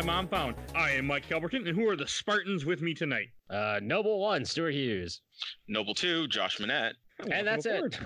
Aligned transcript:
of 0.00 0.06
games 0.06 0.06
my 0.06 0.12
mom 0.14 0.28
found. 0.28 0.54
I 0.74 0.92
am 0.92 1.06
Mike 1.06 1.28
Albertin, 1.28 1.68
and 1.68 1.76
who 1.76 1.88
are 1.88 1.96
the 1.96 2.06
Spartans 2.06 2.64
with 2.64 2.80
me 2.80 2.94
tonight? 2.94 3.28
Uh, 3.48 3.80
Noble 3.82 4.20
one, 4.20 4.44
Stuart 4.44 4.72
Hughes. 4.72 5.20
Noble 5.68 5.94
two, 5.94 6.26
Josh 6.28 6.58
Minette. 6.60 6.94
And 7.30 7.46
that's 7.46 7.66
it. 7.66 7.98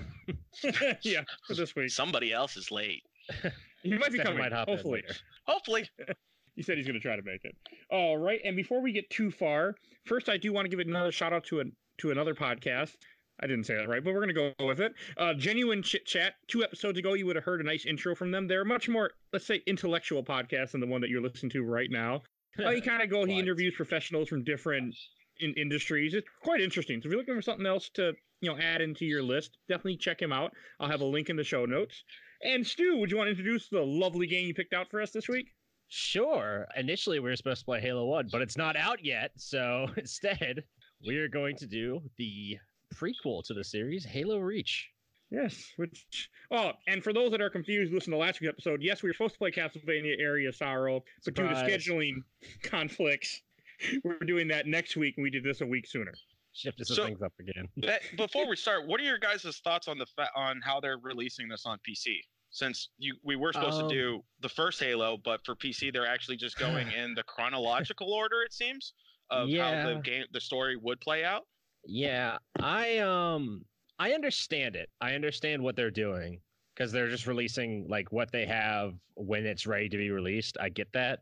it. 0.63 0.97
yeah, 1.03 1.21
for 1.47 1.53
this 1.53 1.75
week. 1.75 1.89
Somebody 1.89 2.33
else 2.33 2.57
is 2.57 2.71
late. 2.71 3.03
He 3.83 3.91
might 3.91 4.11
be 4.11 4.17
Stephanie 4.17 4.23
coming. 4.23 4.39
might 4.39 4.51
hop 4.51 4.67
in 4.67 4.73
hopefully. 4.77 5.03
later. 5.03 5.19
Hopefully. 5.45 5.89
He 6.55 6.63
said 6.63 6.77
he's 6.77 6.87
going 6.87 6.95
to 6.95 7.01
try 7.01 7.17
to 7.17 7.21
make 7.21 7.43
it. 7.43 7.53
All 7.91 8.17
right, 8.17 8.39
and 8.45 8.55
before 8.55 8.81
we 8.81 8.93
get 8.93 9.09
too 9.09 9.29
far, 9.29 9.75
first 10.05 10.29
I 10.29 10.37
do 10.37 10.53
want 10.53 10.63
to 10.63 10.69
give 10.69 10.79
another 10.79 11.11
shout 11.11 11.33
out 11.33 11.43
to 11.47 11.59
a, 11.59 11.65
to 11.97 12.11
another 12.11 12.33
podcast. 12.33 12.95
I 13.39 13.47
didn't 13.47 13.65
say 13.65 13.75
that 13.75 13.89
right, 13.89 14.03
but 14.03 14.13
we're 14.13 14.25
going 14.25 14.35
to 14.35 14.53
go 14.57 14.65
with 14.65 14.79
it. 14.79 14.93
Uh, 15.17 15.33
Genuine 15.33 15.83
Chit 15.83 16.05
Chat. 16.05 16.35
Two 16.47 16.63
episodes 16.63 16.97
ago, 16.97 17.13
you 17.13 17.25
would 17.25 17.35
have 17.35 17.43
heard 17.43 17.59
a 17.59 17.65
nice 17.65 17.85
intro 17.85 18.15
from 18.15 18.31
them. 18.31 18.47
They're 18.47 18.61
a 18.61 18.65
much 18.65 18.87
more, 18.87 19.11
let's 19.33 19.45
say, 19.45 19.61
intellectual 19.67 20.23
podcast 20.23 20.71
than 20.71 20.81
the 20.81 20.87
one 20.87 21.01
that 21.01 21.09
you're 21.09 21.21
listening 21.21 21.49
to 21.51 21.63
right 21.63 21.89
now. 21.91 22.21
Uh, 22.63 22.71
he 22.71 22.79
kind 22.79 23.01
of 23.01 23.09
go. 23.09 23.25
He 23.25 23.37
interviews 23.37 23.73
professionals 23.75 24.29
from 24.29 24.43
different 24.43 24.95
in 25.39 25.53
industries. 25.55 26.13
It's 26.13 26.27
quite 26.41 26.61
interesting. 26.61 27.01
So 27.01 27.07
if 27.07 27.11
you're 27.11 27.19
looking 27.19 27.35
for 27.35 27.41
something 27.41 27.65
else 27.65 27.89
to 27.95 28.13
you 28.39 28.49
know 28.49 28.57
add 28.57 28.81
into 28.81 29.05
your 29.05 29.21
list, 29.21 29.57
definitely 29.67 29.97
check 29.97 30.21
him 30.21 30.31
out. 30.31 30.53
I'll 30.79 30.89
have 30.89 31.01
a 31.01 31.05
link 31.05 31.29
in 31.29 31.35
the 31.35 31.43
show 31.43 31.65
notes. 31.65 32.03
And 32.43 32.65
Stu, 32.65 32.97
would 32.97 33.11
you 33.11 33.17
want 33.17 33.27
to 33.27 33.31
introduce 33.31 33.69
the 33.69 33.81
lovely 33.81 34.27
game 34.27 34.47
you 34.47 34.53
picked 34.53 34.73
out 34.73 34.89
for 34.89 35.01
us 35.01 35.11
this 35.11 35.27
week? 35.27 35.47
Sure. 35.87 36.67
Initially, 36.75 37.19
we 37.19 37.29
were 37.29 37.35
supposed 37.35 37.59
to 37.59 37.65
play 37.65 37.79
Halo 37.79 38.05
1, 38.05 38.29
but 38.31 38.41
it's 38.41 38.57
not 38.57 38.75
out 38.75 39.03
yet. 39.03 39.31
So 39.37 39.87
instead, 39.97 40.63
we 41.05 41.17
are 41.17 41.27
going 41.27 41.55
to 41.57 41.67
do 41.67 42.01
the 42.17 42.57
prequel 42.99 43.43
to 43.45 43.53
the 43.53 43.63
series, 43.63 44.05
Halo 44.05 44.39
Reach. 44.39 44.89
Yes, 45.31 45.71
which 45.77 46.29
oh, 46.51 46.71
and 46.87 47.03
for 47.03 47.11
those 47.11 47.31
that 47.31 47.41
are 47.41 47.49
confused, 47.49 47.91
listen 47.93 48.11
to 48.11 48.17
last 48.17 48.39
week's 48.41 48.49
episode. 48.53 48.81
Yes, 48.83 49.01
we 49.03 49.09
were 49.09 49.13
supposed 49.13 49.33
to 49.33 49.39
play 49.39 49.51
Castlevania 49.51 50.15
Aria 50.23 50.49
of 50.49 50.55
Sorrow, 50.55 51.03
but 51.25 51.33
due 51.33 51.47
to 51.47 51.55
scheduling 51.55 52.17
conflicts, 52.63 53.41
we're 54.03 54.19
doing 54.19 54.47
that 54.49 54.67
next 54.67 54.95
week, 54.95 55.15
and 55.17 55.23
we 55.23 55.29
did 55.29 55.43
this 55.43 55.61
a 55.61 55.65
week 55.65 55.87
sooner. 55.87 56.13
Shifted 56.53 56.87
some 56.87 56.95
So- 56.95 57.05
things 57.05 57.21
up 57.21 57.33
again. 57.39 57.67
That, 57.77 58.01
before 58.17 58.47
we 58.47 58.55
start, 58.55 58.87
what 58.87 59.01
are 59.01 59.03
your 59.03 59.17
guys' 59.17 59.59
thoughts 59.63 59.87
on 59.87 59.97
the 59.97 60.05
fa- 60.05 60.29
on 60.35 60.61
how 60.63 60.79
they're 60.79 60.99
releasing 60.99 61.47
this 61.49 61.65
on 61.65 61.79
PC? 61.79 62.17
Since 62.51 62.89
you 62.97 63.15
we 63.23 63.35
were 63.35 63.51
supposed 63.51 63.81
Um, 63.81 63.89
to 63.89 63.95
do 63.95 64.23
the 64.39 64.47
first 64.47 64.79
Halo, 64.79 65.17
but 65.17 65.43
for 65.43 65.55
PC 65.55 65.91
they're 65.91 66.05
actually 66.07 66.37
just 66.37 66.57
going 66.57 66.87
in 66.97 67.13
the 67.15 67.23
chronological 67.23 68.13
order. 68.13 68.43
It 68.43 68.53
seems 68.53 68.93
of 69.31 69.49
how 69.51 69.71
the 69.87 70.01
game 70.03 70.23
the 70.31 70.39
story 70.39 70.77
would 70.77 71.01
play 71.01 71.25
out. 71.25 71.47
Yeah, 71.85 72.37
I 72.59 72.97
um 72.99 73.63
I 73.99 74.11
understand 74.13 74.75
it. 74.75 74.89
I 75.01 75.13
understand 75.13 75.61
what 75.63 75.75
they're 75.75 75.91
doing 75.91 76.41
because 76.75 76.91
they're 76.91 77.09
just 77.09 77.27
releasing 77.27 77.87
like 77.87 78.11
what 78.11 78.31
they 78.31 78.45
have 78.45 78.93
when 79.15 79.45
it's 79.45 79.67
ready 79.67 79.87
to 79.89 79.97
be 79.97 80.11
released. 80.11 80.57
I 80.59 80.69
get 80.69 80.91
that. 80.93 81.19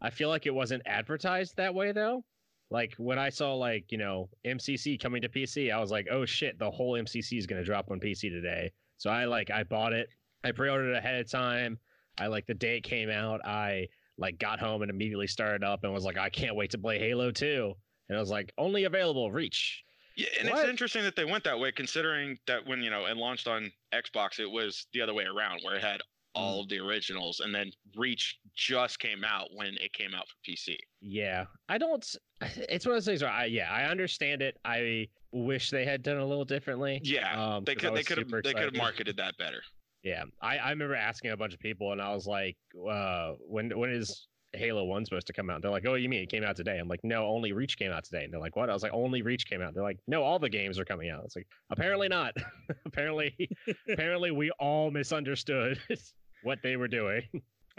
I 0.00 0.10
feel 0.10 0.28
like 0.28 0.46
it 0.46 0.54
wasn't 0.54 0.82
advertised 0.86 1.56
that 1.56 1.74
way 1.74 1.92
though. 1.92 2.24
Like 2.70 2.94
when 2.96 3.18
I 3.18 3.28
saw 3.28 3.54
like, 3.54 3.92
you 3.92 3.98
know, 3.98 4.28
MCC 4.44 5.00
coming 5.00 5.22
to 5.22 5.28
PC, 5.28 5.72
I 5.72 5.80
was 5.80 5.90
like, 5.90 6.08
"Oh 6.10 6.24
shit, 6.24 6.58
the 6.58 6.70
whole 6.70 6.92
MCC 6.94 7.38
is 7.38 7.46
going 7.46 7.60
to 7.60 7.66
drop 7.66 7.90
on 7.90 8.00
PC 8.00 8.30
today." 8.30 8.72
So 8.96 9.10
I 9.10 9.24
like 9.26 9.50
I 9.50 9.64
bought 9.64 9.92
it. 9.92 10.08
I 10.44 10.52
pre-ordered 10.52 10.92
it 10.92 10.96
ahead 10.98 11.20
of 11.20 11.30
time. 11.30 11.78
I 12.18 12.28
like 12.28 12.46
the 12.46 12.54
day 12.54 12.78
it 12.78 12.82
came 12.82 13.10
out, 13.10 13.44
I 13.44 13.88
like 14.18 14.38
got 14.38 14.58
home 14.60 14.82
and 14.82 14.90
immediately 14.90 15.26
started 15.26 15.62
up 15.64 15.84
and 15.84 15.92
was 15.92 16.04
like, 16.04 16.16
"I 16.18 16.30
can't 16.30 16.56
wait 16.56 16.70
to 16.70 16.78
play 16.78 16.98
Halo 16.98 17.30
2." 17.30 17.74
And 18.08 18.16
I 18.16 18.20
was 18.20 18.30
like, 18.30 18.52
"Only 18.56 18.84
available 18.84 19.30
Reach." 19.30 19.84
Yeah, 20.16 20.28
and 20.40 20.48
What? 20.50 20.60
it's 20.60 20.68
interesting 20.70 21.02
that 21.02 21.14
they 21.14 21.24
went 21.24 21.44
that 21.44 21.58
way, 21.58 21.72
considering 21.72 22.38
that 22.46 22.66
when 22.66 22.82
you 22.82 22.90
know 22.90 23.06
it 23.06 23.16
launched 23.16 23.46
on 23.46 23.70
Xbox, 23.94 24.38
it 24.40 24.50
was 24.50 24.86
the 24.92 25.00
other 25.02 25.14
way 25.14 25.24
around, 25.24 25.60
where 25.62 25.76
it 25.76 25.82
had 25.82 26.00
all 26.34 26.60
of 26.60 26.68
the 26.68 26.78
originals, 26.78 27.40
and 27.40 27.54
then 27.54 27.70
Reach 27.96 28.38
just 28.54 28.98
came 28.98 29.24
out 29.24 29.48
when 29.54 29.74
it 29.80 29.92
came 29.94 30.14
out 30.14 30.24
for 30.28 30.34
PC. 30.50 30.76
Yeah, 31.00 31.44
I 31.68 31.78
don't. 31.78 32.04
It's 32.68 32.84
one 32.84 32.94
of 32.94 32.96
those 32.96 33.06
things 33.06 33.22
where 33.22 33.30
I 33.30 33.46
yeah 33.46 33.70
I 33.72 33.84
understand 33.84 34.42
it. 34.42 34.56
I 34.64 35.08
wish 35.32 35.70
they 35.70 35.84
had 35.84 36.02
done 36.02 36.18
a 36.18 36.26
little 36.26 36.44
differently. 36.44 37.00
Yeah, 37.02 37.56
Um, 37.56 37.64
they 37.64 37.74
could 37.74 37.94
they 37.94 38.02
could 38.02 38.18
have 38.18 38.28
they 38.42 38.52
could 38.52 38.64
have 38.64 38.76
marketed 38.76 39.16
that 39.18 39.36
better. 39.38 39.62
Yeah, 40.02 40.22
I 40.40 40.58
I 40.58 40.70
remember 40.70 40.94
asking 40.94 41.32
a 41.32 41.36
bunch 41.36 41.52
of 41.52 41.58
people 41.58 41.90
and 41.90 42.00
I 42.00 42.14
was 42.14 42.26
like, 42.28 42.56
uh, 42.88 43.32
when 43.40 43.76
when 43.76 43.90
is 43.90 44.28
Halo 44.52 44.84
One 44.84 45.04
supposed 45.04 45.26
to 45.26 45.32
come 45.32 45.50
out? 45.50 45.62
They're 45.62 45.70
like, 45.70 45.86
oh, 45.86 45.94
you 45.94 46.08
mean 46.08 46.22
it 46.22 46.30
came 46.30 46.44
out 46.44 46.56
today? 46.56 46.78
I'm 46.78 46.88
like, 46.88 47.00
no, 47.02 47.26
only 47.26 47.52
Reach 47.52 47.78
came 47.78 47.92
out 47.92 48.04
today. 48.04 48.24
And 48.24 48.32
they're 48.32 48.40
like, 48.40 48.56
what? 48.56 48.70
I 48.70 48.72
was 48.72 48.82
like, 48.82 48.92
only 48.92 49.22
Reach 49.22 49.46
came 49.46 49.62
out. 49.62 49.74
They're 49.74 49.82
like, 49.82 49.98
no, 50.06 50.22
all 50.22 50.38
the 50.38 50.48
games 50.48 50.78
are 50.78 50.84
coming 50.84 51.10
out. 51.10 51.24
It's 51.24 51.36
like 51.36 51.46
apparently 51.70 52.08
not. 52.08 52.34
apparently, 52.86 53.34
apparently 53.92 54.30
we 54.30 54.50
all 54.58 54.90
misunderstood 54.90 55.78
what 56.42 56.58
they 56.62 56.76
were 56.76 56.88
doing. 56.88 57.22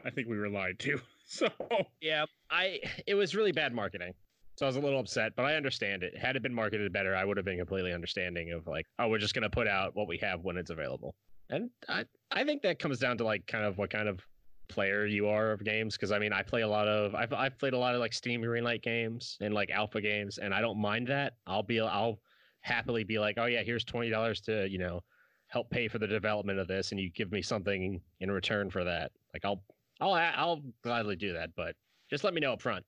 I 0.06 0.12
think 0.12 0.28
we 0.28 0.38
were 0.38 0.50
lied 0.50 0.80
to. 0.80 1.00
So 1.30 1.50
Yeah, 2.00 2.26
I 2.50 2.80
it 3.06 3.16
was 3.16 3.36
really 3.36 3.52
bad 3.52 3.74
marketing. 3.74 4.14
So 4.56 4.66
I 4.66 4.70
was 4.70 4.76
a 4.76 4.80
little 4.80 5.00
upset, 5.00 5.34
but 5.36 5.46
I 5.46 5.56
understand 5.56 6.02
it. 6.02 6.18
Had 6.18 6.36
it 6.36 6.42
been 6.42 6.54
marketed 6.54 6.92
better, 6.94 7.16
I 7.16 7.26
would 7.26 7.38
have 7.38 7.46
been 7.46 7.58
completely 7.58 7.94
understanding 7.94 8.54
of 8.54 8.66
like, 8.66 8.86
oh, 8.98 9.08
we're 9.08 9.18
just 9.20 9.34
gonna 9.34 9.50
put 9.50 9.68
out 9.68 9.96
what 9.96 10.08
we 10.08 10.18
have 10.20 10.44
when 10.44 10.58
it's 10.58 10.70
available. 10.70 11.16
And 11.50 11.70
I 11.90 12.06
I 12.32 12.44
think 12.44 12.62
that 12.64 12.80
comes 12.80 13.00
down 13.00 13.18
to 13.18 13.26
like 13.26 13.46
kind 13.46 13.66
of 13.66 13.78
what 13.78 13.90
kind 13.90 14.08
of 14.08 14.20
player 14.70 15.06
you 15.06 15.28
are 15.28 15.52
of 15.52 15.64
games. 15.64 15.96
Because 15.96 16.12
I 16.12 16.20
mean, 16.20 16.34
I 16.34 16.42
play 16.44 16.62
a 16.62 16.68
lot 16.68 16.88
of 16.88 17.16
I've 17.16 17.34
I've 17.34 17.58
played 17.58 17.74
a 17.74 17.78
lot 17.78 17.94
of 17.96 18.00
like 18.00 18.14
Steam 18.14 18.42
Greenlight 18.42 18.82
games 18.84 19.38
and 19.42 19.54
like 19.54 19.70
alpha 19.72 20.02
games, 20.02 20.38
and 20.38 20.54
I 20.54 20.62
don't 20.62 20.80
mind 20.80 21.08
that. 21.08 21.34
I'll 21.46 21.64
be 21.64 21.80
I'll 21.80 22.22
happily 22.62 23.04
be 23.04 23.20
like, 23.20 23.38
oh 23.38 23.46
yeah, 23.46 23.64
here's 23.64 23.84
twenty 23.84 24.10
dollars 24.10 24.42
to 24.42 24.70
you 24.70 24.78
know 24.78 25.02
help 25.48 25.70
pay 25.70 25.88
for 25.88 25.98
the 26.00 26.08
development 26.08 26.60
of 26.60 26.68
this, 26.68 26.92
and 26.92 27.00
you 27.00 27.10
give 27.10 27.32
me 27.32 27.42
something 27.42 28.02
in 28.20 28.32
return 28.32 28.70
for 28.70 28.84
that. 28.84 29.12
Like 29.34 29.46
I'll 29.46 29.64
I'll 30.00 30.14
I'll 30.14 30.62
gladly 30.84 31.16
do 31.16 31.34
that, 31.34 31.56
but 31.56 31.76
just 32.10 32.24
let 32.24 32.34
me 32.34 32.42
know 32.42 32.54
up 32.54 32.62
front. 32.62 32.86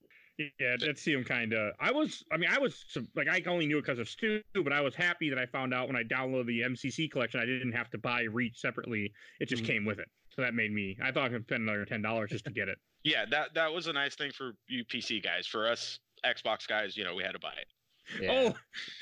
yeah, 0.58 0.76
that 0.78 0.98
seemed 0.98 1.26
kind 1.26 1.52
of. 1.52 1.74
I 1.80 1.90
was. 1.92 2.24
I 2.32 2.36
mean, 2.36 2.50
I 2.50 2.58
was 2.58 2.84
like, 3.14 3.28
I 3.28 3.42
only 3.46 3.66
knew 3.66 3.78
it 3.78 3.82
because 3.82 3.98
of 3.98 4.08
Stu, 4.08 4.42
but 4.54 4.72
I 4.72 4.80
was 4.80 4.94
happy 4.94 5.28
that 5.28 5.38
I 5.38 5.46
found 5.46 5.74
out 5.74 5.86
when 5.86 5.96
I 5.96 6.02
downloaded 6.02 6.46
the 6.46 6.62
MCC 6.62 7.10
collection, 7.10 7.40
I 7.40 7.44
didn't 7.46 7.72
have 7.72 7.90
to 7.90 7.98
buy 7.98 8.22
Reach 8.22 8.58
separately. 8.58 9.12
It 9.38 9.46
just 9.46 9.62
Mhm. 9.62 9.66
came 9.66 9.84
with 9.84 9.98
it. 9.98 10.08
So 10.40 10.44
that 10.46 10.54
made 10.54 10.72
me. 10.72 10.96
I 11.04 11.12
thought 11.12 11.26
I 11.26 11.28
could 11.28 11.42
spend 11.44 11.64
another 11.64 11.84
ten 11.84 12.00
dollars 12.00 12.30
just 12.30 12.44
to 12.46 12.50
get 12.50 12.68
it. 12.68 12.78
Yeah, 13.02 13.24
that 13.30 13.54
that 13.54 13.72
was 13.72 13.86
a 13.86 13.94
nice 13.94 14.14
thing 14.14 14.30
for 14.30 14.52
you 14.68 14.84
PC 14.84 15.22
guys. 15.24 15.46
For 15.46 15.66
us 15.66 16.00
Xbox 16.22 16.68
guys, 16.68 16.98
you 16.98 17.04
know, 17.04 17.14
we 17.14 17.22
had 17.22 17.32
to 17.32 17.38
buy 17.38 17.54
it. 17.58 18.22
Yeah. 18.22 18.52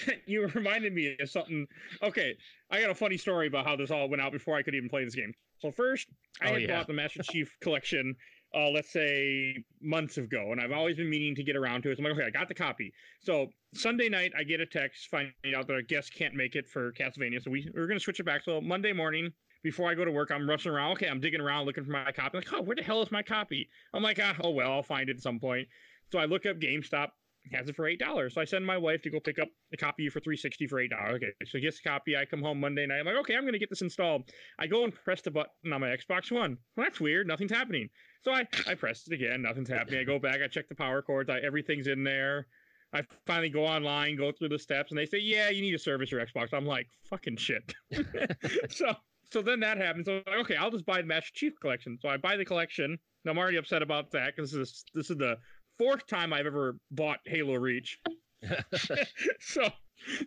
Oh, 0.06 0.12
you 0.26 0.47
reminded 0.54 0.93
me 0.93 1.16
of 1.19 1.28
something. 1.28 1.66
Okay, 2.00 2.37
I 2.71 2.81
got 2.81 2.91
a 2.91 2.94
funny 2.94 3.16
story 3.16 3.49
about 3.49 3.66
how 3.66 3.75
this 3.75 3.91
all 3.91 4.09
went 4.09 4.22
out 4.22 4.31
before 4.31 4.56
I 4.56 4.62
could 4.62 4.76
even 4.76 4.88
play 4.88 5.04
this 5.04 5.16
game. 5.16 5.32
So 5.59 5.72
first, 5.72 6.06
I 6.41 6.50
Oh, 6.50 6.53
had 6.53 6.62
yeah. 6.62 6.76
bought 6.76 6.87
the 6.87 6.93
Master 6.93 7.22
Chief 7.28 7.50
collection, 7.60 8.15
uh, 8.55 8.69
let's 8.70 8.93
say 8.93 9.56
months 9.81 10.16
ago, 10.16 10.53
and 10.53 10.60
I've 10.60 10.70
always 10.70 10.97
been 10.97 11.10
meaning 11.10 11.34
to 11.34 11.43
get 11.43 11.56
around 11.56 11.82
to 11.82 11.91
it. 11.91 11.97
So 11.99 12.05
I'm 12.05 12.10
like, 12.10 12.19
okay, 12.20 12.28
I 12.28 12.31
got 12.31 12.47
the 12.47 12.55
copy. 12.55 12.93
So 13.25 13.49
Sunday 13.75 14.09
night, 14.09 14.31
I 14.38 14.44
get 14.44 14.60
a 14.60 14.66
text 14.66 15.09
finding 15.10 15.32
out 15.56 15.66
that 15.66 15.72
our 15.72 15.82
guest 15.82 16.15
can't 16.15 16.34
make 16.34 16.55
it 16.55 16.69
for 16.69 16.93
Castlevania, 16.93 17.43
so 17.43 17.50
we 17.50 17.69
we're 17.75 17.88
gonna 17.88 17.99
switch 17.99 18.20
it 18.20 18.26
back. 18.26 18.44
So 18.44 18.60
Monday 18.60 18.93
morning. 18.93 19.32
Before 19.62 19.91
I 19.91 19.94
go 19.94 20.04
to 20.04 20.10
work, 20.10 20.30
I'm 20.30 20.48
rushing 20.48 20.72
around. 20.72 20.92
Okay, 20.92 21.08
I'm 21.08 21.20
digging 21.20 21.41
around 21.41 21.66
looking 21.66 21.84
for 21.84 21.91
my 21.91 22.12
copy. 22.12 22.36
I'm 22.36 22.44
like, 22.44 22.52
oh, 22.52 22.62
where 22.62 22.76
the 22.76 22.82
hell 22.82 23.02
is 23.02 23.10
my 23.10 23.22
copy? 23.22 23.69
I'm 23.92 24.02
like, 24.02 24.20
ah, 24.22 24.36
oh 24.42 24.50
well, 24.50 24.72
I'll 24.72 24.82
find 24.82 25.08
it 25.08 25.16
at 25.16 25.22
some 25.22 25.41
point. 25.41 25.69
So 26.12 26.19
I 26.19 26.24
look 26.24 26.46
up 26.46 26.58
GameStop 26.58 27.08
has 27.52 27.69
it 27.69 27.76
for 27.76 27.86
eight 27.86 27.98
dollars. 27.98 28.34
So 28.34 28.41
I 28.41 28.44
send 28.44 28.64
my 28.64 28.76
wife 28.76 29.02
to 29.02 29.10
go 29.10 29.20
pick 29.20 29.38
up 29.38 29.48
the 29.70 29.76
copy 29.76 30.08
for 30.08 30.20
three 30.20 30.36
sixty 30.36 30.66
for 30.66 30.80
eight 30.80 30.91
dollars. 30.91 31.16
Okay, 31.16 31.32
so 31.46 31.58
gets 31.58 31.80
the 31.82 31.88
copy. 31.88 32.16
I 32.16 32.24
come 32.24 32.42
home 32.42 32.60
Monday 32.60 32.86
night. 32.86 33.00
I'm 33.00 33.06
like, 33.06 33.16
okay, 33.16 33.36
I'm 33.36 33.44
gonna 33.44 33.58
get 33.58 33.70
this 33.70 33.82
installed. 33.82 34.30
I 34.58 34.66
go 34.66 34.84
and 34.84 34.94
press 34.94 35.22
the 35.22 35.30
button 35.30 35.72
on 35.72 35.80
my 35.80 35.88
Xbox 35.88 36.30
One. 36.30 36.58
Well, 36.76 36.84
that's 36.84 37.00
weird. 37.00 37.26
Nothing's 37.26 37.52
happening. 37.52 37.88
So 38.22 38.32
I 38.32 38.46
I 38.66 38.75
press 38.75 39.06
it 39.06 39.14
again. 39.14 39.43
Nothing's 39.43 39.69
happening. 39.69 40.00
I 40.00 40.04
go 40.04 40.19
back. 40.19 40.40
I 40.43 40.49
check 40.49 40.69
the 40.69 40.75
power 40.75 41.02
cords. 41.02 41.31
I, 41.31 41.38
everything's 41.38 41.87
in 41.87 42.04
there. 42.04 42.46
I 42.93 43.02
finally 43.26 43.50
go 43.50 43.66
online, 43.66 44.16
go 44.16 44.32
through 44.32 44.49
the 44.49 44.58
steps, 44.58 44.90
and 44.90 44.99
they 44.99 45.04
say, 45.04 45.19
yeah, 45.19 45.50
you 45.50 45.61
need 45.61 45.72
to 45.72 45.78
service 45.78 46.11
your 46.11 46.25
Xbox. 46.25 46.54
I'm 46.54 46.64
like, 46.64 46.87
fucking 47.11 47.37
shit. 47.37 47.75
so 48.70 48.94
so 49.30 49.42
then 49.42 49.60
that 49.60 49.78
happens. 49.78 50.06
So 50.06 50.16
I'm 50.16 50.22
like, 50.26 50.40
okay, 50.44 50.56
I'll 50.56 50.70
just 50.70 50.86
buy 50.86 51.00
the 51.00 51.06
Master 51.06 51.30
Chief 51.34 51.52
collection. 51.60 51.98
So 52.00 52.08
I 52.08 52.16
buy 52.16 52.36
the 52.36 52.44
collection. 52.44 52.84
And 52.84 53.30
I'm 53.30 53.38
already 53.38 53.56
upset 53.56 53.82
about 53.82 54.10
that 54.12 54.36
because 54.36 54.52
this 54.52 54.69
is 54.69 54.84
this 54.94 55.10
is 55.10 55.16
the 55.16 55.36
fourth 55.78 56.06
time 56.06 56.32
I've 56.32 56.46
ever 56.46 56.76
bought 56.90 57.19
Halo 57.26 57.54
Reach. 57.54 57.98
so 59.40 59.69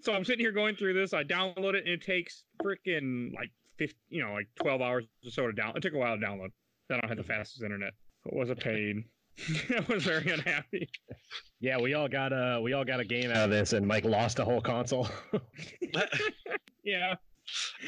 so 0.01 0.13
I'm 0.13 0.25
sitting 0.25 0.44
here 0.44 0.51
going 0.51 0.75
through 0.75 0.94
this. 0.94 1.13
I 1.13 1.24
download 1.24 1.75
it 1.75 1.86
and 1.86 1.94
it 1.94 2.01
takes 2.01 2.44
freaking 2.62 3.33
like 3.33 3.50
50, 3.77 3.95
you 4.09 4.24
know, 4.24 4.33
like 4.33 4.48
12 4.62 4.81
hours 4.81 5.06
or 5.25 5.31
so 5.31 5.48
to 5.48 5.53
download. 5.53 5.77
It 5.77 5.81
took 5.81 5.94
a 5.94 5.98
while 5.98 6.18
to 6.18 6.24
download. 6.24 6.50
I 6.89 6.95
don't 6.95 7.07
have 7.07 7.18
the 7.18 7.24
fastest 7.24 7.63
internet. 7.63 7.94
It 8.25 8.33
was 8.36 8.50
a 8.50 8.56
pain. 8.56 9.06
I 9.69 9.86
was 9.88 10.03
very 10.03 10.30
unhappy. 10.30 10.89
Yeah, 11.62 11.80
we 11.80 11.94
all 11.94 12.09
got 12.09 12.33
a 12.33 12.59
we 12.62 12.74
all 12.74 12.83
got 12.83 13.00
a 13.00 13.06
game 13.06 13.31
out 13.31 13.45
of 13.45 13.50
this, 13.50 13.71
and 13.71 13.88
Mike 13.88 14.03
lost 14.03 14.39
a 14.39 14.45
whole 14.45 14.62
console. 14.62 15.07
Yeah. 16.83 17.15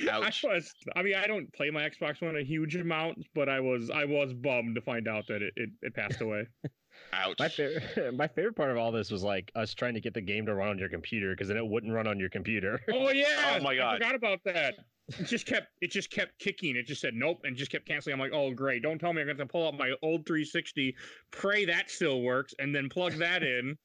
Ouch. 0.10 0.46
I 0.46 0.54
was. 0.56 0.74
I 0.96 1.04
mean, 1.04 1.16
I 1.16 1.28
don't 1.28 1.52
play 1.54 1.70
my 1.70 1.88
Xbox 1.88 2.22
One 2.22 2.36
a 2.36 2.44
huge 2.44 2.76
amount, 2.76 3.26
but 3.34 3.50
I 3.50 3.60
was. 3.60 3.90
I 3.90 4.06
was 4.06 4.34
bummed 4.34 4.76
to 4.76 4.82
find 4.82 5.08
out 5.08 5.28
that 5.28 5.42
it, 5.42 5.54
it, 5.56 5.70
it 5.82 5.96
passed 5.96 6.22
away. 6.22 6.48
Ouch. 7.14 7.40
My 7.40 7.50
favorite, 7.50 8.14
my 8.16 8.28
favorite 8.28 8.56
part 8.56 8.72
of 8.72 8.78
all 8.78 8.92
this 8.92 9.12
was 9.12 9.24
like 9.24 9.52
us 9.56 9.74
trying 9.74 9.94
to 9.96 10.02
get 10.02 10.14
the 10.14 10.22
game 10.22 10.46
to 10.46 10.54
run 10.54 10.70
on 10.70 10.78
your 10.78 10.90
computer 10.90 11.32
because 11.32 11.48
then 11.48 11.58
it 11.58 11.66
wouldn't 11.66 11.94
run 11.94 12.08
on 12.08 12.20
your 12.20 12.30
computer. 12.30 12.80
oh 12.92 13.10
yeah! 13.14 13.58
Oh, 13.60 13.64
my 13.64 13.76
god. 13.76 13.96
I 13.96 13.98
forgot 13.98 14.16
about 14.16 14.40
that. 14.46 14.76
It 15.20 15.26
just 15.26 15.46
kept. 15.46 15.68
It 15.82 15.92
just 15.92 16.10
kept 16.10 16.40
kicking. 16.40 16.76
It 16.76 16.86
just 16.86 17.02
said 17.02 17.14
nope, 17.14 17.42
and 17.44 17.56
just 17.56 17.72
kept 17.72 17.88
canceling. 17.88 18.14
I'm 18.14 18.20
like, 18.20 18.32
oh 18.34 18.52
great! 18.52 18.84
Don't 18.84 19.00
tell 19.00 19.14
me 19.14 19.22
I'm 19.22 19.28
going 19.28 19.38
to 19.38 19.46
pull 19.46 19.68
out 19.68 19.78
my 19.78 19.94
old 20.02 20.26
360, 20.26 20.96
pray 21.32 21.66
that 21.66 21.90
still 21.90 22.22
works, 22.22 22.54
and 22.60 22.74
then 22.74 22.90
plug 22.90 23.14
that 23.14 23.44
in. 23.44 23.78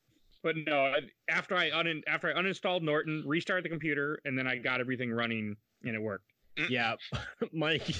But 0.42 0.54
no, 0.66 0.94
after 1.28 1.56
I 1.56 1.70
un 1.70 2.02
after 2.06 2.28
I 2.34 2.40
uninstalled 2.40 2.82
Norton, 2.82 3.24
restarted 3.26 3.64
the 3.64 3.68
computer, 3.68 4.20
and 4.24 4.38
then 4.38 4.46
I 4.46 4.56
got 4.56 4.80
everything 4.80 5.10
running, 5.10 5.56
and 5.84 5.94
it 5.94 6.02
worked. 6.02 6.24
yeah, 6.68 6.94
Mike, 7.52 7.94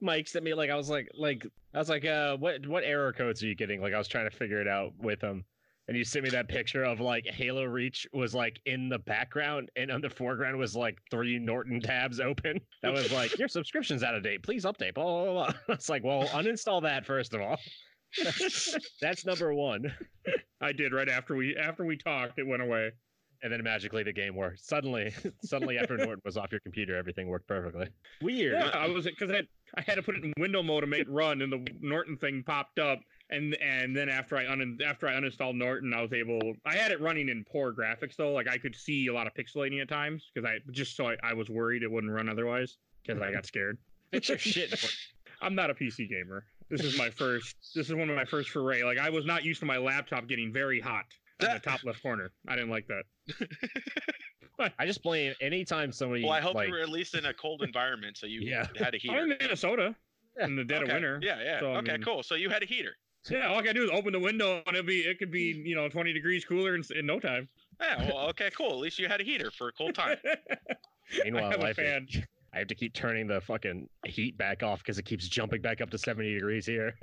Mike 0.00 0.28
sent 0.28 0.44
me 0.44 0.54
like 0.54 0.70
I 0.70 0.76
was 0.76 0.90
like 0.90 1.08
like 1.14 1.46
I 1.74 1.78
was 1.78 1.88
like 1.88 2.04
uh 2.04 2.36
what 2.36 2.66
what 2.66 2.84
error 2.84 3.12
codes 3.12 3.42
are 3.42 3.46
you 3.46 3.54
getting? 3.54 3.80
Like 3.80 3.94
I 3.94 3.98
was 3.98 4.08
trying 4.08 4.28
to 4.28 4.36
figure 4.36 4.60
it 4.60 4.68
out 4.68 4.92
with 4.98 5.20
him. 5.22 5.44
And 5.86 5.94
you 5.98 6.02
sent 6.04 6.24
me 6.24 6.30
that 6.30 6.48
picture 6.48 6.82
of 6.82 7.00
like 7.00 7.26
Halo 7.26 7.64
Reach 7.64 8.06
was 8.14 8.34
like 8.34 8.58
in 8.64 8.88
the 8.88 8.98
background, 9.00 9.70
and 9.76 9.90
on 9.90 10.00
the 10.00 10.08
foreground 10.08 10.56
was 10.58 10.74
like 10.74 10.98
three 11.10 11.38
Norton 11.38 11.78
tabs 11.78 12.20
open. 12.20 12.58
That 12.82 12.92
was 12.94 13.12
like 13.12 13.38
your 13.38 13.48
subscription's 13.48 14.02
out 14.02 14.14
of 14.14 14.22
date. 14.22 14.42
Please 14.42 14.64
update. 14.64 14.94
Blah 14.94 15.24
blah 15.24 15.32
blah. 15.32 15.52
It's 15.74 15.88
like, 15.94 16.02
well, 16.02 16.24
uninstall 16.28 16.82
that 16.82 17.04
first 17.04 17.34
of 17.34 17.42
all. 17.42 17.58
That's 19.00 19.26
number 19.26 19.52
one. 19.52 19.92
I 20.60 20.72
did 20.72 20.92
right 20.92 21.08
after 21.08 21.34
we 21.34 21.56
after 21.56 21.84
we 21.84 21.96
talked, 21.98 22.38
it 22.38 22.46
went 22.46 22.62
away. 22.62 22.92
And 23.44 23.52
then 23.52 23.62
magically 23.62 24.02
the 24.02 24.12
game 24.12 24.34
worked. 24.34 24.64
Suddenly, 24.64 25.14
suddenly 25.44 25.78
after 25.78 25.98
Norton 25.98 26.22
was 26.24 26.38
off 26.38 26.50
your 26.50 26.60
computer, 26.60 26.96
everything 26.96 27.28
worked 27.28 27.46
perfectly. 27.46 27.88
Weird. 28.22 28.54
Yeah, 28.54 28.70
I 28.70 28.88
was 28.88 29.04
because 29.04 29.30
I 29.30 29.36
had, 29.36 29.46
I 29.76 29.82
had 29.82 29.94
to 29.96 30.02
put 30.02 30.16
it 30.16 30.24
in 30.24 30.32
window 30.38 30.62
mode 30.62 30.80
to 30.80 30.86
make 30.86 31.02
it 31.02 31.10
run, 31.10 31.42
and 31.42 31.52
the 31.52 31.64
Norton 31.80 32.16
thing 32.16 32.42
popped 32.44 32.78
up, 32.78 33.00
and 33.28 33.54
and 33.62 33.94
then 33.94 34.08
after 34.08 34.38
I 34.38 34.50
un 34.50 34.78
after 34.84 35.06
I 35.06 35.12
uninstalled 35.12 35.56
Norton, 35.56 35.92
I 35.92 36.00
was 36.00 36.14
able. 36.14 36.54
I 36.64 36.74
had 36.74 36.90
it 36.90 37.02
running 37.02 37.28
in 37.28 37.44
poor 37.44 37.74
graphics 37.74 38.16
though, 38.16 38.32
like 38.32 38.48
I 38.48 38.56
could 38.56 38.74
see 38.74 39.08
a 39.08 39.12
lot 39.12 39.26
of 39.26 39.34
pixelating 39.34 39.80
at 39.82 39.90
times 39.90 40.30
because 40.34 40.48
I 40.48 40.58
just 40.72 40.96
so 40.96 41.08
I, 41.10 41.16
I 41.22 41.34
was 41.34 41.50
worried 41.50 41.82
it 41.82 41.92
wouldn't 41.92 42.12
run 42.12 42.30
otherwise 42.30 42.78
because 43.06 43.20
I 43.20 43.30
got 43.30 43.44
scared. 43.44 43.76
Fix 44.10 44.30
your 44.30 44.38
shit. 44.38 44.96
I'm 45.42 45.54
not 45.54 45.68
a 45.68 45.74
PC 45.74 46.08
gamer. 46.08 46.46
This 46.70 46.82
is 46.82 46.96
my 46.96 47.10
first. 47.10 47.56
This 47.74 47.88
is 47.88 47.94
one 47.94 48.08
of 48.08 48.16
my 48.16 48.24
first 48.24 48.48
foray. 48.48 48.84
Like 48.84 48.96
I 48.96 49.10
was 49.10 49.26
not 49.26 49.44
used 49.44 49.60
to 49.60 49.66
my 49.66 49.76
laptop 49.76 50.28
getting 50.28 50.50
very 50.50 50.80
hot 50.80 51.04
in 51.48 51.54
the 51.54 51.60
top 51.60 51.84
left 51.84 52.02
corner. 52.02 52.30
I 52.48 52.54
didn't 52.54 52.70
like 52.70 52.86
that. 52.88 53.04
I 54.78 54.86
just 54.86 55.02
blame 55.02 55.34
anytime 55.40 55.90
somebody. 55.92 56.22
Well, 56.22 56.32
I 56.32 56.40
hope 56.40 56.54
like, 56.54 56.68
you 56.68 56.74
were 56.74 56.80
at 56.80 56.88
least 56.88 57.14
in 57.14 57.26
a 57.26 57.34
cold 57.34 57.62
environment, 57.62 58.16
so 58.16 58.26
you 58.26 58.40
Yeah. 58.42 58.66
had 58.76 58.94
a 58.94 58.96
I'm 58.96 59.00
heater. 59.00 59.18
in 59.22 59.28
Minnesota 59.40 59.94
Yeah, 60.38 60.44
in 60.46 60.56
the 60.56 60.64
dead 60.64 60.82
okay. 60.82 60.90
of 60.90 60.94
winter. 60.94 61.20
Yeah, 61.22 61.42
yeah. 61.42 61.60
So, 61.60 61.72
I 61.72 61.76
okay, 61.78 61.92
mean- 61.92 62.02
cool. 62.02 62.22
So 62.22 62.34
you 62.36 62.48
had 62.50 62.62
a 62.62 62.66
heater. 62.66 62.92
Yeah, 63.30 63.46
all 63.48 63.54
I 63.58 63.62
gotta 63.62 63.72
do 63.74 63.84
is 63.84 63.90
open 63.90 64.12
the 64.12 64.20
window 64.20 64.62
and 64.66 64.76
it'll 64.76 64.86
be 64.86 65.00
it 65.00 65.18
could 65.18 65.30
be 65.30 65.62
you 65.64 65.74
know 65.74 65.88
20 65.88 66.12
degrees 66.12 66.44
cooler 66.44 66.74
in, 66.74 66.82
in 66.94 67.06
no 67.06 67.18
time. 67.18 67.48
Yeah, 67.80 68.10
well, 68.12 68.28
okay, 68.28 68.50
cool. 68.56 68.70
At 68.72 68.76
least 68.78 68.98
you 68.98 69.08
had 69.08 69.20
a 69.20 69.24
heater 69.24 69.50
for 69.50 69.68
a 69.68 69.72
cold 69.72 69.94
time. 69.94 70.18
Meanwhile, 71.24 71.46
I 71.46 71.50
have 71.52 71.62
a 71.64 71.74
fan. 71.74 72.06
is- 72.12 72.20
I 72.54 72.58
have 72.58 72.68
to 72.68 72.74
keep 72.76 72.94
turning 72.94 73.26
the 73.26 73.40
fucking 73.40 73.88
heat 74.06 74.38
back 74.38 74.62
off 74.62 74.78
because 74.78 74.96
it 75.00 75.04
keeps 75.06 75.26
jumping 75.26 75.60
back 75.60 75.80
up 75.80 75.90
to 75.90 75.98
70 75.98 76.34
degrees 76.34 76.64
here. 76.66 76.94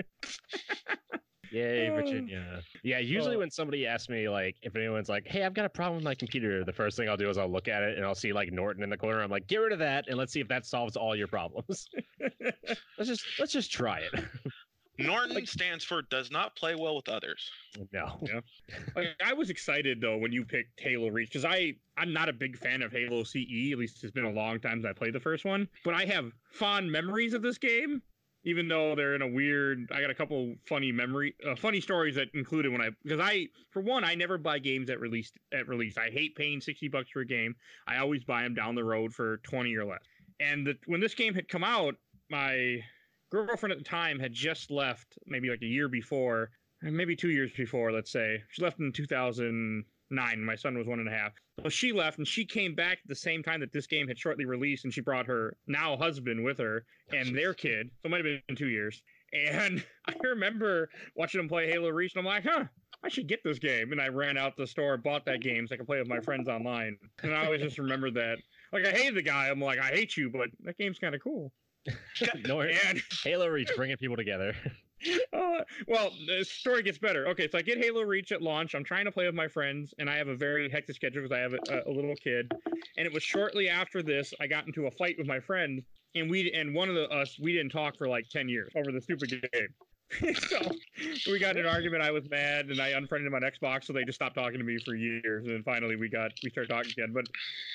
Yay. 1.52 1.90
Virginia. 1.90 2.62
Yeah, 2.84 3.00
usually 3.00 3.36
Oh. 3.36 3.40
when 3.40 3.52
somebody 3.52 3.86
asks 3.86 4.10
me, 4.10 4.30
like, 4.30 4.56
if 4.62 4.76
anyone's 4.76 5.10
like, 5.10 5.28
hey, 5.28 5.44
I've 5.44 5.54
got 5.54 5.66
a 5.66 5.70
problem 5.70 5.96
with 5.98 6.06
my 6.06 6.16
computer, 6.16 6.64
the 6.64 6.74
first 6.74 6.98
thing 6.98 7.10
I'll 7.10 7.18
do 7.18 7.30
is 7.30 7.38
I'll 7.38 7.52
look 7.52 7.68
at 7.68 7.84
it 7.84 7.98
and 7.98 8.06
I'll 8.06 8.16
see, 8.16 8.32
like, 8.34 8.52
Norton 8.52 8.84
in 8.84 8.90
the 8.90 8.98
corner. 8.98 9.22
I'm 9.22 9.30
like, 9.32 9.48
get 9.48 9.58
rid 9.58 9.74
of 9.74 9.80
that 9.80 10.08
and 10.08 10.18
let's 10.18 10.32
see 10.34 10.40
if 10.40 10.48
that 10.48 10.66
solves 10.66 10.96
all 10.96 11.16
your 11.16 11.28
problems. 11.28 11.88
let's 12.98 13.08
just 13.10 13.24
let's 13.40 13.52
just 13.52 13.72
try 13.72 14.00
it. 14.00 14.24
Norton 15.00 15.46
stands 15.48 15.84
for 15.84 16.04
does 16.04 16.30
not 16.30 16.56
play 16.56 16.76
well 16.76 16.96
with 16.96 17.10
others. 17.10 17.50
no. 17.92 18.20
Like, 18.96 19.08
I 19.26 19.34
was 19.34 19.50
excited 19.50 20.00
though 20.02 20.18
when 20.18 20.32
you 20.32 20.46
picked 20.46 20.80
Halo 20.80 21.08
Reach 21.10 21.30
because 21.30 21.46
I 21.46 21.74
I'm 21.98 22.14
not 22.14 22.30
a 22.30 22.34
big 22.34 22.58
fan 22.58 22.82
of 22.82 22.92
Halo 22.92 23.24
CE. 23.24 23.72
At 23.72 23.78
least 23.80 24.04
it's 24.04 24.12
been 24.12 24.26
a 24.26 24.32
long 24.32 24.60
time 24.60 24.82
since 24.82 24.86
I 24.86 24.94
played 24.94 25.14
the 25.14 25.20
first 25.20 25.44
one. 25.44 25.68
But 25.84 25.94
I 25.96 26.06
have 26.06 26.32
fond 26.52 26.92
memories 26.92 27.34
of 27.34 27.42
this 27.42 27.58
game, 27.58 28.02
even 28.44 28.68
though 28.68 28.96
they're 28.96 29.16
in 29.16 29.22
a 29.22 29.28
weird. 29.28 29.90
I 29.92 30.02
got 30.02 30.10
a 30.10 30.16
couple 30.16 30.56
funny 30.68 30.92
memory, 30.92 31.36
uh, 31.48 31.56
funny 31.56 31.82
stories 31.82 32.16
that 32.16 32.30
included 32.34 32.72
when 32.72 32.82
I 32.82 32.90
because 33.04 33.20
I 33.20 33.48
for 33.72 33.82
one 33.82 34.04
I 34.04 34.16
never 34.16 34.38
buy 34.38 34.60
games 34.60 34.90
at 34.90 35.00
release 35.00 35.32
at 35.54 35.68
release. 35.68 35.98
I 35.98 36.10
hate 36.10 36.36
paying 36.36 36.62
sixty 36.62 36.88
bucks 36.88 37.10
for 37.10 37.22
a 37.22 37.26
game. 37.26 37.56
I 37.88 37.98
always 37.98 38.24
buy 38.24 38.44
them 38.44 38.54
down 38.54 38.76
the 38.76 38.84
road 38.84 39.14
for 39.14 39.38
twenty 39.38 39.76
or 39.76 39.86
less. 39.86 40.04
And 40.40 40.66
the, 40.66 40.78
when 40.88 41.02
this 41.02 41.14
game 41.14 41.36
had 41.36 41.48
come 41.48 41.64
out, 41.64 41.96
my 42.30 42.84
girlfriend 43.32 43.72
at 43.72 43.78
the 43.78 43.84
time 43.84 44.20
had 44.20 44.34
just 44.34 44.72
left, 44.72 45.18
maybe 45.28 45.50
like 45.50 45.62
a 45.62 45.68
year 45.68 45.88
before, 45.88 46.50
or 46.84 46.92
maybe 46.92 47.16
two 47.16 47.30
years 47.30 47.52
before, 47.56 47.92
let's 47.92 48.12
say. 48.12 48.42
She 48.50 48.64
left 48.64 48.80
in 48.80 48.92
2009. 50.12 50.46
My 50.46 50.56
son 50.56 50.78
was 50.78 50.88
one 50.88 51.00
and 51.00 51.08
a 51.08 51.12
half. 51.12 51.32
So 51.64 51.70
she 51.70 51.92
left 51.92 52.18
and 52.18 52.28
she 52.28 52.46
came 52.46 52.76
back 52.76 53.00
at 53.04 53.08
the 53.08 53.16
same 53.16 53.44
time 53.44 53.60
that 53.62 53.72
this 53.72 53.88
game 53.88 54.08
had 54.08 54.18
shortly 54.18 54.46
released, 54.46 54.84
and 54.84 54.94
she 54.94 55.02
brought 55.02 55.26
her 55.26 55.56
now 55.68 55.98
husband 55.98 56.44
with 56.44 56.58
her 56.60 56.86
and 57.14 57.36
their 57.36 57.54
kid. 57.54 57.90
So 58.02 58.08
it 58.08 58.12
might 58.12 58.26
have 58.26 58.42
been 58.48 58.56
two 58.56 58.70
years. 58.70 59.02
And 59.34 59.84
I 60.08 60.14
remember 60.24 60.90
watching 61.16 61.40
them 61.40 61.48
play 61.48 61.70
Halo 61.70 61.90
Reach, 61.90 62.14
and 62.16 62.20
I'm 62.20 62.26
like, 62.26 62.46
huh. 62.46 62.66
I 63.04 63.10
should 63.10 63.28
get 63.28 63.40
this 63.44 63.58
game, 63.58 63.94
and 63.94 64.00
I 64.00 64.10
ran 64.10 64.38
out 64.38 64.56
the 64.56 64.68
store, 64.68 64.96
bought 64.96 65.26
that 65.26 65.42
game 65.42 65.66
so 65.66 65.74
I 65.74 65.78
could 65.80 65.88
play 65.88 65.98
with 65.98 66.08
my 66.08 66.20
friends 66.20 66.48
online. 66.48 66.98
And 67.24 67.34
I 67.34 67.46
always 67.46 67.60
just 67.60 67.80
remember 67.80 68.12
that. 68.12 68.38
Like 68.72 68.86
I 68.86 68.92
hate 68.92 69.16
the 69.16 69.24
guy. 69.24 69.48
I'm 69.48 69.60
like, 69.60 69.80
I 69.80 69.88
hate 69.88 70.16
you, 70.16 70.30
but 70.30 70.50
that 70.66 70.78
game's 70.78 71.00
kind 71.00 71.16
of 71.16 71.24
cool. 71.24 71.52
Norton, 72.46 72.78
And 72.88 73.02
Halo 73.24 73.48
Reach, 73.48 73.72
bringing 73.76 73.98
people 73.98 74.18
together. 74.18 74.54
Uh, 75.34 75.60
well, 75.88 76.12
the 76.28 76.44
story 76.44 76.84
gets 76.84 76.98
better. 76.98 77.28
Okay, 77.28 77.48
so 77.50 77.58
I 77.58 77.62
get 77.62 77.78
Halo 77.78 78.04
Reach 78.04 78.32
at 78.32 78.42
launch. 78.42 78.76
I'm 78.76 78.84
trying 78.84 79.06
to 79.06 79.12
play 79.12 79.26
with 79.26 79.36
my 79.36 79.48
friends, 79.48 79.94
and 80.00 80.10
I 80.10 80.18
have 80.18 80.28
a 80.28 80.36
very 80.36 80.70
hectic 80.70 80.96
schedule 80.96 81.24
because 81.24 81.36
I 81.36 81.40
have 81.40 81.54
a, 81.54 81.90
a 81.90 81.92
little 81.92 82.16
kid. 82.16 82.52
And 82.98 83.06
it 83.06 83.14
was 83.14 83.24
shortly 83.24 83.70
after 83.70 84.02
this 84.04 84.34
I 84.40 84.48
got 84.48 84.68
into 84.68 84.88
a 84.88 84.92
fight 84.92 85.16
with 85.18 85.28
my 85.28 85.40
friend, 85.40 85.82
and 86.16 86.30
we 86.30 86.52
and 86.52 86.74
one 86.74 86.90
of 86.90 86.96
the 86.96 87.10
us 87.10 87.38
we 87.40 87.54
didn't 87.54 87.72
talk 87.72 87.98
for 87.98 88.08
like 88.08 88.30
ten 88.30 88.50
years 88.50 88.72
over 88.76 88.92
the 88.92 89.02
stupid 89.02 89.30
game. 89.30 89.68
so 90.50 90.60
we 91.32 91.40
got 91.40 91.58
an 91.58 91.66
argument. 91.66 92.04
I 92.04 92.12
was 92.12 92.30
mad, 92.30 92.68
and 92.68 92.82
I 92.82 92.90
unfriended 92.90 93.32
them 93.32 93.36
on 93.36 93.42
Xbox, 93.42 93.86
so 93.86 93.94
they 93.94 94.04
just 94.04 94.18
stopped 94.18 94.36
talking 94.36 94.58
to 94.58 94.64
me 94.64 94.78
for 94.84 94.96
years. 94.96 95.46
And 95.46 95.56
then 95.56 95.64
finally, 95.64 95.96
we 95.96 96.10
got 96.10 96.32
we 96.44 96.50
started 96.50 96.70
talking 96.70 96.92
again. 96.92 97.14
But 97.14 97.28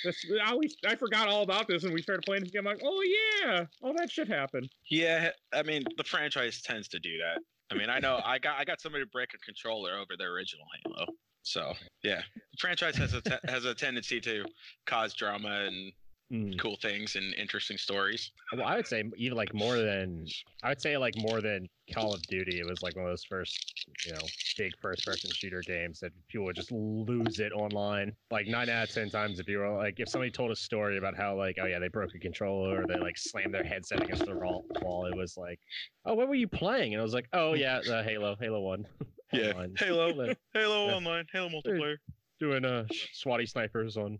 this, 0.05 0.25
I 0.45 0.51
always 0.51 0.77
I 0.87 0.97
forgot 0.97 1.29
all 1.29 1.43
about 1.43 1.67
this, 1.69 1.85
and 1.85 1.93
we 1.93 2.03
started 2.03 2.23
playing 2.25 2.43
this 2.43 2.53
game. 2.53 2.67
I'm 2.67 2.75
like, 2.75 2.83
oh 2.85 3.03
yeah, 3.43 3.67
all 3.83 3.95
that 3.95 4.11
shit 4.11 4.29
happened. 4.29 4.69
Yeah, 4.89 5.31
I 5.53 5.63
mean 5.63 5.85
the 5.97 6.05
franchise 6.05 6.61
tends 6.63 6.89
to 6.89 6.99
do 6.99 7.19
that. 7.19 7.43
I 7.71 7.79
mean, 7.79 7.91
I 7.91 7.99
know 7.99 8.21
I 8.25 8.39
got 8.39 8.59
I 8.59 8.65
got 8.65 8.81
somebody 8.81 9.05
to 9.05 9.11
break 9.11 9.31
a 9.35 9.39
controller 9.39 9.97
over 9.97 10.15
the 10.19 10.25
original 10.25 10.67
Halo. 10.85 11.07
So 11.43 11.75
yeah, 12.03 12.23
the 12.35 12.59
franchise 12.59 12.97
has 12.97 13.15
a 13.15 13.21
te- 13.21 13.49
has 13.49 13.65
a 13.65 13.75
tendency 13.75 14.21
to 14.21 14.45
cause 14.85 15.15
drama 15.15 15.67
and 15.67 15.93
Mm. 16.33 16.59
cool 16.59 16.77
things 16.83 17.15
and 17.15 17.33
interesting 17.35 17.79
stories. 17.79 18.33
Well, 18.53 18.67
I 18.67 18.75
would 18.75 18.87
say 18.87 19.05
even 19.17 19.37
like 19.37 19.55
more 19.55 19.79
than 19.79 20.27
I 20.61 20.71
would 20.71 20.81
say 20.81 20.97
like 20.97 21.17
more 21.17 21.41
than 21.41 21.69
Call 21.95 22.15
of 22.15 22.23
Duty. 22.27 22.59
It 22.59 22.67
was 22.67 22.83
like 22.83 22.97
one 22.97 23.05
of 23.05 23.13
those 23.13 23.23
first, 23.23 23.87
you 24.05 24.13
know, 24.13 24.19
big 24.59 24.73
first-person 24.81 25.31
shooter 25.33 25.63
games 25.65 26.01
that 26.01 26.11
people 26.29 26.47
would 26.47 26.57
just 26.57 26.73
lose 26.73 27.39
it 27.39 27.53
online. 27.53 28.13
Like 28.33 28.49
nine 28.49 28.69
out 28.69 28.89
of 28.89 28.95
ten 28.95 29.09
times, 29.09 29.39
if 29.39 29.49
you 29.49 29.59
were 29.59 29.77
like, 29.77 30.01
if 30.01 30.09
somebody 30.09 30.33
told 30.33 30.51
a 30.51 30.57
story 30.57 30.99
about 30.99 31.17
how 31.17 31.37
like, 31.37 31.59
oh 31.61 31.67
yeah, 31.67 31.79
they 31.79 31.89
broke 31.89 32.15
a 32.15 32.19
controller 32.19 32.83
or 32.83 32.87
they 32.87 32.99
like 32.99 33.17
slammed 33.17 33.55
their 33.55 33.63
headset 33.63 34.03
against 34.03 34.27
the 34.27 34.35
wall, 34.35 34.65
wall, 34.83 35.07
it 35.07 35.17
was 35.17 35.37
like, 35.37 35.61
oh, 36.07 36.15
what 36.15 36.29
were 36.29 36.35
you 36.35 36.49
playing? 36.49 36.93
And 36.95 37.01
I 37.01 37.05
was 37.05 37.15
like, 37.15 37.29
oh 37.33 37.55
yeah, 37.55 37.81
the 37.81 38.03
Halo, 38.03 38.37
Halo 38.41 38.61
One. 38.61 38.87
Yeah, 39.33 39.51
Online. 39.51 39.75
Halo, 39.77 40.13
Halo. 40.13 40.35
Halo 40.55 40.87
Yeah. 40.87 40.95
Online, 40.95 41.27
Halo 41.33 41.49
multiplayer. 41.49 41.97
Doing 42.39 42.65
uh 42.65 42.85
swatty 43.15 43.47
snipers 43.49 43.97
on 43.97 44.19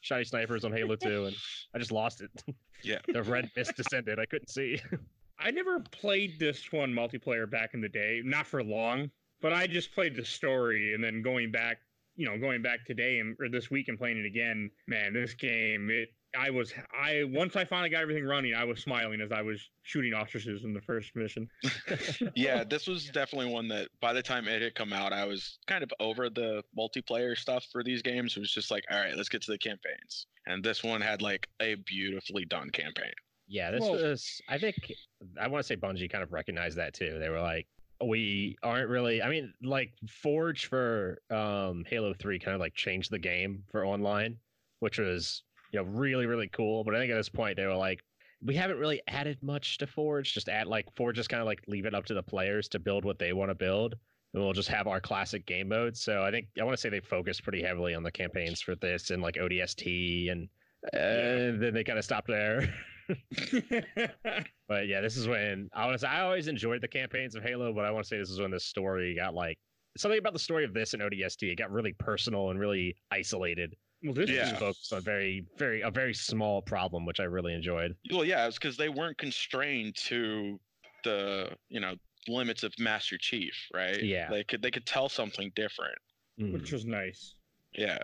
shiny 0.00 0.24
snipers 0.24 0.64
on 0.64 0.72
Halo 0.72 0.96
2 0.96 1.26
and 1.26 1.36
I 1.74 1.78
just 1.78 1.92
lost 1.92 2.20
it. 2.22 2.30
Yeah. 2.84 2.98
the 3.12 3.24
red 3.24 3.50
mist 3.56 3.74
descended. 3.76 4.20
I 4.20 4.26
couldn't 4.26 4.50
see. 4.50 4.80
I 5.40 5.50
never 5.50 5.80
played 5.80 6.38
this 6.38 6.70
one 6.70 6.92
multiplayer 6.92 7.50
back 7.50 7.70
in 7.74 7.80
the 7.80 7.88
day, 7.88 8.22
not 8.24 8.46
for 8.46 8.62
long, 8.62 9.10
but 9.42 9.52
I 9.52 9.66
just 9.66 9.92
played 9.92 10.14
the 10.14 10.24
story 10.24 10.94
and 10.94 11.02
then 11.02 11.20
going 11.20 11.50
back, 11.50 11.78
you 12.14 12.24
know, 12.24 12.38
going 12.38 12.62
back 12.62 12.86
today 12.86 13.18
and 13.18 13.36
or 13.40 13.48
this 13.48 13.68
week 13.68 13.88
and 13.88 13.98
playing 13.98 14.18
it 14.18 14.26
again. 14.26 14.70
Man, 14.86 15.12
this 15.12 15.34
game, 15.34 15.90
it 15.90 16.10
I 16.36 16.50
was 16.50 16.72
I 16.92 17.24
once 17.24 17.56
I 17.56 17.64
finally 17.64 17.88
got 17.88 18.02
everything 18.02 18.24
running, 18.24 18.54
I 18.54 18.64
was 18.64 18.80
smiling 18.80 19.20
as 19.20 19.32
I 19.32 19.40
was 19.42 19.70
shooting 19.82 20.12
ostriches 20.12 20.64
in 20.64 20.74
the 20.74 20.80
first 20.80 21.16
mission. 21.16 21.48
yeah, 22.34 22.64
this 22.64 22.86
was 22.86 23.06
definitely 23.06 23.52
one 23.52 23.68
that 23.68 23.88
by 24.00 24.12
the 24.12 24.22
time 24.22 24.46
it 24.46 24.60
had 24.60 24.74
come 24.74 24.92
out, 24.92 25.12
I 25.12 25.24
was 25.24 25.58
kind 25.66 25.82
of 25.82 25.90
over 26.00 26.28
the 26.28 26.62
multiplayer 26.76 27.36
stuff 27.36 27.66
for 27.72 27.82
these 27.82 28.02
games. 28.02 28.36
It 28.36 28.40
was 28.40 28.52
just 28.52 28.70
like, 28.70 28.84
all 28.90 28.98
right, 28.98 29.16
let's 29.16 29.28
get 29.28 29.42
to 29.42 29.50
the 29.50 29.58
campaigns. 29.58 30.26
And 30.46 30.62
this 30.62 30.84
one 30.84 31.00
had 31.00 31.22
like 31.22 31.48
a 31.60 31.76
beautifully 31.76 32.44
done 32.44 32.70
campaign. 32.70 33.12
Yeah, 33.46 33.70
this 33.70 33.80
Well- 33.80 33.92
was. 33.92 34.40
I 34.48 34.58
think 34.58 34.76
I 35.40 35.48
want 35.48 35.64
to 35.64 35.66
say 35.66 35.76
Bungie 35.76 36.10
kind 36.10 36.22
of 36.22 36.32
recognized 36.32 36.76
that 36.76 36.94
too. 36.94 37.18
They 37.18 37.30
were 37.30 37.40
like, 37.40 37.66
we 38.04 38.56
aren't 38.62 38.88
really. 38.88 39.22
I 39.22 39.30
mean, 39.30 39.54
like 39.62 39.92
Forge 40.08 40.66
for 40.66 41.20
um, 41.30 41.84
Halo 41.88 42.12
Three 42.14 42.38
kind 42.38 42.54
of 42.54 42.60
like 42.60 42.74
changed 42.74 43.10
the 43.10 43.18
game 43.18 43.64
for 43.70 43.84
online, 43.84 44.36
which 44.80 44.98
was 44.98 45.42
you 45.72 45.78
know 45.80 45.84
really 45.84 46.26
really 46.26 46.48
cool. 46.48 46.84
But 46.84 46.94
I 46.94 46.98
think 46.98 47.12
at 47.12 47.16
this 47.16 47.28
point 47.28 47.56
they 47.56 47.66
were 47.66 47.74
like, 47.76 48.02
we 48.40 48.54
haven't 48.54 48.78
really 48.78 49.02
added 49.08 49.42
much 49.42 49.78
to 49.78 49.86
Forge. 49.86 50.32
Just 50.34 50.48
add 50.48 50.66
like 50.66 50.94
Forge, 50.96 51.16
just 51.16 51.28
kind 51.28 51.40
of 51.40 51.46
like 51.46 51.60
leave 51.66 51.86
it 51.86 51.94
up 51.94 52.04
to 52.06 52.14
the 52.14 52.22
players 52.22 52.68
to 52.70 52.78
build 52.78 53.04
what 53.04 53.18
they 53.18 53.32
want 53.32 53.50
to 53.50 53.54
build, 53.54 53.94
and 54.34 54.42
we'll 54.42 54.52
just 54.52 54.68
have 54.68 54.86
our 54.86 55.00
classic 55.00 55.46
game 55.46 55.68
modes. 55.68 56.00
So 56.02 56.22
I 56.22 56.30
think 56.30 56.48
I 56.60 56.64
want 56.64 56.74
to 56.76 56.80
say 56.80 56.88
they 56.88 57.00
focused 57.00 57.42
pretty 57.42 57.62
heavily 57.62 57.94
on 57.94 58.02
the 58.02 58.12
campaigns 58.12 58.60
for 58.60 58.74
this 58.76 59.10
and 59.10 59.22
like 59.22 59.36
ODST, 59.36 60.30
and 60.30 60.48
uh, 60.94 60.98
Yeah. 60.98 61.50
then 61.58 61.74
they 61.74 61.84
kind 61.84 61.98
of 61.98 62.04
stopped 62.04 62.28
there. 62.28 62.62
But 64.68 64.86
yeah, 64.86 65.00
this 65.00 65.16
is 65.16 65.26
when 65.26 65.70
I 65.72 65.86
was. 65.90 66.04
I 66.04 66.20
always 66.20 66.46
enjoyed 66.46 66.82
the 66.82 66.88
campaigns 66.88 67.34
of 67.34 67.42
Halo, 67.42 67.72
but 67.72 67.84
I 67.84 67.90
want 67.90 68.04
to 68.04 68.08
say 68.08 68.18
this 68.18 68.30
is 68.30 68.40
when 68.40 68.50
the 68.50 68.60
story 68.60 69.14
got 69.14 69.34
like 69.34 69.58
something 69.96 70.18
about 70.18 70.34
the 70.34 70.38
story 70.38 70.64
of 70.64 70.74
this 70.74 70.92
and 70.92 71.02
ODST. 71.02 71.50
It 71.50 71.56
got 71.56 71.70
really 71.70 71.94
personal 71.94 72.50
and 72.50 72.60
really 72.60 72.96
isolated. 73.10 73.76
Well, 74.02 74.14
this 74.14 74.30
Yeah. 74.30 74.42
is 74.44 74.48
Just 74.50 74.60
focused 74.60 74.92
on 74.92 75.02
very, 75.02 75.44
very 75.56 75.80
a 75.82 75.90
very 75.90 76.14
small 76.14 76.62
problem, 76.62 77.04
which 77.06 77.20
I 77.20 77.24
really 77.24 77.54
enjoyed. 77.54 77.94
Well, 78.12 78.24
yeah, 78.24 78.46
it's 78.46 78.58
because 78.58 78.76
they 78.76 78.88
weren't 78.88 79.18
constrained 79.18 79.96
to 80.06 80.58
the 81.04 81.50
you 81.68 81.80
know 81.80 81.94
limits 82.26 82.62
of 82.62 82.72
Master 82.78 83.16
Chief, 83.18 83.54
right? 83.72 84.02
Yeah. 84.02 84.28
they 84.30 84.44
could 84.44 84.60
they 84.62 84.70
could 84.70 84.86
tell 84.86 85.08
something 85.08 85.50
different. 85.54 85.98
Mm. 86.40 86.52
which 86.52 86.70
was 86.70 86.84
nice. 86.84 87.34
Yeah, 87.72 87.98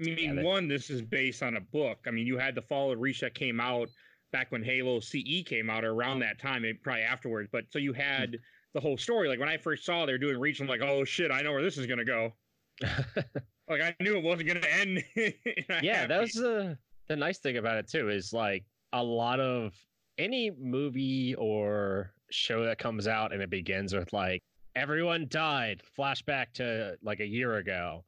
I 0.00 0.02
mean, 0.04 0.36
they- 0.36 0.42
one, 0.44 0.68
this 0.68 0.90
is 0.90 1.02
based 1.02 1.42
on 1.42 1.56
a 1.56 1.60
book. 1.60 1.98
I 2.06 2.12
mean, 2.12 2.24
you 2.24 2.38
had 2.38 2.54
the 2.54 2.62
Fall 2.62 2.92
of 2.92 3.00
Reach 3.00 3.18
that 3.20 3.34
came 3.34 3.60
out 3.60 3.88
back 4.30 4.52
when 4.52 4.62
Halo 4.62 5.00
CE 5.00 5.42
came 5.44 5.68
out, 5.68 5.84
or 5.84 5.90
around 5.92 6.20
that 6.20 6.38
time, 6.38 6.62
maybe 6.62 6.78
probably 6.78 7.02
afterwards. 7.02 7.48
But 7.50 7.64
so 7.70 7.80
you 7.80 7.92
had 7.92 8.38
the 8.74 8.80
whole 8.80 8.96
story. 8.96 9.26
Like 9.26 9.40
when 9.40 9.48
I 9.48 9.56
first 9.56 9.84
saw 9.84 10.06
they 10.06 10.12
were 10.12 10.18
doing 10.18 10.38
Reach, 10.38 10.60
I'm 10.60 10.68
like, 10.68 10.82
oh 10.82 11.04
shit, 11.04 11.32
I 11.32 11.42
know 11.42 11.50
where 11.52 11.62
this 11.62 11.78
is 11.78 11.86
gonna 11.86 12.04
go. 12.04 12.32
Like 13.70 13.82
I 13.82 13.94
knew 14.00 14.16
it 14.16 14.24
wasn't 14.24 14.48
gonna 14.48 14.66
end. 14.66 15.04
yeah, 15.82 16.06
that 16.06 16.20
was 16.20 16.32
the 16.32 16.76
the 17.08 17.14
nice 17.14 17.38
thing 17.38 17.56
about 17.56 17.76
it 17.76 17.88
too. 17.88 18.08
Is 18.08 18.32
like 18.32 18.64
a 18.92 19.02
lot 19.02 19.38
of 19.38 19.72
any 20.18 20.50
movie 20.50 21.36
or 21.36 22.12
show 22.30 22.64
that 22.64 22.78
comes 22.78 23.06
out 23.06 23.32
and 23.32 23.40
it 23.40 23.48
begins 23.48 23.94
with 23.94 24.12
like 24.12 24.42
everyone 24.74 25.26
died, 25.28 25.82
flashback 25.96 26.46
to 26.54 26.96
like 27.02 27.20
a 27.20 27.26
year 27.26 27.56
ago. 27.56 28.04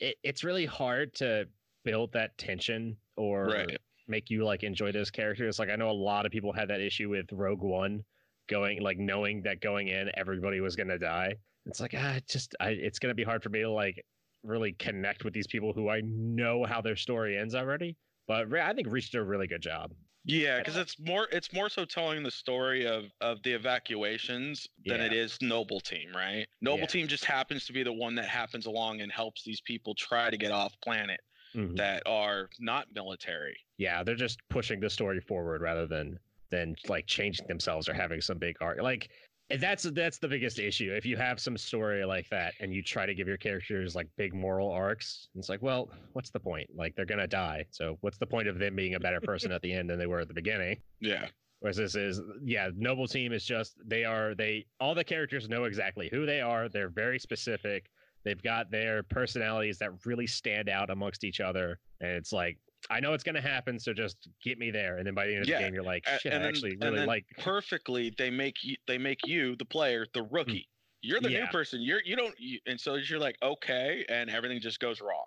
It, 0.00 0.16
it's 0.24 0.42
really 0.42 0.66
hard 0.66 1.14
to 1.14 1.46
build 1.84 2.12
that 2.12 2.36
tension 2.36 2.96
or 3.16 3.46
right. 3.46 3.78
make 4.08 4.30
you 4.30 4.44
like 4.44 4.64
enjoy 4.64 4.90
those 4.90 5.12
characters. 5.12 5.60
Like 5.60 5.70
I 5.70 5.76
know 5.76 5.90
a 5.90 5.92
lot 5.92 6.26
of 6.26 6.32
people 6.32 6.52
had 6.52 6.68
that 6.68 6.80
issue 6.80 7.08
with 7.08 7.32
Rogue 7.32 7.62
One, 7.62 8.02
going 8.48 8.82
like 8.82 8.98
knowing 8.98 9.42
that 9.42 9.60
going 9.60 9.88
in 9.88 10.10
everybody 10.14 10.60
was 10.60 10.74
gonna 10.74 10.98
die. 10.98 11.34
It's 11.66 11.80
like 11.80 11.94
ah, 11.96 12.18
just 12.28 12.56
I, 12.58 12.70
it's 12.70 12.98
gonna 12.98 13.14
be 13.14 13.24
hard 13.24 13.44
for 13.44 13.50
me 13.50 13.60
to 13.60 13.70
like 13.70 14.04
really 14.44 14.72
connect 14.72 15.24
with 15.24 15.34
these 15.34 15.46
people 15.46 15.72
who 15.72 15.88
I 15.88 16.02
know 16.04 16.64
how 16.64 16.80
their 16.80 16.96
story 16.96 17.36
ends 17.38 17.54
already. 17.54 17.96
But 18.26 18.52
I 18.54 18.72
think 18.72 18.90
Reach 18.90 19.10
did 19.10 19.18
a 19.18 19.24
really 19.24 19.46
good 19.46 19.62
job. 19.62 19.92
Yeah, 20.24 20.58
because 20.58 20.76
it's 20.76 20.98
more 20.98 21.28
it's 21.30 21.52
more 21.52 21.68
so 21.68 21.84
telling 21.84 22.22
the 22.22 22.30
story 22.30 22.86
of 22.86 23.04
of 23.20 23.42
the 23.42 23.52
evacuations 23.52 24.66
than 24.86 25.00
it 25.00 25.12
Yeah. 25.12 25.22
is 25.22 25.36
Noble 25.42 25.80
Team, 25.80 26.08
right? 26.14 26.46
Noble 26.62 26.80
Yeah. 26.80 26.86
Team 26.86 27.08
just 27.08 27.26
happens 27.26 27.66
to 27.66 27.74
be 27.74 27.82
the 27.82 27.92
one 27.92 28.14
that 28.14 28.28
happens 28.28 28.64
along 28.64 29.02
and 29.02 29.12
helps 29.12 29.44
these 29.44 29.60
people 29.60 29.94
try 29.94 30.30
to 30.30 30.38
get 30.38 30.50
off 30.50 30.80
planet 30.80 31.20
mm-hmm. 31.54 31.74
that 31.74 32.02
are 32.06 32.48
not 32.58 32.86
military. 32.94 33.56
Yeah, 33.76 34.02
they're 34.02 34.14
just 34.14 34.40
pushing 34.48 34.80
the 34.80 34.88
story 34.88 35.20
forward 35.20 35.60
rather 35.60 35.86
than 35.86 36.18
than 36.50 36.74
like 36.88 37.06
changing 37.06 37.46
themselves 37.46 37.88
or 37.88 37.92
having 37.92 38.22
some 38.22 38.38
big 38.38 38.56
arc. 38.62 38.80
Like 38.80 39.10
that's 39.58 39.82
that's 39.82 40.18
the 40.18 40.28
biggest 40.28 40.58
issue. 40.58 40.92
If 40.92 41.04
you 41.04 41.16
have 41.16 41.38
some 41.38 41.56
story 41.56 42.04
like 42.04 42.28
that 42.30 42.54
and 42.60 42.72
you 42.72 42.82
try 42.82 43.06
to 43.06 43.14
give 43.14 43.28
your 43.28 43.36
characters 43.36 43.94
like 43.94 44.08
big 44.16 44.34
moral 44.34 44.70
arcs, 44.70 45.28
it's 45.36 45.48
like, 45.48 45.62
well, 45.62 45.90
what's 46.12 46.30
the 46.30 46.40
point? 46.40 46.70
Like 46.74 46.94
they're 46.96 47.04
gonna 47.04 47.26
die. 47.26 47.66
So 47.70 47.98
what's 48.00 48.18
the 48.18 48.26
point 48.26 48.48
of 48.48 48.58
them 48.58 48.74
being 48.74 48.94
a 48.94 49.00
better 49.00 49.20
person 49.20 49.52
at 49.52 49.62
the 49.62 49.72
end 49.72 49.90
than 49.90 49.98
they 49.98 50.06
were 50.06 50.20
at 50.20 50.28
the 50.28 50.34
beginning? 50.34 50.78
Yeah. 51.00 51.26
Whereas 51.60 51.76
this 51.76 51.94
is, 51.94 52.20
yeah, 52.42 52.68
Noble 52.76 53.06
Team 53.06 53.32
is 53.32 53.44
just 53.44 53.76
they 53.86 54.04
are 54.04 54.34
they 54.34 54.66
all 54.80 54.94
the 54.94 55.04
characters 55.04 55.48
know 55.48 55.64
exactly 55.64 56.08
who 56.10 56.26
they 56.26 56.40
are. 56.40 56.68
They're 56.68 56.90
very 56.90 57.18
specific. 57.18 57.90
They've 58.24 58.42
got 58.42 58.70
their 58.70 59.02
personalities 59.02 59.78
that 59.78 59.90
really 60.06 60.26
stand 60.26 60.68
out 60.68 60.90
amongst 60.90 61.24
each 61.24 61.40
other, 61.40 61.78
and 62.00 62.10
it's 62.10 62.32
like 62.32 62.58
I 62.90 63.00
know 63.00 63.12
it's 63.12 63.24
gonna 63.24 63.40
happen, 63.40 63.78
so 63.78 63.92
just 63.92 64.28
get 64.42 64.58
me 64.58 64.70
there. 64.70 64.98
And 64.98 65.06
then 65.06 65.14
by 65.14 65.26
the 65.26 65.32
end 65.32 65.42
of 65.42 65.48
Yeah, 65.48 65.58
the 65.58 65.64
game, 65.64 65.74
you're 65.74 65.82
like, 65.82 66.06
shit, 66.20 66.32
and 66.32 66.34
I 66.34 66.38
then- 66.38 66.48
actually 66.48 66.76
really 66.76 67.06
like. 67.06 67.24
Perfectly, 67.38 68.14
they 68.16 68.30
make 68.30 68.56
you 68.62 68.76
they 68.86 68.98
make 68.98 69.26
you 69.26 69.56
the 69.56 69.64
player 69.64 70.06
the 70.14 70.20
mm. 70.20 70.28
rookie. 70.30 70.68
You're 71.02 71.20
the 71.20 71.28
new 71.28 71.46
person. 71.48 71.82
You're 71.82 72.00
you 72.02 72.16
don't 72.16 72.34
you, 72.38 72.58
and 72.66 72.80
so 72.80 72.94
you're 72.94 73.18
like 73.18 73.36
okay, 73.42 74.04
and 74.08 74.30
everything 74.30 74.60
just 74.60 74.80
goes 74.80 75.00
wrong. 75.00 75.24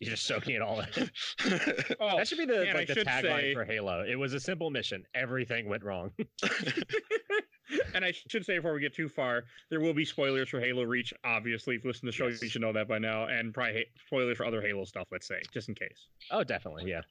You're 0.00 0.10
just 0.12 0.24
soaking 0.26 0.54
it 0.56 0.62
all 0.62 0.80
in. 0.80 0.86
Oh, 2.00 2.16
that 2.16 2.26
should 2.26 2.38
be 2.38 2.46
the 2.46 2.64
man, 2.64 2.74
like 2.74 2.90
I 2.90 2.94
the 2.94 3.04
tagline 3.04 3.40
say- 3.40 3.54
for 3.54 3.64
Halo. 3.64 4.02
It 4.08 4.14
was 4.16 4.32
a 4.34 4.40
simple 4.40 4.70
mission. 4.70 5.04
Everything 5.14 5.68
went 5.68 5.84
wrong. 5.84 6.10
and 7.94 8.04
I 8.04 8.12
should 8.28 8.44
say 8.44 8.56
before 8.58 8.72
we 8.74 8.80
get 8.80 8.94
too 8.94 9.08
far, 9.08 9.44
there 9.70 9.80
will 9.80 9.94
be 9.94 10.04
spoilers 10.04 10.48
for 10.48 10.60
Halo 10.60 10.82
Reach. 10.84 11.12
Obviously, 11.24 11.76
if 11.76 11.84
you 11.84 11.90
listen 11.90 12.02
to 12.02 12.06
the 12.06 12.12
show, 12.12 12.26
Yes. 12.28 12.42
you 12.42 12.48
should 12.48 12.62
know 12.62 12.72
that 12.72 12.88
by 12.88 12.98
now, 12.98 13.26
and 13.26 13.52
probably 13.54 13.74
ha- 13.80 13.90
spoilers 14.06 14.36
for 14.36 14.46
other 14.46 14.60
Halo 14.62 14.84
stuff. 14.84 15.06
Let's 15.12 15.26
say, 15.28 15.40
just 15.52 15.68
in 15.68 15.74
case. 15.74 16.08
Oh, 16.30 16.42
definitely, 16.44 16.90
yeah. 16.90 17.02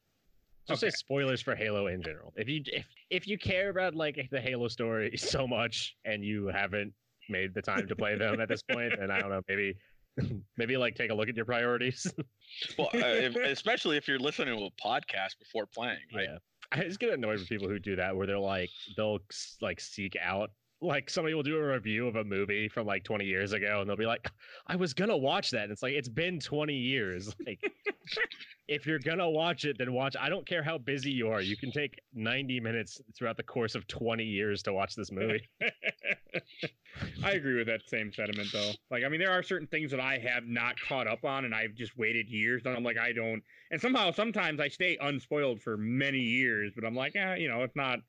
Just 0.67 0.83
Okay. 0.83 0.91
say 0.91 0.95
spoilers 0.97 1.41
for 1.41 1.55
Halo 1.55 1.87
in 1.87 2.01
general. 2.01 2.33
If 2.35 2.47
you 2.49 2.61
if 2.67 2.85
if 3.09 3.27
you 3.27 3.37
care 3.37 3.69
about 3.69 3.95
like 3.95 4.19
the 4.31 4.41
Halo 4.41 4.67
story 4.67 5.11
so 5.17 5.47
much 5.47 5.95
and 6.05 6.23
you 6.23 6.47
haven't 6.47 6.93
made 7.29 7.53
the 7.53 7.61
time 7.61 7.87
to 7.87 7.95
play 7.95 8.15
them 8.17 8.39
at 8.41 8.49
this 8.49 8.63
point, 8.63 8.93
then 8.99 9.11
I 9.11 9.19
don't 9.19 9.29
know, 9.29 9.41
maybe 9.47 9.75
maybe 10.57 10.77
like 10.77 10.95
take 10.95 11.11
a 11.11 11.13
look 11.13 11.29
at 11.29 11.35
your 11.35 11.45
priorities. 11.45 12.11
well, 12.77 12.89
uh, 12.93 12.99
if, 12.99 13.35
especially 13.35 13.97
if 13.97 14.07
you're 14.07 14.19
listening 14.19 14.57
to 14.57 14.65
a 14.65 14.87
podcast 14.87 15.39
before 15.39 15.65
playing. 15.65 15.99
Like, 16.13 16.27
yeah, 16.27 16.37
I 16.71 16.83
just 16.83 16.99
get 16.99 17.13
annoyed 17.13 17.39
with 17.39 17.49
people 17.49 17.67
who 17.67 17.79
do 17.79 17.95
that, 17.95 18.15
where 18.15 18.27
they're 18.27 18.39
like 18.39 18.69
they'll 18.97 19.19
like 19.61 19.79
seek 19.79 20.15
out. 20.21 20.51
Like 20.81 21.09
somebody 21.09 21.33
will 21.33 21.43
do 21.43 21.57
a 21.57 21.73
review 21.73 22.07
of 22.07 22.15
a 22.15 22.23
movie 22.23 22.69
from 22.69 22.87
like 22.87 23.03
20 23.03 23.25
years 23.25 23.51
ago, 23.51 23.81
and 23.81 23.89
they'll 23.89 23.97
be 23.97 24.05
like, 24.05 24.29
"I 24.67 24.75
was 24.75 24.93
gonna 24.93 25.17
watch 25.17 25.51
that." 25.51 25.63
And 25.63 25.71
it's 25.71 25.83
like 25.83 25.93
it's 25.93 26.09
been 26.09 26.39
20 26.39 26.73
years. 26.73 27.35
Like, 27.45 27.61
if 28.67 28.85
you're 28.85 28.99
gonna 28.99 29.29
watch 29.29 29.65
it, 29.65 29.77
then 29.77 29.93
watch. 29.93 30.15
I 30.19 30.29
don't 30.29 30.47
care 30.47 30.63
how 30.63 30.77
busy 30.77 31.11
you 31.11 31.29
are. 31.29 31.41
You 31.41 31.57
can 31.57 31.71
take 31.71 31.99
90 32.13 32.59
minutes 32.59 33.01
throughout 33.17 33.37
the 33.37 33.43
course 33.43 33.75
of 33.75 33.87
20 33.87 34.23
years 34.23 34.63
to 34.63 34.73
watch 34.73 34.95
this 34.95 35.11
movie. 35.11 35.41
I 37.23 37.31
agree 37.31 37.55
with 37.55 37.67
that 37.67 37.81
same 37.87 38.11
sentiment, 38.11 38.49
though. 38.51 38.71
Like, 38.91 39.03
I 39.03 39.09
mean, 39.09 39.19
there 39.19 39.31
are 39.31 39.43
certain 39.43 39.67
things 39.67 39.91
that 39.91 39.99
I 39.99 40.17
have 40.17 40.45
not 40.45 40.75
caught 40.87 41.07
up 41.07 41.23
on, 41.23 41.45
and 41.45 41.53
I've 41.53 41.75
just 41.75 41.97
waited 41.97 42.29
years. 42.29 42.63
And 42.65 42.75
I'm 42.75 42.83
like, 42.83 42.97
I 42.97 43.11
don't. 43.11 43.41
And 43.71 43.79
somehow, 43.79 44.11
sometimes 44.11 44.59
I 44.59 44.67
stay 44.67 44.97
unspoiled 45.01 45.61
for 45.61 45.77
many 45.77 46.19
years, 46.19 46.71
but 46.75 46.85
I'm 46.85 46.95
like, 46.95 47.13
ah, 47.17 47.33
you 47.33 47.47
know, 47.47 47.63
it's 47.63 47.75
not, 47.75 47.99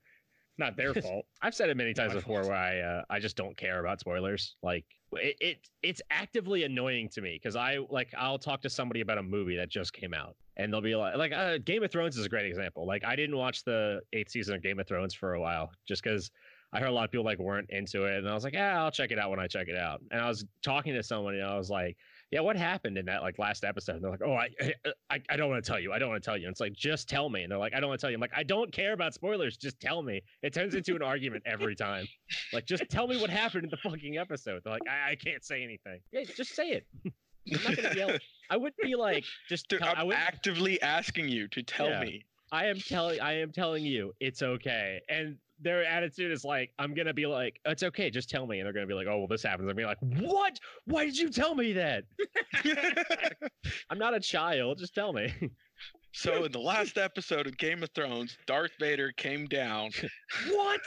not 0.60 0.76
their 0.76 0.94
fault. 1.02 1.26
I've 1.42 1.54
said 1.54 1.70
it 1.70 1.76
many 1.76 1.92
times 1.92 2.12
before 2.12 2.42
fault. 2.42 2.48
where 2.48 2.56
I 2.56 2.78
uh, 2.80 3.02
I 3.10 3.18
just 3.18 3.36
don't 3.36 3.56
care 3.56 3.80
about 3.80 3.98
spoilers. 3.98 4.54
Like 4.62 4.84
it, 5.14 5.36
it 5.40 5.68
it's 5.82 6.00
actively 6.10 6.62
annoying 6.62 7.08
to 7.10 7.20
me 7.20 7.38
because 7.42 7.56
I 7.56 7.78
like 7.90 8.14
I'll 8.16 8.38
talk 8.38 8.62
to 8.62 8.70
somebody 8.70 9.00
about 9.00 9.18
a 9.18 9.22
movie 9.22 9.56
that 9.56 9.68
just 9.68 9.92
came 9.92 10.14
out 10.14 10.36
and 10.56 10.72
they'll 10.72 10.80
be 10.80 10.94
like 10.94 11.16
like 11.16 11.32
uh, 11.32 11.58
Game 11.58 11.82
of 11.82 11.90
Thrones 11.90 12.16
is 12.16 12.24
a 12.24 12.28
great 12.28 12.46
example. 12.46 12.86
Like 12.86 13.04
I 13.04 13.16
didn't 13.16 13.36
watch 13.36 13.64
the 13.64 14.00
eighth 14.12 14.30
season 14.30 14.54
of 14.54 14.62
Game 14.62 14.78
of 14.78 14.86
Thrones 14.86 15.14
for 15.14 15.34
a 15.34 15.40
while 15.40 15.72
just 15.88 16.04
because 16.04 16.30
I 16.72 16.78
heard 16.78 16.88
a 16.88 16.92
lot 16.92 17.04
of 17.04 17.10
people 17.10 17.24
like 17.24 17.40
weren't 17.40 17.68
into 17.70 18.04
it 18.04 18.18
and 18.18 18.28
I 18.28 18.34
was 18.34 18.44
like 18.44 18.54
yeah 18.54 18.80
I'll 18.80 18.92
check 18.92 19.10
it 19.10 19.18
out 19.18 19.30
when 19.30 19.40
I 19.40 19.48
check 19.48 19.68
it 19.68 19.76
out. 19.76 20.00
And 20.12 20.20
I 20.20 20.28
was 20.28 20.44
talking 20.62 20.94
to 20.94 21.02
somebody 21.02 21.38
and 21.40 21.48
I 21.48 21.56
was 21.56 21.70
like 21.70 21.96
yeah 22.30 22.40
what 22.40 22.56
happened 22.56 22.96
in 22.98 23.06
that 23.06 23.22
like 23.22 23.38
last 23.38 23.64
episode? 23.64 23.96
And 23.96 24.04
they're 24.04 24.10
like 24.10 24.22
oh 24.24 24.34
I 24.34 24.48
eh, 24.60 24.72
eh, 24.84 24.90
I, 25.10 25.20
I 25.30 25.36
don't 25.36 25.50
want 25.50 25.64
to 25.64 25.68
tell 25.70 25.80
you 25.80 25.92
I 25.92 25.98
don't 25.98 26.08
want 26.08 26.22
to 26.22 26.26
tell 26.28 26.36
you. 26.36 26.46
And 26.46 26.52
it's 26.52 26.60
like 26.60 26.72
just 26.72 27.08
tell 27.08 27.28
me. 27.28 27.42
And 27.42 27.50
they're 27.50 27.58
like 27.58 27.74
I 27.74 27.80
don't 27.80 27.88
want 27.88 28.00
to 28.00 28.04
tell 28.04 28.10
you. 28.10 28.16
I'm 28.16 28.20
like 28.20 28.32
I 28.34 28.42
don't 28.42 28.72
care 28.72 28.92
about 28.92 29.14
spoilers 29.14 29.56
just 29.56 29.80
tell 29.80 30.02
me. 30.02 30.22
It 30.42 30.52
turns 30.54 30.74
into 30.74 30.94
an 30.96 31.02
argument 31.02 31.42
every 31.46 31.74
time. 31.74 32.06
Like 32.52 32.66
just 32.66 32.84
tell 32.90 33.06
me 33.06 33.20
what 33.20 33.30
happened 33.30 33.64
in 33.64 33.70
the 33.70 33.76
fucking 33.78 34.18
episode. 34.18 34.62
They're 34.64 34.72
like 34.72 34.82
I, 34.88 35.12
I 35.12 35.14
can't 35.16 35.44
say 35.44 35.62
anything. 35.62 36.00
Yeah 36.12 36.24
just 36.36 36.54
say 36.54 36.70
it. 36.70 36.86
I'm 37.04 37.62
not 37.64 37.76
gonna 37.76 37.94
yell. 37.96 38.10
I 38.50 38.56
would 38.56 38.74
be 38.80 38.94
like 38.94 39.24
just 39.48 39.68
Dude, 39.68 39.80
tell, 39.80 39.94
I'm 39.96 40.06
would 40.08 40.16
actively 40.16 40.80
asking 40.82 41.28
you 41.28 41.48
to 41.48 41.62
tell 41.62 41.88
Yeah. 41.90 42.00
me. 42.00 42.24
I 42.52 42.66
am 42.66 42.78
telling 42.80 43.20
I 43.20 43.40
am 43.40 43.52
telling 43.52 43.84
you 43.84 44.12
it's 44.20 44.42
okay. 44.42 45.00
And 45.08 45.36
their 45.60 45.84
attitude 45.84 46.32
is 46.32 46.44
like, 46.44 46.72
I'm 46.78 46.94
gonna 46.94 47.14
be 47.14 47.26
like, 47.26 47.60
it's 47.64 47.82
okay, 47.82 48.10
just 48.10 48.30
tell 48.30 48.46
me. 48.46 48.58
And 48.58 48.66
they're 48.66 48.72
gonna 48.72 48.86
be 48.86 48.94
like, 48.94 49.06
oh 49.06 49.18
well 49.18 49.26
this 49.26 49.42
happens. 49.42 49.68
I'm 49.68 49.76
be 49.76 49.84
like, 49.84 49.98
what? 50.00 50.58
Why 50.84 51.04
did 51.04 51.18
you 51.18 51.30
tell 51.30 51.54
me 51.54 51.72
that? 51.74 52.04
I'm 53.90 53.98
not 53.98 54.14
a 54.14 54.20
child, 54.20 54.78
just 54.78 54.94
tell 54.94 55.12
me. 55.12 55.32
so 56.12 56.44
in 56.44 56.52
the 56.52 56.60
last 56.60 56.98
episode 56.98 57.46
of 57.46 57.56
Game 57.58 57.82
of 57.82 57.90
Thrones, 57.94 58.36
Darth 58.46 58.72
Vader 58.78 59.12
came 59.12 59.46
down. 59.46 59.90
what? 60.50 60.80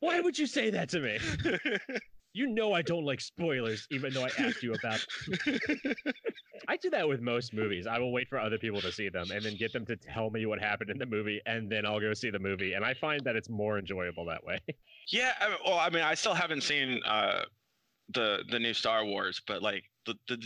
Why 0.00 0.20
would 0.20 0.38
you 0.38 0.46
say 0.46 0.70
that 0.70 0.88
to 0.90 1.00
me? 1.00 1.18
You 2.34 2.48
know 2.48 2.72
I 2.72 2.82
don't 2.82 3.04
like 3.04 3.20
spoilers, 3.20 3.86
even 3.92 4.12
though 4.12 4.24
I 4.24 4.30
asked 4.38 4.62
you 4.62 4.74
about 4.74 5.06
I 6.68 6.76
do 6.76 6.90
that 6.90 7.08
with 7.08 7.20
most 7.20 7.54
movies. 7.54 7.86
I 7.86 7.98
will 7.98 8.12
wait 8.12 8.28
for 8.28 8.38
other 8.40 8.58
people 8.58 8.80
to 8.80 8.90
see 8.90 9.08
them 9.08 9.30
and 9.30 9.44
then 9.44 9.56
get 9.56 9.72
them 9.72 9.86
to 9.86 9.96
tell 9.96 10.30
me 10.30 10.44
what 10.44 10.60
happened 10.60 10.90
in 10.90 10.98
the 10.98 11.06
movie, 11.06 11.40
and 11.46 11.70
then 11.70 11.86
I'll 11.86 12.00
go 12.00 12.12
see 12.12 12.30
the 12.30 12.38
movie. 12.40 12.72
And 12.72 12.84
I 12.84 12.92
find 12.94 13.24
that 13.24 13.36
it's 13.36 13.48
more 13.48 13.78
enjoyable 13.78 14.24
that 14.26 14.44
way. 14.44 14.58
yeah, 15.12 15.32
I 15.40 15.56
well, 15.64 15.78
I 15.78 15.90
mean, 15.90 16.02
I 16.02 16.14
still 16.14 16.34
haven't 16.34 16.62
seen 16.62 17.00
uh, 17.04 17.42
the 18.12 18.42
the 18.50 18.58
new 18.58 18.74
Star 18.74 19.04
Wars, 19.04 19.40
but 19.46 19.62
like 19.62 19.84
the 20.04 20.14
the 20.28 20.42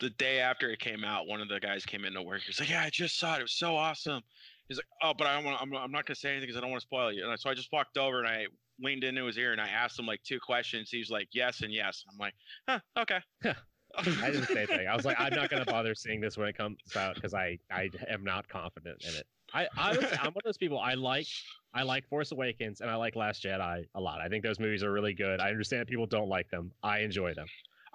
the 0.00 0.10
day 0.10 0.40
after 0.40 0.70
it 0.70 0.78
came 0.78 1.04
out, 1.04 1.26
one 1.26 1.40
of 1.40 1.48
the 1.48 1.60
guys 1.60 1.84
came 1.84 2.04
into 2.04 2.22
work. 2.22 2.42
He's 2.46 2.60
like, 2.60 2.70
"Yeah, 2.70 2.82
I 2.82 2.90
just 2.90 3.18
saw 3.18 3.34
it. 3.34 3.40
It 3.40 3.42
was 3.42 3.52
so 3.52 3.76
awesome." 3.76 4.22
He's 4.68 4.78
like, 4.78 4.86
"Oh, 5.02 5.12
but 5.16 5.26
I 5.26 5.34
don't 5.36 5.44
want. 5.44 5.60
I'm, 5.60 5.74
I'm 5.74 5.92
not 5.92 6.06
gonna 6.06 6.16
say 6.16 6.30
anything 6.30 6.46
because 6.48 6.56
I 6.56 6.60
don't 6.60 6.70
want 6.70 6.80
to 6.80 6.86
spoil 6.86 7.12
you." 7.12 7.28
And 7.28 7.38
so 7.38 7.50
I 7.50 7.54
just 7.54 7.72
walked 7.72 7.98
over 7.98 8.20
and 8.20 8.28
I 8.28 8.46
leaned 8.80 9.04
into 9.04 9.24
his 9.24 9.38
ear 9.38 9.52
and 9.52 9.60
I 9.60 9.68
asked 9.68 9.98
him 9.98 10.06
like 10.06 10.22
two 10.22 10.40
questions. 10.40 10.90
He 10.90 10.98
was 10.98 11.10
like, 11.10 11.28
"Yes" 11.32 11.62
and 11.62 11.72
"Yes." 11.72 12.04
I'm 12.10 12.18
like, 12.18 12.34
"Huh, 12.68 12.80
okay." 12.98 13.20
I 13.96 14.30
did 14.30 14.42
the 14.42 14.46
same 14.46 14.66
thing. 14.66 14.88
I 14.88 14.94
was 14.94 15.04
like, 15.04 15.18
I'm 15.18 15.34
not 15.34 15.48
gonna 15.48 15.64
bother 15.64 15.94
seeing 15.94 16.20
this 16.20 16.36
when 16.36 16.48
it 16.48 16.56
comes 16.56 16.78
out 16.96 17.14
because 17.14 17.34
I 17.34 17.58
I 17.70 17.90
am 18.08 18.24
not 18.24 18.48
confident 18.48 19.02
in 19.02 19.14
it. 19.14 19.26
I 19.54 19.68
honestly, 19.76 20.18
I'm 20.18 20.26
one 20.26 20.36
of 20.36 20.44
those 20.44 20.58
people. 20.58 20.78
I 20.78 20.94
like 20.94 21.26
I 21.72 21.82
like 21.82 22.06
Force 22.08 22.32
Awakens 22.32 22.80
and 22.80 22.90
I 22.90 22.96
like 22.96 23.16
Last 23.16 23.44
Jedi 23.44 23.84
a 23.94 24.00
lot. 24.00 24.20
I 24.20 24.28
think 24.28 24.44
those 24.44 24.58
movies 24.58 24.82
are 24.82 24.92
really 24.92 25.14
good. 25.14 25.40
I 25.40 25.50
understand 25.50 25.86
people 25.86 26.06
don't 26.06 26.28
like 26.28 26.50
them. 26.50 26.72
I 26.82 27.00
enjoy 27.00 27.34
them. 27.34 27.46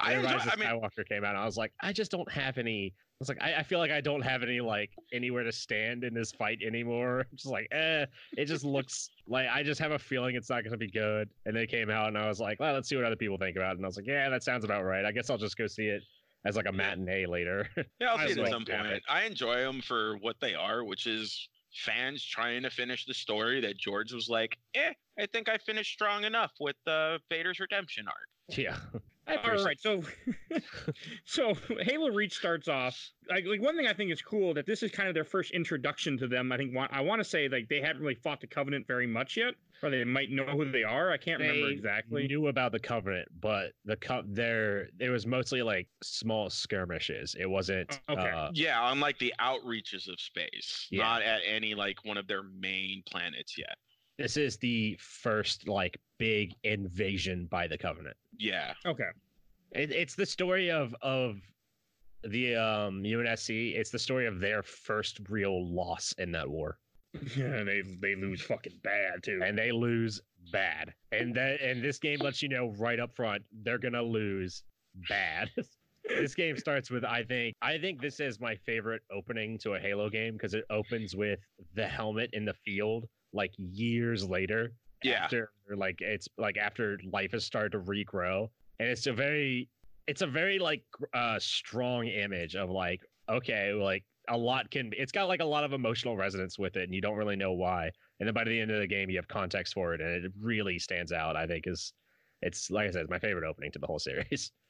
I, 0.02 0.12
When 0.12 0.26
enjoy, 0.26 0.38
Rise 0.38 0.48
of 0.48 0.54
I 0.54 0.56
mean, 0.56 0.70
Skywalker 0.70 1.08
came 1.08 1.24
out. 1.24 1.36
I 1.36 1.46
was 1.46 1.58
like, 1.58 1.72
I 1.82 1.94
just 1.94 2.12
don't 2.12 2.30
have 2.32 2.58
any. 2.58 2.94
I 2.96 3.16
was 3.20 3.30
like, 3.30 3.42
I, 3.42 3.56
I 3.56 3.64
feel 3.64 3.80
like 3.80 3.92
I 3.92 4.02
don't 4.02 4.22
have 4.22 4.42
any 4.42 4.60
like 4.62 4.90
anywhere 5.14 5.44
to 5.44 5.52
stand 5.52 6.04
in 6.04 6.14
this 6.14 6.32
fight 6.32 6.60
anymore. 6.66 7.26
Just 7.36 7.52
like, 7.52 7.68
eh, 7.72 8.06
it 8.36 8.46
just 8.46 8.66
looks 8.66 9.10
like 9.28 9.48
I 9.48 9.62
just 9.62 9.80
have 9.80 9.92
a 9.92 10.00
feeling 10.00 10.36
it's 10.36 10.50
not 10.50 10.64
going 10.64 10.72
to 10.72 10.78
be 10.78 10.90
good. 10.90 11.30
And 11.46 11.56
they 11.56 11.68
came 11.68 11.90
out, 11.90 12.08
and 12.08 12.18
I 12.18 12.28
was 12.28 12.40
like, 12.40 12.60
well, 12.60 12.74
let's 12.74 12.90
see 12.90 12.96
what 12.96 13.06
other 13.06 13.16
people 13.16 13.38
think 13.38 13.58
about 13.58 13.74
it. 13.74 13.78
And 13.78 13.86
I 13.86 13.88
was 13.88 13.98
like, 13.98 14.08
yeah, 14.08 14.30
that 14.30 14.44
sounds 14.44 14.66
about 14.66 14.84
right. 14.84 15.06
I 15.06 15.12
guess 15.12 15.30
I'll 15.30 15.38
just 15.38 15.58
go 15.58 15.68
see 15.68 15.86
it 15.86 16.04
as 16.46 16.56
like 16.56 16.66
a 16.68 16.72
matinee 16.72 17.28
later. 17.28 17.68
yeah, 18.00 18.14
I'll 18.14 18.28
see 18.28 18.34
it 18.34 18.40
at 18.40 18.50
some 18.50 18.66
point. 18.66 19.04
I 19.08 19.24
enjoy 19.24 19.56
them 19.56 19.82
for 19.82 20.18
what 20.18 20.38
they 20.42 20.56
are, 20.56 20.84
which 20.84 21.06
is 21.06 21.48
fans 21.74 22.26
trying 22.26 22.64
to 22.64 22.70
finish 22.70 23.06
the 23.06 23.14
story 23.14 23.62
that 23.62 23.78
George 23.78 24.14
was 24.14 24.30
like, 24.30 24.58
"Eh, 24.74 24.94
I 25.20 25.26
think 25.28 25.48
I 25.48 25.58
finished 25.58 25.94
strong 25.94 26.24
enough 26.24 26.52
with 26.60 26.76
uh, 26.88 27.20
Vader's 27.30 27.60
redemption 27.60 28.08
arc." 28.08 28.58
yeah. 28.58 28.78
I 29.28 29.36
All 29.36 29.40
appreciate 29.40 29.66
right, 29.66 29.80
so 29.80 30.04
so 31.26 31.54
Halo 31.82 32.10
Reach 32.10 32.34
starts 32.36 32.68
off 32.68 32.98
like 33.30 33.46
like 33.46 33.62
one 33.62 33.78
thing 33.78 33.88
I 33.88 33.94
think 33.94 34.12
is 34.12 34.22
cool 34.22 34.54
that 34.56 34.66
this 34.66 34.82
is 34.84 34.92
kind 34.92 35.08
of 35.08 35.14
their 35.14 35.24
first 35.24 35.52
introduction 35.52 36.18
to 36.18 36.28
them. 36.28 36.52
I 36.52 36.58
think 36.58 36.76
wa- 36.76 36.88
I 36.92 37.02
want 37.02 37.20
to 37.20 37.24
say 37.24 37.48
like 37.48 37.70
they 37.70 37.82
haven't 37.82 38.02
really 38.02 38.16
fought 38.16 38.42
the 38.42 38.48
Covenant 38.48 38.88
very 38.88 39.06
much 39.06 39.38
yet, 39.38 39.54
or 39.84 39.90
they 39.92 40.04
might 40.04 40.32
know 40.32 40.46
who 40.46 40.70
they 40.72 40.84
are. 40.84 41.12
I 41.12 41.18
can't 41.18 41.40
remember 41.40 41.70
exactly. 41.70 42.24
They. 42.24 42.28
Knew 42.30 42.48
about 42.48 42.72
the 42.72 42.80
Covenant, 42.80 43.28
but 43.40 43.74
the 43.86 43.96
co- 43.96 44.24
there 44.26 44.88
it 45.00 45.10
was 45.10 45.28
mostly 45.28 45.62
like 45.62 45.88
small 46.04 46.50
skirmishes. 46.50 47.36
It 47.40 47.50
wasn't. 47.50 48.00
Oh, 48.10 48.14
okay. 48.14 48.30
Uh, 48.30 48.50
Yeah, 48.54 48.82
on 48.82 49.00
like 49.00 49.20
the 49.20 49.34
outreaches 49.40 50.10
of 50.12 50.20
space, 50.20 50.88
Yeah. 50.90 51.04
not 51.04 51.22
at 51.22 51.42
any 51.48 51.76
like 51.76 52.04
one 52.04 52.18
of 52.18 52.28
their 52.28 52.44
main 52.44 53.04
planets 53.06 53.58
yet. 53.58 53.78
This 54.22 54.38
is 54.38 54.58
the 54.58 54.98
first 55.00 55.68
like 55.68 56.00
big 56.18 56.54
invasion 56.64 57.48
by 57.50 57.68
the 57.68 57.78
Covenant. 57.78 58.16
Yeah, 58.38 58.74
Okay, 58.86 59.10
It, 59.72 59.92
it's 59.92 60.16
the 60.16 60.26
story 60.26 60.70
of 60.72 60.96
of 61.02 61.42
the 62.24 62.56
um 62.56 63.04
UNSC. 63.04 63.76
It's 63.76 63.90
the 63.90 64.00
story 64.00 64.28
of 64.28 64.40
their 64.40 64.64
first 64.64 65.20
real 65.30 65.68
loss 65.68 66.14
in 66.18 66.32
that 66.34 66.48
war, 66.50 66.78
yeah, 67.36 67.64
they 67.64 67.82
they 68.00 68.16
lose 68.16 68.42
fucking 68.42 68.80
bad 68.84 69.24
too. 69.24 69.42
and 69.44 69.58
they 69.58 69.72
lose 69.72 70.22
bad. 70.52 70.94
And 71.12 71.36
that 71.36 71.62
and 71.62 71.84
this 71.84 72.00
game 72.00 72.20
lets 72.20 72.42
you 72.42 72.50
know 72.50 72.74
right 72.78 73.00
up 73.00 73.16
front 73.16 73.44
they're 73.64 73.78
gonna 73.80 74.02
lose 74.04 74.64
bad. 75.10 75.50
this 76.10 76.34
game 76.36 76.58
starts 76.58 76.90
with 76.90 77.04
I 77.04 77.24
think 77.24 77.56
I 77.62 77.78
think 77.78 78.02
this 78.02 78.20
is 78.20 78.40
my 78.40 78.56
favorite 78.56 79.02
opening 79.12 79.58
to 79.60 79.74
a 79.74 79.80
Halo 79.80 80.10
game 80.10 80.34
because 80.34 80.54
it 80.54 80.66
opens 80.70 81.16
with 81.16 81.40
the 81.76 81.88
helmet 81.88 82.30
in 82.34 82.46
the 82.46 82.54
field 82.54 83.06
like 83.34 83.52
years 83.58 84.28
later 84.28 84.74
yeah, 85.04 85.24
after 85.24 85.52
like 85.76 86.00
it's 86.02 86.28
like 86.38 86.58
after 86.58 87.00
life 87.12 87.32
has 87.32 87.44
started 87.44 87.72
to 87.72 87.80
regrow 87.80 88.50
and 88.80 88.90
it's 88.90 89.08
a 89.08 89.14
very 89.14 89.68
it's 90.08 90.22
a 90.22 90.28
very 90.28 90.60
like 90.60 90.84
gr- 90.92 91.06
uh 91.14 91.40
strong 91.40 92.08
image 92.08 92.56
of 92.56 92.70
like 92.70 93.02
okay 93.30 93.74
like 93.74 94.04
a 94.30 94.38
lot 94.38 94.70
can 94.70 94.92
it's 94.96 95.12
got 95.12 95.28
like 95.28 95.40
a 95.42 95.46
lot 95.46 95.64
of 95.64 95.74
emotional 95.74 96.16
resonance 96.16 96.60
with 96.60 96.78
it 96.78 96.84
and 96.84 96.94
you 96.94 97.02
don't 97.02 97.18
really 97.18 97.36
know 97.36 97.54
why 97.54 97.90
and 98.20 98.28
then 98.28 98.34
by 98.34 98.44
the 98.44 98.60
end 98.60 98.70
of 98.70 98.80
the 98.80 98.88
game 98.88 99.10
you 99.10 99.16
have 99.18 99.28
context 99.28 99.74
for 99.74 99.94
it 99.94 100.02
and 100.02 100.26
it 100.26 100.32
really 100.40 100.78
stands 100.78 101.12
out 101.12 101.36
i 101.36 101.48
think 101.48 101.66
is 101.66 101.94
it's 102.44 102.70
like 102.70 102.88
i 102.88 102.92
said 102.92 103.02
it's 103.02 103.10
my 103.10 103.20
favorite 103.20 103.48
opening 103.48 103.72
to 103.72 103.80
the 103.80 103.88
whole 103.88 104.00
series 104.00 104.52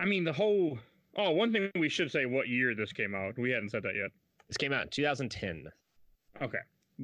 I 0.00 0.04
mean 0.04 0.24
the 0.24 0.32
whole. 0.32 0.78
Oh, 1.16 1.30
one 1.30 1.52
thing 1.52 1.70
we 1.78 1.88
should 1.88 2.10
say: 2.10 2.26
what 2.26 2.48
year 2.48 2.74
this 2.74 2.92
came 2.92 3.14
out? 3.14 3.38
We 3.38 3.50
hadn't 3.50 3.70
said 3.70 3.82
that 3.84 3.94
yet. 3.96 4.10
this 4.48 4.56
came 4.56 4.72
out 4.72 4.82
in 4.82 4.88
2010 4.90 5.64
Okay, 6.42 6.58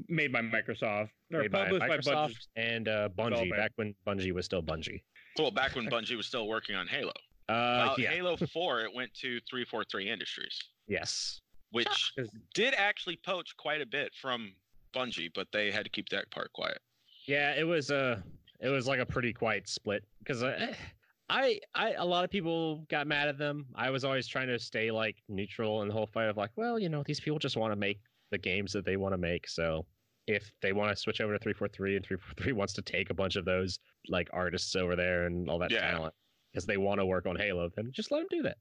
made 0.08 0.32
by 0.32 0.40
Microsoft 0.40 1.10
or 1.32 1.42
made 1.42 1.52
by 1.52 1.64
published 1.64 1.80
by, 1.80 1.96
microsoft 1.96 2.28
Bungie. 2.28 2.46
and 2.56 2.88
uh 2.88 3.08
bungie 3.16 3.30
Development. 3.30 3.56
back 3.56 3.72
when 3.76 3.94
bungie 4.06 4.32
was 4.32 4.44
still 4.44 4.62
bungie 4.62 5.02
well, 5.38 5.50
back 5.50 5.74
when 5.74 5.86
Bungie 5.88 6.14
was 6.16 6.26
still 6.26 6.46
working 6.46 6.76
on 6.76 6.86
Halo. 6.86 7.12
uh 7.48 7.52
Well, 7.88 7.94
yeah 7.98 8.10
Halo 8.10 8.36
Four, 8.36 8.82
it 8.82 8.94
went 8.94 9.12
to 9.14 9.40
three 9.48 9.64
four 9.64 9.84
three 9.84 10.10
Industries, 10.10 10.58
yes 10.86 11.40
which 11.72 12.12
did 12.54 12.74
actually 12.76 13.16
poach 13.24 13.56
quite 13.56 13.80
a 13.80 13.86
bit 13.86 14.12
from 14.20 14.52
Bungie, 14.94 15.30
but 15.34 15.48
they 15.52 15.70
had 15.70 15.84
to 15.84 15.90
keep 15.90 16.08
that 16.10 16.30
part 16.30 16.52
quiet. 16.52 16.78
Yeah, 17.26 17.54
it 17.54 17.64
was 17.64 17.90
a 17.90 18.22
it 18.60 18.68
was 18.68 18.86
like 18.86 19.00
a 19.00 19.06
pretty 19.06 19.32
quiet 19.32 19.68
split 19.68 20.04
because 20.18 20.42
I, 20.42 20.76
I 21.30 21.60
I 21.74 21.92
a 21.92 22.04
lot 22.04 22.24
of 22.24 22.30
people 22.30 22.84
got 22.90 23.06
mad 23.06 23.28
at 23.28 23.38
them. 23.38 23.66
I 23.74 23.90
was 23.90 24.04
always 24.04 24.26
trying 24.26 24.48
to 24.48 24.58
stay 24.58 24.90
like 24.90 25.16
neutral 25.28 25.82
in 25.82 25.88
the 25.88 25.94
whole 25.94 26.06
fight 26.06 26.28
of 26.28 26.36
like, 26.36 26.50
well, 26.56 26.78
you 26.78 26.88
know, 26.90 27.02
these 27.04 27.20
people 27.20 27.38
just 27.38 27.56
want 27.56 27.72
to 27.72 27.76
make 27.76 28.00
the 28.32 28.38
games 28.38 28.72
that 28.72 28.84
they 28.84 28.96
want 28.96 29.12
to 29.12 29.18
make. 29.18 29.46
So 29.48 29.86
if 30.26 30.50
they 30.60 30.72
want 30.72 30.90
to 30.90 30.96
switch 31.00 31.20
over 31.20 31.32
to 31.32 31.38
three 31.38 31.52
four 31.52 31.68
three 31.68 31.94
and 31.96 32.04
three 32.04 32.16
four 32.16 32.34
three 32.42 32.52
wants 32.60 32.72
to 32.72 32.82
take 32.82 33.10
a 33.10 33.14
bunch 33.14 33.36
of 33.36 33.44
those 33.44 33.78
like 34.08 34.28
artists 34.32 34.74
over 34.74 34.96
there 34.96 35.26
and 35.26 35.48
all 35.48 35.58
that 35.60 35.70
Yeah. 35.70 35.88
talent 35.92 36.14
because 36.52 36.66
they 36.66 36.76
want 36.76 37.00
to 37.00 37.06
work 37.06 37.26
on 37.26 37.36
Halo, 37.36 37.68
then 37.76 37.90
just 37.92 38.10
let 38.10 38.18
them 38.18 38.28
do 38.30 38.42
that. 38.42 38.56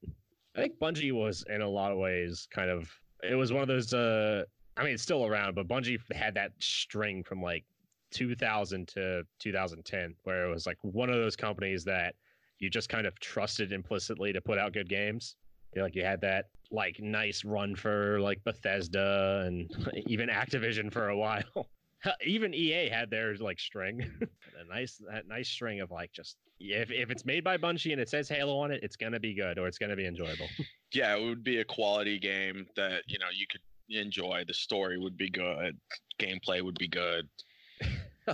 I 0.56 0.60
think 0.60 0.78
Bungie 0.78 1.12
was 1.12 1.44
in 1.48 1.62
a 1.62 1.68
lot 1.68 1.90
of 1.92 1.98
ways 1.98 2.46
kind 2.54 2.70
of 2.70 2.88
it 3.22 3.34
was 3.34 3.52
one 3.52 3.62
of 3.62 3.68
those 3.68 3.92
uh 3.94 4.44
I 4.76 4.84
mean 4.84 4.94
it's 4.94 5.02
still 5.02 5.26
around, 5.26 5.54
but 5.54 5.66
Bungie 5.68 5.98
had 6.14 6.34
that 6.34 6.52
string 6.60 7.22
from 7.24 7.42
like 7.42 7.64
2000 8.10 8.88
to 8.88 9.22
2010 9.38 10.14
where 10.24 10.46
it 10.46 10.50
was 10.52 10.66
like 10.66 10.76
one 10.82 11.08
of 11.08 11.16
those 11.16 11.36
companies 11.36 11.84
that 11.84 12.14
you 12.58 12.68
just 12.70 12.88
kind 12.88 13.06
of 13.06 13.18
trusted 13.20 13.72
implicitly 13.72 14.32
to 14.32 14.40
put 14.40 14.58
out 14.58 14.72
good 14.72 14.88
games. 14.88 15.36
You 15.74 15.80
know, 15.80 15.84
like 15.84 15.94
you 15.94 16.04
had 16.04 16.20
that 16.22 16.46
like 16.70 17.00
nice 17.00 17.44
run 17.44 17.74
for 17.74 18.20
like 18.20 18.42
Bethesda 18.44 19.44
and 19.46 19.70
even 20.06 20.28
Activision 20.28 20.92
for 20.92 21.08
a 21.08 21.16
while. 21.16 21.68
even 22.24 22.54
EA 22.54 22.88
had 22.88 23.10
theirs 23.10 23.40
like 23.40 23.60
string. 23.60 24.10
a 24.60 24.64
nice 24.68 25.00
that 25.10 25.28
nice 25.28 25.48
string 25.48 25.80
of 25.80 25.90
like 25.90 26.12
just 26.12 26.36
if 26.58 26.90
if 26.90 27.10
it's 27.10 27.24
made 27.24 27.44
by 27.44 27.56
Bungie 27.56 27.92
and 27.92 28.00
it 28.00 28.08
says 28.08 28.28
Halo 28.28 28.58
on 28.58 28.70
it, 28.70 28.82
it's 28.82 28.96
gonna 28.96 29.20
be 29.20 29.34
good 29.34 29.58
or 29.58 29.66
it's 29.66 29.78
gonna 29.78 29.96
be 29.96 30.06
enjoyable. 30.06 30.48
Yeah, 30.92 31.16
it 31.16 31.24
would 31.24 31.42
be 31.42 31.60
a 31.60 31.64
quality 31.64 32.18
game 32.18 32.66
that 32.76 33.02
you 33.06 33.18
know 33.18 33.26
you 33.32 33.46
could 33.50 33.62
enjoy. 33.88 34.44
The 34.46 34.54
story 34.54 34.98
would 34.98 35.16
be 35.16 35.30
good, 35.30 35.78
gameplay 36.18 36.62
would 36.62 36.78
be 36.78 36.88
good. 36.88 37.28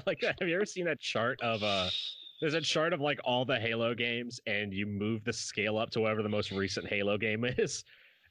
like. 0.07 0.23
Have 0.23 0.49
you 0.49 0.57
ever 0.57 0.67
seen 0.67 0.85
that 0.87 1.01
chart 1.01 1.41
of 1.41 1.63
uh 1.63 1.89
there's 2.41 2.55
a 2.55 2.61
chart 2.61 2.93
of 2.93 3.01
like 3.01 3.19
all 3.25 3.45
the 3.45 3.59
Halo 3.59 3.95
games 3.95 4.41
and 4.47 4.73
you 4.73 4.87
move 4.87 5.25
the 5.25 5.33
scale 5.33 5.77
up 5.79 5.91
to 5.91 6.01
whatever 6.01 6.23
the 6.23 6.29
most 6.29 6.51
recent 6.53 6.87
Halo 6.89 7.19
game 7.19 7.45
is. 7.59 7.85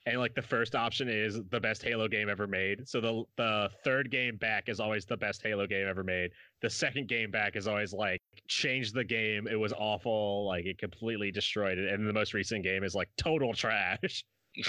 And 0.06 0.20
like 0.20 0.34
the 0.36 0.42
first 0.42 0.74
option 0.74 1.10
is 1.10 1.42
the 1.50 1.60
best 1.60 1.84
Halo 1.84 2.08
game 2.08 2.30
ever 2.30 2.48
made. 2.48 2.88
So 2.88 3.02
the 3.02 3.24
the 3.36 3.70
third 3.84 4.10
game 4.10 4.38
back 4.38 4.70
is 4.70 4.80
always 4.80 5.04
the 5.06 5.18
best 5.18 5.42
Halo 5.44 5.68
game 5.68 5.86
ever 5.86 6.02
made. 6.04 6.32
The 6.62 6.70
second 6.70 7.10
game 7.10 7.30
back 7.30 7.58
is 7.58 7.68
always 7.68 7.92
like 7.92 8.22
changed 8.48 8.94
the 8.94 9.04
game. 9.04 9.48
It 9.48 9.58
was 9.60 9.74
awful. 9.74 10.46
Like 10.48 10.66
it 10.66 10.78
completely 10.78 11.30
destroyed 11.30 11.78
it. 11.78 11.92
And 11.92 12.08
the 12.08 12.14
most 12.14 12.34
recent 12.34 12.64
game 12.64 12.86
is 12.86 12.96
like 12.96 13.10
total 13.18 13.54
trash. 13.54 14.24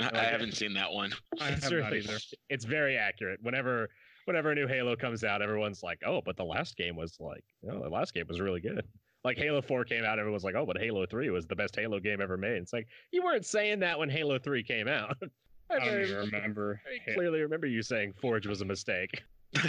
I 0.00 0.04
like 0.04 0.12
it. 0.12 0.16
haven't 0.18 0.52
seen 0.54 0.74
that 0.74 0.92
one. 0.92 1.12
I 1.40 1.48
It's 1.48 1.64
have 1.64 1.72
not 1.72 1.90
really- 1.90 1.98
either. 2.00 2.18
It's 2.50 2.66
very 2.66 2.98
accurate. 2.98 3.40
Whenever 3.42 3.88
whenever 4.28 4.52
a 4.52 4.54
new 4.54 4.68
Halo 4.68 4.94
comes 4.94 5.24
out, 5.24 5.42
everyone's 5.42 5.82
like, 5.82 6.02
"Oh, 6.06 6.20
but 6.24 6.36
the 6.36 6.44
last 6.44 6.76
game 6.76 6.94
was 6.94 7.18
like, 7.18 7.42
no, 7.62 7.82
the 7.82 7.88
last 7.88 8.14
game 8.14 8.26
was 8.28 8.38
really 8.38 8.60
good." 8.60 8.86
Like 9.24 9.36
Halo 9.36 9.60
4 9.60 9.84
came 9.84 10.04
out, 10.04 10.20
everyone's 10.20 10.44
like, 10.44 10.54
"Oh, 10.54 10.64
but 10.64 10.78
Halo 10.78 11.04
3 11.04 11.30
was 11.30 11.46
the 11.48 11.56
best 11.56 11.74
Halo 11.74 11.98
game 11.98 12.20
ever 12.20 12.36
made." 12.36 12.62
It's 12.62 12.72
like 12.72 12.86
you 13.10 13.24
weren't 13.24 13.44
saying 13.44 13.80
that 13.80 13.98
when 13.98 14.08
Halo 14.08 14.38
3 14.38 14.62
came 14.62 14.86
out. 14.86 15.16
I 15.70 15.74
I 15.74 15.78
don't 15.80 16.00
even 16.02 16.16
remember. 16.16 16.80
very 16.84 17.14
clearly 17.14 17.40
remember 17.40 17.66
you 17.66 17.82
saying 17.82 18.14
Forge 18.20 18.46
was 18.46 18.60
a 18.60 18.64
mistake. 18.64 19.22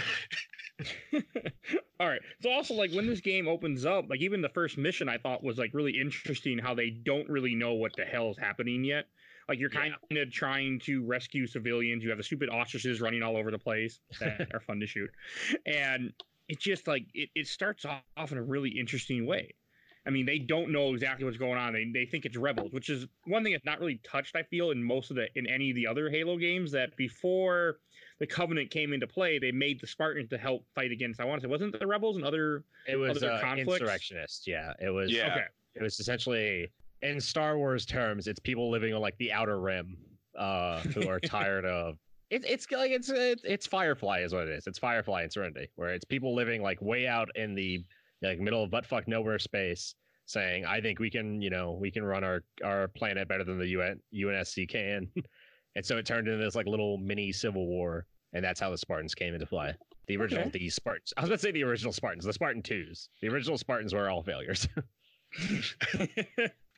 All 2.00 2.08
right. 2.08 2.22
So 2.41 2.52
also 2.52 2.74
like 2.74 2.91
when 2.91 3.08
this 3.08 3.19
game 3.19 3.48
opens 3.48 3.86
up, 3.86 4.10
like 4.10 4.22
even 4.22 4.41
the 4.41 4.50
first 4.50 4.78
mission 4.78 5.10
I 5.10 5.17
thought 5.17 5.43
was 5.43 5.58
like 5.58 5.74
really 5.74 6.00
interesting 6.00 6.58
how 6.58 6.74
they 6.74 6.89
don't 6.89 7.28
really 7.28 7.56
know 7.56 7.74
what 7.74 7.95
the 7.98 8.06
hell 8.06 8.30
is 8.32 8.38
happening 8.38 8.84
yet. 8.84 9.08
Like 9.50 9.60
you're 9.60 9.70
kind 9.72 9.94
of 10.12 10.32
trying 10.32 10.80
to 10.82 11.04
rescue 11.06 11.48
civilians. 11.48 12.04
You 12.04 12.10
have 12.10 12.20
the 12.20 12.24
stupid 12.24 12.50
ostriches 12.50 13.02
running 13.02 13.24
all 13.24 13.36
over 13.36 13.50
the 13.50 13.58
place 13.58 14.00
that 14.20 14.48
are 14.54 14.60
fun 14.60 14.80
to 14.80 14.86
shoot. 14.88 15.10
And 15.66 16.14
it 16.48 16.60
just 16.60 16.88
like 16.88 17.08
it, 17.14 17.30
it 17.36 17.48
starts 17.48 17.84
off 17.86 18.32
in 18.32 18.38
a 18.38 18.44
really 18.44 18.70
interesting 18.70 19.26
way. 19.26 19.56
I 20.06 20.12
mean, 20.12 20.26
they 20.26 20.40
don't 20.40 20.72
know 20.72 20.94
exactly 20.94 21.26
what's 21.26 21.38
going 21.38 21.58
on. 21.58 21.74
They, 21.74 21.86
they 21.94 22.06
think 22.06 22.26
it's 22.26 22.38
rebels, 22.38 22.72
which 22.72 22.90
is 22.90 23.06
one 23.26 23.44
thing 23.44 23.52
that's 23.52 23.66
not 23.66 23.80
really 23.80 24.00
touched, 24.04 24.36
I 24.36 24.44
feel, 24.44 24.72
in 24.72 24.84
most 24.84 25.10
of 25.12 25.18
the 25.18 25.28
in 25.36 25.46
any 25.46 25.72
of 25.72 25.76
the 25.76 25.86
other 25.88 26.10
Halo 26.10 26.38
games 26.38 26.72
that 26.72 26.96
before 26.96 27.80
the 28.20 28.26
Covenant 28.26 28.72
came 28.72 28.94
into 28.94 29.08
play, 29.08 29.40
they 29.40 29.52
made 29.52 29.80
the 29.82 29.88
Spartans 29.88 30.30
to 30.30 30.38
help 30.38 30.66
fight 30.74 30.92
against. 30.92 31.20
I 31.20 31.26
want 31.26 31.42
to 31.42 31.48
say, 31.48 31.52
wasn't 31.52 31.76
it 31.76 31.80
the 31.80 31.88
rebels 31.88 32.16
and 32.16 32.26
other? 32.26 32.64
It 32.88 32.96
was 32.96 33.18
Other 33.18 33.34
uh, 33.34 33.42
conflicts? 33.42 33.82
insurrectionist. 33.82 34.48
Yeah, 34.48 34.74
it 34.80 34.90
was. 34.90 35.12
Yeah. 35.12 35.32
Okay, 35.32 35.46
It 35.76 35.84
was 35.84 36.00
essentially 36.00 36.70
in 37.02 37.20
Star 37.22 37.58
Wars 37.58 37.86
terms, 37.86 38.28
it's 38.28 38.40
people 38.40 38.70
living 38.70 38.94
on 38.94 39.02
like 39.02 39.18
the 39.18 39.32
outer 39.32 39.60
rim, 39.60 39.98
uh, 40.38 40.80
who 40.82 41.08
are 41.08 41.20
tired 41.26 41.66
of. 41.66 41.98
It, 42.30 42.46
it's 42.46 42.70
like 42.72 42.92
it's 42.92 43.10
it's 43.14 43.66
Firefly 43.66 44.20
is 44.20 44.34
what 44.34 44.48
it 44.48 44.50
is. 44.50 44.68
It's 44.68 44.78
Firefly 44.78 45.24
and 45.24 45.32
Serenity, 45.32 45.70
where 45.76 45.90
it's 45.94 46.06
people 46.06 46.36
living 46.36 46.62
like 46.62 46.82
way 46.82 47.08
out 47.08 47.30
in 47.36 47.56
the 47.56 47.84
like 48.22 48.40
middle 48.40 48.64
of 48.64 48.70
buttfuck 48.70 49.08
nowhere 49.08 49.40
space, 49.40 49.96
saying, 50.26 50.66
"I 50.66 50.80
think 50.80 51.00
we 51.00 51.10
can, 51.10 51.42
you 51.42 51.50
know, 51.50 51.72
we 51.72 51.90
can 51.90 52.04
run 52.04 52.24
our 52.24 52.44
our 52.64 52.88
planet 52.90 53.28
better 53.28 53.44
than 53.44 53.58
the 53.58 53.68
UN, 53.70 54.00
UNSC 54.14 54.70
can." 54.70 55.08
and 55.76 55.86
so 55.86 55.98
it 55.98 56.06
turned 56.06 56.28
into 56.28 56.44
this 56.44 56.56
like 56.56 56.68
little 56.68 56.98
mini 57.00 57.32
civil 57.32 57.66
war, 57.66 58.06
and 58.34 58.46
that's 58.46 58.60
how 58.60 58.70
the 58.70 58.78
Spartans 58.78 59.16
came 59.16 59.34
into 59.34 59.48
play. 59.48 59.74
The 60.08 60.18
original, 60.18 60.48
Okay. 60.48 60.60
the 60.60 60.70
Spartans. 60.70 61.14
I 61.18 61.22
was 61.22 61.30
about 61.30 61.38
to 61.38 61.42
say 61.42 61.52
the 61.52 61.64
original 61.64 61.94
Spartans, 61.94 62.26
the 62.26 62.34
Spartan 62.34 62.62
twos. 62.62 63.10
The 63.22 63.30
original 63.30 63.58
Spartans 63.58 63.94
were 63.94 64.10
all 64.10 64.22
failures. 64.22 64.68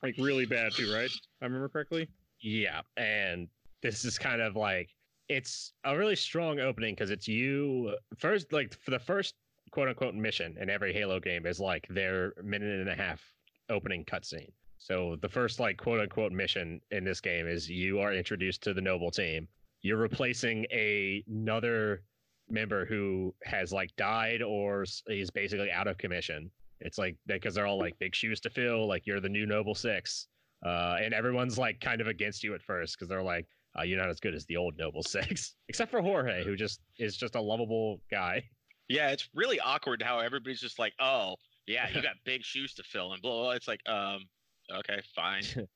like 0.04 0.16
really 0.18 0.46
bad 0.46 0.74
too, 0.74 0.94
right? 0.94 1.12
I 1.42 1.46
remember 1.46 1.70
correctly. 1.70 2.08
Yeah, 2.42 2.82
and 2.98 3.48
this 3.82 4.06
is 4.06 4.18
kind 4.18 4.42
of 4.42 4.56
like 4.56 4.90
it's 5.30 5.74
a 5.86 5.98
really 5.98 6.16
strong 6.16 6.60
opening 6.60 6.94
because 6.94 7.10
it's 7.10 7.28
you 7.28 7.96
first, 8.18 8.52
like 8.52 8.74
for 8.84 8.92
the 8.92 9.00
first 9.00 9.36
quote 9.72 9.88
unquote 9.88 10.16
mission 10.16 10.56
in 10.60 10.70
every 10.70 10.94
Halo 10.94 11.20
game 11.20 11.46
is 11.46 11.60
like 11.60 11.88
their 11.90 12.34
minute 12.44 12.80
and 12.80 12.90
a 12.90 12.96
half 12.96 13.22
opening 13.70 14.04
cutscene. 14.06 14.52
So 14.78 15.16
the 15.22 15.30
first 15.30 15.60
like 15.60 15.78
quote 15.78 16.02
unquote 16.02 16.32
mission 16.32 16.82
in 16.92 17.04
this 17.04 17.22
game 17.22 17.48
is 17.48 17.70
you 17.70 18.00
are 18.00 18.14
introduced 18.14 18.64
to 18.64 18.74
the 18.74 18.82
noble 18.82 19.12
team. 19.12 19.48
You're 19.82 19.98
replacing 19.98 20.66
a, 20.72 21.24
another 21.28 22.04
member 22.50 22.86
who 22.86 23.34
has 23.44 23.72
like 23.72 23.96
died 23.96 24.42
or 24.42 24.84
is 25.08 25.32
basically 25.32 25.72
out 25.72 25.88
of 25.88 25.98
commission. 25.98 26.52
It's 26.82 26.98
like 26.98 27.16
because 27.28 27.56
they're 27.56 27.68
all 27.68 27.80
like 27.80 27.98
big 28.00 28.14
shoes 28.16 28.40
to 28.42 28.50
fill. 28.50 28.88
Like 28.88 29.06
you're 29.06 29.20
the 29.20 29.30
new 29.30 29.46
noble 29.46 29.76
six 29.76 30.28
uh, 30.66 30.98
and 31.02 31.14
everyone's 31.14 31.58
like 31.58 31.80
kind 31.80 32.02
of 32.02 32.08
against 32.08 32.44
you 32.44 32.54
at 32.54 32.62
first 32.62 32.96
because 32.96 33.10
they're 33.10 33.24
like, 33.24 33.48
uh, 33.78 33.84
"You're 33.84 34.00
not 34.00 34.10
as 34.10 34.20
good 34.20 34.36
as 34.36 34.46
the 34.46 34.58
old 34.58 34.78
Noble 34.78 35.04
Six, 35.08 35.56
except 35.70 35.92
for 35.92 36.02
Jorge, 36.02 36.44
who 36.44 36.56
just 36.56 36.82
is 37.00 37.18
just 37.18 37.36
a 37.36 37.42
lovable 37.42 38.00
guy. 38.12 38.44
Yeah, 38.88 39.10
it's 39.10 39.30
really 39.34 39.60
awkward 39.60 40.02
how 40.02 40.20
everybody's 40.20 40.62
just 40.62 40.78
like, 40.78 40.94
"Oh, 41.00 41.36
yeah, 41.66 41.90
you 41.90 42.02
got 42.02 42.16
big 42.26 42.44
shoes 42.44 42.74
to 42.76 42.84
fill," 42.84 43.14
and 43.14 43.22
blah. 43.22 43.32
blah, 43.32 43.42
blah. 43.44 43.52
It's 43.52 43.68
like, 43.68 43.82
um, 43.88 44.26
okay, 44.72 45.02
fine. 45.16 45.44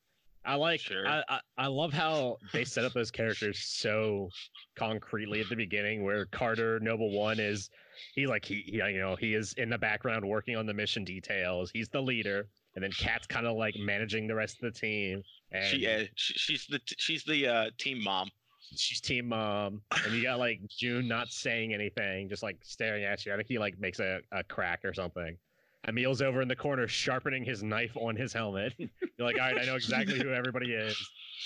I 0.46 0.56
like, 0.56 0.80
Sure. 0.80 1.08
I, 1.08 1.24
I 1.28 1.40
I 1.58 1.68
love 1.68 1.94
how 1.94 2.38
they 2.54 2.64
set 2.66 2.86
up 2.86 2.94
those 2.94 3.12
characters 3.12 3.60
so 3.60 4.30
concretely 4.76 5.42
at 5.42 5.50
the 5.50 5.56
beginning. 5.56 6.04
Where 6.04 6.26
Carter 6.28 6.80
Noble 6.80 7.12
One 7.12 7.40
is, 7.40 7.70
he 8.14 8.28
like 8.28 8.46
he, 8.46 8.64
he 8.66 8.78
you 8.78 9.00
know 9.00 9.16
he 9.16 9.34
is 9.34 9.54
in 9.54 9.70
the 9.70 9.78
background 9.78 10.24
working 10.28 10.56
on 10.56 10.66
the 10.66 10.74
mission 10.74 11.04
details. 11.04 11.72
He's 11.74 11.90
the 11.90 12.02
leader, 12.02 12.48
and 12.76 12.84
then 12.84 12.92
Kat's 12.92 13.28
kind 13.28 13.48
of 13.48 13.58
like 13.58 13.76
managing 13.78 14.28
the 14.28 14.36
rest 14.36 14.62
of 14.62 14.74
the 14.74 14.80
team. 14.80 15.22
And 15.52 15.66
she, 15.66 15.88
uh, 15.88 16.04
she 16.16 16.34
she's 16.34 16.66
the 16.68 16.80
she's 16.98 17.24
the 17.24 17.48
uh, 17.48 17.70
team 17.78 18.04
mom. 18.04 18.30
she's 18.76 19.00
team 19.00 19.28
mom 19.30 19.82
and 20.04 20.14
you 20.14 20.24
got 20.24 20.40
like 20.40 20.60
june 20.68 21.08
not 21.08 21.28
saying 21.30 21.72
anything 21.74 22.28
just 22.28 22.42
like 22.42 22.58
staring 22.64 23.04
at 23.04 23.24
you 23.24 23.32
i 23.32 23.36
think 23.36 23.48
he 23.48 23.60
like 23.60 23.78
makes 23.80 24.00
a, 24.00 24.20
a 24.32 24.44
crack 24.44 24.84
or 24.84 24.92
something 24.92 25.38
emil's 25.88 26.21
over 26.21 26.41
in 26.41 26.48
the 26.48 26.56
corner 26.56 26.88
sharpening 26.88 27.43
his 27.43 27.63
knife 27.63 27.95
on 27.95 28.15
his 28.15 28.34
helmet. 28.34 28.74
You're 28.78 28.89
like 29.19 29.36
all 29.39 29.52
right 29.52 29.62
i 29.62 29.65
know 29.65 29.76
exactly 29.76 30.19
who 30.19 30.32
everybody 30.32 30.74
is. 30.74 30.98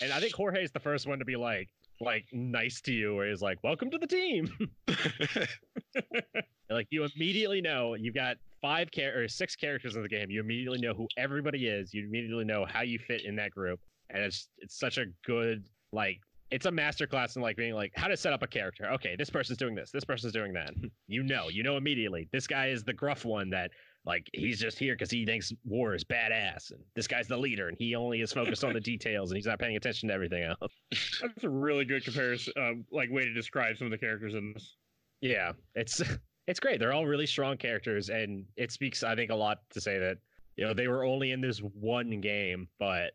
And 0.02 0.12
i 0.12 0.20
think 0.20 0.34
jorge's 0.34 0.72
the 0.72 0.80
first 0.80 1.08
one 1.08 1.20
to 1.20 1.26
be 1.26 1.36
like 1.36 1.70
like 2.02 2.26
nice 2.32 2.80
to 2.82 2.94
you 2.94 3.16
where 3.16 3.30
he's 3.30 3.42
like 3.42 3.58
welcome 3.64 3.90
to 3.92 3.98
the 3.98 4.08
team. 4.08 4.50
Like 6.70 6.88
you 6.92 7.04
immediately 7.16 7.62
know 7.62 7.96
you've 7.96 8.14
got 8.14 8.38
five 8.62 8.92
char- 8.92 9.18
or 9.18 9.28
six 9.28 9.56
characters 9.56 9.96
in 9.96 10.04
the 10.04 10.10
game. 10.10 10.30
You 10.30 10.40
immediately 10.40 10.80
know 10.80 10.94
who 10.94 11.08
everybody 11.18 11.68
is. 11.68 11.94
You 11.94 12.04
immediately 12.06 12.46
know 12.46 12.66
how 12.66 12.82
you 12.82 13.00
fit 13.00 13.26
in 13.26 13.36
that 13.38 13.52
group. 13.52 13.80
And 14.12 14.24
it's 14.24 14.50
it's 14.60 14.78
such 14.78 14.98
a 14.98 15.06
good 15.26 15.64
like 15.92 16.20
it's 16.52 16.66
a 16.66 16.72
masterclass 16.72 17.36
in 17.36 17.42
like 17.42 17.58
being 17.58 17.74
like 17.74 17.92
how 17.96 18.08
to 18.08 18.16
set 18.16 18.34
up 18.34 18.44
a 18.44 18.48
character. 18.48 18.86
Okay 18.92 19.16
this 19.16 19.30
person's 19.30 19.58
doing 19.58 19.74
this. 19.74 19.90
This 19.92 20.04
person's 20.04 20.34
doing 20.34 20.54
that. 20.54 20.74
You 21.08 21.24
know. 21.24 21.50
You 21.50 21.64
know 21.64 21.78
immediately. 21.78 22.30
This 22.32 22.46
guy 22.46 22.68
is 22.68 22.84
the 22.84 22.94
gruff 22.94 23.26
one 23.26 23.50
that 23.50 23.72
like 24.06 24.30
he's 24.34 24.60
just 24.60 24.80
here 24.80 24.96
because 24.96 25.12
he 25.12 25.26
thinks 25.26 25.52
war 25.66 25.94
is 25.94 26.04
badass 26.04 26.72
and 26.72 26.80
this 26.96 27.08
guy's 27.08 27.28
the 27.28 27.38
leader 27.38 27.68
and 27.68 27.78
he 27.78 27.96
only 27.96 28.22
is 28.22 28.32
focused 28.32 28.64
on 28.64 28.74
the 28.74 28.80
details 28.80 29.30
and 29.30 29.38
he's 29.38 29.46
not 29.46 29.60
paying 29.60 29.76
attention 29.76 30.08
to 30.10 30.16
everything 30.16 30.44
else 30.44 30.72
That's 31.22 31.44
a 31.44 31.50
really 31.50 31.86
good 31.86 32.04
comparison, 32.04 32.54
uh, 32.60 32.72
like 32.92 33.10
way 33.12 33.26
to 33.26 33.34
describe 33.34 33.78
some 33.78 33.88
of 33.88 33.92
the 33.92 33.98
characters 33.98 34.34
in 34.34 34.54
this. 34.54 34.76
Yeah, 35.22 35.54
it's 35.76 36.02
it's 36.48 36.60
great. 36.60 36.80
They're 36.80 36.94
all 36.94 37.06
really 37.06 37.28
strong 37.28 37.58
characters, 37.58 38.10
and 38.10 38.46
it 38.56 38.72
speaks, 38.72 39.04
I 39.04 39.16
think, 39.16 39.32
a 39.32 39.36
lot 39.36 39.60
to 39.72 39.82
say 39.82 40.00
that 40.00 40.18
you 40.56 40.66
know 40.66 40.74
they 40.74 40.88
were 40.88 41.04
only 41.04 41.32
in 41.32 41.42
this 41.42 41.60
one 41.60 42.22
game, 42.22 42.68
but 42.80 43.12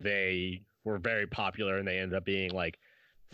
they 0.00 0.62
were 0.84 0.98
very 0.98 1.26
popular, 1.26 1.78
and 1.78 1.86
they 1.86 1.98
ended 1.98 2.16
up 2.16 2.24
being 2.24 2.50
like 2.52 2.78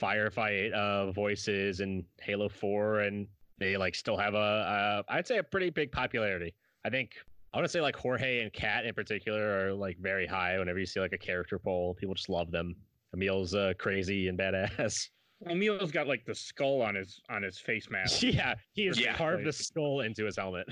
firefight 0.01 0.73
uh, 0.73 1.13
voices 1.13 1.81
in 1.81 2.05
Halo 2.21 2.49
Four, 2.49 3.01
and 3.01 3.27
they 3.59 3.77
like 3.77 3.95
still 3.95 4.17
have 4.17 4.35
a, 4.35 5.05
a 5.09 5.13
I'd 5.13 5.27
say 5.27 5.39
a 5.39 5.43
pretty 5.43 5.71
big 5.71 5.93
popularity. 5.93 6.55
I 6.87 6.91
think 6.91 7.11
I 7.53 7.57
want 7.57 7.65
to 7.65 7.69
say 7.69 7.81
like 7.81 7.97
Jorge 7.97 8.43
and 8.43 8.53
Kat 8.53 8.87
in 8.87 8.95
particular 8.95 9.67
are 9.67 9.73
like 9.75 9.99
very 9.99 10.25
high. 10.25 10.57
Whenever 10.57 10.79
you 10.79 10.87
see 10.87 11.01
like 11.01 11.13
a 11.13 11.19
character 11.19 11.59
poll, 11.59 11.95
people 11.95 12.15
just 12.15 12.29
love 12.29 12.53
them. 12.53 12.77
Emil's 13.13 13.57
uh, 13.57 13.73
crazy 13.77 14.29
and 14.29 14.39
badass. 14.39 15.09
Emil's 15.51 15.91
got 15.91 16.07
like 16.07 16.25
the 16.25 16.35
skull 16.35 16.81
on 16.81 16.95
his 16.95 17.21
on 17.29 17.43
his 17.43 17.59
face 17.59 17.91
mask. 17.91 18.23
Yeah, 18.23 18.55
he 18.75 18.87
has 18.87 19.01
Yeah. 19.01 19.17
carved 19.17 19.45
the 19.45 19.53
skull 19.53 20.03
into 20.03 20.25
his 20.25 20.37
helmet. 20.37 20.69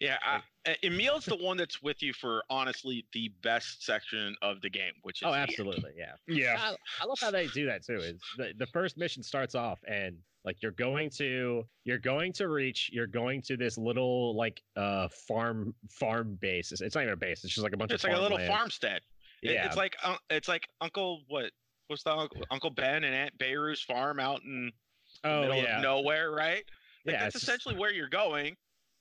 Yeah, 0.00 0.18
I, 0.24 0.40
uh, 0.70 0.74
Emil's 0.82 1.24
the 1.26 1.36
one 1.36 1.56
that's 1.56 1.80
with 1.82 2.02
you 2.02 2.12
for 2.12 2.42
honestly 2.50 3.06
the 3.12 3.30
best 3.42 3.84
section 3.84 4.34
of 4.42 4.60
the 4.60 4.70
game, 4.70 4.92
which 5.02 5.22
is 5.22 5.26
Oh, 5.28 5.32
absolutely, 5.34 5.92
yeah. 5.96 6.12
yeah, 6.26 6.56
I, 6.58 6.76
I 7.00 7.06
love 7.06 7.18
how 7.20 7.30
they 7.30 7.46
do 7.48 7.66
that 7.66 7.84
too. 7.84 7.96
Is 7.96 8.20
the, 8.36 8.52
the 8.58 8.66
first 8.66 8.96
mission 8.98 9.22
starts 9.22 9.54
off 9.54 9.78
and 9.86 10.16
like 10.44 10.56
you're 10.60 10.72
going 10.72 11.08
to 11.10 11.64
you're 11.84 11.98
going 11.98 12.32
to 12.32 12.48
reach 12.48 12.90
you're 12.92 13.06
going 13.06 13.40
to 13.42 13.56
this 13.56 13.78
little 13.78 14.34
like 14.36 14.60
uh 14.76 15.06
farm 15.28 15.72
farm 15.88 16.36
base. 16.40 16.72
It's, 16.72 16.80
it's 16.80 16.94
not 16.96 17.02
even 17.02 17.12
a 17.14 17.16
base. 17.16 17.44
It's 17.44 17.54
just 17.54 17.62
like 17.62 17.74
a 17.74 17.76
bunch 17.76 17.92
It's 17.92 18.02
of 18.04 18.10
like 18.10 18.18
a 18.18 18.22
little 18.22 18.38
farmland. 18.38 18.58
farmstead. 18.58 19.00
It- 19.42 19.52
Yeah, 19.52 19.66
It's 19.66 19.76
like 19.76 19.96
uh, 20.02 20.16
it's 20.30 20.48
like 20.48 20.68
Uncle 20.80 21.22
what? 21.28 21.50
What's 21.88 22.02
the 22.04 22.12
uncle, 22.12 22.40
Uncle 22.50 22.70
Ben 22.70 23.04
and 23.04 23.14
Aunt 23.14 23.36
Beru's 23.38 23.82
farm 23.82 24.18
out 24.18 24.40
in 24.44 24.72
the 25.22 25.28
oh 25.28 25.40
middle 25.42 25.56
yeah, 25.62 25.76
of 25.76 25.82
nowhere, 25.82 26.30
right? 26.30 26.64
Like, 27.04 27.14
yeah. 27.14 27.20
that's 27.24 27.34
it's 27.36 27.44
just- 27.44 27.44
essentially 27.44 27.76
where 27.76 27.92
you're 27.92 28.08
going 28.08 28.56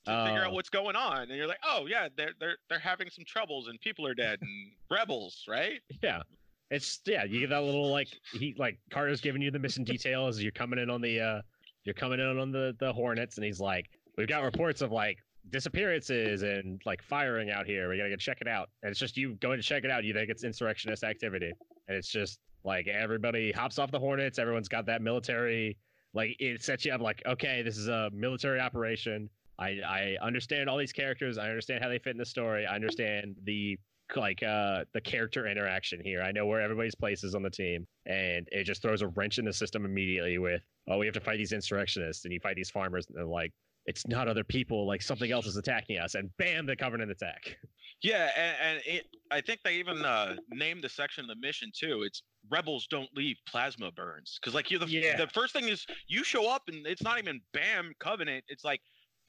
to 0.06 0.24
figure 0.26 0.42
out 0.44 0.50
Oh. 0.50 0.54
what's 0.54 0.68
going 0.70 0.96
on, 0.96 1.22
and 1.22 1.32
you're 1.32 1.46
like, 1.46 1.60
oh 1.64 1.86
yeah, 1.88 2.08
they're 2.16 2.32
they're 2.40 2.56
they're 2.68 2.78
having 2.78 3.08
some 3.10 3.24
troubles 3.24 3.68
and 3.68 3.80
people 3.80 4.06
are 4.06 4.14
dead 4.14 4.38
and 4.40 4.72
rebels, 4.90 5.44
right? 5.48 5.80
Yeah. 6.02 6.22
It's 6.70 7.00
yeah, 7.06 7.24
you 7.24 7.40
get 7.40 7.50
that 7.50 7.62
little 7.62 7.90
like 7.90 8.08
he 8.32 8.54
like 8.58 8.78
Carter's 8.90 9.20
giving 9.20 9.42
you 9.42 9.50
the 9.50 9.58
mission 9.58 9.84
details. 9.84 10.40
You're 10.40 10.52
coming 10.52 10.78
in 10.78 10.88
on 10.90 11.00
the 11.02 11.20
uh 11.20 11.42
you're 11.84 11.94
coming 11.94 12.18
in 12.20 12.38
on 12.38 12.50
the 12.50 12.74
the 12.80 12.92
Hornets 12.92 13.36
and 13.36 13.44
he's 13.44 13.60
like, 13.60 13.90
We've 14.16 14.28
got 14.28 14.42
reports 14.42 14.80
of 14.80 14.90
like 14.92 15.18
disappearances 15.50 16.42
and 16.42 16.80
like 16.84 17.02
firing 17.02 17.50
out 17.50 17.66
here. 17.66 17.88
We 17.88 17.96
gotta 17.98 18.10
go 18.10 18.16
check 18.16 18.38
it 18.40 18.48
out. 18.48 18.70
And 18.82 18.90
it's 18.90 18.98
just 19.00 19.16
you 19.16 19.34
going 19.36 19.58
to 19.58 19.62
check 19.62 19.84
it 19.84 19.90
out. 19.90 20.02
You 20.04 20.14
think 20.14 20.30
it's 20.30 20.44
insurrectionist 20.44 21.04
activity. 21.04 21.52
And 21.88 21.96
it's 21.96 22.08
just 22.08 22.38
like 22.64 22.86
everybody 22.88 23.52
hops 23.52 23.78
off 23.78 23.90
the 23.90 23.98
Hornets, 23.98 24.38
everyone's 24.38 24.68
got 24.68 24.86
that 24.86 25.02
military 25.02 25.76
like 26.14 26.36
it 26.40 26.62
sets 26.62 26.84
you 26.84 26.92
up 26.92 27.00
like, 27.00 27.22
okay, 27.26 27.62
this 27.62 27.78
is 27.78 27.88
a 27.88 28.10
military 28.12 28.60
operation. 28.60 29.30
I 29.62 30.16
I 30.20 30.26
understand 30.26 30.68
all 30.68 30.78
these 30.78 30.92
characters. 30.92 31.38
I 31.38 31.48
understand 31.48 31.82
how 31.82 31.88
they 31.88 31.98
fit 31.98 32.10
in 32.10 32.18
the 32.18 32.26
story. 32.26 32.66
I 32.66 32.74
understand 32.74 33.36
the 33.44 33.78
like 34.16 34.42
uh 34.42 34.84
the 34.92 35.00
character 35.00 35.46
interaction 35.46 36.00
here. 36.04 36.22
I 36.22 36.32
know 36.32 36.46
where 36.46 36.60
everybody's 36.60 36.94
place 36.94 37.24
is 37.24 37.34
on 37.34 37.42
the 37.42 37.50
team, 37.50 37.86
and 38.06 38.46
it 38.52 38.64
just 38.64 38.82
throws 38.82 39.02
a 39.02 39.08
wrench 39.08 39.38
in 39.38 39.44
the 39.44 39.52
system 39.52 39.84
immediately 39.84 40.38
with 40.38 40.62
oh 40.88 40.98
we 40.98 41.06
have 41.06 41.14
to 41.14 41.20
fight 41.20 41.38
these 41.38 41.52
insurrectionists, 41.52 42.24
and 42.24 42.32
you 42.32 42.40
fight 42.40 42.56
these 42.56 42.70
farmers, 42.70 43.06
and 43.08 43.16
they're 43.16 43.24
like 43.24 43.52
it's 43.86 44.06
not 44.06 44.28
other 44.28 44.44
people, 44.44 44.86
like 44.86 45.02
something 45.02 45.32
else 45.32 45.46
is 45.46 45.56
attacking 45.56 45.98
us, 45.98 46.14
and 46.14 46.30
bam, 46.36 46.66
the 46.66 46.76
Covenant 46.76 47.10
attack. 47.10 47.56
Yeah, 48.02 48.30
and, 48.36 48.56
and 48.62 48.82
it 48.86 49.06
I 49.30 49.40
think 49.40 49.60
they 49.64 49.74
even 49.74 50.04
uh, 50.04 50.36
named 50.50 50.82
the 50.82 50.88
section 50.88 51.24
of 51.24 51.28
the 51.28 51.36
mission 51.36 51.70
too. 51.74 52.02
It's 52.02 52.22
rebels 52.50 52.86
don't 52.88 53.08
leave 53.14 53.36
plasma 53.46 53.92
burns 53.92 54.38
because 54.40 54.54
like 54.54 54.70
you 54.70 54.78
the 54.78 54.86
Yeah. 54.86 55.16
the 55.16 55.28
first 55.28 55.52
thing 55.52 55.68
is 55.68 55.86
you 56.08 56.24
show 56.24 56.50
up 56.50 56.64
and 56.68 56.86
it's 56.86 57.02
not 57.02 57.18
even 57.18 57.40
bam 57.52 57.92
covenant. 58.00 58.44
It's 58.48 58.64
like 58.64 58.80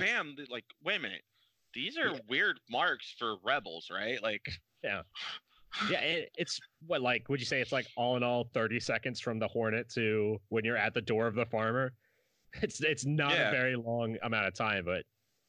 bam 0.06 0.36
like 0.50 0.66
wait 0.84 0.98
a 0.98 1.00
minute. 1.00 1.24
These 1.74 1.98
are 1.98 2.12
Yeah. 2.14 2.20
weird 2.28 2.60
marks 2.70 3.16
for 3.18 3.38
rebels, 3.44 3.90
right? 3.92 4.22
Like 4.22 4.48
Yeah, 4.84 5.02
it, 6.02 6.30
it's 6.38 6.60
what 6.86 7.02
like 7.02 7.28
would 7.30 7.40
you 7.40 7.46
say 7.46 7.60
it's 7.60 7.72
like 7.72 7.88
all 7.98 8.16
in 8.16 8.24
all 8.24 8.44
thirty 8.54 8.80
seconds 8.80 9.20
from 9.20 9.40
the 9.40 9.48
Hornet 9.48 9.90
to 9.96 10.40
when 10.50 10.64
you're 10.64 10.78
at 10.78 10.94
the 10.94 11.02
door 11.02 11.28
of 11.28 11.36
the 11.36 11.46
farmer. 11.46 11.94
It's 12.62 12.80
it's 12.84 13.04
not 13.06 13.32
Yeah. 13.32 13.48
a 13.48 13.52
very 13.52 13.76
long 13.76 14.16
amount 14.22 14.46
of 14.46 14.54
time, 14.54 14.86
but 14.86 15.04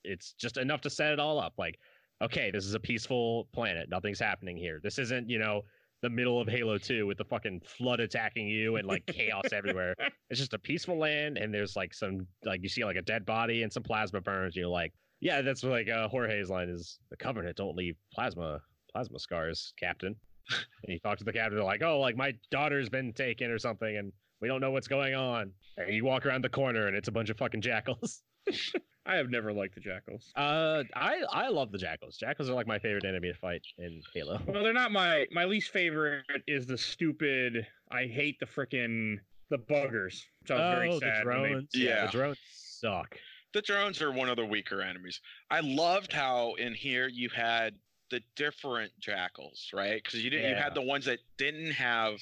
it's 0.04 0.32
just 0.32 0.56
enough 0.56 0.80
to 0.82 0.90
set 0.90 1.12
it 1.12 1.20
all 1.20 1.38
up. 1.38 1.52
Like, 1.58 1.78
okay, 2.22 2.50
this 2.50 2.64
is 2.64 2.72
a 2.72 2.80
peaceful 2.80 3.46
planet. 3.52 3.90
Nothing's 3.90 4.18
happening 4.18 4.56
here. 4.56 4.80
This 4.82 4.98
isn't 4.98 5.28
you 5.28 5.38
know 5.38 5.62
the 6.04 6.10
middle 6.10 6.40
of 6.40 6.46
Halo 6.46 6.78
Two 6.78 7.06
with 7.06 7.18
the 7.18 7.24
fucking 7.24 7.62
flood 7.64 7.98
attacking 7.98 8.46
you 8.46 8.76
and 8.76 8.86
like 8.86 9.04
chaos 9.06 9.52
everywhere. 9.52 9.94
It's 10.30 10.40
just 10.40 10.54
a 10.54 10.58
peaceful 10.58 10.98
land, 10.98 11.38
and 11.38 11.52
there's 11.52 11.76
like 11.76 11.94
some 11.94 12.26
like 12.44 12.62
you 12.62 12.68
see 12.68 12.84
like 12.84 12.96
a 12.96 13.02
dead 13.02 13.24
body 13.24 13.62
and 13.62 13.72
some 13.72 13.82
plasma 13.82 14.20
burns. 14.20 14.56
You're 14.56 14.68
like, 14.68 14.92
yeah, 15.20 15.42
that's 15.42 15.62
like 15.62 15.88
uh, 15.88 16.08
Jorge's 16.08 16.50
line 16.50 16.68
is 16.68 16.98
the 17.10 17.16
Covenant 17.16 17.56
don't 17.56 17.76
leave 17.76 17.96
plasma 18.12 18.60
plasma 18.92 19.18
scars, 19.18 19.72
Captain. 19.78 20.16
and 20.50 20.92
you 20.92 20.98
talk 20.98 21.18
to 21.18 21.24
the 21.24 21.32
captain, 21.32 21.56
they're 21.56 21.64
like, 21.64 21.82
oh, 21.82 22.00
like 22.00 22.16
my 22.16 22.34
daughter's 22.50 22.88
been 22.88 23.12
taken 23.12 23.50
or 23.50 23.58
something, 23.58 23.96
and 23.96 24.12
we 24.40 24.48
don't 24.48 24.60
know 24.60 24.70
what's 24.70 24.88
going 24.88 25.14
on. 25.14 25.50
And 25.76 25.94
you 25.94 26.04
walk 26.04 26.26
around 26.26 26.42
the 26.42 26.48
corner, 26.48 26.86
and 26.86 26.96
it's 26.96 27.08
a 27.08 27.12
bunch 27.12 27.30
of 27.30 27.38
fucking 27.38 27.60
jackals. 27.60 28.22
I 29.06 29.16
have 29.16 29.28
never 29.30 29.52
liked 29.52 29.74
the 29.74 29.80
jackals. 29.80 30.32
Uh, 30.34 30.82
I 30.94 31.22
I 31.30 31.48
love 31.48 31.70
the 31.72 31.78
jackals. 31.78 32.16
Jackals 32.16 32.48
are 32.48 32.54
like 32.54 32.66
my 32.66 32.78
favorite 32.78 33.04
enemy 33.04 33.28
to 33.32 33.38
fight 33.38 33.62
in 33.78 34.02
Halo. 34.14 34.40
Well, 34.46 34.62
they're 34.62 34.72
not 34.72 34.92
my 34.92 35.26
my 35.30 35.44
least 35.44 35.70
favorite. 35.70 36.24
Is 36.46 36.66
the 36.66 36.78
stupid? 36.78 37.66
I 37.90 38.06
hate 38.06 38.40
the 38.40 38.46
frickin' 38.46 39.18
the 39.50 39.58
buggers. 39.58 40.22
Which 40.40 40.50
I 40.50 40.54
was 40.54 40.74
very 40.74 40.88
oh, 40.90 40.94
the 40.94 41.00
sad. 41.00 41.26
when 41.26 41.42
they- 41.42 41.48
drones. 41.50 41.68
Yeah. 41.74 42.06
the 42.06 42.12
drones 42.12 42.38
suck. 42.52 43.18
The 43.52 43.62
drones 43.62 44.02
are 44.02 44.10
one 44.10 44.28
of 44.28 44.36
the 44.36 44.44
weaker 44.46 44.80
enemies. 44.82 45.20
I 45.50 45.60
loved 45.60 46.12
how 46.12 46.54
in 46.54 46.74
here 46.74 47.06
you 47.06 47.28
had 47.28 47.74
the 48.10 48.20
different 48.36 48.90
jackals, 48.98 49.68
right? 49.72 50.02
Because 50.02 50.24
you 50.24 50.30
didn't. 50.30 50.50
You 50.50 50.56
had 50.56 50.74
the 50.74 50.82
ones 50.82 51.04
that 51.04 51.20
didn't 51.36 51.70
have 51.72 52.14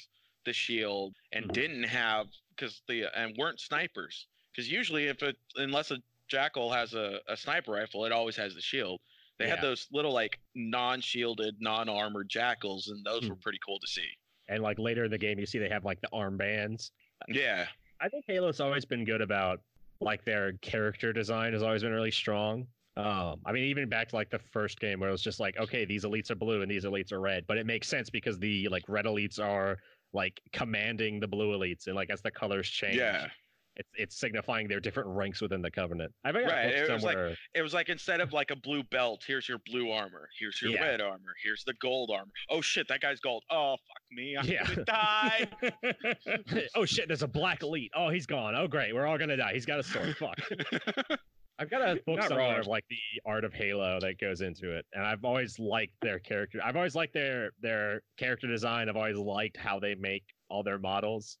the 0.45 0.53
shield 0.53 1.15
and 1.31 1.45
Mhm. 1.45 1.53
didn't 1.53 1.83
have 1.83 2.27
because 2.55 2.81
the 2.87 3.05
and 3.17 3.35
weren't 3.37 3.59
snipers. 3.61 4.27
Because 4.51 4.69
usually, 4.69 5.07
if 5.07 5.23
it 5.23 5.37
unless 5.55 5.89
a 5.91 5.97
jackal 6.27 6.71
has 6.71 6.93
a, 6.93 7.19
a 7.27 7.37
sniper 7.37 7.71
rifle, 7.71 8.05
it 8.05 8.11
always 8.11 8.35
has 8.37 8.55
the 8.55 8.61
shield. 8.61 8.99
They 9.39 9.47
had 9.47 9.61
those 9.61 9.87
little 9.91 10.13
like 10.13 10.39
non-shielded, 10.55 11.55
non-armored 11.59 12.29
jackals, 12.29 12.87
and 12.87 13.03
those 13.03 13.23
Hmm. 13.23 13.29
were 13.29 13.35
pretty 13.37 13.59
cool 13.65 13.79
to 13.79 13.87
see. 13.87 14.07
And 14.47 14.61
like 14.61 14.77
later 14.79 15.05
in 15.05 15.11
the 15.11 15.17
game, 15.17 15.39
you 15.39 15.45
see 15.45 15.57
they 15.59 15.69
have 15.69 15.85
like 15.85 16.01
the 16.01 16.09
armbands. 16.13 16.91
Yeah, 17.27 17.67
I 17.99 18.09
think 18.09 18.25
Halo's 18.27 18.59
always 18.59 18.85
been 18.85 19.05
good 19.05 19.21
about 19.21 19.61
like 20.01 20.23
their 20.25 20.53
character 20.61 21.13
design 21.13 21.53
has 21.53 21.63
always 21.63 21.81
been 21.83 21.93
really 21.93 22.11
strong. 22.11 22.67
Um, 22.95 23.41
I 23.45 23.51
mean, 23.53 23.63
even 23.63 23.89
back 23.89 24.09
to 24.09 24.15
like 24.15 24.29
the 24.29 24.39
first 24.39 24.79
game 24.79 24.99
where 24.99 25.09
it 25.09 25.11
was 25.11 25.23
just 25.23 25.39
like, 25.39 25.57
okay, 25.57 25.83
these 25.85 26.03
elites 26.03 26.29
are 26.29 26.35
blue 26.35 26.61
and 26.61 26.69
these 26.69 26.85
elites 26.85 27.11
are 27.11 27.19
red, 27.19 27.45
but 27.47 27.57
it 27.57 27.65
makes 27.65 27.87
sense 27.87 28.09
because 28.09 28.37
the 28.37 28.67
like 28.69 28.83
red 28.87 29.05
elites 29.05 29.39
are 29.39 29.77
like 30.13 30.39
commanding 30.51 31.19
the 31.19 31.27
blue 31.27 31.57
elites, 31.57 31.87
and 31.87 31.95
like 31.95 32.11
as 32.11 32.21
the 32.21 32.29
colors 32.29 32.69
change, 32.69 32.97
yeah. 32.97 33.27
It's 33.75 33.89
it's 33.95 34.19
signifying 34.19 34.67
their 34.67 34.79
different 34.79 35.09
ranks 35.09 35.41
within 35.41 35.61
the 35.61 35.71
covenant. 35.71 36.13
I 36.23 36.31
think 36.31 36.47
Right, 36.47 36.65
it 36.73 36.91
was 36.91 37.03
like- 37.03 37.13
somewhere. 37.13 37.35
It 37.55 37.61
was 37.63 37.73
like 37.73 37.89
instead 37.89 38.21
of 38.21 38.31
like 38.33 38.51
a 38.51 38.55
blue 38.55 38.83
belt, 38.83 39.23
here's 39.25 39.49
your 39.49 39.57
blue 39.65 39.89
armor. 39.91 40.29
Here's 40.39 40.61
your 40.61 40.71
Yeah. 40.71 40.81
red 40.81 41.01
armor. 41.01 41.33
Here's 41.43 41.63
the 41.63 41.73
gold 41.81 42.11
armor. 42.11 42.31
Oh 42.49 42.61
shit, 42.61 42.87
that 42.89 43.01
guy's 43.01 43.19
gold. 43.19 43.43
Oh 43.49 43.71
fuck 43.71 44.03
me, 44.11 44.37
I'm 44.37 44.45
Yeah. 44.45 44.63
gonna 44.65 44.85
die. 44.85 45.47
oh 46.75 46.85
shit, 46.85 47.07
there's 47.07 47.23
a 47.23 47.27
black 47.27 47.63
elite. 47.63 47.91
Oh, 47.95 48.09
he's 48.09 48.25
gone. 48.25 48.55
Oh 48.55 48.67
great, 48.67 48.93
we're 48.93 49.05
all 49.07 49.17
gonna 49.17 49.37
die. 49.37 49.53
He's 49.53 49.65
got 49.65 49.79
a 49.79 49.83
sword. 49.83 50.15
Fuck. 50.17 50.37
I've 51.59 51.69
got 51.69 51.81
a 51.81 51.95
book 52.05 52.17
Not 52.17 52.29
somewhere 52.29 52.49
wrong. 52.51 52.59
of 52.59 52.67
like 52.67 52.83
the 52.89 52.97
art 53.25 53.43
of 53.43 53.53
Halo 53.53 53.99
that 54.01 54.19
goes 54.19 54.41
into 54.41 54.75
it, 54.75 54.85
and 54.93 55.05
I've 55.05 55.23
always 55.23 55.59
liked 55.59 55.93
their 56.01 56.17
character. 56.19 56.59
I've 56.63 56.75
always 56.75 56.95
liked 56.95 57.13
their 57.13 57.51
their 57.61 58.01
character 58.17 58.47
design. 58.47 58.89
I've 58.89 58.97
always 58.97 59.17
liked 59.17 59.57
how 59.57 59.79
they 59.79 59.93
make 59.95 60.23
all 60.49 60.63
their 60.63 60.79
models, 60.79 61.37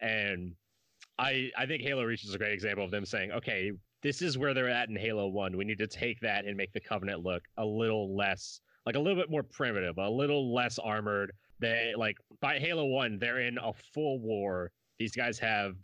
and 0.00 0.54
I 1.18 1.50
I 1.56 1.66
think 1.66 1.82
Halo 1.82 2.04
Reach 2.04 2.24
is 2.24 2.34
a 2.34 2.38
great 2.38 2.52
example 2.52 2.84
of 2.84 2.90
them 2.90 3.04
saying, 3.04 3.32
okay, 3.32 3.72
this 4.02 4.20
is 4.22 4.36
where 4.36 4.54
they're 4.54 4.68
at 4.68 4.88
in 4.88 4.96
Halo 4.96 5.28
One. 5.28 5.56
We 5.56 5.64
need 5.64 5.78
to 5.78 5.86
take 5.86 6.20
that 6.20 6.44
and 6.44 6.56
make 6.56 6.72
the 6.72 6.80
Covenant 6.80 7.22
look 7.22 7.42
a 7.56 7.64
little 7.64 8.14
less 8.16 8.60
like 8.86 8.96
a 8.96 8.98
little 8.98 9.20
bit 9.20 9.30
more 9.30 9.42
primitive, 9.42 9.96
a 9.98 10.08
little 10.08 10.54
less 10.54 10.78
armored. 10.78 11.32
They 11.60 11.94
like 11.96 12.16
by 12.40 12.58
Halo 12.58 12.84
One, 12.84 13.18
they're 13.18 13.40
in 13.40 13.58
a 13.58 13.72
full 13.94 14.18
war. 14.20 14.70
These 14.98 15.16
guys 15.16 15.38
have 15.38 15.74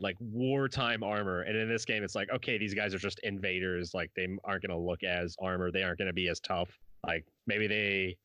like 0.00 0.16
wartime 0.20 1.02
armor, 1.02 1.42
and 1.42 1.56
in 1.56 1.68
this 1.68 1.84
game, 1.84 2.02
it's 2.02 2.14
like 2.14 2.30
okay, 2.30 2.58
these 2.58 2.74
guys 2.74 2.94
are 2.94 2.98
just 2.98 3.20
invaders. 3.22 3.92
Like 3.94 4.10
they 4.16 4.26
aren't 4.44 4.62
gonna 4.62 4.78
look 4.78 5.02
as 5.02 5.36
armored. 5.40 5.72
They 5.72 5.82
aren't 5.82 5.98
gonna 5.98 6.12
be 6.12 6.28
as 6.28 6.40
tough. 6.40 6.70
Like 7.06 7.24
maybe 7.46 7.66
they 7.66 8.16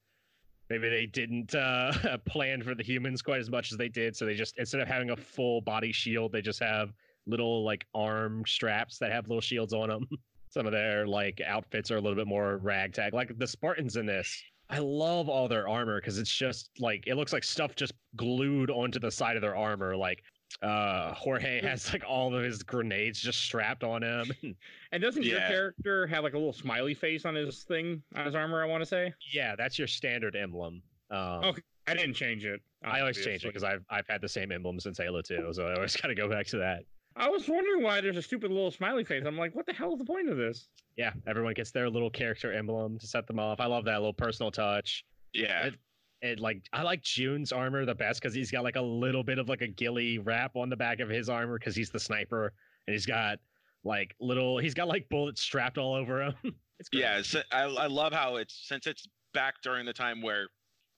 maybe 0.73 0.89
they 0.89 1.05
didn't 1.05 1.53
uh 1.53 2.17
plan 2.25 2.63
for 2.63 2.73
the 2.73 2.83
humans 2.83 3.21
quite 3.21 3.39
as 3.39 3.49
much 3.49 3.71
as 3.71 3.77
they 3.77 3.89
did. 3.89 4.15
So 4.15 4.25
they 4.25 4.33
just 4.33 4.57
instead 4.57 4.81
of 4.81 4.87
having 4.87 5.11
a 5.11 5.15
full 5.15 5.61
body 5.61 5.91
shield, 5.91 6.31
they 6.31 6.41
just 6.41 6.59
have 6.61 6.93
little 7.27 7.63
like 7.63 7.85
arm 7.93 8.43
straps 8.47 8.97
that 8.97 9.11
have 9.11 9.27
little 9.27 9.41
shields 9.41 9.73
on 9.73 9.89
them. 9.89 10.07
Some 10.49 10.65
of 10.65 10.71
their 10.71 11.07
like 11.07 11.41
outfits 11.45 11.91
are 11.91 11.97
a 11.97 12.01
little 12.01 12.15
bit 12.15 12.27
more 12.27 12.57
ragtag. 12.57 13.13
Like 13.13 13.37
the 13.37 13.47
Spartans 13.47 13.97
in 13.97 14.05
this. 14.05 14.41
I 14.69 14.79
love 14.79 15.29
all 15.29 15.47
their 15.47 15.67
armor 15.67 15.99
because 15.99 16.17
it's 16.17 16.33
just 16.33 16.69
like 16.79 17.05
it 17.05 17.15
looks 17.15 17.33
like 17.33 17.43
stuff 17.43 17.75
just 17.75 17.93
glued 18.15 18.71
onto 18.71 18.97
the 18.97 19.11
side 19.11 19.35
of 19.35 19.41
their 19.41 19.55
armor. 19.55 19.95
Like 19.95 20.23
uh 20.61 21.13
Jorge 21.13 21.61
has 21.61 21.91
like 21.91 22.03
all 22.07 22.33
of 22.35 22.43
his 22.43 22.63
grenades 22.63 23.19
just 23.19 23.41
strapped 23.41 23.83
on 23.83 24.03
him. 24.03 24.31
and 24.91 25.01
doesn't 25.01 25.23
your 25.23 25.39
character 25.39 26.07
have 26.07 26.23
like 26.23 26.33
a 26.33 26.37
little 26.37 26.53
smiley 26.53 26.93
face 26.93 27.25
on 27.25 27.35
his 27.35 27.63
thing 27.63 28.01
on 28.15 28.25
his 28.25 28.35
armor? 28.35 28.63
I 28.63 28.67
want 28.67 28.81
to 28.81 28.85
say. 28.85 29.13
yeah, 29.33 29.55
that's 29.55 29.77
your 29.77 29.87
standard 29.87 30.35
emblem. 30.35 30.81
Um, 31.11 31.43
Okay. 31.43 31.61
I 31.85 31.95
didn't 31.95 32.13
change 32.13 32.45
it. 32.45 32.61
I 32.85 33.01
always 33.01 33.17
change 33.17 33.43
it 33.43 33.47
because 33.49 33.63
I've 33.63 33.83
I've 33.89 34.07
had 34.07 34.21
the 34.21 34.29
same 34.29 34.51
emblem 34.53 34.79
since 34.79 34.97
Halo 34.97 35.21
2, 35.21 35.49
so 35.51 35.67
I 35.67 35.73
always 35.75 35.95
gotta 36.01 36.15
go 36.15 36.29
back 36.29 36.45
to 36.47 36.57
that. 36.59 36.83
I 37.17 37.27
was 37.29 37.47
wondering 37.49 37.83
why 37.83 37.99
there's 38.01 38.15
a 38.17 38.21
stupid 38.21 38.49
little 38.51 38.71
smiley 38.71 39.03
face. 39.03 39.23
I'm 39.27 39.37
like, 39.37 39.53
what 39.53 39.65
the 39.65 39.73
hell 39.73 39.91
is 39.93 39.99
the 39.99 40.05
point 40.05 40.29
of 40.29 40.37
this? 40.37 40.69
Yeah, 40.95 41.11
everyone 41.27 41.53
gets 41.55 41.71
their 41.71 41.89
little 41.89 42.09
character 42.09 42.53
emblem 42.53 42.97
to 42.99 43.05
set 43.07 43.27
them 43.27 43.37
off. 43.37 43.59
I 43.59 43.65
love 43.65 43.83
that 43.85 43.97
little 43.97 44.13
personal 44.13 44.49
touch. 44.51 45.03
yeah. 45.33 45.65
It- 45.67 45.75
And 46.23 46.39
like 46.39 46.63
I 46.71 46.81
like 46.83 47.03
June's 47.03 47.51
armor 47.51 47.85
the 47.85 47.93
best 47.93 48.21
because 48.21 48.33
he's 48.33 48.49
got 48.49 48.63
like 48.63 48.77
a 48.77 48.81
little 48.81 49.23
bit 49.23 49.37
of 49.37 49.49
like 49.49 49.61
a 49.61 49.67
ghillie 49.67 50.19
wrap 50.19 50.55
on 50.55 50.69
the 50.69 50.77
back 50.77 51.01
of 51.01 51.09
his 51.09 51.29
armor 51.29 51.59
because 51.59 51.75
he's 51.75 51.89
the 51.89 51.99
sniper 51.99 52.53
and 52.87 52.93
he's 52.93 53.05
got 53.05 53.39
like 53.83 54.15
little 54.19 54.57
he's 54.57 54.73
got 54.73 54.87
like 54.87 55.07
bullets 55.09 55.41
strapped 55.41 55.77
all 55.77 55.93
over 55.93 56.23
him. 56.23 56.33
it's 56.79 56.89
great. 56.89 57.01
Yeah, 57.01 57.17
it's, 57.17 57.35
I, 57.51 57.63
I 57.63 57.87
love 57.87 58.13
how 58.13 58.37
it's 58.37 58.67
since 58.67 58.87
it's 58.87 59.05
back 59.33 59.55
during 59.61 59.85
the 59.85 59.93
time 59.93 60.21
where 60.21 60.47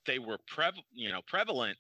they 0.06 0.20
were 0.20 0.38
prev, 0.54 0.74
you 0.94 1.12
know, 1.12 1.22
prevalent. 1.28 1.78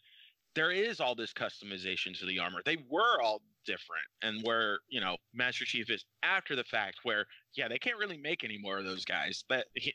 There 0.55 0.71
is 0.71 0.99
all 0.99 1.15
this 1.15 1.33
customization 1.33 2.17
to 2.17 2.25
the 2.25 2.39
armor. 2.39 2.61
They 2.65 2.77
were 2.89 3.21
all 3.21 3.41
different, 3.65 4.05
and 4.21 4.41
where 4.43 4.79
you 4.89 5.01
know 5.01 5.17
Master 5.33 5.65
Chief 5.65 5.89
is 5.91 6.05
after 6.23 6.55
the 6.55 6.63
fact, 6.63 6.99
where 7.03 7.25
yeah, 7.55 7.67
they 7.67 7.77
can't 7.77 7.97
really 7.97 8.17
make 8.17 8.43
any 8.43 8.57
more 8.57 8.77
of 8.79 8.85
those 8.85 9.05
guys. 9.05 9.43
But 9.47 9.65
he, 9.75 9.93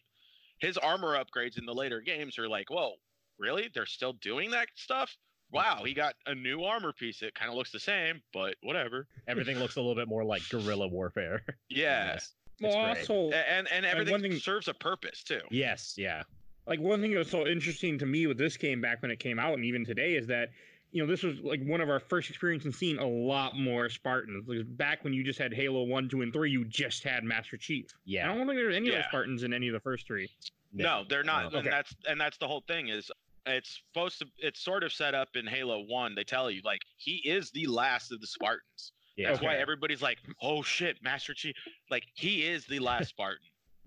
his 0.59 0.77
armor 0.77 1.17
upgrades 1.17 1.59
in 1.59 1.65
the 1.65 1.75
later 1.75 2.01
games 2.01 2.39
are 2.39 2.49
like, 2.49 2.69
whoa, 2.69 2.93
really? 3.41 3.69
They're 3.75 3.87
still 3.87 4.13
doing 4.15 4.51
that 4.53 4.69
stuff? 4.77 5.17
Wow, 5.53 5.83
he 5.85 5.95
got 5.95 6.15
a 6.27 6.35
new 6.35 6.63
armor 6.63 6.93
piece. 6.93 7.23
It 7.23 7.35
kind 7.35 7.51
of 7.51 7.57
looks 7.57 7.73
the 7.73 7.81
same, 7.81 8.21
but 8.33 8.55
whatever. 8.63 9.09
Everything 9.27 9.59
looks 9.59 9.75
a 9.77 9.81
little 9.81 9.97
bit 9.97 10.07
more 10.07 10.23
like 10.25 10.49
guerrilla 10.49 10.87
warfare. 10.87 11.43
Yeah, 11.69 12.13
Yes. 12.13 12.35
It's 12.61 12.75
Well, 12.75 12.87
also, 12.87 13.31
and 13.31 13.67
and 13.73 13.85
everything 13.87 14.13
one 14.13 14.21
thing- 14.23 14.39
serves 14.39 14.69
a 14.69 14.75
purpose 14.75 15.25
too. 15.25 15.41
Yes, 15.51 15.95
yeah. 15.97 16.23
like 16.67 16.79
one 16.79 17.01
thing 17.01 17.11
that 17.13 17.19
was 17.19 17.31
so 17.31 17.47
interesting 17.49 17.99
to 17.99 18.07
me 18.07 18.27
with 18.29 18.37
this 18.39 18.57
game 18.57 18.81
back 18.81 19.01
when 19.03 19.11
it 19.11 19.19
came 19.19 19.39
out 19.41 19.55
and 19.55 19.65
even 19.65 19.85
today 19.85 20.15
is 20.15 20.27
that 20.29 20.51
you 20.93 21.03
know 21.03 21.11
this 21.11 21.23
was 21.23 21.41
like 21.41 21.65
one 21.65 21.81
of 21.81 21.89
our 21.89 21.99
first 22.01 22.29
experience 22.29 22.65
in 22.67 22.73
seeing 22.73 22.99
a 22.99 23.07
lot 23.09 23.57
more 23.57 23.89
spartans 23.89 24.45
because 24.47 24.65
back 24.65 25.03
when 25.03 25.13
you 25.15 25.25
just 25.25 25.39
had 25.39 25.55
halo 25.55 25.85
1 25.85 26.09
2 26.11 26.21
and 26.23 26.33
3 26.33 26.51
you 26.51 26.65
just 26.67 27.03
had 27.03 27.23
master 27.25 27.57
chief 27.57 27.87
Yeah. 28.05 28.25
i 28.31 28.35
don't 28.35 28.47
think 28.47 28.59
there 28.59 28.67
were 28.67 28.73
any 28.73 28.91
Yeah. 28.91 28.99
the 28.99 29.05
spartans 29.09 29.43
in 29.45 29.53
any 29.55 29.69
of 29.69 29.73
the 29.73 29.81
first 29.81 30.07
three 30.07 30.29
No, 30.73 31.05
they're 31.09 31.23
not. 31.25 31.53
No. 31.53 31.59
And 31.61 31.67
that's 31.69 31.95
and 32.09 32.21
that's 32.21 32.37
the 32.39 32.47
whole 32.47 32.63
thing 32.69 32.89
is 32.89 33.11
it's 33.47 33.81
supposed 33.93 34.19
to 34.21 34.27
it's 34.39 34.61
sort 34.61 34.83
of 34.85 34.93
set 34.93 35.15
up 35.15 35.29
in 35.35 35.47
Halo 35.47 35.85
1. 35.87 36.15
They 36.15 36.25
tell 36.25 36.51
you 36.51 36.61
like 36.65 36.81
he 36.97 37.17
is 37.25 37.51
the 37.51 37.67
last 37.67 38.13
of 38.13 38.21
the 38.21 38.27
Spartans. 38.27 38.93
Yeah. 39.17 39.31
That's 39.31 39.43
why 39.43 39.57
everybody's 39.57 40.03
like, 40.03 40.19
"Oh 40.41 40.63
shit, 40.63 40.97
Master 41.03 41.35
Chief." 41.35 41.55
Like 41.91 42.05
he 42.15 42.45
is 42.45 42.65
the 42.67 42.79
last 42.79 43.09
Spartan. 43.17 43.39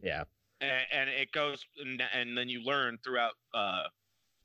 Yeah. 0.01 0.23
and, 0.61 0.71
and 0.91 1.09
it 1.09 1.31
goes 1.31 1.65
and, 1.83 2.01
and 2.13 2.37
then 2.37 2.49
you 2.49 2.61
learn 2.63 2.97
throughout 3.03 3.33
uh 3.53 3.83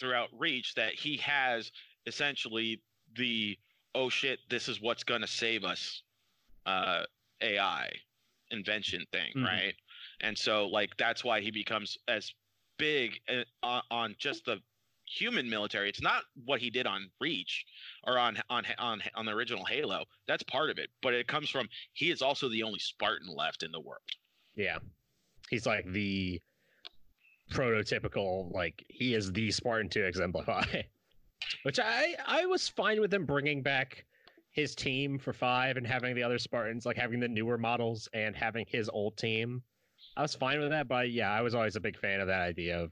throughout 0.01 0.29
Reach 0.39 0.75
that 0.75 0.95
he 0.95 1.17
has 1.19 1.71
essentially 2.07 2.81
the 3.17 3.59
oh 3.95 4.09
shit, 4.09 4.39
this 4.49 4.69
is 4.69 4.81
what's 4.81 5.05
going 5.05 5.21
to 5.23 5.27
save 5.27 5.65
us 5.65 6.03
uh 6.67 7.03
AI 7.41 7.91
invention 8.51 9.05
thing, 9.13 9.33
Mhm. 9.37 9.45
right? 9.45 9.75
And 10.21 10.37
so 10.37 10.67
like 10.69 10.97
that's 10.97 11.23
why 11.25 11.41
he 11.41 11.51
becomes 11.51 11.97
as 12.09 12.33
big 12.79 13.21
uh, 13.29 13.43
on, 13.63 13.83
on 13.91 14.15
just 14.19 14.45
the 14.45 14.59
human 15.09 15.49
military. 15.49 15.89
It's 15.89 16.03
not 16.03 16.23
what 16.45 16.61
he 16.61 16.71
did 16.71 16.87
on 16.87 17.11
Reach 17.21 17.65
or 18.05 18.19
on 18.19 18.39
on 18.51 18.65
on 18.79 19.03
on 19.15 19.27
the 19.27 19.33
original 19.33 19.65
Halo. 19.65 20.05
That's 20.27 20.43
part 20.45 20.71
of 20.71 20.79
it, 20.79 20.91
but 21.03 21.15
it 21.15 21.27
comes 21.27 21.49
from 21.51 21.69
he 21.95 22.11
is 22.11 22.23
also 22.23 22.49
the 22.49 22.63
only 22.63 22.79
Spartan 22.79 23.29
left 23.29 23.63
in 23.63 23.73
the 23.73 23.81
world. 23.81 24.03
Yeah. 24.55 24.79
He's 25.51 25.67
like 25.67 25.91
the 25.91 26.41
prototypical, 27.51 28.53
like 28.53 28.85
he 28.89 29.15
is 29.15 29.33
the 29.33 29.51
Spartan 29.51 29.89
to 29.91 30.05
exemplify. 30.05 30.65
Which 31.63 31.79
I 31.79 32.15
I 32.27 32.47
was 32.47 32.69
fine 32.69 33.01
with 33.01 33.13
him 33.13 33.25
bringing 33.25 33.63
back 33.63 34.05
his 34.51 34.75
team 34.75 35.19
for 35.19 35.33
five 35.33 35.77
and 35.77 35.87
having 35.87 36.15
the 36.15 36.23
other 36.23 36.39
Spartans, 36.39 36.85
like 36.85 36.97
having 36.97 37.21
the 37.21 37.29
newer 37.29 37.57
models 37.57 38.09
and 38.13 38.35
having 38.35 38.67
his 38.69 38.89
old 38.89 39.17
team. 39.17 39.63
I 40.17 40.23
was 40.23 40.35
fine 40.35 40.59
with 40.59 40.71
that, 40.71 40.89
but 40.89 41.11
yeah, 41.11 41.31
I 41.31 41.43
was 41.43 41.55
always 41.55 41.77
a 41.77 41.81
big 41.81 41.97
fan 41.97 42.21
of 42.21 42.27
that 42.27 42.43
idea 42.43 42.83
of, 42.83 42.91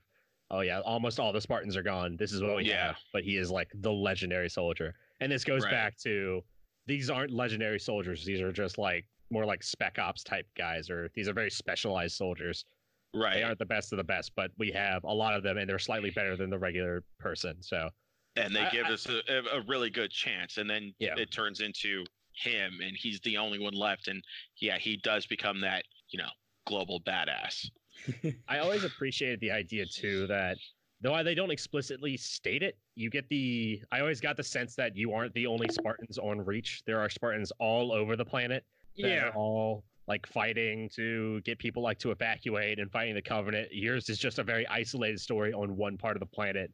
oh 0.51 0.61
yeah, 0.61 0.81
almost 0.81 1.19
all 1.19 1.33
the 1.33 1.41
Spartans 1.41 1.77
are 1.77 1.83
gone. 1.83 2.17
This 2.17 2.33
is 2.33 2.43
what 2.43 2.57
we 2.57 2.65
Yeah. 2.65 2.89
have, 2.89 2.97
but 3.13 3.25
he 3.25 3.37
is 3.37 3.51
like 3.51 3.71
the 3.75 3.93
legendary 3.93 4.49
soldier. 4.49 4.95
And 5.21 5.31
this 5.31 5.45
goes 5.45 5.65
Right. 5.65 5.71
back 5.71 5.97
to 5.99 6.43
these 6.87 7.11
aren't 7.11 7.33
legendary 7.33 7.81
soldiers. 7.81 8.25
These 8.25 8.41
are 8.41 8.53
just 8.53 8.79
like 8.79 9.07
more 9.31 9.45
like 9.45 9.63
spec 9.63 9.99
ops 9.99 10.23
type 10.23 10.47
guys, 10.57 10.89
or 10.89 11.11
these 11.15 11.29
are 11.29 11.33
very 11.33 11.51
specialized 11.51 12.17
soldiers. 12.17 12.65
Right. 13.13 13.35
They 13.35 13.43
aren't 13.43 13.59
the 13.59 13.67
best 13.67 13.93
of 13.93 13.97
the 13.97 14.05
best, 14.05 14.33
but 14.37 14.53
we 14.59 14.71
have 14.73 15.03
a 15.05 15.13
lot 15.13 15.35
of 15.35 15.43
them, 15.43 15.59
and 15.59 15.69
they're 15.69 15.79
slightly 15.79 16.11
better 16.11 16.37
than 16.37 16.51
the 16.51 16.59
regular 16.59 17.03
person. 17.19 17.61
So 17.63 17.91
and 18.37 18.55
they 18.55 18.61
I- 18.61 18.71
give 18.71 18.87
I- 18.87 18.93
us 18.93 19.07
a, 19.09 19.43
a 19.53 19.63
really 19.63 19.89
good 19.91 20.11
chance 20.11 20.59
and 20.59 20.69
then 20.69 20.95
Yeah. 20.99 21.15
it 21.17 21.31
turns 21.33 21.61
into 21.61 22.05
him 22.35 22.81
and 22.83 22.95
he's 22.95 23.19
the 23.23 23.39
only 23.39 23.59
one 23.59 23.73
left 23.73 24.09
and 24.09 24.23
yeah 24.61 24.77
he 24.77 24.99
does 24.99 25.25
become 25.25 25.59
that 25.63 25.87
you 26.11 26.19
know 26.19 26.29
global 26.67 27.01
badass 27.01 27.67
I 28.49 28.59
always 28.59 28.85
appreciated 28.85 29.41
the 29.41 29.51
idea 29.51 29.87
too 29.87 30.27
that 30.27 30.57
though 31.01 31.23
they 31.23 31.35
don't 31.35 31.51
explicitly 31.51 32.17
state 32.17 32.63
it, 32.63 32.77
you 32.95 33.11
get 33.11 33.29
the. 33.29 33.81
I 33.93 34.01
always 34.01 34.21
got 34.21 34.37
the 34.37 34.43
sense 34.43 34.75
that 34.77 34.97
you 34.97 35.13
aren't 35.13 35.35
the 35.35 35.47
only 35.47 35.69
Spartans 35.71 36.19
on 36.19 36.45
Reach. 36.45 36.83
There 36.87 37.01
are 37.01 37.09
Spartans 37.09 37.53
all 37.59 37.93
over 37.93 38.17
the 38.17 38.25
planet. 38.25 38.65
yeah. 38.95 39.31
all 39.35 39.85
like 40.09 40.27
fighting 40.27 40.89
to 40.95 41.41
get 41.41 41.59
people 41.59 41.83
like 41.83 41.99
to 41.99 42.13
evacuate 42.13 42.79
and 42.79 42.91
fighting 42.91 43.15
the 43.15 43.23
Covenant. 43.23 43.69
Yours 43.73 44.09
is 44.09 44.19
just 44.19 44.39
a 44.39 44.45
very 44.45 44.67
isolated 44.69 45.21
story 45.21 45.53
on 45.53 45.77
one 45.77 45.99
part 45.99 46.17
of 46.17 46.21
the 46.21 46.27
planet. 46.27 46.71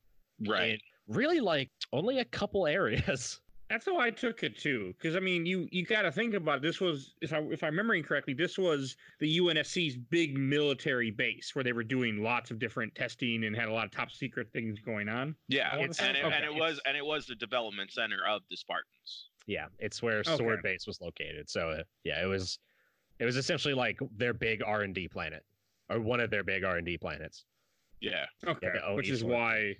right 0.46 0.72
And 0.72 0.80
really, 1.16 1.40
like 1.40 1.70
only 1.92 2.18
a 2.18 2.24
couple 2.26 2.66
areas. 2.66 3.40
That's 3.72 3.87
how 3.87 3.98
I 3.98 4.11
took 4.11 4.42
it 4.42 4.58
too, 4.58 4.92
because 4.98 5.16
I 5.16 5.20
mean, 5.20 5.46
you 5.46 5.66
you 5.72 5.87
got 5.87 6.02
to 6.02 6.12
think 6.12 6.35
about 6.35 6.58
it. 6.58 6.62
this 6.62 6.78
was 6.78 7.14
if 7.22 7.32
I 7.32 7.38
if 7.38 7.62
I'm 7.62 7.70
remembering 7.70 8.02
correctly, 8.02 8.35
this 8.35 8.58
was 8.58 8.96
the 9.18 9.38
UNSC's 9.38 9.96
big 9.96 10.37
military 10.37 11.11
base 11.11 11.54
where 11.54 11.64
they 11.64 11.72
were 11.72 11.82
doing 11.82 12.22
lots 12.22 12.50
of 12.50 12.58
different 12.58 12.94
testing 12.94 13.44
and 13.44 13.56
had 13.56 13.68
a 13.68 13.72
lot 13.72 13.87
of 13.87 13.90
top 13.90 14.11
secret 14.11 14.48
things 14.52 14.78
going 14.78 15.08
on. 15.08 15.35
yeah 15.48 15.74
and, 15.74 15.85
it, 15.90 15.98
okay, 15.98 16.20
and 16.22 16.44
it 16.44 16.54
was 16.54 16.82
and 16.85 16.98
it 16.98 17.06
was 17.06 17.24
the 17.24 17.35
development 17.35 17.90
center 17.90 18.18
of 18.28 18.42
the 18.50 18.58
spartans 18.58 19.30
Yeah, 19.46 19.68
it's 19.78 20.02
where 20.02 20.18
Okay. 20.18 20.37
Sword 20.37 20.61
Base 20.62 20.87
was 20.87 21.00
located. 21.00 21.48
So 21.48 21.70
uh, 21.70 21.82
yeah, 22.04 22.22
it 22.22 22.26
was 22.26 22.58
it 23.20 23.24
was 23.24 23.38
essentially 23.38 23.72
like 23.72 23.98
their 24.14 24.35
big 24.35 24.62
R 24.62 24.82
and 24.82 24.94
D 24.94 25.08
planet, 25.08 25.46
or 25.88 25.98
one 25.98 26.20
of 26.20 26.28
their 26.28 26.44
big 26.44 26.62
R 26.62 26.76
and 26.76 26.85
D 26.85 26.98
planets. 26.98 27.46
yeah 28.02 28.26
Okay, 28.46 28.68
the 28.74 28.87
OE 28.87 28.96
which 28.96 29.08
is 29.08 29.24
why 29.24 29.76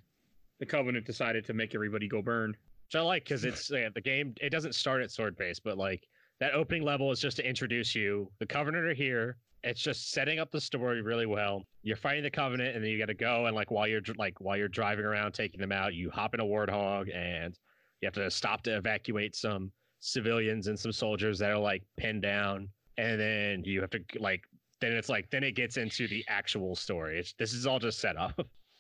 the 0.61 0.65
Covenant 0.65 1.05
decided 1.05 1.45
to 1.45 1.53
make 1.53 1.75
everybody 1.75 2.09
go 2.09 2.23
burn. 2.23 2.57
Which 2.93 3.01
I 3.01 3.05
like 3.05 3.25
because 3.25 3.43
hmm. 3.43 3.49
it's 3.49 3.71
yeah, 3.71 3.89
the 3.95 4.01
game. 4.01 4.35
It 4.41 4.51
doesn't 4.51 4.75
start 4.75 5.03
at 5.03 5.11
Sword 5.11 5.37
Base, 5.37 5.59
but 5.59 5.79
like 5.79 6.07
that 6.41 6.53
opening 6.53 6.83
level 6.83 7.11
is 7.11 7.21
just 7.21 7.39
to 7.39 7.49
introduce 7.49 7.95
you. 7.95 8.31
The 8.39 8.47
Covenant 8.47 8.85
are 8.85 8.95
here. 8.95 9.39
It's 9.65 9.81
just 9.81 10.11
setting 10.11 10.39
up 10.39 10.51
the 10.51 10.61
story 10.61 11.01
really 11.01 11.25
well. 11.25 11.63
You're 11.83 11.97
fighting 11.97 12.23
the 12.23 12.31
Covenant, 12.31 12.75
and 12.75 12.85
then 12.85 12.91
you 12.91 12.99
got 12.99 13.07
to 13.07 13.15
go 13.15 13.47
and 13.47 13.57
like 13.57 13.71
while 13.71 13.87
you're 13.87 14.03
like 14.19 14.39
while 14.41 14.59
you're 14.59 14.69
driving 14.69 15.07
around 15.07 15.33
taking 15.33 15.61
them 15.61 15.73
out, 15.73 15.95
you 15.95 16.11
hop 16.11 16.35
in 16.35 16.41
a 16.41 16.45
Warthog 16.45 17.15
and 17.15 17.59
you 18.01 18.07
have 18.07 18.15
to 18.15 18.31
stop 18.31 18.63
to 18.65 18.77
evacuate 18.77 19.37
some 19.37 19.73
civilians 20.01 20.67
and 20.67 20.79
some 20.79 20.93
soldiers 20.93 21.39
that 21.39 21.51
are 21.51 21.59
like 21.59 21.83
pinned 21.97 22.23
down, 22.23 22.69
and 22.99 23.19
then 23.19 23.63
you 23.65 23.81
have 23.81 23.91
to 23.91 24.01
like 24.19 24.43
then 24.83 24.93
it's 24.93 25.09
like 25.09 25.31
then 25.31 25.45
it 25.45 25.53
gets 25.53 25.79
into 25.79 26.07
the 26.09 26.25
actual 26.29 26.77
story. 26.77 27.21
It's, 27.21 27.33
this 27.39 27.55
is 27.55 27.67
all 27.67 27.79
just 27.79 28.01
set 28.01 28.19
up. 28.19 28.39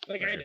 Like 0.08 0.22
I, 0.22 0.38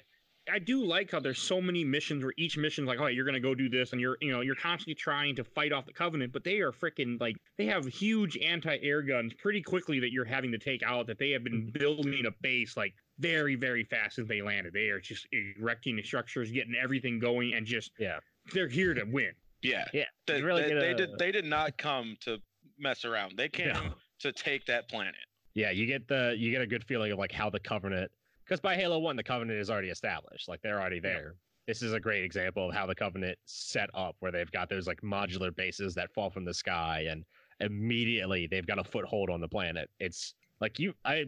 I 0.51 0.59
do 0.59 0.83
like 0.85 1.11
how 1.11 1.19
there's 1.19 1.39
so 1.39 1.59
many 1.61 1.83
missions 1.83 2.23
where 2.23 2.33
each 2.37 2.57
mission's 2.57 2.87
like, 2.87 2.99
oh, 2.99 3.07
you're 3.07 3.25
gonna 3.25 3.39
go 3.39 3.53
do 3.55 3.69
this, 3.69 3.91
and 3.91 4.01
you're 4.01 4.17
you 4.21 4.31
know 4.31 4.41
you're 4.41 4.55
constantly 4.55 4.95
trying 4.95 5.35
to 5.35 5.43
fight 5.43 5.71
off 5.71 5.85
the 5.85 5.93
Covenant, 5.93 6.31
but 6.33 6.43
they 6.43 6.59
are 6.59 6.71
freaking 6.71 7.19
like 7.19 7.35
they 7.57 7.65
have 7.65 7.85
huge 7.85 8.37
anti-air 8.37 9.01
guns 9.01 9.33
pretty 9.33 9.61
quickly 9.61 9.99
that 9.99 10.11
you're 10.11 10.25
having 10.25 10.51
to 10.51 10.57
take 10.57 10.83
out. 10.83 11.07
That 11.07 11.19
they 11.19 11.31
have 11.31 11.43
been 11.43 11.67
mm-hmm. 11.67 11.79
building 11.79 12.25
a 12.25 12.31
base 12.41 12.77
like 12.77 12.93
very 13.19 13.55
very 13.55 13.83
fast 13.83 14.15
since 14.15 14.27
they 14.27 14.41
landed. 14.41 14.73
They 14.73 14.89
are 14.89 14.99
just 14.99 15.27
erecting 15.31 15.95
the 15.95 16.03
structures, 16.03 16.51
getting 16.51 16.75
everything 16.75 17.19
going, 17.19 17.53
and 17.53 17.65
just 17.65 17.91
Yeah. 17.99 18.19
they're 18.53 18.67
here 18.69 18.93
to 18.93 19.03
win. 19.03 19.31
yeah 19.63 19.85
Yeah, 19.93 20.03
they, 20.27 20.41
really 20.41 20.63
they, 20.63 20.69
get 20.69 20.79
they 20.79 20.91
uh, 20.91 20.97
did 20.97 21.09
they 21.17 21.31
did 21.31 21.45
not 21.45 21.77
come 21.77 22.15
to 22.21 22.37
mess 22.77 23.05
around 23.05 23.33
they 23.37 23.49
came 23.49 23.69
No. 23.69 23.93
to 24.19 24.31
take 24.31 24.65
that 24.67 24.87
planet 24.87 25.15
Yeah, 25.55 25.71
you 25.71 25.87
get 25.87 26.07
the 26.07 26.35
you 26.37 26.51
get 26.51 26.61
a 26.61 26.67
good 26.67 26.83
feeling 26.83 27.11
of 27.11 27.17
like 27.17 27.31
how 27.31 27.49
the 27.49 27.59
Covenant 27.59 28.11
because 28.47 28.61
by 28.61 28.75
Halo 28.75 28.99
One 28.99 29.15
the 29.15 29.23
Covenant 29.23 29.59
is 29.59 29.69
already 29.69 29.89
established, 29.89 30.47
like 30.47 30.61
they're 30.61 30.79
already 30.79 30.99
there. 30.99 31.35
This 31.67 31.81
is 31.81 31.91
a 31.91 31.99
great 31.99 32.23
example 32.23 32.69
of 32.69 32.75
how 32.75 32.85
the 32.85 32.95
Covenant 32.95 33.37
set 33.45 33.89
up, 33.93 34.15
where 34.19 34.31
they've 34.31 34.51
got 34.51 34.69
those 34.69 34.87
like 34.87 35.01
modular 35.01 35.53
bases 35.53 35.93
that 35.95 36.13
fall 36.13 36.29
from 36.29 36.45
the 36.45 36.53
sky, 36.53 37.07
and 37.09 37.25
immediately 37.59 38.47
they've 38.47 38.65
got 38.65 38.79
a 38.79 38.83
foothold 38.83 39.29
on 39.29 39.41
the 39.41 39.47
planet. 39.49 39.89
It's 39.99 40.33
like 40.61 40.79
you, 40.79 40.93
I, 41.03 41.25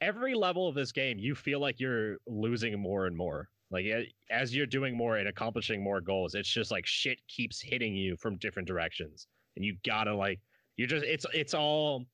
every 0.00 0.34
level 0.34 0.66
of 0.66 0.74
this 0.74 0.90
game, 0.90 1.18
you 1.18 1.34
feel 1.34 1.60
like 1.60 1.80
you're 1.80 2.16
losing 2.26 2.78
more 2.80 3.06
and 3.06 3.16
more. 3.16 3.48
Like 3.70 3.86
as 4.30 4.54
you're 4.54 4.66
doing 4.66 4.96
more 4.96 5.18
and 5.18 5.28
accomplishing 5.28 5.82
more 5.82 6.00
goals, 6.00 6.34
it's 6.34 6.48
just 6.48 6.70
like 6.70 6.86
shit 6.86 7.18
keeps 7.28 7.60
hitting 7.60 7.94
you 7.94 8.16
from 8.16 8.36
different 8.38 8.68
directions, 8.68 9.26
and 9.56 9.64
you 9.64 9.76
gotta 9.84 10.14
like 10.14 10.40
you're 10.76 10.88
just 10.88 11.04
it's 11.04 11.26
it's 11.34 11.54
all 11.54 12.04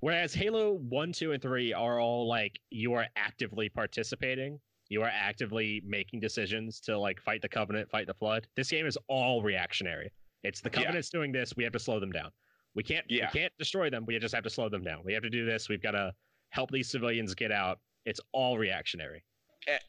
Whereas 0.00 0.34
Halo 0.34 0.74
1, 0.74 1.12
2, 1.12 1.32
and 1.32 1.42
3 1.42 1.72
are 1.72 2.00
all 2.00 2.28
like 2.28 2.60
you 2.70 2.92
are 2.94 3.06
actively 3.16 3.68
participating. 3.68 4.60
You 4.88 5.02
are 5.02 5.10
actively 5.12 5.82
making 5.84 6.20
decisions 6.20 6.80
to 6.80 6.98
like 6.98 7.20
fight 7.20 7.42
the 7.42 7.48
Covenant, 7.48 7.90
fight 7.90 8.06
the 8.06 8.14
Flood. 8.14 8.46
This 8.56 8.70
game 8.70 8.86
is 8.86 8.98
all 9.08 9.42
reactionary. 9.42 10.12
It's 10.44 10.60
the 10.60 10.70
Yeah. 10.70 10.82
Covenant's 10.82 11.10
doing 11.10 11.32
this, 11.32 11.56
we 11.56 11.64
have 11.64 11.72
to 11.72 11.78
slow 11.78 11.98
them 11.98 12.12
down. 12.12 12.30
We 12.74 12.82
can't 12.82 13.10
Yeah. 13.10 13.30
we 13.32 13.40
can't 13.40 13.52
destroy 13.58 13.90
them, 13.90 14.04
we 14.06 14.18
just 14.18 14.34
have 14.34 14.44
to 14.44 14.50
slow 14.50 14.68
them 14.68 14.84
down. 14.84 15.02
We 15.02 15.12
have 15.12 15.22
to 15.22 15.30
do 15.30 15.44
this, 15.44 15.68
we've 15.68 15.82
got 15.82 15.92
to 15.92 16.14
help 16.50 16.70
these 16.70 16.88
civilians 16.88 17.34
get 17.34 17.50
out. 17.50 17.80
It's 18.04 18.20
all 18.32 18.58
reactionary. 18.58 19.24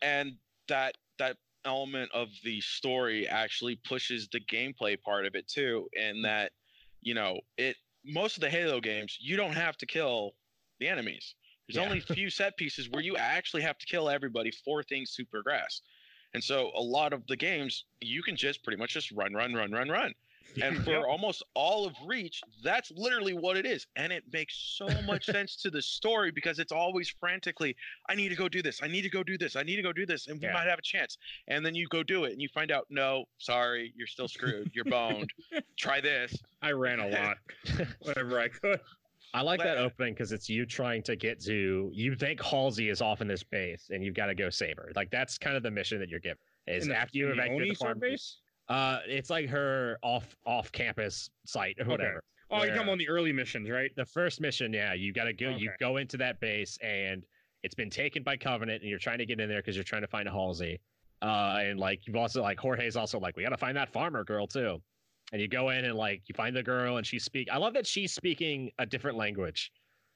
And 0.02 0.38
that 0.68 0.98
that 1.20 1.38
element 1.66 2.12
of 2.14 2.30
the 2.44 2.62
story 2.62 3.28
actually 3.28 3.76
pushes 3.76 4.30
the 4.30 4.40
gameplay 4.40 5.00
part 5.00 5.26
of 5.26 5.36
it 5.36 5.48
too 5.48 5.88
in 5.94 6.18
mm. 6.18 6.24
that 6.24 6.54
you 7.02 7.14
know 7.14 7.40
it 7.58 7.76
most 8.08 8.38
of 8.38 8.42
the 8.42 8.50
halo 8.50 8.80
games 8.80 9.18
you 9.20 9.36
don't 9.38 9.54
have 9.54 9.78
to 9.78 9.86
kill 9.86 10.36
the 10.80 10.88
enemies. 10.88 11.36
There's 11.68 11.78
Yeah. 11.78 11.84
only 11.90 12.00
a 12.10 12.14
few 12.14 12.30
set 12.30 12.58
pieces 12.58 12.90
where 12.90 13.04
you 13.04 13.18
actually 13.18 13.62
have 13.64 13.78
to 13.78 13.86
kill 13.86 14.10
everybody 14.10 14.52
for 14.52 14.84
things 14.84 15.14
to 15.16 15.26
progress 15.26 15.82
and 16.34 16.44
so 16.44 16.72
a 16.76 16.82
lot 16.82 17.14
of 17.14 17.26
the 17.28 17.36
games 17.36 17.86
you 18.02 18.22
can 18.22 18.36
just 18.36 18.64
pretty 18.64 18.78
much 18.78 18.94
just 18.94 19.12
run 19.12 19.34
run 19.34 19.54
run 19.54 19.72
run 19.72 19.90
run 19.90 20.14
and 20.62 20.78
for 20.86 21.08
almost 21.08 21.44
all 21.54 21.86
of 21.86 21.94
reach 22.06 22.42
that's 22.64 22.92
literally 22.92 23.34
what 23.34 23.58
it 23.58 23.66
is 23.66 23.88
and 23.96 24.12
it 24.12 24.24
makes 24.32 24.56
so 24.78 24.88
much 25.04 25.26
sense 25.26 25.56
to 25.56 25.70
the 25.70 25.82
story 25.82 26.32
because 26.32 26.60
it's 26.60 26.72
always 26.72 27.10
frantically 27.20 27.76
i 28.10 28.16
need 28.16 28.30
to 28.30 28.36
go 28.36 28.48
do 28.50 28.62
this 28.62 28.82
i 28.84 28.88
need 28.88 29.02
to 29.02 29.10
go 29.10 29.24
do 29.24 29.38
this 29.38 29.56
i 29.56 29.64
need 29.64 29.76
to 29.76 29.82
go 29.82 29.94
do 29.94 30.06
this 30.06 30.28
and 30.28 30.40
we 30.40 30.48
Yeah. 30.48 30.54
might 30.54 30.68
have 30.68 30.80
a 30.80 30.84
chance 30.84 31.18
and 31.48 31.66
then 31.66 31.76
you 31.76 31.88
go 31.88 32.04
do 32.04 32.24
it 32.26 32.32
and 32.34 32.42
you 32.42 32.50
find 32.54 32.72
out 32.72 32.86
no 32.90 33.26
sorry 33.38 33.94
you're 33.96 34.08
still 34.08 34.28
screwed 34.28 34.72
you're 34.74 34.86
boned 34.86 35.32
try 35.78 36.02
this 36.02 36.36
I 36.62 36.72
ran 36.72 37.00
a 37.00 37.08
lot 37.08 37.38
whenever 38.02 38.40
I 38.40 38.48
could. 38.48 38.80
I 39.34 39.42
like 39.42 39.60
that 39.60 39.78
opening 39.78 40.14
because 40.14 40.32
it's 40.32 40.50
you 40.50 40.66
trying 40.66 41.04
to 41.04 41.16
get 41.16 41.40
to. 41.42 41.92
You 41.94 42.16
think 42.16 42.42
Halsey 42.42 42.90
is 42.90 43.02
off 43.02 43.22
in 43.22 43.28
this 43.28 43.44
base, 43.44 43.90
and 43.92 44.04
you've 44.04 44.16
got 44.16 44.26
to 44.28 44.34
go 44.34 44.50
save 44.50 44.78
her. 44.78 44.92
Like 44.96 45.12
that's 45.12 45.38
kind 45.38 45.56
of 45.56 45.62
the 45.62 45.70
mission 45.70 46.00
that 46.00 46.10
you're 46.10 46.20
given. 46.20 46.38
Is 46.66 46.90
after 46.90 47.18
you 47.20 47.30
in 47.30 47.38
the 47.38 47.44
evacuate 47.44 47.70
the 47.70 47.76
farm 47.76 48.00
sword 48.00 48.00
base. 48.00 48.38
Uh, 48.70 49.00
it's 49.08 49.30
like 49.30 49.48
her 49.50 49.98
off 50.02 50.36
off 50.46 50.72
campus 50.72 51.30
site 51.46 51.78
or 51.80 51.84
Okay. 51.84 51.92
whatever. 51.92 52.24
Oh, 52.50 52.58
you're 52.58 52.68
where- 52.68 52.76
talking 52.76 52.88
about 52.90 52.98
the 53.00 53.10
early 53.10 53.32
missions, 53.34 53.70
right? 53.70 53.92
The 53.96 54.06
first 54.06 54.40
mission, 54.42 54.72
yeah, 54.74 54.94
you 54.94 55.12
got 55.14 55.26
to 55.26 55.34
go. 55.34 55.50
You 55.50 55.72
go 55.80 55.98
into 55.98 56.18
that 56.18 56.40
base, 56.40 56.78
and 56.82 57.24
it's 57.64 57.76
been 57.76 57.90
taken 57.90 58.24
by 58.24 58.38
Covenant, 58.38 58.82
and 58.82 58.90
you're 58.90 59.00
trying 59.00 59.18
to 59.20 59.26
get 59.26 59.40
in 59.40 59.50
there 59.50 59.60
because 59.60 59.76
you're 59.76 59.84
trying 59.84 60.02
to 60.04 60.08
find 60.08 60.28
a 60.28 60.32
Halsey. 60.32 60.80
Uh, 61.22 61.58
and 61.62 61.80
like 61.80 62.06
you've 62.08 62.16
also 62.16 62.42
like 62.42 62.60
Jorge's 62.60 62.96
also 62.96 63.20
like 63.20 63.36
we 63.36 63.44
got 63.44 63.50
to 63.50 63.58
find 63.58 63.76
that 63.78 63.90
farmer 63.90 64.24
girl 64.24 64.48
too. 64.48 64.82
And 65.34 65.42
you 65.42 65.48
go 65.50 65.70
in 65.72 65.84
and 65.84 65.96
like 65.96 66.22
you 66.28 66.34
find 66.36 66.56
the 66.56 66.64
girl, 66.64 66.98
and 66.98 67.06
she 67.08 67.20
speak. 67.20 67.48
I 67.52 67.58
love 67.58 67.74
that 67.74 67.86
she's 67.88 68.14
speaking 68.14 68.72
a 68.80 68.86
different 68.86 69.18
language. 69.18 69.72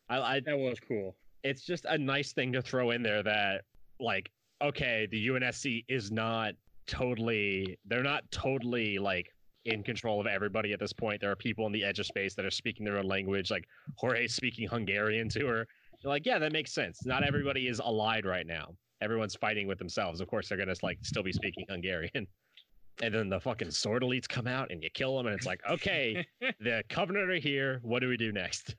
I, 0.09 0.19
I 0.19 0.39
That 0.41 0.57
was 0.57 0.79
cool. 0.79 1.15
it's 1.43 1.65
just 1.65 1.85
a 1.85 1.97
nice 1.97 2.33
thing 2.33 2.53
to 2.53 2.61
throw 2.61 2.91
in 2.91 3.01
there 3.01 3.23
that 3.23 3.63
like 3.99 4.29
okay 4.61 5.07
the 5.11 5.27
unsc 5.27 5.83
is 5.89 6.11
not 6.11 6.53
totally 6.87 7.77
they're 7.85 8.03
not 8.03 8.29
totally 8.31 8.97
like 8.97 9.33
in 9.65 9.83
control 9.83 10.19
of 10.19 10.27
everybody 10.27 10.73
at 10.73 10.79
this 10.79 10.93
point. 10.93 11.21
There 11.21 11.31
are 11.31 11.35
people 11.35 11.65
on 11.65 11.71
the 11.71 11.83
edge 11.83 11.99
of 11.99 12.05
space 12.05 12.33
that 12.35 12.45
are 12.45 12.51
speaking 12.51 12.85
their 12.85 12.97
own 12.97 13.07
language 13.07 13.51
like 13.51 13.65
jorge's 13.97 14.33
speaking 14.33 14.67
hungarian 14.67 15.29
to 15.29 15.45
her. 15.45 15.67
You're 15.99 16.11
like 16.11 16.25
yeah 16.25 16.39
that 16.39 16.51
makes 16.51 16.73
sense. 16.73 17.05
Not 17.05 17.23
everybody 17.23 17.67
is 17.67 17.79
allied 17.79 18.25
right 18.25 18.47
now. 18.47 18.75
Everyone's 19.01 19.35
fighting 19.35 19.67
with 19.67 19.77
themselves. 19.77 20.21
Of 20.21 20.27
course 20.27 20.49
they're 20.49 20.57
gonna 20.57 20.75
like 20.81 20.99
still 21.03 21.23
be 21.23 21.31
speaking 21.31 21.65
hungarian. 21.69 22.27
And 23.01 23.13
then 23.13 23.29
the 23.29 23.39
fucking 23.39 23.71
sword 23.71 24.03
elites 24.03 24.27
come 24.27 24.47
out 24.47 24.69
and 24.69 24.83
you 24.83 24.89
kill 24.93 25.17
them 25.17 25.27
and 25.27 25.35
it's 25.35 25.45
like 25.45 25.61
okay 25.69 26.25
the 26.59 26.83
covenant 26.89 27.29
are 27.29 27.35
here. 27.35 27.79
What 27.83 27.99
do 27.99 28.09
we 28.09 28.17
do 28.17 28.31
next? 28.31 28.75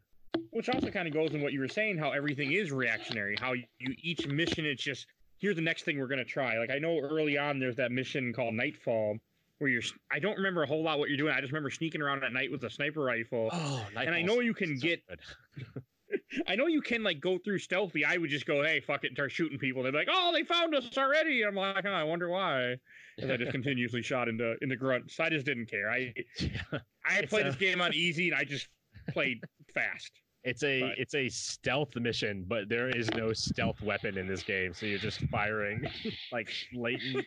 Which 0.51 0.69
also 0.69 0.91
kind 0.91 1.07
of 1.07 1.15
goes 1.15 1.33
in 1.35 1.43
what 1.43 1.53
you 1.53 1.61
were 1.61 1.69
saying, 1.69 1.99
how 1.99 2.11
everything 2.11 2.53
is 2.53 2.73
reactionary. 2.73 3.37
How 3.41 3.53
you 3.53 3.65
each 3.81 4.27
mission, 4.27 4.65
it's 4.67 4.83
just 4.83 5.07
here's 5.43 5.57
the 5.57 5.63
next 5.63 5.83
thing 5.83 5.99
we're 5.99 6.07
gonna 6.07 6.25
try. 6.25 6.59
Like 6.59 6.71
I 6.71 6.79
know 6.79 6.99
early 7.01 7.37
on, 7.37 7.59
there's 7.59 7.77
that 7.77 7.93
mission 7.93 8.33
called 8.33 8.55
Nightfall, 8.55 9.19
where 9.59 9.71
you're. 9.71 9.83
I 10.11 10.21
don't 10.21 10.37
remember 10.37 10.63
a 10.63 10.67
whole 10.67 10.83
lot 10.83 10.99
what 10.99 11.09
you're 11.09 11.19
doing. 11.19 11.35
I 11.35 11.41
just 11.41 11.53
remember 11.53 11.71
sneaking 11.71 12.01
around 12.01 12.25
at 12.25 12.33
night 12.33 12.51
with 12.51 12.65
a 12.65 12.71
sniper 12.71 13.03
rifle. 13.03 13.51
oh 13.53 13.87
And 13.97 14.15
I 14.15 14.23
know 14.23 14.41
you 14.41 14.55
can 14.55 14.79
so 14.79 14.87
get- 14.87 15.03
I 16.47 16.57
know 16.57 16.67
you 16.67 16.81
can 16.81 17.03
like 17.03 17.21
go 17.21 17.39
through 17.39 17.59
stealthy. 17.59 18.05
I 18.05 18.17
would 18.17 18.31
just 18.31 18.47
go, 18.47 18.63
hey, 18.63 18.81
fuck 18.81 19.05
it, 19.05 19.09
and 19.09 19.17
start 19.17 19.33
shooting 19.33 19.59
people. 19.59 19.83
They'd 19.83 19.91
be 19.93 19.99
like, 19.99 20.09
oh, 20.11 20.31
they 20.33 20.45
found 20.45 20.75
us 20.75 20.97
already. 20.97 21.43
I'm 21.43 21.55
like, 21.55 21.85
oh, 21.85 21.91
I 21.91 22.05
wonder 22.05 22.29
why. 22.29 22.77
Because 23.17 23.31
I 23.31 23.37
just 23.37 23.53
continuously 23.53 24.03
shot 24.03 24.29
into 24.29 24.55
into 24.63 24.77
grunts. 24.77 25.19
I 25.21 25.29
just 25.31 25.47
didn't 25.47 25.67
care. 25.67 25.91
I 25.91 26.15
I 27.05 27.23
played 27.27 27.47
this 27.47 27.57
game 27.57 27.81
on 27.81 27.93
easy, 27.95 28.31
and 28.31 28.39
I 28.39 28.45
just 28.45 28.69
played 29.11 29.41
fast. 29.75 30.13
It's 30.45 30.63
a 30.65 30.81
But- 30.81 30.99
it's 30.99 31.15
a 31.15 31.29
stealth 31.29 31.95
mission, 31.97 32.45
but 32.49 32.69
there 32.69 32.89
is 32.89 33.11
no 33.13 33.33
stealth 33.33 33.81
weapon 33.83 34.19
in 34.19 34.27
this 34.27 34.43
game, 34.43 34.75
so 34.75 34.87
you're 34.87 34.99
just 34.99 35.21
firing 35.29 35.85
like 36.33 36.49
blatant 36.73 37.25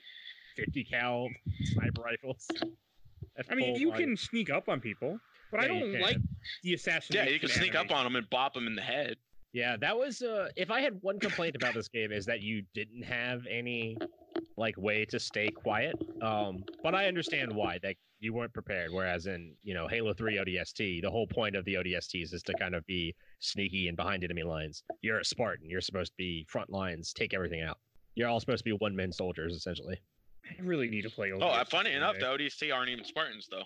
50 0.55 0.83
cal 0.83 1.29
sniper 1.63 2.01
rifles. 2.01 2.47
at 3.37 3.45
I 3.49 3.55
mean, 3.55 3.75
you 3.75 3.89
volume. 3.91 4.09
can 4.09 4.17
sneak 4.17 4.49
up 4.49 4.67
on 4.69 4.79
people, 4.81 5.19
but 5.51 5.59
I 5.61 5.67
Yeah, 5.67 5.73
you 5.73 5.91
don't 5.93 6.01
like 6.01 6.17
the 6.63 6.73
assassination. 6.73 7.27
Yeah, 7.27 7.33
you 7.33 7.39
can 7.39 7.49
sneak 7.49 7.75
up 7.75 7.91
on 7.91 8.03
them 8.03 8.15
and 8.15 8.29
bop 8.29 8.53
them 8.53 8.67
in 8.67 8.75
the 8.75 8.81
head. 8.81 9.17
Yeah, 9.53 9.77
that 9.77 9.97
was 9.97 10.21
uh 10.21 10.49
if 10.57 10.69
I 10.69 10.81
had 10.81 11.01
one 11.01 11.17
complaint 11.19 11.55
about 11.55 11.73
this 11.73 11.87
game 11.87 12.11
is 12.11 12.25
that 12.25 12.41
you 12.41 12.63
didn't 12.73 13.03
have 13.03 13.45
any 13.49 13.97
like 14.57 14.77
way 14.77 15.05
to 15.05 15.19
stay 15.19 15.49
quiet. 15.49 15.95
Um 16.21 16.63
but 16.83 16.95
I 16.95 17.07
understand 17.07 17.53
why 17.53 17.79
that 17.83 17.95
you 18.19 18.33
weren't 18.33 18.53
prepared 18.53 18.91
whereas 18.91 19.25
in, 19.27 19.53
you 19.63 19.73
know, 19.73 19.87
Halo 19.87 20.13
3 20.13 20.37
ODST, 20.37 21.01
the 21.01 21.11
whole 21.11 21.27
point 21.27 21.55
of 21.55 21.65
the 21.65 21.75
ODSTs 21.75 22.33
is 22.33 22.43
to 22.43 22.53
kind 22.53 22.75
of 22.75 22.85
be 22.85 23.13
sneaky 23.39 23.87
and 23.87 23.97
behind 23.97 24.23
enemy 24.23 24.43
lines. 24.43 24.83
You're 25.01 25.19
a 25.19 25.25
Spartan, 25.25 25.69
you're 25.69 25.81
supposed 25.81 26.11
to 26.13 26.17
be 26.17 26.45
front 26.49 26.69
lines, 26.69 27.13
take 27.13 27.33
everything 27.33 27.61
out. 27.61 27.79
You're 28.15 28.29
all 28.29 28.39
supposed 28.39 28.63
to 28.63 28.69
be 28.69 28.71
one-man 28.71 29.11
soldiers 29.11 29.53
essentially. 29.55 29.99
I 30.45 30.61
really 30.61 30.89
need 30.89 31.01
to 31.03 31.09
play. 31.09 31.31
Oh, 31.31 31.39
uh, 31.39 31.63
ODST 31.63 31.69
funny 31.69 31.91
enough, 31.93 32.15
the 32.19 32.25
ODST 32.25 32.73
aren't 32.73 32.89
even 32.89 33.03
Spartans 33.03 33.47
though. 33.49 33.63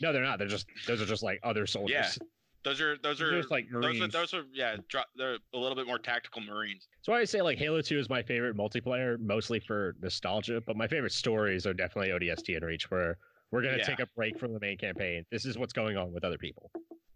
No, 0.00 0.12
they're 0.12 0.22
not. 0.22 0.38
They're 0.38 0.48
just 0.48 0.66
those 0.86 1.00
are 1.00 1.06
just 1.06 1.22
like 1.22 1.40
other 1.42 1.66
soldiers. 1.66 2.18
Those 2.66 2.80
are 2.80 2.96
those 2.98 3.18
They're 3.20 3.30
just 3.30 3.50
like 3.52 3.66
those 3.72 3.80
Marines. 3.84 4.02
are 4.02 4.08
those 4.08 4.34
are 4.34 4.42
yeah. 4.52 4.76
They're 5.14 5.38
a 5.54 5.56
little 5.56 5.76
bit 5.76 5.86
more 5.86 6.00
tactical 6.00 6.42
Marines. 6.42 6.88
So 7.02 7.12
I 7.12 7.22
say 7.24 7.40
like 7.40 7.58
Halo 7.58 7.80
2 7.80 7.96
is 7.96 8.10
my 8.10 8.24
favorite 8.24 8.56
multiplayer, 8.56 9.20
mostly 9.20 9.60
for 9.60 9.94
nostalgia, 10.02 10.60
but 10.66 10.76
my 10.76 10.88
favorite 10.88 11.12
stories 11.12 11.64
are 11.64 11.72
definitely 11.72 12.10
ODST 12.10 12.56
and 12.56 12.64
Reach, 12.66 12.90
where 12.90 13.18
we're 13.52 13.62
gonna 13.62 13.76
Yeah. 13.76 13.84
take 13.84 14.00
a 14.00 14.06
break 14.16 14.36
from 14.40 14.52
the 14.52 14.58
main 14.58 14.76
campaign. 14.78 15.24
This 15.30 15.44
is 15.44 15.56
what's 15.56 15.72
going 15.72 15.96
on 15.96 16.12
with 16.12 16.24
other 16.24 16.38
people. 16.38 16.72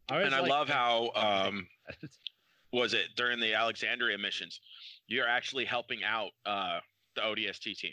always 0.09 0.27
And 0.27 0.35
I 0.37 0.41
like- 0.41 0.51
love 0.51 0.69
how 0.69 1.11
um 1.17 1.67
was 2.73 2.95
it 2.95 3.09
during 3.17 3.41
the 3.41 3.53
Alexandria 3.55 4.17
missions, 4.19 4.61
you're 5.09 5.27
actually 5.29 5.65
helping 5.65 6.05
out 6.05 6.31
uh 6.47 6.79
the 7.17 7.23
ODST 7.23 7.77
team. 7.77 7.93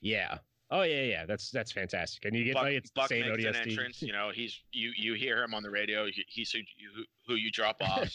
yeah. 0.00 0.38
Oh 0.70 0.82
yeah, 0.82 1.02
yeah. 1.02 1.26
That's 1.26 1.50
that's 1.50 1.72
fantastic. 1.72 2.24
And 2.24 2.34
you 2.34 2.44
get 2.44 2.54
Buck, 2.54 2.62
like 2.64 2.72
it's 2.74 2.90
the 2.90 3.00
Buck 3.00 3.08
same 3.08 3.28
makes 3.28 3.44
an 3.44 3.52
ODST. 3.54 3.70
entrance. 3.70 4.02
You 4.02 4.12
know, 4.12 4.30
he's 4.34 4.60
you 4.72 4.92
you 4.96 5.14
hear 5.14 5.42
him 5.42 5.54
on 5.54 5.62
the 5.62 5.70
radio. 5.70 6.06
he- 6.06 6.24
He's 6.28 6.50
who 6.50 6.58
you 6.58 7.04
who 7.26 7.34
you 7.34 7.50
drop 7.50 7.76
off. 7.80 8.12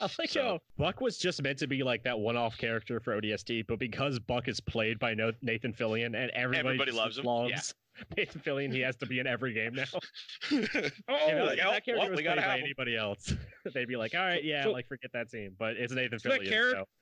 I 0.00 0.08
like 0.18 0.30
So- 0.30 0.42
how 0.42 0.58
Buck 0.78 1.00
was 1.00 1.18
just 1.18 1.42
meant 1.42 1.58
to 1.58 1.66
be 1.66 1.82
like 1.82 2.02
that 2.04 2.18
one-off 2.18 2.56
character 2.58 3.00
for 3.00 3.20
ODST, 3.20 3.66
but 3.66 3.78
because 3.78 4.18
Buck 4.18 4.48
is 4.48 4.60
played 4.60 4.98
by 4.98 5.14
no- 5.14 5.32
Nathan 5.42 5.72
Fillion 5.74 6.14
and 6.16 6.30
everybody, 6.30 6.68
Everybody 6.68 6.92
loves 6.92 7.18
him, 7.18 7.24
loves 7.24 7.74
Nathan 8.16 8.40
Fillion, 8.40 8.72
he 8.72 8.80
has 8.80 8.96
to 8.96 9.06
be 9.06 9.18
in 9.18 9.26
every 9.26 9.52
game 9.52 9.74
now. 9.74 9.84
oh, 10.52 10.54
like, 10.54 11.58
if 11.58 11.66
oh, 11.66 11.70
that 11.70 11.84
character 11.84 12.10
was 12.10 12.16
we 12.16 12.22
played 12.24 12.36
by 12.36 12.58
anybody 12.58 12.96
else, 12.96 13.34
they'd 13.74 13.88
be 13.88 13.96
like, 13.96 14.14
all 14.14 14.20
right, 14.22 14.42
yeah, 14.44 14.62
so- 14.64 14.70
like 14.72 14.86
forget 14.88 15.10
that 15.12 15.30
scene," 15.30 15.54
But 15.58 15.76
it's 15.76 15.92
Nathan 15.92 16.18
so 16.18 16.30
that 16.30 16.40
Fillion. 16.40 16.46
so 16.46 16.50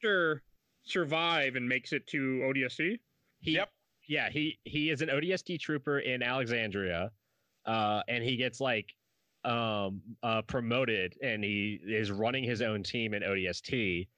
character 0.03 0.43
survive 0.85 1.55
and 1.57 1.69
makes 1.69 1.93
it 1.93 2.07
to 2.09 2.43
ODST. 2.53 2.99
he, 3.41 3.53
Yep. 3.53 3.71
Yeah, 4.09 4.29
he 4.31 4.59
he 4.65 4.91
is 4.91 5.01
an 5.03 5.09
ODST 5.09 5.61
trooper 5.61 6.01
in 6.01 6.23
Alexandria, 6.23 7.11
uh, 7.67 8.03
and 8.09 8.25
he 8.25 8.37
gets 8.37 8.61
like 8.61 8.93
um 9.45 10.03
uh 10.25 10.43
promoted, 10.43 11.17
and 11.23 11.45
he 11.45 11.79
is 11.87 12.11
running 12.11 12.43
his 12.43 12.61
own 12.63 12.83
team 12.83 13.15
in 13.15 13.23
ODST. 13.23 14.09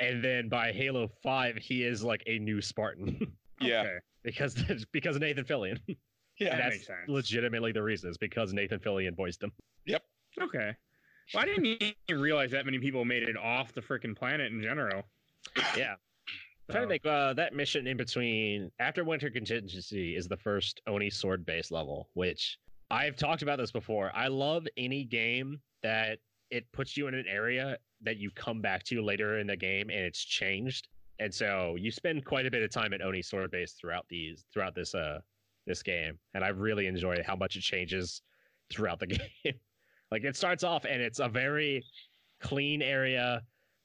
And 0.00 0.24
then 0.24 0.48
by 0.48 0.72
Halo 0.72 1.08
Five, 1.22 1.56
he 1.56 1.84
is 1.84 2.02
like 2.02 2.22
a 2.26 2.38
new 2.38 2.60
Spartan 2.62 3.18
yeah, 3.60 3.82
Okay. 3.82 3.98
because 4.24 4.54
because 4.92 5.14
of 5.16 5.22
Nathan 5.22 5.44
Fillion. 5.44 5.78
yeah. 5.86 6.50
That 6.50 6.56
That's 6.56 6.74
makes 6.76 6.86
sense. 6.86 6.98
legitimately 7.08 7.72
the 7.72 7.82
reason. 7.82 8.10
Is 8.10 8.16
because 8.18 8.52
Nathan 8.54 8.80
Fillion 8.80 9.14
voiced 9.14 9.42
him. 9.42 9.52
Yep. 9.86 10.02
Okay. 10.40 10.74
Well, 11.34 11.42
I 11.42 11.46
didn't 11.46 11.66
even 11.66 12.20
realize 12.20 12.50
that 12.52 12.64
many 12.64 12.78
people 12.78 13.04
made 13.04 13.22
it 13.22 13.36
off 13.36 13.72
the 13.72 13.80
freaking 13.82 14.16
planet 14.16 14.50
in 14.50 14.62
general. 14.62 15.04
Yeah. 15.76 15.94
I'm 16.70 16.86
trying 16.86 16.88
to 16.88 16.94
think. 16.94 17.06
Uh, 17.06 17.32
that 17.34 17.54
mission 17.54 17.86
in 17.86 17.96
between 17.96 18.70
after 18.78 19.04
Winter 19.04 19.30
Contingency 19.30 20.16
is 20.16 20.28
the 20.28 20.36
first 20.36 20.80
Oni 20.86 21.10
sword 21.10 21.44
base 21.44 21.70
level, 21.70 22.08
which 22.14 22.58
I've 22.90 23.16
talked 23.16 23.42
about 23.42 23.58
this 23.58 23.72
before. 23.72 24.12
I 24.14 24.28
love 24.28 24.66
any 24.76 25.04
game 25.04 25.60
that 25.82 26.18
it 26.50 26.70
puts 26.72 26.96
you 26.96 27.08
in 27.08 27.14
an 27.14 27.26
area 27.28 27.76
that 28.02 28.18
you 28.18 28.30
come 28.30 28.60
back 28.60 28.84
to 28.84 29.02
later 29.02 29.38
in 29.38 29.46
the 29.46 29.56
game 29.56 29.90
and 29.90 30.00
it's 30.00 30.24
changed. 30.24 30.88
And 31.18 31.32
so 31.32 31.76
you 31.78 31.90
spend 31.90 32.24
quite 32.24 32.46
a 32.46 32.50
bit 32.50 32.62
of 32.62 32.70
time 32.70 32.92
at 32.92 33.02
Oni 33.02 33.22
sword 33.22 33.50
base 33.50 33.72
throughout 33.72 34.06
these 34.08 34.44
throughout 34.52 34.74
this 34.74 34.94
uh 34.94 35.20
this 35.66 35.82
game, 35.82 36.18
and 36.34 36.42
I've 36.42 36.58
really 36.58 36.86
enjoy 36.86 37.16
how 37.24 37.36
much 37.36 37.56
it 37.56 37.62
changes 37.62 38.22
throughout 38.72 38.98
the 38.98 39.06
game. 39.44 39.54
like 40.10 40.24
it 40.24 40.36
starts 40.36 40.64
off 40.64 40.84
and 40.84 41.02
it's 41.02 41.18
a 41.18 41.28
very 41.28 41.84
clean 42.40 42.80
area 42.80 43.42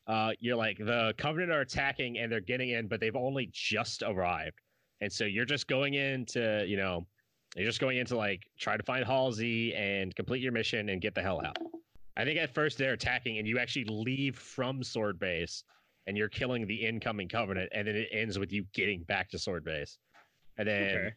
uh, 0.08 0.32
you're 0.40 0.56
like 0.56 0.78
the 0.78 1.14
Covenant 1.18 1.52
are 1.52 1.62
attacking 1.62 2.18
and 2.20 2.32
they're 2.32 2.40
getting 2.42 2.70
in, 2.70 2.88
but 2.88 3.00
they've 3.00 3.16
only 3.16 3.50
just 3.52 4.04
arrived, 4.04 4.60
and 5.02 5.12
so 5.12 5.26
you're 5.26 5.46
just 5.46 5.68
going 5.68 5.96
in 5.96 6.26
to 6.28 6.64
you 6.68 6.78
know 6.78 7.06
you're 7.56 7.66
just 7.66 7.80
going 7.80 7.98
in 7.98 8.06
to 8.08 8.18
like 8.18 8.44
try 8.60 8.76
to 8.78 8.84
find 8.84 9.06
Halsey 9.06 9.74
and 9.74 10.16
complete 10.16 10.42
your 10.42 10.52
mission 10.52 10.90
and 10.90 11.02
get 11.02 11.16
the 11.16 11.22
hell 11.22 11.42
out. 11.46 11.58
I 12.18 12.24
think 12.24 12.38
at 12.40 12.54
first 12.54 12.78
they're 12.78 12.94
attacking 12.94 13.38
and 13.40 13.48
you 13.48 13.60
actually 13.60 13.86
leave 13.86 14.38
from 14.38 14.84
Sword 14.84 15.20
Base 15.20 15.64
and 16.08 16.16
you're 16.18 16.30
killing 16.30 16.68
the 16.68 16.76
incoming 16.86 17.28
Covenant, 17.28 17.70
and 17.74 17.88
then 17.88 17.96
it 17.96 18.10
ends 18.12 18.38
with 18.38 18.52
you 18.52 18.66
getting 18.74 19.04
back 19.04 19.30
to 19.30 19.40
Sword 19.40 19.64
Base, 19.64 19.98
and 20.58 20.68
then 20.68 20.88
Okay. 20.98 21.14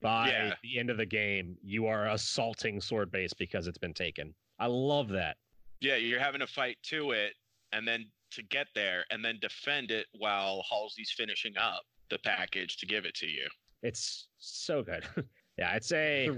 by 0.00 0.28
Yeah. 0.30 0.54
the 0.62 0.78
end 0.78 0.90
of 0.90 0.96
the 0.96 1.04
game 1.06 1.56
you 1.62 1.86
are 1.86 2.08
assaulting 2.08 2.80
Sword 2.80 3.10
Base 3.10 3.34
because 3.34 3.66
it's 3.66 3.78
been 3.78 3.92
taken. 3.94 4.34
I 4.58 4.66
love 4.66 5.08
that. 5.10 5.36
Yeah, 5.80 5.96
you're 5.96 6.20
having 6.20 6.40
to 6.40 6.46
fight 6.46 6.78
to 6.84 7.10
it, 7.12 7.34
and 7.72 7.86
then 7.86 8.06
to 8.32 8.42
get 8.42 8.66
there, 8.74 9.04
and 9.10 9.24
then 9.24 9.38
defend 9.40 9.90
it 9.90 10.06
while 10.18 10.62
Halsey's 10.70 11.12
finishing 11.16 11.56
up 11.56 11.82
the 12.10 12.18
package 12.18 12.76
to 12.78 12.86
give 12.86 13.04
it 13.04 13.14
to 13.16 13.26
you. 13.26 13.48
It's 13.82 14.28
so 14.38 14.82
good. 14.82 15.04
yeah, 15.58 15.70
I'd 15.72 15.84
say 15.84 16.28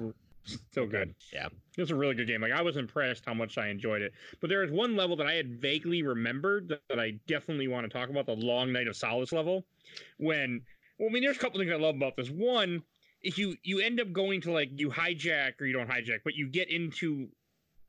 so 0.72 0.86
good. 0.86 1.14
Yeah. 1.32 1.46
It 1.46 1.80
was 1.80 1.90
a 1.90 1.94
really 1.94 2.14
good 2.14 2.26
game. 2.26 2.40
Like 2.40 2.52
I 2.52 2.62
was 2.62 2.76
impressed 2.76 3.24
how 3.26 3.34
much 3.34 3.58
I 3.58 3.68
enjoyed 3.68 4.02
it. 4.02 4.12
But 4.40 4.50
there 4.50 4.62
is 4.62 4.70
one 4.70 4.96
level 4.96 5.16
that 5.16 5.26
I 5.26 5.34
had 5.34 5.60
vaguely 5.60 6.02
remembered 6.02 6.68
that, 6.68 6.80
that 6.88 6.98
I 6.98 7.12
definitely 7.26 7.68
want 7.68 7.84
to 7.84 7.90
talk 7.90 8.10
about, 8.10 8.26
the 8.26 8.32
Long 8.32 8.72
Night 8.72 8.88
of 8.88 8.96
Solace 8.96 9.32
level. 9.32 9.64
When 10.18 10.62
well, 10.98 11.08
I 11.08 11.12
mean 11.12 11.22
there's 11.22 11.36
a 11.36 11.40
couple 11.40 11.58
things 11.60 11.72
I 11.72 11.76
love 11.76 11.96
about 11.96 12.16
this. 12.16 12.30
One, 12.30 12.82
if 13.22 13.38
you 13.38 13.56
you 13.62 13.80
end 13.80 14.00
up 14.00 14.12
going 14.12 14.40
to 14.42 14.52
like 14.52 14.70
you 14.74 14.90
hijack 14.90 15.60
or 15.60 15.66
you 15.66 15.72
don't 15.72 15.88
hijack, 15.88 16.20
but 16.24 16.34
you 16.34 16.48
get 16.48 16.70
into 16.70 17.28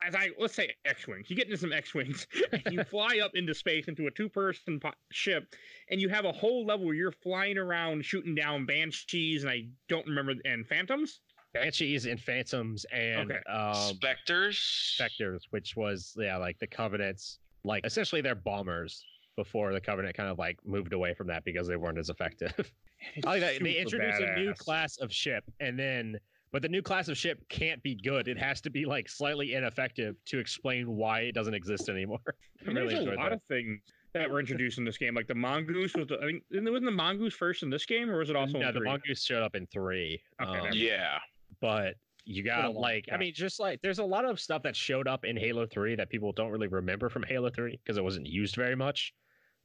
as 0.04 0.16
I 0.16 0.30
let's 0.40 0.54
say 0.54 0.74
X-wings. 0.86 1.30
You 1.30 1.36
get 1.36 1.46
into 1.46 1.58
some 1.58 1.74
X-wings 1.74 2.28
you 2.72 2.84
fly 2.84 3.20
up 3.24 3.32
into 3.36 3.54
space 3.54 3.88
into 3.88 4.08
a 4.08 4.12
two-person 4.12 4.80
po- 4.80 4.92
ship, 5.12 5.54
and 5.90 6.00
you 6.02 6.10
have 6.10 6.26
a 6.26 6.32
whole 6.32 6.66
level 6.66 6.86
where 6.86 6.96
you're 6.96 7.12
flying 7.12 7.58
around 7.58 8.04
shooting 8.06 8.36
down 8.36 8.66
banshees 8.66 9.44
and 9.44 9.52
I 9.52 9.68
don't 9.90 10.06
remember 10.08 10.34
and 10.46 10.68
phantoms. 10.68 11.22
Banshees 11.54 12.06
and 12.06 12.18
Phantoms 12.20 12.86
and 12.94 13.30
Okay. 13.30 13.42
um, 13.52 13.74
Specters. 13.96 14.58
Spectres, 14.58 15.48
which 15.50 15.76
was 15.76 16.16
yeah, 16.18 16.38
like 16.38 16.58
the 16.60 16.68
Covenants, 16.68 17.40
like 17.66 17.86
essentially 17.86 18.22
they're 18.22 18.36
bombers 18.36 19.04
before 19.36 19.74
the 19.74 19.82
Covenant 19.82 20.16
kind 20.16 20.30
of 20.30 20.40
like 20.40 20.58
moved 20.66 20.94
away 20.94 21.14
from 21.14 21.28
that 21.28 21.44
because 21.44 21.68
they 21.68 21.76
weren't 21.76 21.98
as 21.98 22.10
effective. 22.10 22.54
I 23.26 23.28
like 23.28 23.42
that. 23.42 23.60
They 23.62 23.84
Super 23.84 24.02
introduce 24.04 24.20
a 24.20 24.40
new 24.40 24.54
class 24.54 24.98
of 25.00 25.12
ship, 25.12 25.44
and 25.60 25.78
then 25.78 26.18
but 26.52 26.62
the 26.62 26.70
new 26.70 26.82
class 26.82 27.08
of 27.08 27.18
ship 27.18 27.40
can't 27.50 27.82
be 27.84 27.96
good. 27.96 28.28
It 28.28 28.38
has 28.38 28.62
to 28.62 28.70
be 28.70 28.86
like 28.86 29.08
slightly 29.10 29.54
ineffective 29.54 30.16
to 30.26 30.40
explain 30.40 30.96
why 30.96 31.22
it 31.22 31.34
doesn't 31.34 31.54
exist 31.54 31.90
anymore. 31.90 32.20
I 32.26 32.32
I 32.64 32.68
mean, 32.68 32.76
really 32.76 32.94
there's 32.96 33.08
a 33.08 33.12
lot 33.12 33.30
that. 33.30 33.34
of 33.34 33.42
things 33.48 33.80
that 34.14 34.30
were 34.30 34.40
introduced 34.40 34.78
in 34.78 34.84
this 34.86 34.98
game, 34.98 35.16
like 35.16 35.28
the 35.28 35.36
mongoose 35.36 35.94
was. 35.96 36.08
The, 36.08 36.18
I 36.18 36.26
think 36.26 36.44
wasn't 36.52 36.86
the 36.86 36.92
mongoose 36.92 37.34
first 37.34 37.64
in 37.64 37.70
this 37.70 37.86
game, 37.86 38.10
or 38.10 38.20
was 38.20 38.30
it 38.30 38.36
also 38.36 38.60
no, 38.60 38.72
the 38.72 38.82
mongoose 38.82 39.24
showed 39.24 39.44
up 39.44 39.56
in 39.56 39.66
three. 39.68 40.22
Okay, 40.42 40.60
um, 40.60 40.70
Yeah. 40.74 41.18
but 41.62 41.96
you 42.26 42.44
got 42.44 42.74
long 42.74 42.76
like 42.76 43.06
I 43.12 43.18
mean 43.18 43.34
just 43.34 43.60
like 43.60 43.82
there's 43.82 44.00
a 44.00 44.04
lot 44.04 44.26
of 44.26 44.40
stuff 44.40 44.62
that 44.64 44.76
showed 44.76 45.08
up 45.08 45.26
in 45.26 45.36
Halo 45.36 45.66
3 45.66 45.96
that 45.96 46.10
people 46.10 46.32
don't 46.32 46.52
really 46.52 46.68
remember 46.68 47.10
from 47.10 47.24
Halo 47.24 47.50
3 47.50 47.80
because 47.84 47.98
it 47.98 48.04
wasn't 48.04 48.28
used 48.28 48.56
very 48.56 48.76
much 48.76 49.14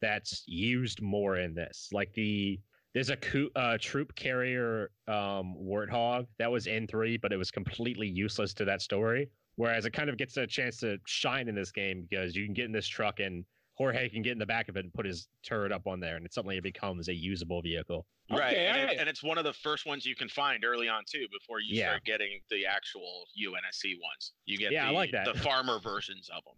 that's 0.01 0.43
used 0.47 1.03
more 1.03 1.37
in 1.37 1.55
this 1.55 1.89
like 1.93 2.13
the 2.15 2.59
there's 2.97 3.11
a 3.11 3.17
coo- 3.19 3.51
uh, 3.57 3.77
troop 3.79 4.15
carrier 4.15 4.91
um 5.07 5.55
warthog 5.63 6.27
that 6.39 6.51
was 6.51 6.67
in 6.67 6.87
3 6.87 7.19
but 7.19 7.31
it 7.31 7.37
was 7.37 7.51
completely 7.51 8.09
useless 8.09 8.55
to 8.55 8.65
that 8.65 8.81
story 8.81 9.29
whereas 9.57 9.85
it 9.85 9.93
kind 9.93 10.09
of 10.09 10.17
gets 10.17 10.37
a 10.39 10.47
chance 10.47 10.79
to 10.79 10.97
shine 11.07 11.47
in 11.49 11.55
this 11.55 11.71
game 11.71 12.07
because 12.09 12.35
you 12.35 12.47
can 12.47 12.55
get 12.55 12.65
in 12.65 12.73
this 12.73 12.89
truck 12.89 13.21
and 13.21 13.45
Jorge 13.75 14.09
can 14.09 14.23
get 14.23 14.33
in 14.33 14.39
the 14.39 14.47
back 14.47 14.71
of 14.71 14.77
it 14.79 14.85
and 14.85 14.95
put 14.95 15.05
his 15.05 15.29
turret 15.43 15.71
up 15.73 15.87
on 15.87 16.01
there 16.01 16.17
and 16.17 16.25
it 16.25 16.33
suddenly 16.33 16.57
it 16.57 16.63
becomes 16.63 17.09
a 17.09 17.15
usable 17.15 17.61
vehicle 17.61 18.07
Right. 18.31 18.55
Okay, 18.55 18.67
And, 18.67 18.77
I- 18.89 18.93
it, 18.93 18.99
and 19.01 19.09
it's 19.09 19.23
one 19.23 19.37
of 19.39 19.45
the 19.45 19.53
first 19.53 19.85
ones 19.87 20.05
you 20.07 20.17
can 20.17 20.29
find 20.31 20.65
early 20.65 20.89
on 20.89 21.05
too 21.07 21.27
before 21.31 21.61
you 21.61 21.77
Yeah. 21.79 21.91
start 21.91 22.05
getting 22.07 22.41
the 22.51 22.65
actual 22.67 23.25
UNSC 23.39 23.95
ones. 24.03 24.33
You 24.47 24.57
get 24.59 24.73
Yeah, 24.73 24.87
I 24.87 24.89
the, 24.89 24.95
like 24.95 25.13
that. 25.13 25.27
the 25.33 25.39
farmer 25.41 25.79
versions 25.79 26.29
of 26.35 26.43
them. 26.45 26.57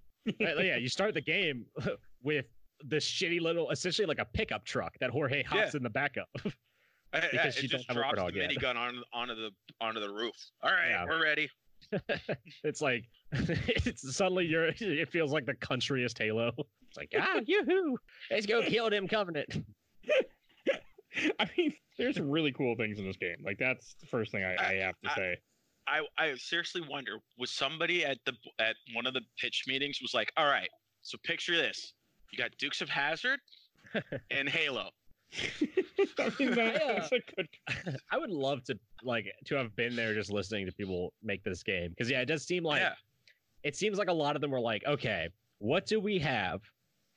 Yeah, 0.65 0.77
you 0.77 0.89
start 0.89 1.13
the 1.15 1.21
game 1.21 1.67
with 2.23 2.47
this 2.85 3.05
shitty 3.05 3.41
little, 3.41 3.71
essentially 3.71 4.07
like 4.07 4.19
a 4.19 4.25
pickup 4.25 4.65
truck 4.65 4.95
that 5.01 5.11
Jorge 5.11 5.43
hops 5.43 5.75
in 5.75 5.83
the 5.83 5.91
back 5.91 6.17
of. 6.17 6.53
Because 7.11 7.55
don't 7.57 7.69
just 7.71 7.89
drops 7.89 8.21
the 8.21 8.33
yet. 8.35 8.51
minigun 8.51 8.77
on 8.77 9.03
onto 9.15 9.35
the 9.35 9.51
onto 9.81 9.99
the 9.99 10.11
roof. 10.13 10.35
All 10.63 10.71
right, 10.71 10.91
Yeah. 10.91 11.07
we're 11.09 11.23
ready. 11.23 11.49
it's 12.65 12.83
like 12.83 13.07
it's 13.33 14.15
suddenly 14.15 14.45
you're 14.45 14.67
it 14.79 15.09
feels 15.11 15.33
like 15.33 15.47
the 15.47 15.55
countryest 15.55 16.19
Halo. 16.19 16.53
It's 16.87 16.99
like 16.99 17.11
ah 17.19 17.41
yoo-hoo, 17.47 17.97
let's 18.31 18.45
go 18.45 18.61
kill 18.63 18.91
them 18.91 19.09
Covenant. 19.09 19.65
I 21.41 21.49
mean, 21.57 21.73
there's 21.97 22.17
some 22.17 22.31
really 22.31 22.53
cool 22.53 22.77
things 22.77 22.99
in 22.99 23.07
this 23.07 23.17
game. 23.17 23.37
Like 23.43 23.57
that's 23.59 23.95
the 24.01 24.07
first 24.07 24.31
thing 24.31 24.45
I, 24.45 24.55
I 24.63 24.75
have 24.75 24.95
to 25.03 25.11
say. 25.17 25.37
I, 25.87 26.01
I 26.19 26.35
seriously 26.35 26.83
wonder 26.91 27.13
was 27.39 27.51
somebody 27.51 28.05
at 28.05 28.19
the 28.27 28.35
at 28.59 28.77
one 28.93 29.07
of 29.07 29.15
the 29.15 29.23
pitch 29.41 29.65
meetings 29.67 30.01
was 30.03 30.13
like, 30.13 30.31
all 30.37 30.45
right, 30.47 30.69
so 31.01 31.17
picture 31.25 31.57
this: 31.57 31.95
you 32.31 32.39
got 32.39 32.51
Dukes 32.59 32.81
of 32.81 32.89
Hazzard 32.89 33.41
and 34.31 34.49
Halo. 34.49 34.91
I 36.19 36.33
mean, 36.39 36.55
that- 36.55 36.83
I, 36.83 36.95
that's 36.95 37.13
a 37.13 37.21
good. 37.37 37.49
I 38.11 38.19
would 38.19 38.31
love 38.31 38.65
to 38.65 38.79
like 39.03 39.27
to 39.47 39.55
have 39.57 39.75
been 39.77 39.95
there 39.95 40.15
just 40.15 40.33
listening 40.33 40.67
to 40.67 40.73
people 40.73 41.13
make 41.23 41.45
this 41.45 41.63
game 41.63 41.91
because 41.91 42.11
yeah, 42.11 42.21
it 42.21 42.27
does 42.27 42.45
seem 42.45 42.65
like 42.65 42.81
yeah, 42.81 42.95
it 43.63 43.77
seems 43.77 43.99
like 43.99 44.09
a 44.09 44.13
lot 44.13 44.37
of 44.37 44.41
them 44.43 44.51
were 44.51 44.61
like, 44.61 44.85
okay, 44.87 45.29
what 45.59 45.87
do 45.87 46.01
we 46.01 46.19
have? 46.19 46.63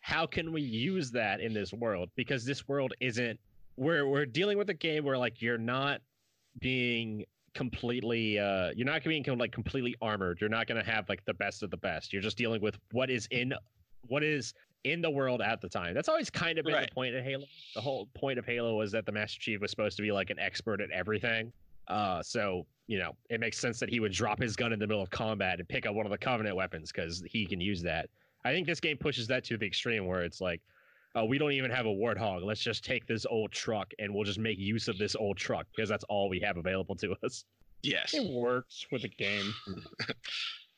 How 0.01 0.26
can 0.26 0.51
we 0.51 0.62
use 0.62 1.12
that 1.12 1.39
in 1.39 1.53
this 1.53 1.72
world? 1.72 2.09
Because 2.16 2.43
this 2.43 2.68
world 2.68 2.93
isn't 2.99 3.39
we're 3.78 4.07
we're 4.07 4.26
dealing 4.26 4.57
with 4.57 4.70
a 4.70 4.74
game 4.74 5.05
where 5.05 5.18
like 5.18 5.41
you're 5.41 5.57
not 5.57 6.01
being 6.59 7.24
completely 7.53 8.39
uh 8.39 8.72
you're 8.76 8.86
not 8.86 9.03
being 9.03 9.24
like 9.38 9.51
completely 9.51 9.95
armored. 10.01 10.39
You're 10.41 10.49
not 10.49 10.68
gonna 10.68 10.84
have 10.84 11.07
like 11.07 11.24
the 11.26 11.34
best 11.34 11.64
of 11.64 11.70
the 11.72 11.78
best. 11.78 12.12
You're 12.12 12.22
just 12.22 12.38
dealing 12.38 12.62
with 12.62 12.78
what 12.91 13.09
is 13.09 13.28
in 13.32 13.53
what 14.07 14.24
is 14.24 14.53
in 14.84 15.02
the 15.02 15.10
world 15.10 15.42
at 15.42 15.62
the 15.62 15.70
time. 15.70 15.94
That's 15.94 16.10
always 16.10 16.30
kind 16.30 16.58
of 16.58 16.66
been 16.66 16.74
Right. 16.74 16.90
the 16.90 16.94
point 16.96 17.16
of 17.16 17.24
Halo. 17.24 17.46
The 17.76 17.82
whole 17.82 18.08
point 18.16 18.40
of 18.40 18.46
Halo 18.46 18.76
was 18.76 18.92
that 18.94 19.06
the 19.06 19.12
Master 19.12 19.40
Chief 19.40 19.62
was 19.62 19.70
supposed 19.72 19.96
to 19.98 20.02
be 20.04 20.12
like 20.12 20.30
an 20.30 20.40
expert 20.40 20.82
at 20.82 20.90
everything. 20.92 21.52
Uh, 21.88 22.22
so 22.24 22.66
you 22.88 22.98
know, 23.00 23.16
it 23.30 23.40
makes 23.40 23.58
sense 23.58 23.80
that 23.80 23.90
he 23.90 24.00
would 24.02 24.12
drop 24.12 24.38
his 24.42 24.56
gun 24.56 24.74
in 24.74 24.80
the 24.80 24.86
middle 24.88 25.02
of 25.02 25.10
combat 25.10 25.60
and 25.60 25.70
pick 25.70 25.86
up 25.86 25.96
one 25.96 26.06
of 26.06 26.12
the 26.12 26.18
Covenant 26.18 26.56
weapons 26.58 26.92
because 26.92 27.24
he 27.26 27.46
can 27.46 27.62
use 27.62 27.82
that. 27.84 28.10
I 28.44 28.52
think 28.52 28.68
this 28.68 28.82
game 28.82 28.98
pushes 28.98 29.28
that 29.28 29.46
to 29.46 29.58
the 29.58 29.66
extreme 29.66 30.08
where 30.08 30.24
it's 30.24 30.42
like, 30.42 30.62
oh, 31.16 31.24
we 31.24 31.38
don't 31.38 31.54
even 31.54 31.72
have 31.72 31.86
a 31.86 31.90
Warthog. 31.90 32.44
Let's 32.44 32.60
just 32.62 32.84
take 32.84 33.06
this 33.08 33.26
old 33.26 33.52
truck 33.52 33.94
and 34.00 34.14
we'll 34.14 34.26
just 34.26 34.40
make 34.40 34.58
use 34.60 34.90
of 34.90 34.98
this 34.98 35.16
old 35.16 35.38
truck 35.38 35.68
because 35.74 35.88
that's 35.88 36.04
all 36.10 36.28
we 36.28 36.40
have 36.42 36.58
available 36.58 36.96
to 36.98 37.16
us. 37.24 37.46
yes, 37.84 38.14
It 38.14 38.30
works 38.30 38.86
with 38.92 39.04
the 39.04 39.10
game. 39.10 39.54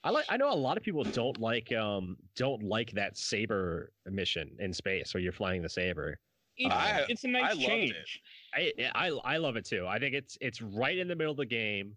I 0.03 0.09
like. 0.09 0.25
I 0.29 0.37
know 0.37 0.51
a 0.51 0.55
lot 0.55 0.77
of 0.77 0.83
people 0.83 1.03
don't 1.03 1.39
like 1.39 1.71
um 1.73 2.17
don't 2.35 2.61
like 2.63 2.91
that 2.91 3.17
saber 3.17 3.91
mission 4.09 4.51
in 4.59 4.73
space 4.73 5.13
where 5.13 5.21
you're 5.23 5.31
flying 5.31 5.61
the 5.61 5.69
saber. 5.69 6.19
It's, 6.57 6.73
I- 6.73 7.05
it's 7.09 7.23
a 7.23 7.27
nice 7.29 7.43
I 7.43 7.53
loved 7.53 7.61
it. 7.61 7.67
change. 7.67 8.21
I, 8.53 8.71
I 8.93 9.07
I 9.23 9.37
love 9.37 9.55
it 9.55 9.65
too. 9.65 9.87
I 9.87 9.99
think 9.99 10.13
it's 10.13 10.37
it's 10.41 10.61
right 10.61 10.97
in 10.97 11.07
the 11.07 11.15
middle 11.15 11.31
of 11.31 11.37
the 11.37 11.45
game. 11.45 11.95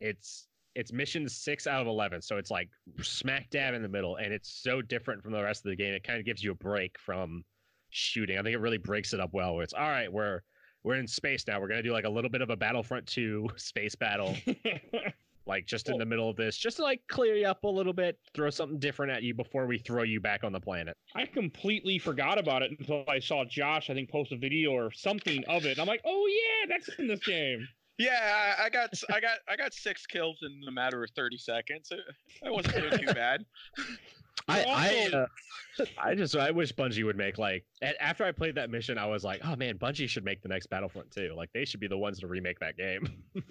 It's 0.00 0.46
it's 0.76 0.92
mission 0.92 1.28
six 1.28 1.66
out 1.66 1.80
of 1.82 1.86
eleven, 1.88 2.22
so 2.22 2.36
it's 2.38 2.50
like 2.50 2.70
smack 3.02 3.50
dab 3.50 3.74
in 3.74 3.82
the 3.82 3.88
middle, 3.88 4.16
and 4.16 4.32
it's 4.32 4.48
so 4.62 4.80
different 4.80 5.22
from 5.22 5.32
the 5.32 5.42
rest 5.42 5.66
of 5.66 5.70
the 5.70 5.76
game. 5.76 5.92
It 5.92 6.04
kind 6.04 6.18
of 6.18 6.24
gives 6.24 6.42
you 6.44 6.52
a 6.52 6.54
break 6.54 6.98
from 6.98 7.44
shooting. 7.90 8.38
I 8.38 8.42
think 8.42 8.54
it 8.54 8.60
really 8.60 8.78
breaks 8.78 9.12
it 9.12 9.18
up 9.20 9.30
well. 9.34 9.54
Where 9.56 9.64
it's 9.64 9.74
all 9.74 9.88
right, 9.90 10.10
we're 10.10 10.40
we're 10.84 10.94
in 10.94 11.06
space 11.08 11.44
now. 11.46 11.60
We're 11.60 11.68
gonna 11.68 11.82
do 11.82 11.92
like 11.92 12.04
a 12.04 12.08
little 12.10 12.30
bit 12.30 12.40
of 12.40 12.50
a 12.50 12.56
Battlefront 12.56 13.06
two 13.06 13.48
space 13.56 13.94
battle, 13.96 14.34
like 15.50 15.66
just 15.66 15.88
in 15.90 15.98
the 15.98 16.06
middle 16.06 16.30
of 16.30 16.36
this, 16.36 16.56
just 16.56 16.76
to 16.78 16.82
like 16.84 17.02
clear 17.08 17.34
you 17.34 17.46
up 17.46 17.64
a 17.64 17.68
little 17.68 17.92
bit, 17.92 18.18
throw 18.34 18.48
something 18.50 18.78
different 18.78 19.12
at 19.12 19.22
you 19.22 19.34
before 19.34 19.66
we 19.66 19.78
throw 19.78 20.04
you 20.04 20.20
back 20.20 20.44
on 20.44 20.52
the 20.52 20.60
planet. 20.60 20.96
I 21.14 21.26
completely 21.26 21.98
forgot 21.98 22.38
about 22.38 22.62
it 22.62 22.70
until 22.78 23.04
I 23.08 23.18
saw 23.18 23.44
Josh, 23.44 23.90
I 23.90 23.94
think, 23.94 24.10
post 24.10 24.32
a 24.32 24.36
video 24.36 24.70
or 24.70 24.90
something 24.92 25.44
of 25.48 25.66
it. 25.66 25.78
I'm 25.78 25.86
like, 25.88 26.00
oh 26.06 26.26
yeah, 26.28 26.74
that's 26.74 26.88
in 26.98 27.06
this 27.08 27.20
game. 27.26 27.66
yeah. 27.98 28.54
I, 28.58 28.64
I 28.66 28.70
got 28.70 28.90
I 29.12 29.20
got 29.20 29.38
I 29.48 29.56
got 29.56 29.74
six 29.74 30.06
kills 30.06 30.38
in 30.42 30.62
a 30.68 30.70
matter 30.72 31.02
of 31.02 31.10
thirty 31.16 31.36
seconds. 31.36 31.90
It, 31.90 32.00
I 32.46 32.50
wasn't 32.50 32.76
doing 32.76 32.98
too 33.06 33.12
bad. 33.12 33.44
I 34.48 34.62
I, 34.64 35.04
Also- 35.04 35.18
uh, 35.18 35.26
I 35.98 36.14
just 36.14 36.34
I 36.36 36.50
wish 36.50 36.72
Bungie 36.74 37.04
would 37.04 37.16
make 37.16 37.38
like 37.38 37.64
after 38.00 38.24
I 38.24 38.32
played 38.32 38.54
that 38.54 38.70
mission, 38.70 38.98
I 38.98 39.06
was 39.06 39.22
like, 39.24 39.40
oh 39.44 39.54
man, 39.56 39.78
Bungie 39.78 40.08
should 40.08 40.24
make 40.24 40.42
the 40.42 40.48
next 40.48 40.68
Battlefront 40.70 41.10
too. 41.10 41.34
Like 41.36 41.50
they 41.52 41.64
should 41.64 41.80
be 41.80 41.88
the 41.88 41.98
ones 41.98 42.20
to 42.20 42.26
remake 42.26 42.58
that 42.60 42.76
game. 42.76 43.22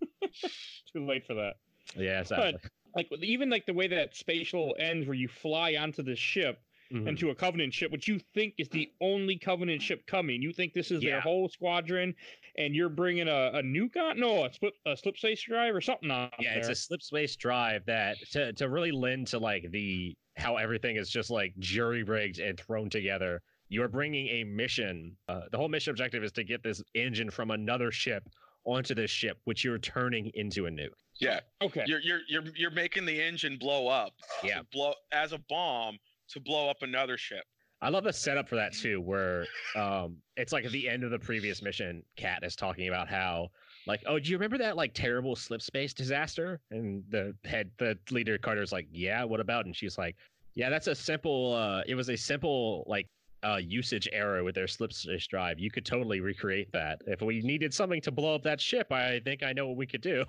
Too 0.92 1.06
late 1.06 1.26
for 1.26 1.34
that. 1.34 1.54
yeah, 1.96 2.22
sadly. 2.22 2.58
Like 2.96 3.08
even 3.22 3.50
like 3.50 3.66
the 3.66 3.74
way 3.74 3.86
that 3.88 4.16
spatial 4.16 4.74
ends, 4.78 5.06
where 5.06 5.14
you 5.14 5.28
fly 5.28 5.76
onto 5.76 6.02
the 6.02 6.16
ship 6.16 6.60
Mhm. 6.90 7.06
into 7.06 7.28
a 7.28 7.34
Covenant 7.34 7.74
ship, 7.74 7.92
which 7.92 8.08
you 8.08 8.18
think 8.34 8.54
is 8.56 8.66
the 8.70 8.90
only 9.02 9.36
Covenant 9.36 9.82
ship 9.82 10.06
coming. 10.06 10.40
You 10.40 10.54
think 10.54 10.72
this 10.72 10.90
is 10.90 11.02
Yeah. 11.02 11.10
their 11.10 11.20
whole 11.20 11.46
squadron, 11.50 12.14
and 12.56 12.74
you're 12.74 12.88
bringing 12.88 13.28
a, 13.28 13.50
a 13.52 13.62
nuke 13.62 13.98
on? 13.98 14.18
No, 14.18 14.46
a 14.46 14.52
split 14.52 14.72
a 14.86 14.96
slip 14.96 15.18
space 15.18 15.42
drive 15.42 15.74
or 15.74 15.82
something 15.82 16.10
on 16.10 16.30
yeah, 16.40 16.54
it's 16.54 16.68
a 16.68 16.74
slip 16.74 17.02
space 17.02 17.36
drive 17.36 17.84
that 17.84 18.16
to 18.30 18.54
to 18.54 18.70
really 18.70 18.90
lend 18.90 19.26
to 19.28 19.38
like 19.38 19.70
the 19.70 20.16
how 20.38 20.56
everything 20.56 20.96
is 20.96 21.10
just 21.10 21.28
like 21.30 21.52
jury 21.58 22.04
rigged 22.04 22.38
and 22.38 22.58
thrown 22.58 22.88
together. 22.88 23.42
You're 23.68 23.88
bringing 23.88 24.26
a 24.28 24.44
mission. 24.44 25.14
Uh, 25.28 25.42
the 25.52 25.58
whole 25.58 25.68
mission 25.68 25.90
objective 25.90 26.24
is 26.24 26.32
to 26.32 26.42
get 26.44 26.62
this 26.62 26.82
engine 26.94 27.28
from 27.28 27.50
another 27.50 27.92
ship 27.92 28.22
onto 28.64 28.94
this 28.94 29.10
ship, 29.10 29.38
which 29.44 29.64
you're 29.64 29.78
turning 29.78 30.30
into 30.34 30.66
a 30.66 30.70
nuke. 30.70 30.88
Yeah, 31.20 31.40
okay. 31.62 31.84
you're 31.86 32.00
you're 32.00 32.20
you're 32.28 32.44
you're 32.54 32.70
making 32.70 33.04
the 33.04 33.20
engine 33.20 33.56
blow 33.58 33.88
up. 33.88 34.12
Yeah. 34.42 34.60
blow 34.72 34.94
as 35.12 35.32
a 35.32 35.38
bomb 35.48 35.98
to 36.28 36.40
blow 36.40 36.68
up 36.68 36.82
another 36.82 37.18
ship. 37.18 37.44
I 37.80 37.90
love 37.90 38.04
the 38.04 38.12
setup 38.12 38.48
for 38.48 38.56
that 38.56 38.72
too, 38.72 39.00
where 39.00 39.46
um, 39.76 40.16
it's 40.36 40.52
like 40.52 40.64
at 40.64 40.72
the 40.72 40.88
end 40.88 41.04
of 41.04 41.10
the 41.10 41.18
previous 41.18 41.62
mission, 41.62 42.02
Kat 42.16 42.42
is 42.42 42.56
talking 42.56 42.88
about 42.88 43.08
how, 43.08 43.50
like, 43.86 44.02
oh, 44.06 44.18
do 44.18 44.30
you 44.30 44.36
remember 44.36 44.58
that 44.58 44.76
like 44.76 44.94
terrible 44.94 45.36
slip 45.36 45.62
space 45.62 45.94
disaster? 45.94 46.60
And 46.72 47.04
the 47.08 47.34
head, 47.44 47.70
the 47.78 47.96
leader 48.10 48.36
Carter's 48.36 48.72
like, 48.72 48.88
yeah, 48.90 49.22
what 49.22 49.38
about? 49.38 49.66
And 49.66 49.76
she's 49.76 49.96
like, 49.96 50.16
yeah, 50.56 50.70
that's 50.70 50.88
a 50.88 50.94
simple. 50.94 51.54
Uh, 51.54 51.82
it 51.86 51.94
was 51.94 52.08
a 52.08 52.16
simple 52.16 52.84
like 52.88 53.06
uh, 53.44 53.56
usage 53.56 54.08
error 54.12 54.42
with 54.44 54.54
their 54.54 54.66
slip 54.66 54.92
space 54.92 55.26
drive. 55.26 55.58
You 55.58 55.70
could 55.70 55.86
totally 55.86 56.20
recreate 56.20 56.72
that. 56.72 57.02
If 57.06 57.22
we 57.22 57.40
needed 57.40 57.72
something 57.72 58.00
to 58.02 58.10
blow 58.10 58.34
up 58.34 58.42
that 58.42 58.60
ship, 58.60 58.92
I 58.92 59.20
think 59.20 59.42
I 59.42 59.52
know 59.52 59.66
what 59.68 59.76
we 59.76 59.86
could 59.86 60.02
do. 60.02 60.24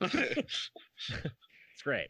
It's 1.74 1.82
great. 1.82 2.08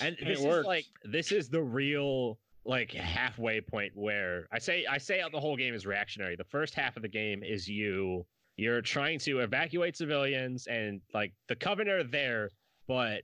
And 0.00 0.16
this 0.22 0.40
is 0.40 0.66
like 0.66 0.84
this 1.04 1.32
is 1.32 1.48
the 1.48 1.62
real 1.62 2.38
like 2.64 2.92
halfway 2.92 3.60
point 3.60 3.92
where 3.94 4.46
I 4.52 4.58
say 4.58 4.84
I 4.84 4.98
say 4.98 5.20
out 5.20 5.32
the 5.32 5.40
whole 5.40 5.56
game 5.56 5.74
is 5.74 5.86
reactionary. 5.86 6.36
The 6.36 6.44
first 6.44 6.74
half 6.74 6.96
of 6.96 7.02
the 7.02 7.08
game 7.08 7.42
is 7.42 7.66
you 7.66 8.26
you're 8.56 8.82
trying 8.82 9.18
to 9.20 9.40
evacuate 9.40 9.96
civilians 9.96 10.66
and 10.66 11.00
like 11.14 11.32
the 11.48 11.56
covenant 11.56 12.00
are 12.00 12.04
there, 12.10 12.50
but 12.86 13.22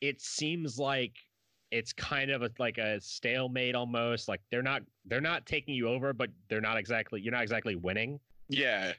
it 0.00 0.20
seems 0.20 0.78
like 0.78 1.12
it's 1.76 1.92
kind 1.92 2.30
of 2.30 2.42
a, 2.42 2.50
like 2.58 2.78
a 2.78 3.00
stalemate 3.00 3.74
almost. 3.74 4.28
Like 4.28 4.40
they're 4.50 4.62
not 4.62 4.82
they're 5.04 5.20
not 5.20 5.46
taking 5.46 5.74
you 5.74 5.88
over, 5.88 6.12
but 6.12 6.30
they're 6.48 6.60
not 6.60 6.76
exactly 6.76 7.20
you're 7.20 7.32
not 7.32 7.42
exactly 7.42 7.76
winning. 7.76 8.18
yeah, 8.48 8.92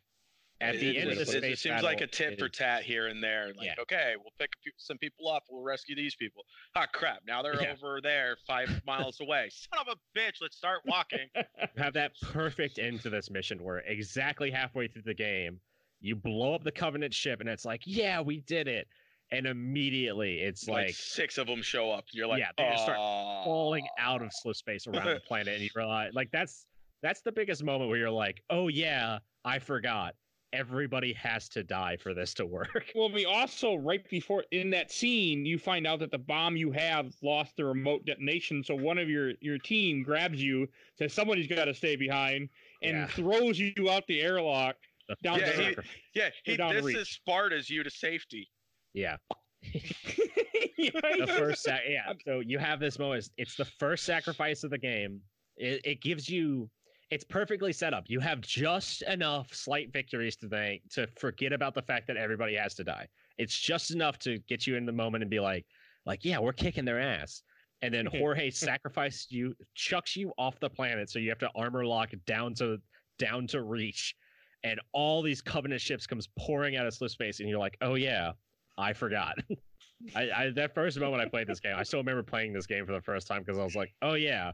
At 0.59 0.75
it, 0.75 0.79
the 0.79 0.97
end 0.97 1.09
of 1.11 1.15
the 1.17 1.21
it- 1.23 1.27
space 1.27 1.43
it 1.53 1.59
seems 1.59 1.83
like 1.83 1.97
a 2.01 2.07
battle, 2.07 2.29
tit 2.29 2.39
for 2.39 2.49
tat 2.49 2.83
here 2.83 3.07
and 3.07 3.23
there. 3.23 3.53
Like, 3.55 3.67
Yeah. 3.67 3.75
okay, 3.81 4.13
we'll 4.17 4.33
pick 4.39 4.49
some 4.77 4.97
people 4.97 5.27
up. 5.29 5.43
We'll 5.49 5.63
rescue 5.63 5.95
these 5.95 6.15
people. 6.15 6.43
Ah, 6.75 6.87
crap! 6.91 7.19
Now 7.27 7.41
they're 7.41 7.61
Yeah. 7.61 7.73
over 7.73 7.99
there, 8.01 8.37
five 8.47 8.69
miles 8.85 9.19
away. 9.21 9.49
Son 9.51 9.79
of 9.79 9.87
a 9.87 10.19
bitch! 10.19 10.35
Let's 10.41 10.57
start 10.57 10.81
walking. 10.85 11.27
you 11.35 11.43
have 11.77 11.93
that 11.93 12.11
perfect 12.21 12.79
end 12.79 13.01
to 13.01 13.09
this 13.09 13.29
mission 13.29 13.63
where 13.63 13.79
exactly 13.79 14.49
halfway 14.51 14.87
through 14.87 15.03
the 15.03 15.13
game, 15.13 15.59
you 15.99 16.15
blow 16.15 16.53
up 16.55 16.63
the 16.63 16.71
Covenant 16.71 17.13
ship, 17.13 17.39
and 17.39 17.49
it's 17.49 17.65
like, 17.65 17.81
yeah, 17.85 18.21
we 18.21 18.41
did 18.41 18.67
it. 18.67 18.87
And 19.31 19.45
immediately 19.45 20.39
it's 20.39 20.67
like, 20.69 20.87
like, 20.87 20.95
six 20.95 21.37
of 21.37 21.47
them 21.47 21.61
show 21.61 21.91
up. 21.91 22.05
You're 22.13 22.27
like, 22.27 22.39
Yeah, 22.39 22.51
they 22.57 22.69
just 22.71 22.83
start 22.83 22.97
"Aw." 22.97 23.43
falling 23.43 23.85
out 23.99 24.21
of 24.21 24.31
slip 24.31 24.55
space 24.55 24.87
around 24.87 25.05
the 25.05 25.19
planet, 25.19 25.55
and 25.55 25.61
you 25.63 25.69
realize, 25.75 26.13
like, 26.13 26.31
that's 26.31 26.65
that's 27.03 27.21
the 27.21 27.31
biggest 27.31 27.63
moment 27.63 27.89
where 27.89 27.99
you're 27.99 28.09
like, 28.09 28.41
oh 28.49 28.69
yeah, 28.69 29.19
I 29.45 29.59
forgot. 29.59 30.15
Everybody 30.53 31.11
has 31.13 31.49
to 31.49 31.61
die 31.63 31.97
for 31.97 32.13
this 32.13 32.33
to 32.35 32.45
work. 32.45 32.85
Well, 32.95 33.11
we 33.11 33.25
also 33.25 33.75
right 33.75 34.07
before 34.09 34.45
in 34.51 34.69
that 34.69 34.91
scene, 34.93 35.45
you 35.45 35.59
find 35.59 35.85
out 35.85 35.99
that 35.99 36.09
the 36.09 36.17
bomb 36.17 36.55
you 36.55 36.71
have 36.71 37.13
lost 37.21 37.57
the 37.57 37.65
remote 37.65 38.05
detonation. 38.05 38.63
So 38.63 38.73
one 38.73 38.97
of 38.97 39.09
your 39.09 39.33
your 39.41 39.57
team 39.57 40.03
grabs 40.03 40.41
you, 40.41 40.69
says 40.97 41.11
somebody's 41.13 41.47
got 41.47 41.65
to 41.65 41.73
stay 41.73 41.97
behind, 41.97 42.47
and 42.81 42.95
Yeah. 42.97 43.07
throws 43.07 43.59
you 43.59 43.89
out 43.91 44.07
the 44.07 44.21
airlock. 44.21 44.77
Down 45.21 45.39
Yeah, 45.39 45.51
the 45.51 45.63
he- 45.63 45.75
Yeah, 46.15 46.29
he, 46.45 46.55
down 46.57 46.73
this 46.73 46.85
reach. 46.85 46.97
is 46.97 47.09
Sparta's 47.09 47.69
you 47.69 47.83
to 47.83 47.89
safety. 47.89 48.49
Yeah. 48.93 49.17
The 50.77 51.33
first 51.37 51.63
sac- 51.63 51.81
yeah. 51.87 52.13
So 52.25 52.39
you 52.39 52.59
have 52.59 52.79
this 52.79 52.99
moment 52.99 53.29
it's 53.37 53.55
the 53.55 53.65
first 53.65 54.05
sacrifice 54.05 54.63
of 54.63 54.69
the 54.69 54.77
game. 54.77 55.21
It, 55.57 55.81
it 55.83 56.01
gives 56.01 56.29
you 56.29 56.69
it's 57.09 57.23
perfectly 57.23 57.71
set 57.71 57.93
up. 57.93 58.03
You 58.07 58.19
have 58.19 58.41
just 58.41 59.01
enough 59.03 59.53
slight 59.53 59.93
victories 59.93 60.35
to 60.37 60.49
think 60.49 60.81
to 60.91 61.07
forget 61.17 61.53
about 61.53 61.73
the 61.73 61.81
fact 61.81 62.07
that 62.07 62.17
everybody 62.17 62.55
has 62.55 62.75
to 62.75 62.83
die. 62.83 63.07
It's 63.37 63.57
just 63.57 63.91
enough 63.91 64.19
to 64.19 64.39
get 64.47 64.67
you 64.67 64.75
in 64.75 64.85
the 64.85 64.91
moment 64.91 65.23
and 65.23 65.31
be 65.31 65.39
like 65.39 65.65
like 66.05 66.23
yeah 66.23 66.39
we're 66.39 66.53
kicking 66.53 66.85
their 66.85 66.99
ass. 66.99 67.43
And 67.81 67.93
then 67.93 68.05
jorge 68.11 68.49
sacrifices 68.49 69.27
you 69.29 69.55
chucks 69.75 70.15
you 70.15 70.31
off 70.37 70.59
the 70.59 70.69
planet 70.69 71.09
so 71.09 71.19
you 71.19 71.29
have 71.29 71.39
to 71.39 71.49
armor 71.55 71.85
lock 71.85 72.11
down 72.25 72.53
to 72.55 72.77
down 73.17 73.47
to 73.47 73.63
reach. 73.63 74.15
And 74.63 74.79
all 74.91 75.21
these 75.21 75.41
covenant 75.41 75.81
ships 75.81 76.07
comes 76.07 76.27
pouring 76.37 76.75
out 76.75 76.87
of 76.87 76.93
slip 76.93 77.11
space 77.11 77.39
and 77.39 77.47
you're 77.47 77.59
like 77.59 77.77
oh 77.81 77.95
yeah 77.95 78.33
i 78.77 78.93
forgot 78.93 79.35
I, 80.15 80.29
I 80.35 80.49
that 80.51 80.73
first 80.73 80.99
moment 80.99 81.21
I 81.23 81.27
played 81.27 81.47
this 81.47 81.59
game, 81.59 81.73
I 81.75 81.83
still 81.83 81.99
remember 81.99 82.23
playing 82.23 82.53
this 82.53 82.67
game 82.67 82.85
for 82.85 82.91
the 82.91 83.01
first 83.01 83.27
time 83.27 83.41
because 83.43 83.57
I 83.57 83.63
was 83.63 83.75
like, 83.75 83.93
oh 84.01 84.13
yeah. 84.13 84.51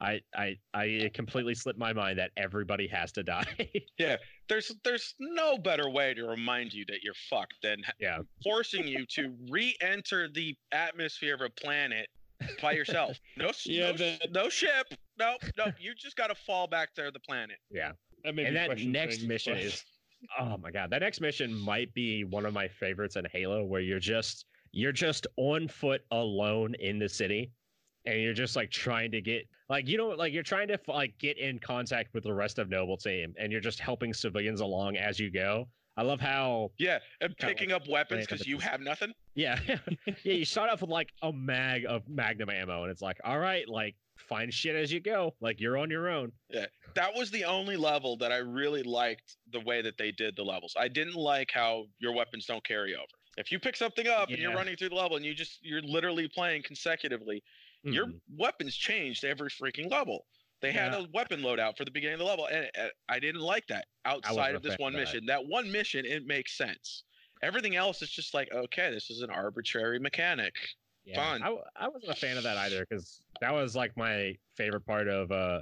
I, 0.00 0.20
I 0.36 0.56
I 0.74 0.84
it 0.84 1.14
completely 1.14 1.54
slipped 1.54 1.78
my 1.78 1.92
mind 1.92 2.18
that 2.18 2.32
everybody 2.36 2.88
has 2.88 3.12
to 3.12 3.22
die. 3.22 3.46
Yeah, 3.98 4.16
there's 4.48 4.74
there's 4.82 5.14
no 5.20 5.56
better 5.56 5.88
way 5.88 6.12
to 6.14 6.24
remind 6.24 6.72
you 6.72 6.84
that 6.88 7.04
you're 7.04 7.14
fucked 7.30 7.54
than 7.62 7.82
yeah. 8.00 8.18
forcing 8.42 8.86
you 8.86 9.06
to 9.10 9.32
re-enter 9.48 10.28
the 10.28 10.56
atmosphere 10.72 11.34
of 11.34 11.40
a 11.40 11.50
planet 11.50 12.08
by 12.60 12.72
yourself. 12.72 13.16
No, 13.36 13.48
s- 13.48 13.64
Yeah, 13.64 13.92
no, 13.92 13.96
the- 13.96 14.28
no 14.32 14.48
ship. 14.48 14.88
No, 15.18 15.36
no. 15.56 15.66
You 15.78 15.94
just 15.94 16.16
got 16.16 16.28
to 16.28 16.34
fall 16.34 16.66
back 16.66 16.90
there 16.96 17.06
to 17.06 17.12
the 17.12 17.20
planet. 17.20 17.58
That 17.72 17.96
and 18.24 18.56
that 18.56 18.78
next 18.78 19.22
mission 19.22 19.56
is 19.56 19.84
oh 20.38 20.56
my 20.58 20.70
god 20.70 20.90
that 20.90 21.00
next 21.00 21.20
mission 21.20 21.52
might 21.54 21.92
be 21.94 22.24
one 22.24 22.46
of 22.46 22.52
my 22.54 22.68
favorites 22.68 23.16
in 23.16 23.24
halo 23.32 23.64
where 23.64 23.80
you're 23.80 23.98
just 23.98 24.46
you're 24.72 24.92
just 24.92 25.26
on 25.36 25.68
foot 25.68 26.02
alone 26.12 26.74
in 26.80 26.98
the 26.98 27.08
city 27.08 27.50
and 28.06 28.20
you're 28.20 28.32
just 28.32 28.56
like 28.56 28.70
trying 28.70 29.10
to 29.10 29.20
get 29.20 29.44
like 29.68 29.86
you 29.88 29.96
know 29.96 30.08
like 30.08 30.32
you're 30.32 30.42
trying 30.42 30.68
to 30.68 30.78
like 30.88 31.12
get 31.18 31.38
in 31.38 31.58
contact 31.58 32.12
with 32.14 32.24
the 32.24 32.32
rest 32.32 32.58
of 32.58 32.68
noble 32.68 32.96
team 32.96 33.34
and 33.38 33.52
you're 33.52 33.60
just 33.60 33.78
helping 33.80 34.12
civilians 34.12 34.60
along 34.60 34.96
as 34.96 35.18
you 35.18 35.30
go 35.30 35.66
i 35.96 36.02
love 36.02 36.20
how 36.20 36.70
Yeah, 36.78 36.98
and 37.20 37.36
picking 37.36 37.72
up 37.72 37.82
weapons 37.88 38.26
because 38.26 38.46
you 38.46 38.58
have 38.58 38.80
nothing. 38.80 39.12
yeah 39.34 39.58
yeah 39.66 39.76
you 40.24 40.44
start 40.44 40.70
off 40.70 40.80
with 40.80 40.90
like 40.90 41.10
a 41.22 41.32
mag 41.32 41.84
of 41.88 42.08
magnum 42.08 42.50
ammo 42.50 42.82
and 42.82 42.90
it's 42.90 43.02
like 43.02 43.18
all 43.24 43.38
right 43.38 43.68
like 43.68 43.94
find 44.28 44.52
shit 44.52 44.74
as 44.76 44.92
you 44.92 45.00
go 45.00 45.34
like 45.40 45.60
you're 45.60 45.76
on 45.78 45.90
your 45.90 46.08
own 46.08 46.32
Yeah. 46.48 46.66
That 46.94 47.14
was 47.14 47.30
the 47.30 47.44
only 47.44 47.76
level 47.76 48.16
that 48.18 48.32
I 48.32 48.38
really 48.38 48.82
liked 48.82 49.36
the 49.50 49.60
way 49.60 49.80
that 49.82 49.96
they 49.96 50.12
did 50.12 50.36
the 50.36 50.42
levels. 50.44 50.74
I 50.78 50.88
didn't 50.88 51.14
like 51.14 51.50
how 51.52 51.86
your 51.98 52.12
weapons 52.12 52.44
don't 52.46 52.64
carry 52.64 52.94
over. 52.94 53.04
If 53.38 53.50
you 53.50 53.58
pick 53.58 53.76
something 53.76 54.06
up 54.08 54.28
and 54.28 54.38
you're 54.38 54.54
running 54.54 54.76
through 54.76 54.90
the 54.90 54.94
level 54.94 55.16
and 55.16 55.24
you 55.24 55.34
just 55.34 55.58
you're 55.62 55.80
literally 55.82 56.28
playing 56.28 56.62
consecutively, 56.64 57.42
your 57.82 58.06
Mhm. 58.06 58.20
weapons 58.36 58.76
changed 58.76 59.24
every 59.24 59.48
freaking 59.48 59.90
level. 59.90 60.26
They 60.60 60.70
had 60.70 60.92
a 60.94 61.08
weapon 61.12 61.40
loadout 61.40 61.76
for 61.76 61.84
the 61.84 61.90
beginning 61.90 62.14
of 62.14 62.18
the 62.20 62.24
level, 62.26 62.46
and 62.46 62.70
I 63.08 63.18
didn't 63.18 63.40
like 63.40 63.66
that. 63.68 63.86
Outside 64.04 64.54
of 64.54 64.62
this 64.62 64.76
one 64.78 64.92
that. 64.92 64.98
mission, 65.00 65.26
that 65.26 65.44
one 65.46 65.72
mission 65.72 66.04
it 66.06 66.24
makes 66.26 66.56
sense. 66.56 67.02
Everything 67.42 67.74
else 67.74 68.02
is 68.02 68.10
just 68.10 68.34
like, 68.34 68.52
okay, 68.52 68.90
this 68.92 69.10
is 69.10 69.22
an 69.22 69.30
arbitrary 69.30 69.98
mechanic. 69.98 70.54
Yeah, 71.04 71.16
Fun. 71.16 71.42
I, 71.42 71.56
I 71.76 71.88
wasn't 71.88 72.12
a 72.12 72.14
fan 72.14 72.36
of 72.36 72.44
that 72.44 72.56
either 72.56 72.86
because 72.88 73.20
that 73.40 73.52
was 73.52 73.74
like 73.74 73.96
my 73.96 74.36
favorite 74.56 74.86
part 74.86 75.08
of 75.08 75.32
uh 75.32 75.60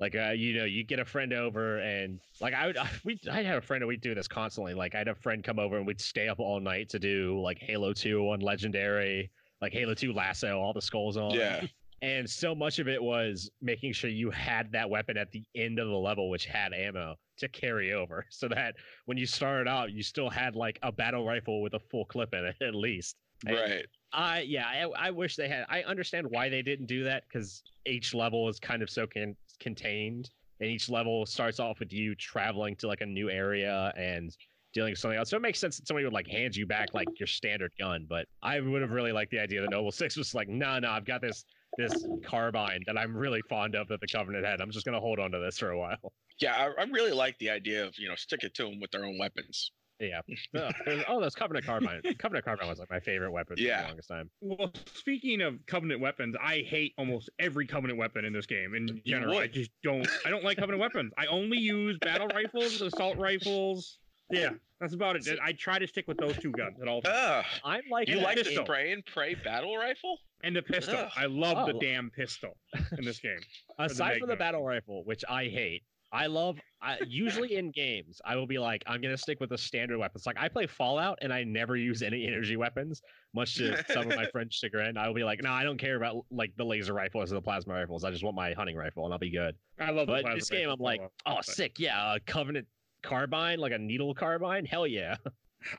like 0.00 0.14
uh 0.14 0.32
you 0.32 0.54
know 0.54 0.64
you 0.64 0.84
get 0.84 0.98
a 0.98 1.04
friend 1.04 1.32
over 1.32 1.78
and 1.78 2.20
like 2.40 2.54
I 2.54 2.66
would 2.66 2.76
we 3.04 3.18
I 3.30 3.42
had 3.42 3.56
a 3.56 3.62
friend 3.62 3.82
and 3.82 3.88
we'd 3.88 4.00
do 4.00 4.14
this 4.14 4.28
constantly. 4.28 4.74
Like 4.74 4.94
I 4.94 4.98
had 4.98 5.08
a 5.08 5.14
friend 5.14 5.42
come 5.42 5.58
over 5.58 5.78
and 5.78 5.86
we'd 5.86 6.00
stay 6.00 6.28
up 6.28 6.40
all 6.40 6.60
night 6.60 6.88
to 6.90 6.98
do 6.98 7.40
like 7.40 7.58
Halo 7.58 7.92
2 7.92 8.20
on 8.30 8.40
legendary 8.40 9.30
like 9.62 9.72
Halo 9.72 9.94
2 9.94 10.12
LASO 10.12 10.58
all 10.58 10.72
the 10.72 10.82
skulls 10.82 11.16
on. 11.16 11.30
Yeah, 11.30 11.64
and 12.02 12.28
so 12.28 12.54
much 12.54 12.80
of 12.80 12.88
it 12.88 13.00
was 13.02 13.48
making 13.62 13.92
sure 13.92 14.10
you 14.10 14.28
had 14.30 14.72
that 14.72 14.90
weapon 14.90 15.16
at 15.16 15.30
the 15.30 15.44
end 15.54 15.78
of 15.78 15.88
the 15.88 15.96
level 15.96 16.28
which 16.28 16.44
had 16.44 16.74
ammo 16.74 17.14
to 17.38 17.48
carry 17.48 17.92
over 17.94 18.26
so 18.30 18.48
that 18.48 18.74
when 19.06 19.16
you 19.16 19.24
started 19.24 19.68
out 19.70 19.90
you 19.92 20.02
still 20.02 20.28
had 20.28 20.54
like 20.54 20.78
a 20.82 20.92
battle 20.92 21.24
rifle 21.24 21.62
with 21.62 21.74
a 21.74 21.80
full 21.90 22.04
clip 22.04 22.34
in 22.34 22.44
it 22.44 22.56
at 22.60 22.74
least. 22.74 23.16
And- 23.46 23.56
right. 23.56 23.86
I 24.12 24.40
yeah, 24.40 24.66
I, 24.66 25.08
I 25.08 25.10
wish 25.10 25.36
they 25.36 25.48
had. 25.48 25.64
I 25.68 25.82
understand 25.82 26.26
why 26.28 26.48
they 26.48 26.62
didn't 26.62 26.86
do 26.86 27.04
that 27.04 27.24
because 27.28 27.62
each 27.86 28.14
level 28.14 28.48
is 28.48 28.58
kind 28.58 28.82
of 28.82 28.90
so 28.90 29.06
con- 29.06 29.36
contained, 29.60 30.30
and 30.60 30.68
each 30.68 30.88
level 30.88 31.24
starts 31.26 31.60
off 31.60 31.80
with 31.80 31.92
you 31.92 32.14
traveling 32.14 32.76
to 32.76 32.88
like 32.88 33.00
a 33.00 33.06
new 33.06 33.30
area 33.30 33.92
and 33.96 34.36
dealing 34.72 34.92
with 34.92 34.98
something 34.98 35.18
else. 35.18 35.30
So 35.30 35.36
it 35.36 35.42
makes 35.42 35.58
sense 35.58 35.76
that 35.78 35.86
somebody 35.86 36.04
would 36.04 36.12
like 36.12 36.26
hand 36.26 36.56
you 36.56 36.66
back 36.66 36.94
like 36.94 37.08
your 37.18 37.26
standard 37.26 37.72
gun. 37.78 38.06
But 38.08 38.26
I 38.42 38.60
would 38.60 38.82
have 38.82 38.90
really 38.90 39.12
liked 39.12 39.30
the 39.30 39.38
idea 39.38 39.60
that 39.60 39.70
Noble 39.70 39.92
Six 39.92 40.16
was 40.16 40.34
like, 40.34 40.48
no, 40.48 40.78
no, 40.78 40.90
I've 40.90 41.04
got 41.04 41.20
this 41.20 41.44
this 41.78 42.06
carbine 42.22 42.82
that 42.86 42.98
I'm 42.98 43.16
really 43.16 43.40
fond 43.48 43.74
of 43.74 43.88
that 43.88 44.00
the 44.00 44.06
Covenant 44.06 44.44
had. 44.44 44.60
I'm 44.60 44.70
just 44.70 44.84
gonna 44.84 45.00
hold 45.00 45.18
on 45.18 45.30
to 45.32 45.38
this 45.38 45.58
for 45.58 45.70
a 45.70 45.78
while. 45.78 46.12
Yeah, 46.38 46.54
I, 46.54 46.82
I 46.82 46.84
really 46.84 47.12
like 47.12 47.38
the 47.38 47.50
idea 47.50 47.86
of 47.86 47.98
you 47.98 48.08
know 48.08 48.14
stick 48.16 48.42
it 48.42 48.54
to 48.54 48.64
them 48.64 48.80
with 48.80 48.90
their 48.90 49.04
own 49.04 49.18
weapons. 49.18 49.72
Yeah. 50.02 50.20
oh, 50.56 50.70
there's- 50.84 51.04
oh, 51.08 51.20
that's 51.20 51.34
Covenant 51.34 51.64
carbine. 51.66 52.02
Covenant 52.18 52.44
carbine 52.44 52.68
was 52.68 52.78
like 52.78 52.90
my 52.90 53.00
favorite 53.00 53.30
weapon 53.30 53.56
for 53.56 53.62
the 53.62 53.70
longest 53.88 54.08
time. 54.08 54.30
Well, 54.40 54.72
speaking 54.94 55.40
of 55.42 55.64
Covenant 55.66 56.00
weapons, 56.00 56.34
I 56.42 56.64
hate 56.66 56.94
almost 56.98 57.30
every 57.38 57.66
Covenant 57.66 57.98
weapon 57.98 58.24
in 58.24 58.32
this 58.32 58.46
game. 58.46 58.74
In 58.74 58.88
You 58.88 59.00
general, 59.04 59.38
I 59.38 59.46
just 59.46 59.70
don't. 59.82 60.06
I 60.26 60.30
don't 60.30 60.44
like 60.44 60.58
Covenant 60.58 60.80
weapons. 60.80 61.12
I 61.18 61.26
only 61.26 61.58
use 61.58 61.98
battle 61.98 62.28
rifles, 62.28 62.80
assault 62.80 63.16
rifles. 63.18 63.98
Yeah, 64.30 64.50
that's 64.80 64.94
about 64.94 65.16
it. 65.16 65.28
I 65.42 65.52
try 65.52 65.78
to 65.78 65.86
stick 65.86 66.08
with 66.08 66.16
those 66.16 66.36
two 66.38 66.52
guns 66.52 66.78
at 66.80 66.88
all. 66.88 67.02
times. 67.02 67.14
Ugh. 67.18 67.44
I'm 67.64 67.82
like 67.90 68.08
You 68.08 68.14
And 68.14 68.22
like 68.22 68.38
the 68.38 68.44
pistol. 68.44 68.64
spray 68.64 68.92
and 68.92 69.04
pray 69.04 69.34
battle 69.34 69.76
rifle? 69.76 70.18
And 70.42 70.56
the 70.56 70.62
pistol. 70.62 70.96
Ugh. 70.96 71.10
I 71.16 71.26
love 71.26 71.66
the 71.66 71.74
Oh. 71.74 71.80
damn 71.80 72.08
pistol 72.10 72.56
in 72.96 73.04
this 73.04 73.18
game. 73.18 73.38
aside 73.78 74.18
from 74.18 74.28
the 74.30 74.36
battle 74.36 74.64
rifle, 74.64 75.04
which 75.04 75.22
I 75.28 75.44
hate, 75.44 75.82
I 76.12 76.26
love. 76.26 76.58
I, 76.82 76.98
usually 77.06 77.56
in 77.56 77.70
games, 77.70 78.20
I 78.24 78.36
will 78.36 78.46
be 78.46 78.58
like, 78.58 78.82
I'm 78.86 79.00
gonna 79.00 79.16
stick 79.16 79.40
with 79.40 79.50
the 79.50 79.56
standard 79.58 79.98
weapons. 79.98 80.26
Like 80.26 80.36
I 80.38 80.48
play 80.48 80.66
Fallout, 80.66 81.18
and 81.22 81.32
I 81.32 81.42
never 81.44 81.76
use 81.76 82.02
any 82.02 82.26
energy 82.26 82.56
weapons, 82.56 83.00
much 83.34 83.54
to 83.56 83.82
some 83.90 84.10
of 84.10 84.16
my 84.16 84.26
friends' 84.32 84.56
chagrin. 84.56 84.98
I 84.98 85.06
will 85.06 85.14
be 85.14 85.24
like, 85.24 85.42
no, 85.42 85.50
I 85.50 85.62
don't 85.62 85.78
care 85.78 85.96
about 85.96 86.26
like 86.30 86.52
the 86.56 86.64
laser 86.64 86.92
rifles 86.92 87.32
or 87.32 87.36
the 87.36 87.42
plasma 87.42 87.74
rifles. 87.74 88.04
I 88.04 88.10
just 88.10 88.24
want 88.24 88.36
my 88.36 88.52
hunting 88.52 88.76
rifle, 88.76 89.04
and 89.04 89.12
I'll 89.12 89.18
be 89.18 89.30
good. 89.30 89.56
I 89.80 89.90
love 89.90 90.06
But 90.06 90.22
plasma 90.22 90.38
this 90.38 90.50
game, 90.50 90.68
I'm 90.68 90.80
like, 90.80 91.00
oh, 91.00 91.36
but 91.36 91.44
sick, 91.46 91.78
yeah, 91.78 92.14
a 92.14 92.20
Covenant 92.20 92.66
carbine, 93.02 93.58
like 93.58 93.72
a 93.72 93.78
needle 93.78 94.14
carbine, 94.14 94.66
hell 94.66 94.86
yeah. 94.86 95.16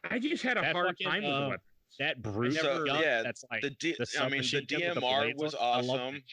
I 0.09 0.17
just 0.17 0.43
had 0.43 0.57
a 0.57 0.61
That 0.61 0.73
hard 0.73 0.87
fucking, 0.87 1.07
time 1.07 1.23
with 1.23 1.31
the 1.31 1.37
uh, 1.37 1.49
weapon. 1.49 1.65
That 1.99 2.21
brute 2.21 2.53
So, 2.55 2.85
gun, 2.85 3.01
yeah, 3.01 3.21
that's 3.21 3.43
like 3.51 3.61
The 3.61 3.69
D- 3.69 3.95
the 3.99 4.07
I 4.19 4.29
mean, 4.29 4.41
the 4.41 4.47
submachine 4.47 4.65
gun 4.67 4.81
with 4.81 4.95
the 4.95 5.01
DMR 5.01 5.37
was 5.37 5.53
on. 5.53 5.77
I 5.77 5.81
love 5.81 5.99
awesome. 5.99 6.23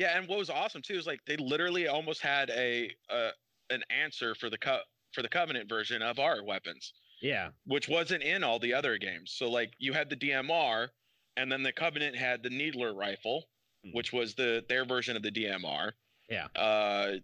Yeah, 0.00 0.16
and 0.16 0.26
what 0.26 0.38
was 0.38 0.48
awesome 0.48 0.80
too 0.80 0.94
is 0.94 1.06
like 1.06 1.20
they 1.26 1.36
literally 1.36 1.86
almost 1.86 2.22
had 2.22 2.48
a 2.48 2.90
uh, 3.10 3.30
an 3.68 3.82
answer 3.90 4.34
for 4.34 4.48
the 4.48 4.56
co- 4.56 4.80
for 5.12 5.20
the 5.20 5.28
Covenant 5.28 5.68
version 5.68 6.00
of 6.00 6.18
our 6.18 6.42
weapons, 6.42 6.94
Yeah, 7.20 7.50
which 7.66 7.86
wasn't 7.86 8.22
in 8.22 8.42
all 8.42 8.58
the 8.58 8.72
other 8.72 8.96
games. 8.96 9.34
So 9.36 9.50
like 9.50 9.72
you 9.78 9.92
had 9.92 10.08
the 10.08 10.16
DMR, 10.16 10.88
and 11.36 11.52
then 11.52 11.62
the 11.62 11.72
Covenant 11.72 12.16
had 12.16 12.42
the 12.42 12.48
Needler 12.48 12.94
rifle, 12.94 13.44
Hmm. 13.84 13.90
which 13.92 14.10
was 14.12 14.34
the 14.34 14.64
their 14.70 14.86
version 14.86 15.16
of 15.16 15.22
the 15.22 15.30
DMR. 15.30 15.92
Yeah. 16.30 16.46
Uh, 16.56 17.16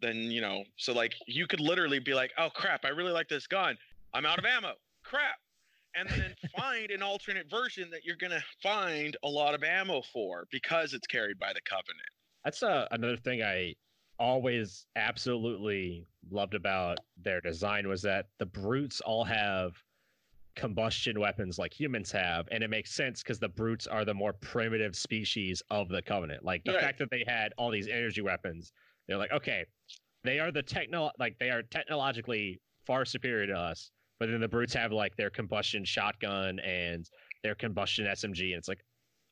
then 0.00 0.16
you 0.30 0.40
know, 0.40 0.64
so 0.78 0.94
like 0.94 1.12
you 1.26 1.46
could 1.46 1.60
literally 1.60 1.98
be 1.98 2.14
like, 2.14 2.32
oh 2.38 2.48
crap, 2.48 2.86
I 2.86 2.88
really 2.88 3.12
like 3.12 3.28
this 3.28 3.46
gun. 3.46 3.76
I'm 4.14 4.24
out 4.24 4.38
of 4.38 4.46
ammo. 4.46 4.72
Crap. 5.04 5.36
And 5.94 6.08
then 6.08 6.34
find 6.56 6.90
an 6.90 7.02
alternate 7.02 7.50
version 7.50 7.90
that 7.90 8.04
you're 8.04 8.16
gonna 8.16 8.42
find 8.62 9.18
a 9.22 9.28
lot 9.28 9.52
of 9.54 9.62
ammo 9.62 10.00
for 10.14 10.46
because 10.50 10.94
it's 10.94 11.06
carried 11.06 11.38
by 11.38 11.52
the 11.52 11.60
Covenant. 11.68 12.08
That's 12.44 12.62
uh, 12.62 12.88
another 12.90 13.16
thing 13.16 13.42
I 13.42 13.74
always 14.18 14.86
absolutely 14.96 16.06
loved 16.30 16.54
about 16.54 16.98
their 17.16 17.40
design 17.40 17.88
was 17.88 18.02
that 18.02 18.26
the 18.38 18.46
brutes 18.46 19.00
all 19.00 19.24
have 19.24 19.82
combustion 20.54 21.18
weapons 21.18 21.58
like 21.58 21.72
humans 21.78 22.12
have 22.12 22.46
and 22.50 22.62
it 22.62 22.68
makes 22.68 22.92
sense 22.92 23.22
because 23.22 23.38
the 23.38 23.48
brutes 23.48 23.86
are 23.86 24.04
the 24.04 24.12
more 24.12 24.34
primitive 24.34 24.94
species 24.94 25.62
of 25.70 25.88
the 25.88 26.02
covenant 26.02 26.44
like 26.44 26.62
the 26.64 26.72
Right. 26.72 26.82
fact 26.82 26.98
that 26.98 27.10
they 27.10 27.24
had 27.26 27.54
all 27.56 27.70
these 27.70 27.88
energy 27.88 28.20
weapons 28.20 28.70
they're 29.08 29.16
like 29.16 29.32
okay 29.32 29.64
they 30.24 30.38
are 30.40 30.52
the 30.52 30.62
techno 30.62 31.10
like 31.18 31.38
they 31.38 31.48
are 31.48 31.62
technologically 31.62 32.60
far 32.86 33.06
superior 33.06 33.46
to 33.46 33.54
us 33.54 33.90
but 34.20 34.28
then 34.28 34.40
the 34.40 34.48
brutes 34.48 34.74
have 34.74 34.92
like 34.92 35.16
their 35.16 35.30
combustion 35.30 35.86
shotgun 35.86 36.58
and 36.60 37.08
their 37.42 37.54
combustion 37.54 38.04
smg 38.04 38.50
and 38.50 38.58
it's 38.58 38.68
like 38.68 38.84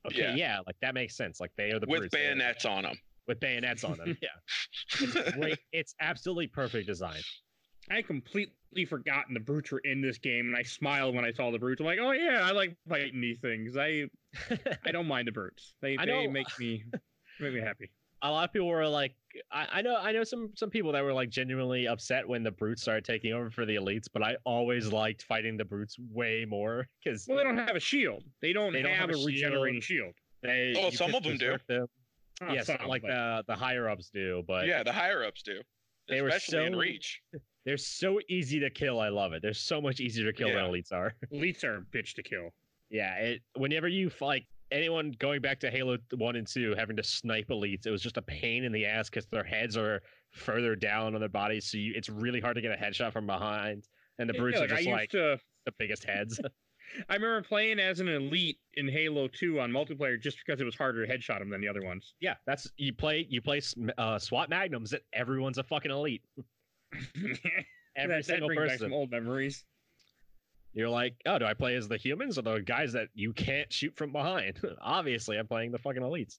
okay 0.07 0.19
Yeah. 0.21 0.35
yeah, 0.35 0.59
like 0.67 0.77
that 0.83 0.95
makes 0.95 1.17
sense 1.17 1.41
like 1.41 1.51
they 1.57 1.71
are 1.73 1.79
the 1.81 1.87
with 1.89 2.01
brutes. 2.01 2.15
They 2.15 2.27
are- 2.27 2.35
bayonets 2.35 2.65
on 2.65 2.83
them. 2.85 2.97
with 3.27 3.41
bayonets 3.41 3.85
on 3.85 3.97
them. 3.99 4.17
Yeah, 4.23 4.29
it's 5.01 5.33
great. 5.33 5.59
It's 5.73 5.95
absolutely 6.01 6.47
perfect 6.49 6.87
design. 6.87 7.21
I 7.91 7.97
had 7.97 8.07
completely 8.07 8.85
forgotten 8.89 9.35
the 9.35 9.41
brutes 9.41 9.73
were 9.73 9.81
in 9.81 10.01
this 10.01 10.19
game, 10.19 10.47
and 10.47 10.57
I 10.57 10.63
smiled 10.63 11.15
when 11.15 11.25
I 11.25 11.33
saw 11.33 11.51
the 11.51 11.59
brutes. 11.59 11.81
I'm 11.81 11.87
like, 11.87 11.99
oh 12.01 12.13
yeah, 12.13 12.41
I 12.43 12.53
like 12.53 12.77
fighting 12.89 13.21
these 13.21 13.39
things. 13.41 13.77
I 13.77 14.05
I 14.85 14.93
don't 14.93 15.07
mind 15.07 15.27
the 15.29 15.33
brutes. 15.33 15.75
They 15.83 15.97
I 15.97 16.07
they 16.07 16.27
know- 16.27 16.31
make 16.31 16.47
me 16.59 16.85
make 17.41 17.53
me 17.55 17.61
happy. 17.61 17.91
A 18.23 18.31
lot 18.31 18.45
of 18.49 18.53
people 18.53 18.69
were 18.69 18.87
like, 18.87 19.15
I, 19.53 19.67
I 19.75 19.83
know, 19.83 19.97
I 19.97 20.13
know 20.13 20.25
some 20.25 20.51
some 20.55 20.71
people 20.71 20.93
that 20.93 21.03
were 21.03 21.13
like 21.13 21.31
genuinely 21.31 21.87
upset 21.89 22.29
when 22.29 22.43
the 22.43 22.51
brutes 22.51 22.83
started 22.83 23.05
taking 23.05 23.33
over 23.33 23.51
for 23.51 23.65
the 23.65 23.77
elites, 23.77 24.07
but 24.13 24.23
I 24.23 24.37
always 24.45 24.93
liked 24.93 25.23
fighting 25.23 25.57
the 25.57 25.65
brutes 25.65 25.97
way 26.13 26.45
more 26.49 26.87
because 27.03 27.27
Well, 27.29 27.39
they 27.39 27.45
don't 27.45 27.57
have 27.57 27.77
a 27.77 27.81
shield. 27.81 28.25
They 28.43 28.53
don't, 28.53 28.73
They 28.73 28.83
don't 28.83 28.91
have, 28.93 29.11
have 29.11 29.19
a 29.19 29.23
a 29.23 29.25
regenerating 29.25 29.81
shield. 29.81 30.15
they. 30.43 30.75
Oh, 30.77 30.91
some 30.91 31.15
of 31.15 31.23
them 31.23 31.37
do. 31.39 31.47
berserk 31.47 31.67
Them. 31.67 31.87
Oh, 32.43 32.53
yes, 32.53 32.67
some, 32.67 32.79
like 32.87 33.03
but- 33.03 33.09
the 33.09 33.45
the 33.49 33.55
higher 33.57 33.89
ups 33.89 34.11
do, 34.13 34.43
but 34.47 34.67
yeah, 34.67 34.83
the 34.83 34.93
higher 34.93 35.25
ups 35.25 35.43
do, 35.43 35.61
They 36.09 36.21
were 36.23 36.29
especially 36.29 36.67
in 36.67 36.73
so- 36.75 36.79
Reach. 36.79 37.21
they're 37.65 37.77
so 37.77 38.19
easy 38.29 38.59
to 38.61 38.71
kill. 38.71 38.99
I 39.01 39.09
love 39.11 39.33
it. 39.33 39.43
They're 39.43 39.53
so 39.55 39.81
much 39.81 40.01
easier 40.01 40.25
to 40.31 40.33
kill 40.37 40.49
Yeah. 40.49 40.57
than 40.63 40.65
elites 40.73 40.93
are. 40.93 41.15
elites 41.33 41.65
are 41.65 41.87
bitch 41.95 42.15
to 42.15 42.23
kill. 42.23 42.51
Yeah, 42.91 43.15
it, 43.17 43.43
whenever 43.57 43.87
you 43.89 44.09
f- 44.09 44.21
like 44.23 44.47
anyone 44.71 45.15
going 45.19 45.41
back 45.41 45.61
to 45.61 45.71
Halo 45.71 45.99
One 46.17 46.37
and 46.37 46.47
Two, 46.47 46.75
having 46.77 46.97
to 46.97 47.03
snipe 47.03 47.49
elites, 47.49 47.87
it 47.87 47.91
was 47.91 48.03
just 48.03 48.17
a 48.17 48.23
pain 48.23 48.65
in 48.65 48.73
the 48.73 48.87
ass 48.87 49.09
because 49.11 49.27
their 49.27 49.45
heads 49.45 49.77
are 49.77 50.03
further 50.31 50.77
down 50.77 51.15
on 51.15 51.21
their 51.21 51.29
bodies, 51.29 51.71
so 51.71 51.79
you, 51.79 51.93
it's 51.95 52.09
really 52.09 52.41
hard 52.41 52.55
to 52.57 52.61
get 52.63 52.73
a 52.73 52.77
headshot 52.77 53.13
from 53.13 53.27
behind. 53.27 53.85
And 54.19 54.29
the 54.29 54.35
Yeah, 54.35 54.41
brutes 54.41 54.61
like, 54.61 54.67
are 54.67 54.69
just 54.69 54.83
used 54.83 54.91
like 54.93 55.11
to 55.11 55.39
the 55.67 55.73
biggest 55.79 56.05
heads. 56.05 56.41
I 57.09 57.15
remember 57.15 57.43
playing 57.43 57.79
as 57.79 58.01
an 58.01 58.09
elite 58.09 58.59
in 58.75 58.89
Halo 58.89 59.29
2 59.29 59.61
on 59.61 59.71
multiplayer 59.71 60.21
just 60.21 60.39
because 60.45 60.61
it 60.61 60.65
was 60.65 60.75
harder 60.75 61.07
to 61.07 61.13
headshot 61.13 61.39
them 61.39 61.49
than 61.49 61.61
the 61.61 61.69
other 61.69 61.83
ones. 61.83 62.15
Yeah, 62.21 62.35
that's 62.47 62.69
you 62.77 62.93
play 62.93 63.27
you 63.29 63.41
play 63.41 63.61
uh, 63.97 64.19
SWAT 64.19 64.51
magnums 64.51 64.91
that 64.91 65.03
everyone's 65.13 65.59
a 65.59 65.63
fucking 65.63 65.91
elite. 65.91 66.23
Every 67.97 68.17
that, 68.17 68.25
single 68.25 68.49
that 68.49 68.55
brings 68.57 68.71
back 68.71 68.79
person. 68.79 68.87
some 68.87 68.93
old 68.93 69.11
memories. 69.11 69.65
You're 70.73 70.89
like, 70.89 71.15
oh, 71.27 71.39
do 71.39 71.45
I 71.45 71.55
play 71.55 71.75
as 71.75 71.89
the 71.89 71.97
humans 71.97 72.39
or 72.39 72.43
the 72.43 72.61
guys 72.61 72.93
that 72.93 73.09
you 73.15 73.33
can't 73.33 73.73
shoot 73.73 73.97
from 73.97 74.13
behind? 74.13 74.61
Obviously, 74.81 75.37
I'm 75.37 75.47
playing 75.47 75.73
the 75.73 75.79
fucking 75.79 76.03
elites. 76.03 76.39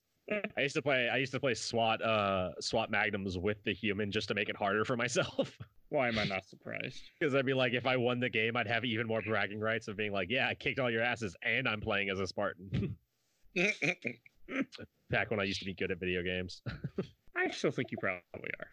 I 0.58 0.62
used 0.62 0.76
to 0.76 0.82
play. 0.82 1.10
I 1.10 1.18
used 1.18 1.34
to 1.34 1.40
play 1.40 1.54
SWAT, 1.54 2.02
uh, 2.02 2.52
SWAT 2.62 2.90
magnums 2.90 3.38
with 3.38 3.62
the 3.66 3.74
human 3.74 4.12
just 4.12 4.30
to 4.30 4.34
make 4.34 4.48
it 4.48 4.56
harder 4.56 4.86
for 4.86 4.96
myself. 5.06 5.58
Why 5.90 6.08
am 6.08 6.18
I 6.18 6.24
not 6.24 6.46
surprised? 6.46 7.02
Because 7.20 7.36
I'd 7.36 7.46
be 7.46 7.54
like, 7.54 7.74
if 7.74 7.86
I 7.86 7.98
won 7.98 8.20
the 8.20 8.30
game, 8.30 8.56
I'd 8.56 8.68
have 8.68 8.86
even 8.86 9.08
more 9.08 9.22
bragging 9.22 9.60
rights 9.60 9.90
of 9.90 9.98
being 9.98 10.14
like, 10.14 10.30
yeah, 10.30 10.48
I 10.48 10.54
kicked 10.54 10.80
all 10.80 10.90
your 10.90 11.02
asses, 11.02 11.36
and 11.44 11.68
I'm 11.68 11.82
playing 11.82 12.10
as 12.10 12.20
a 12.20 12.28
Spartan. 12.28 12.96
Back 15.10 15.32
when 15.32 15.40
I 15.40 15.44
used 15.44 15.60
to 15.60 15.66
be 15.66 15.74
good 15.74 15.92
at 15.92 16.00
video 16.00 16.24
games. 16.24 16.62
I 17.36 17.50
still 17.50 17.72
think 17.72 17.92
you 17.92 17.98
probably 18.00 18.50
are. 18.60 18.68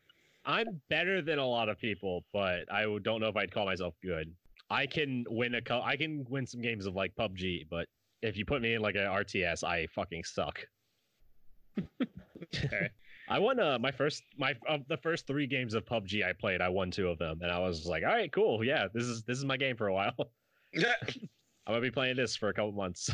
I'm 0.44 0.80
better 0.88 1.20
than 1.20 1.38
a 1.38 1.46
lot 1.46 1.68
of 1.68 1.78
people, 1.78 2.24
but 2.32 2.72
I 2.72 2.84
don't 3.02 3.20
know 3.20 3.28
if 3.28 3.36
I'd 3.36 3.50
call 3.50 3.66
myself 3.66 3.94
good. 4.02 4.32
I 4.70 4.86
can 4.86 5.24
win 5.28 5.54
a 5.54 5.62
co- 5.62 5.82
I 5.82 5.96
can 5.96 6.24
win 6.28 6.46
some 6.46 6.60
games 6.60 6.86
of 6.86 6.94
like 6.94 7.14
PUBG, 7.16 7.68
but 7.70 7.86
if 8.22 8.36
you 8.36 8.44
put 8.44 8.60
me 8.62 8.74
in 8.74 8.82
like 8.82 8.96
a 8.96 9.06
RTS, 9.06 9.64
I 9.64 9.86
fucking 9.94 10.24
suck. 10.24 10.60
Okay. 12.54 12.88
I 13.28 13.38
won 13.38 13.60
uh, 13.60 13.78
my 13.78 13.90
first 13.90 14.22
my 14.38 14.54
of 14.66 14.86
the 14.88 14.96
first 14.96 15.26
three 15.26 15.46
games 15.46 15.74
of 15.74 15.84
PUBG 15.84 16.24
I 16.24 16.32
played. 16.32 16.60
I 16.60 16.68
won 16.68 16.90
two 16.90 17.08
of 17.08 17.18
them, 17.18 17.40
and 17.42 17.50
I 17.50 17.58
was 17.58 17.84
like, 17.84 18.02
all 18.02 18.10
right, 18.10 18.32
cool, 18.32 18.64
yeah, 18.64 18.86
this 18.94 19.04
is 19.04 19.22
this 19.24 19.36
is 19.38 19.44
my 19.44 19.56
game 19.56 19.76
for 19.76 19.88
a 19.88 19.92
while. 19.92 20.14
I'm 20.74 20.86
gonna 21.66 21.80
be 21.80 21.90
playing 21.90 22.16
this 22.16 22.36
for 22.36 22.48
a 22.48 22.54
couple 22.54 22.72
months. 22.72 23.10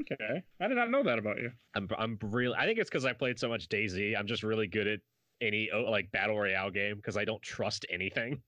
Okay. 0.00 0.42
I 0.60 0.68
did 0.68 0.76
not 0.76 0.90
know 0.90 1.02
that 1.02 1.18
about 1.18 1.38
you. 1.38 1.50
I'm 1.74 1.88
I'm 1.98 2.18
really 2.22 2.54
I 2.56 2.66
think 2.66 2.78
it's 2.78 2.88
because 2.88 3.04
I 3.04 3.12
played 3.12 3.38
so 3.38 3.48
much 3.48 3.68
DayZ. 3.68 4.16
I'm 4.16 4.26
just 4.26 4.42
really 4.42 4.68
good 4.68 4.86
at 4.86 5.00
any 5.40 5.70
oh, 5.74 5.90
like 5.90 6.10
battle 6.12 6.38
royale 6.38 6.70
game 6.70 6.96
because 6.96 7.16
I 7.16 7.24
don't 7.24 7.42
trust 7.42 7.84
anything. 7.90 8.40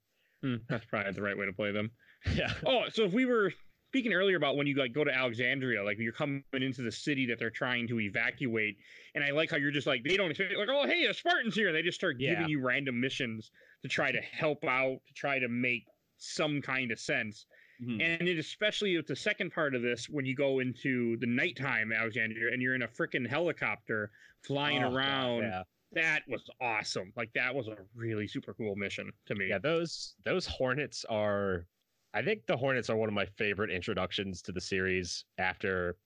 Hmm, 0.43 0.57
that's 0.69 0.85
probably 0.85 1.13
the 1.13 1.23
right 1.23 1.37
way 1.37 1.47
to 1.47 1.53
play 1.53 1.73
them. 1.73 1.91
Yeah. 2.35 2.53
Oh, 2.67 2.85
so 2.93 3.05
if 3.05 3.13
we 3.13 3.25
were 3.27 3.53
speaking 3.91 4.13
earlier 4.13 4.37
about 4.37 4.57
when 4.57 4.67
you 4.67 4.75
like 4.75 4.93
go 4.93 5.05
to 5.05 5.15
Alexandria, 5.15 5.83
like 5.85 5.99
you're 5.99 6.13
coming 6.13 6.43
into 6.53 6.83
the 6.83 6.91
city 6.93 7.27
that 7.27 7.39
they're 7.39 7.51
trying 7.51 7.87
to 7.89 8.01
evacuate, 8.01 8.77
and 9.15 9.23
I 9.23 9.31
like 9.31 9.51
how 9.51 9.57
you're 9.57 9.71
just 9.71 9.87
like 9.87 10.03
they 10.05 10.17
don't 10.17 10.31
expect 10.31 10.53
like 10.57 10.69
oh 10.71 10.87
hey 10.87 11.05
a 11.05 11.15
Spartan's 11.15 11.55
here. 11.55 11.69
and 11.69 11.77
They 11.77 11.83
just 11.83 11.99
start 11.99 12.17
Yeah. 12.19 12.31
giving 12.35 12.49
you 12.49 12.61
random 12.61 13.01
missions 13.01 13.51
to 13.83 13.89
try 13.89 14.11
to 14.13 14.21
help 14.21 14.65
out, 14.65 14.99
to 15.07 15.15
try 15.15 15.39
to 15.39 15.49
make 15.49 15.85
some 16.19 16.61
kind 16.63 16.91
of 16.91 16.99
sense. 16.99 17.47
Mhm. 17.83 18.01
And 18.21 18.29
it 18.29 18.39
especially 18.39 18.97
with 18.97 19.07
the 19.07 19.17
second 19.17 19.51
part 19.53 19.75
of 19.75 19.83
this 19.83 20.09
when 20.09 20.25
you 20.25 20.35
go 20.35 20.61
into 20.61 21.17
the 21.19 21.27
nighttime 21.27 21.93
Alexandria 21.93 22.53
and 22.53 22.63
you're 22.63 22.75
in 22.77 22.83
a 22.83 22.89
freaking 22.89 23.29
helicopter 23.29 24.11
flying 24.43 24.83
Oh, 24.83 24.89
God, 24.91 24.97
around. 24.97 25.43
yeah. 25.43 25.63
That 25.93 26.23
was 26.29 26.49
awesome. 26.61 27.13
Like 27.17 27.33
that 27.35 27.55
was 27.55 27.69
a 27.69 27.77
really 27.95 28.27
super 28.27 28.55
cool 28.55 28.75
mission 28.75 29.13
to 29.27 29.35
me. 29.37 29.49
Yeah, 29.49 29.59
those 29.59 30.15
those 30.25 30.47
Hornets 30.47 31.05
are 31.05 31.67
I 32.15 32.23
think 32.23 32.47
the 32.47 32.57
Hornets 32.57 32.89
are 32.91 32.97
one 32.97 33.09
of 33.09 33.15
my 33.15 33.27
favorite 33.27 33.71
introductions 33.71 34.41
to 34.43 34.53
the 34.53 34.61
series 34.61 35.25
after 35.39 35.97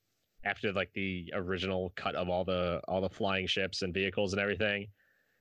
after 0.44 0.72
like 0.72 0.92
the 0.94 1.30
original 1.34 1.92
cut 1.96 2.14
of 2.14 2.28
all 2.28 2.44
the 2.44 2.80
all 2.88 3.00
the 3.00 3.08
flying 3.10 3.46
ships 3.46 3.82
and 3.82 3.92
vehicles 3.92 4.32
and 4.32 4.40
everything. 4.40 4.86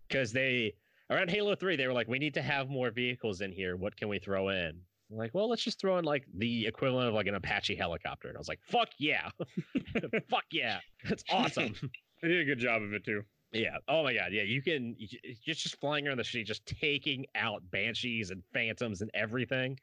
Cuz 0.10 0.32
they 0.32 0.74
around 1.10 1.30
Halo 1.30 1.56
3 1.56 1.76
they 1.78 1.88
were 1.88 1.94
like 1.94 2.08
we 2.08 2.20
need 2.20 2.34
to 2.34 2.42
have 2.42 2.70
more 2.70 2.92
vehicles 2.92 3.42
in 3.42 3.52
here. 3.52 3.76
What 3.78 3.96
can 3.96 4.10
we 4.10 4.20
throw 4.20 4.50
in? 4.50 4.82
I'm 5.10 5.16
like, 5.18 5.34
well, 5.34 5.48
let's 5.50 5.64
just 5.64 5.80
throw 5.80 5.98
in 6.00 6.04
like 6.06 6.26
the 6.34 6.68
equivalent 6.68 7.08
of 7.08 7.14
like 7.14 7.28
an 7.28 7.36
Apache 7.36 7.76
helicopter. 7.76 8.28
And 8.28 8.36
I 8.36 8.40
was 8.40 8.50
like, 8.50 8.60
fuck 8.62 8.90
yeah. 9.00 9.30
fuck 10.30 10.44
yeah. 10.52 10.80
That's 11.08 11.24
awesome. 11.30 11.74
They 12.22 12.30
did 12.30 12.42
a 12.42 12.46
good 12.46 12.58
job 12.60 12.82
of 12.82 12.94
it 12.94 13.06
too. 13.06 13.22
Yeah. 13.52 13.78
Oh 13.88 14.02
my 14.04 14.12
god. 14.14 14.34
Yeah. 14.34 14.42
You 14.42 14.60
can. 14.62 14.96
you- 14.98 15.20
You're 15.44 15.54
just 15.56 15.80
flying 15.80 16.08
around 16.08 16.18
the 16.18 16.24
street, 16.24 16.46
just 16.48 16.66
taking 16.66 17.28
out 17.36 17.62
banshees 17.70 18.32
and 18.32 18.44
phantoms 18.54 19.02
and 19.02 19.12
everything. 19.14 19.78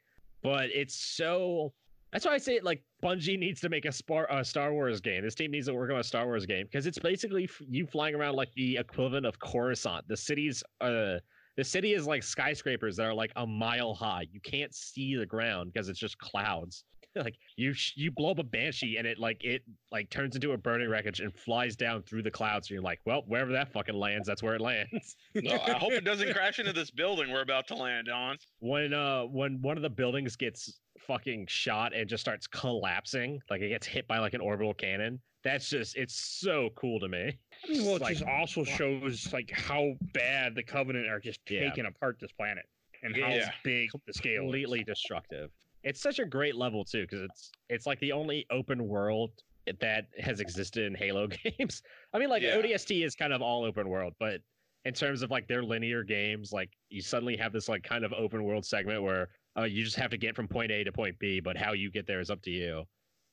But 0.45 0.69
it's 0.73 0.95
so. 0.95 1.73
That's 2.11 2.25
why 2.25 2.33
I 2.33 2.37
say 2.37 2.55
it 2.55 2.63
like 2.63 2.81
Bungie 3.03 3.37
needs 3.37 3.59
to 3.61 3.67
make 3.67 3.83
a 3.85 3.91
Spar- 3.91 4.43
Star 4.43 4.71
Wars 4.71 5.01
game. 5.01 5.23
This 5.23 5.35
team 5.35 5.51
needs 5.51 5.67
to 5.67 5.73
work 5.73 5.91
on 5.91 5.99
a 5.99 6.03
Star 6.03 6.25
Wars 6.25 6.45
game 6.45 6.65
because 6.65 6.85
it's 6.85 6.99
basically 6.99 7.49
you 7.67 7.85
flying 7.87 8.15
around 8.15 8.35
like 8.35 8.53
the 8.55 8.77
equivalent 8.77 9.25
of 9.25 9.37
Coruscant. 9.39 10.07
The 10.07 10.15
city's 10.15 10.63
uh 10.79 11.17
the 11.57 11.63
city 11.63 11.93
is 11.93 12.05
like 12.05 12.21
skyscrapers 12.21 12.97
that 12.97 13.03
are 13.03 13.13
like 13.13 13.31
a 13.37 13.47
mile 13.47 13.93
high. 13.93 14.27
You 14.31 14.39
can't 14.41 14.73
see 14.73 15.15
the 15.15 15.25
ground 15.25 15.71
because 15.73 15.89
it's 15.89 15.99
just 15.99 16.17
clouds. 16.19 16.83
like 17.23 17.35
you 17.55 17.73
you 17.95 18.11
blow 18.11 18.31
up 18.31 18.39
a 18.39 18.43
banshee 18.43 18.97
and 18.97 19.07
it 19.07 19.17
like 19.19 19.43
it 19.43 19.61
like 19.91 20.09
turns 20.09 20.35
into 20.35 20.51
a 20.51 20.57
burning 20.57 20.89
wreckage 20.89 21.19
and 21.21 21.33
flies 21.33 21.75
down 21.75 22.03
through 22.03 22.23
the 22.23 22.31
clouds. 22.31 22.67
And 22.69 22.75
you're 22.75 22.83
like, 22.83 22.99
well, 23.05 23.23
wherever 23.27 23.51
that 23.53 23.71
fucking 23.71 23.95
lands, 23.95 24.27
that's 24.27 24.43
where 24.43 24.55
it 24.55 24.61
lands. 24.61 25.15
No, 25.35 25.53
I 25.53 25.73
hope 25.73 25.91
it 25.93 26.03
doesn't 26.05 26.33
crash 26.35 26.59
into 26.59 26.73
this 26.73 26.91
building 26.91 27.31
we're 27.31 27.41
about 27.41 27.67
to 27.67 27.75
land 27.75 28.09
on. 28.09 28.37
when 28.59 28.93
uh 28.93 29.23
when 29.23 29.61
one 29.61 29.77
of 29.77 29.83
the 29.83 29.89
buildings 29.89 30.35
gets 30.35 30.79
fucking 30.99 31.45
shot 31.47 31.93
and 31.93 32.09
just 32.09 32.21
starts 32.21 32.47
collapsing, 32.47 33.39
like 33.49 33.61
it 33.61 33.69
gets 33.69 33.85
hit 33.85 34.07
by 34.07 34.17
like 34.19 34.33
an 34.33 34.41
orbital 34.41 34.73
cannon. 34.73 35.19
That's 35.43 35.69
just 35.69 35.95
it's 35.95 36.15
so 36.15 36.69
cool 36.75 36.99
to 36.99 37.07
me. 37.07 37.37
I 37.63 37.71
mean, 37.71 37.85
well, 37.85 37.97
it 37.97 38.01
Like, 38.01 38.17
just 38.17 38.27
also 38.27 38.63
shows 38.63 39.31
like 39.31 39.51
how 39.53 39.93
bad 40.13 40.55
the 40.55 40.63
Covenant 40.63 41.07
are 41.07 41.19
just 41.19 41.39
Yeah. 41.49 41.69
taking 41.69 41.85
apart 41.85 42.17
this 42.19 42.31
planet 42.31 42.65
and 43.03 43.15
how 43.15 43.29
Yeah. 43.29 43.51
big 43.63 43.89
the 44.07 44.13
scale 44.13 44.41
is. 44.43 44.45
completely 44.45 44.83
destructive. 44.83 45.51
It's 45.85 46.01
such 46.01 46.19
a 46.19 46.25
great 46.25 46.55
level 46.55 46.83
too 46.85 47.03
because 47.03 47.21
it's 47.21 47.51
it's 47.69 47.85
like 47.87 47.99
the 48.01 48.11
only 48.11 48.45
open 48.51 48.87
world 48.89 49.43
that 49.79 50.09
has 50.19 50.41
existed 50.41 50.85
in 50.85 50.95
Halo 50.95 51.27
games. 51.59 51.81
I 52.13 52.19
mean, 52.19 52.29
like 52.29 52.43
Yeah. 52.43 52.57
ODST 52.57 53.05
is 53.05 53.15
kind 53.15 53.33
of 53.33 53.41
all 53.41 53.63
open 53.65 53.89
world, 53.89 54.15
but 54.19 54.41
in 54.85 54.93
terms 54.93 55.23
of 55.23 55.31
like 55.31 55.47
their 55.47 55.63
linear 55.63 56.03
games, 56.03 56.51
like 56.53 56.77
you 56.89 57.01
suddenly 57.01 57.37
have 57.37 57.53
this 57.53 57.69
like 57.69 57.83
kind 57.83 58.05
of 58.05 58.13
open 58.13 58.43
world 58.43 58.65
segment 58.65 59.03
where 59.03 59.29
uh, 59.57 59.63
you 59.63 59.83
just 59.85 59.97
have 59.97 60.11
to 60.11 60.17
get 60.17 60.35
from 60.35 60.49
point 60.49 60.71
A 60.71 60.83
to 60.83 60.91
point 60.91 61.19
B, 61.19 61.39
but 61.39 61.57
how 61.57 61.73
you 61.73 61.91
get 61.91 62.07
there 62.07 62.19
is 62.19 62.29
up 62.31 62.41
to 62.43 62.51
you. 62.51 62.85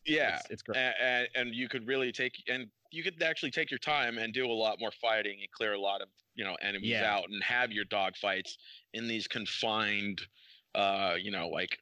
Yeah, 0.05 0.43
it's, 0.43 0.51
it's 0.51 0.63
great. 0.63 0.79
and, 1.01 1.29
and 1.35 1.55
you 1.55 1.69
could 1.69 1.87
really 1.87 2.13
take 2.13 2.43
and 2.49 2.71
you 2.91 3.03
could 3.03 3.23
actually 3.23 3.51
take 3.53 3.71
your 3.71 3.79
time 3.79 4.19
and 4.19 4.35
do 4.35 4.47
a 4.47 4.53
lot 4.53 4.81
more 4.81 4.91
fighting 4.91 5.41
and 5.41 5.51
clear 5.53 5.75
a 5.75 5.81
lot 5.81 6.03
of 6.03 6.09
you 6.35 6.45
know 6.45 6.57
enemies 6.57 7.01
Yeah. 7.01 7.05
out 7.05 7.31
and 7.31 7.43
have 7.45 7.73
your 7.73 7.85
dog 7.85 8.17
fights 8.17 8.59
in 8.93 9.07
these 9.07 9.29
confined 9.29 10.27
uh 10.75 11.17
you 11.21 11.31
know 11.31 11.49
like 11.49 11.79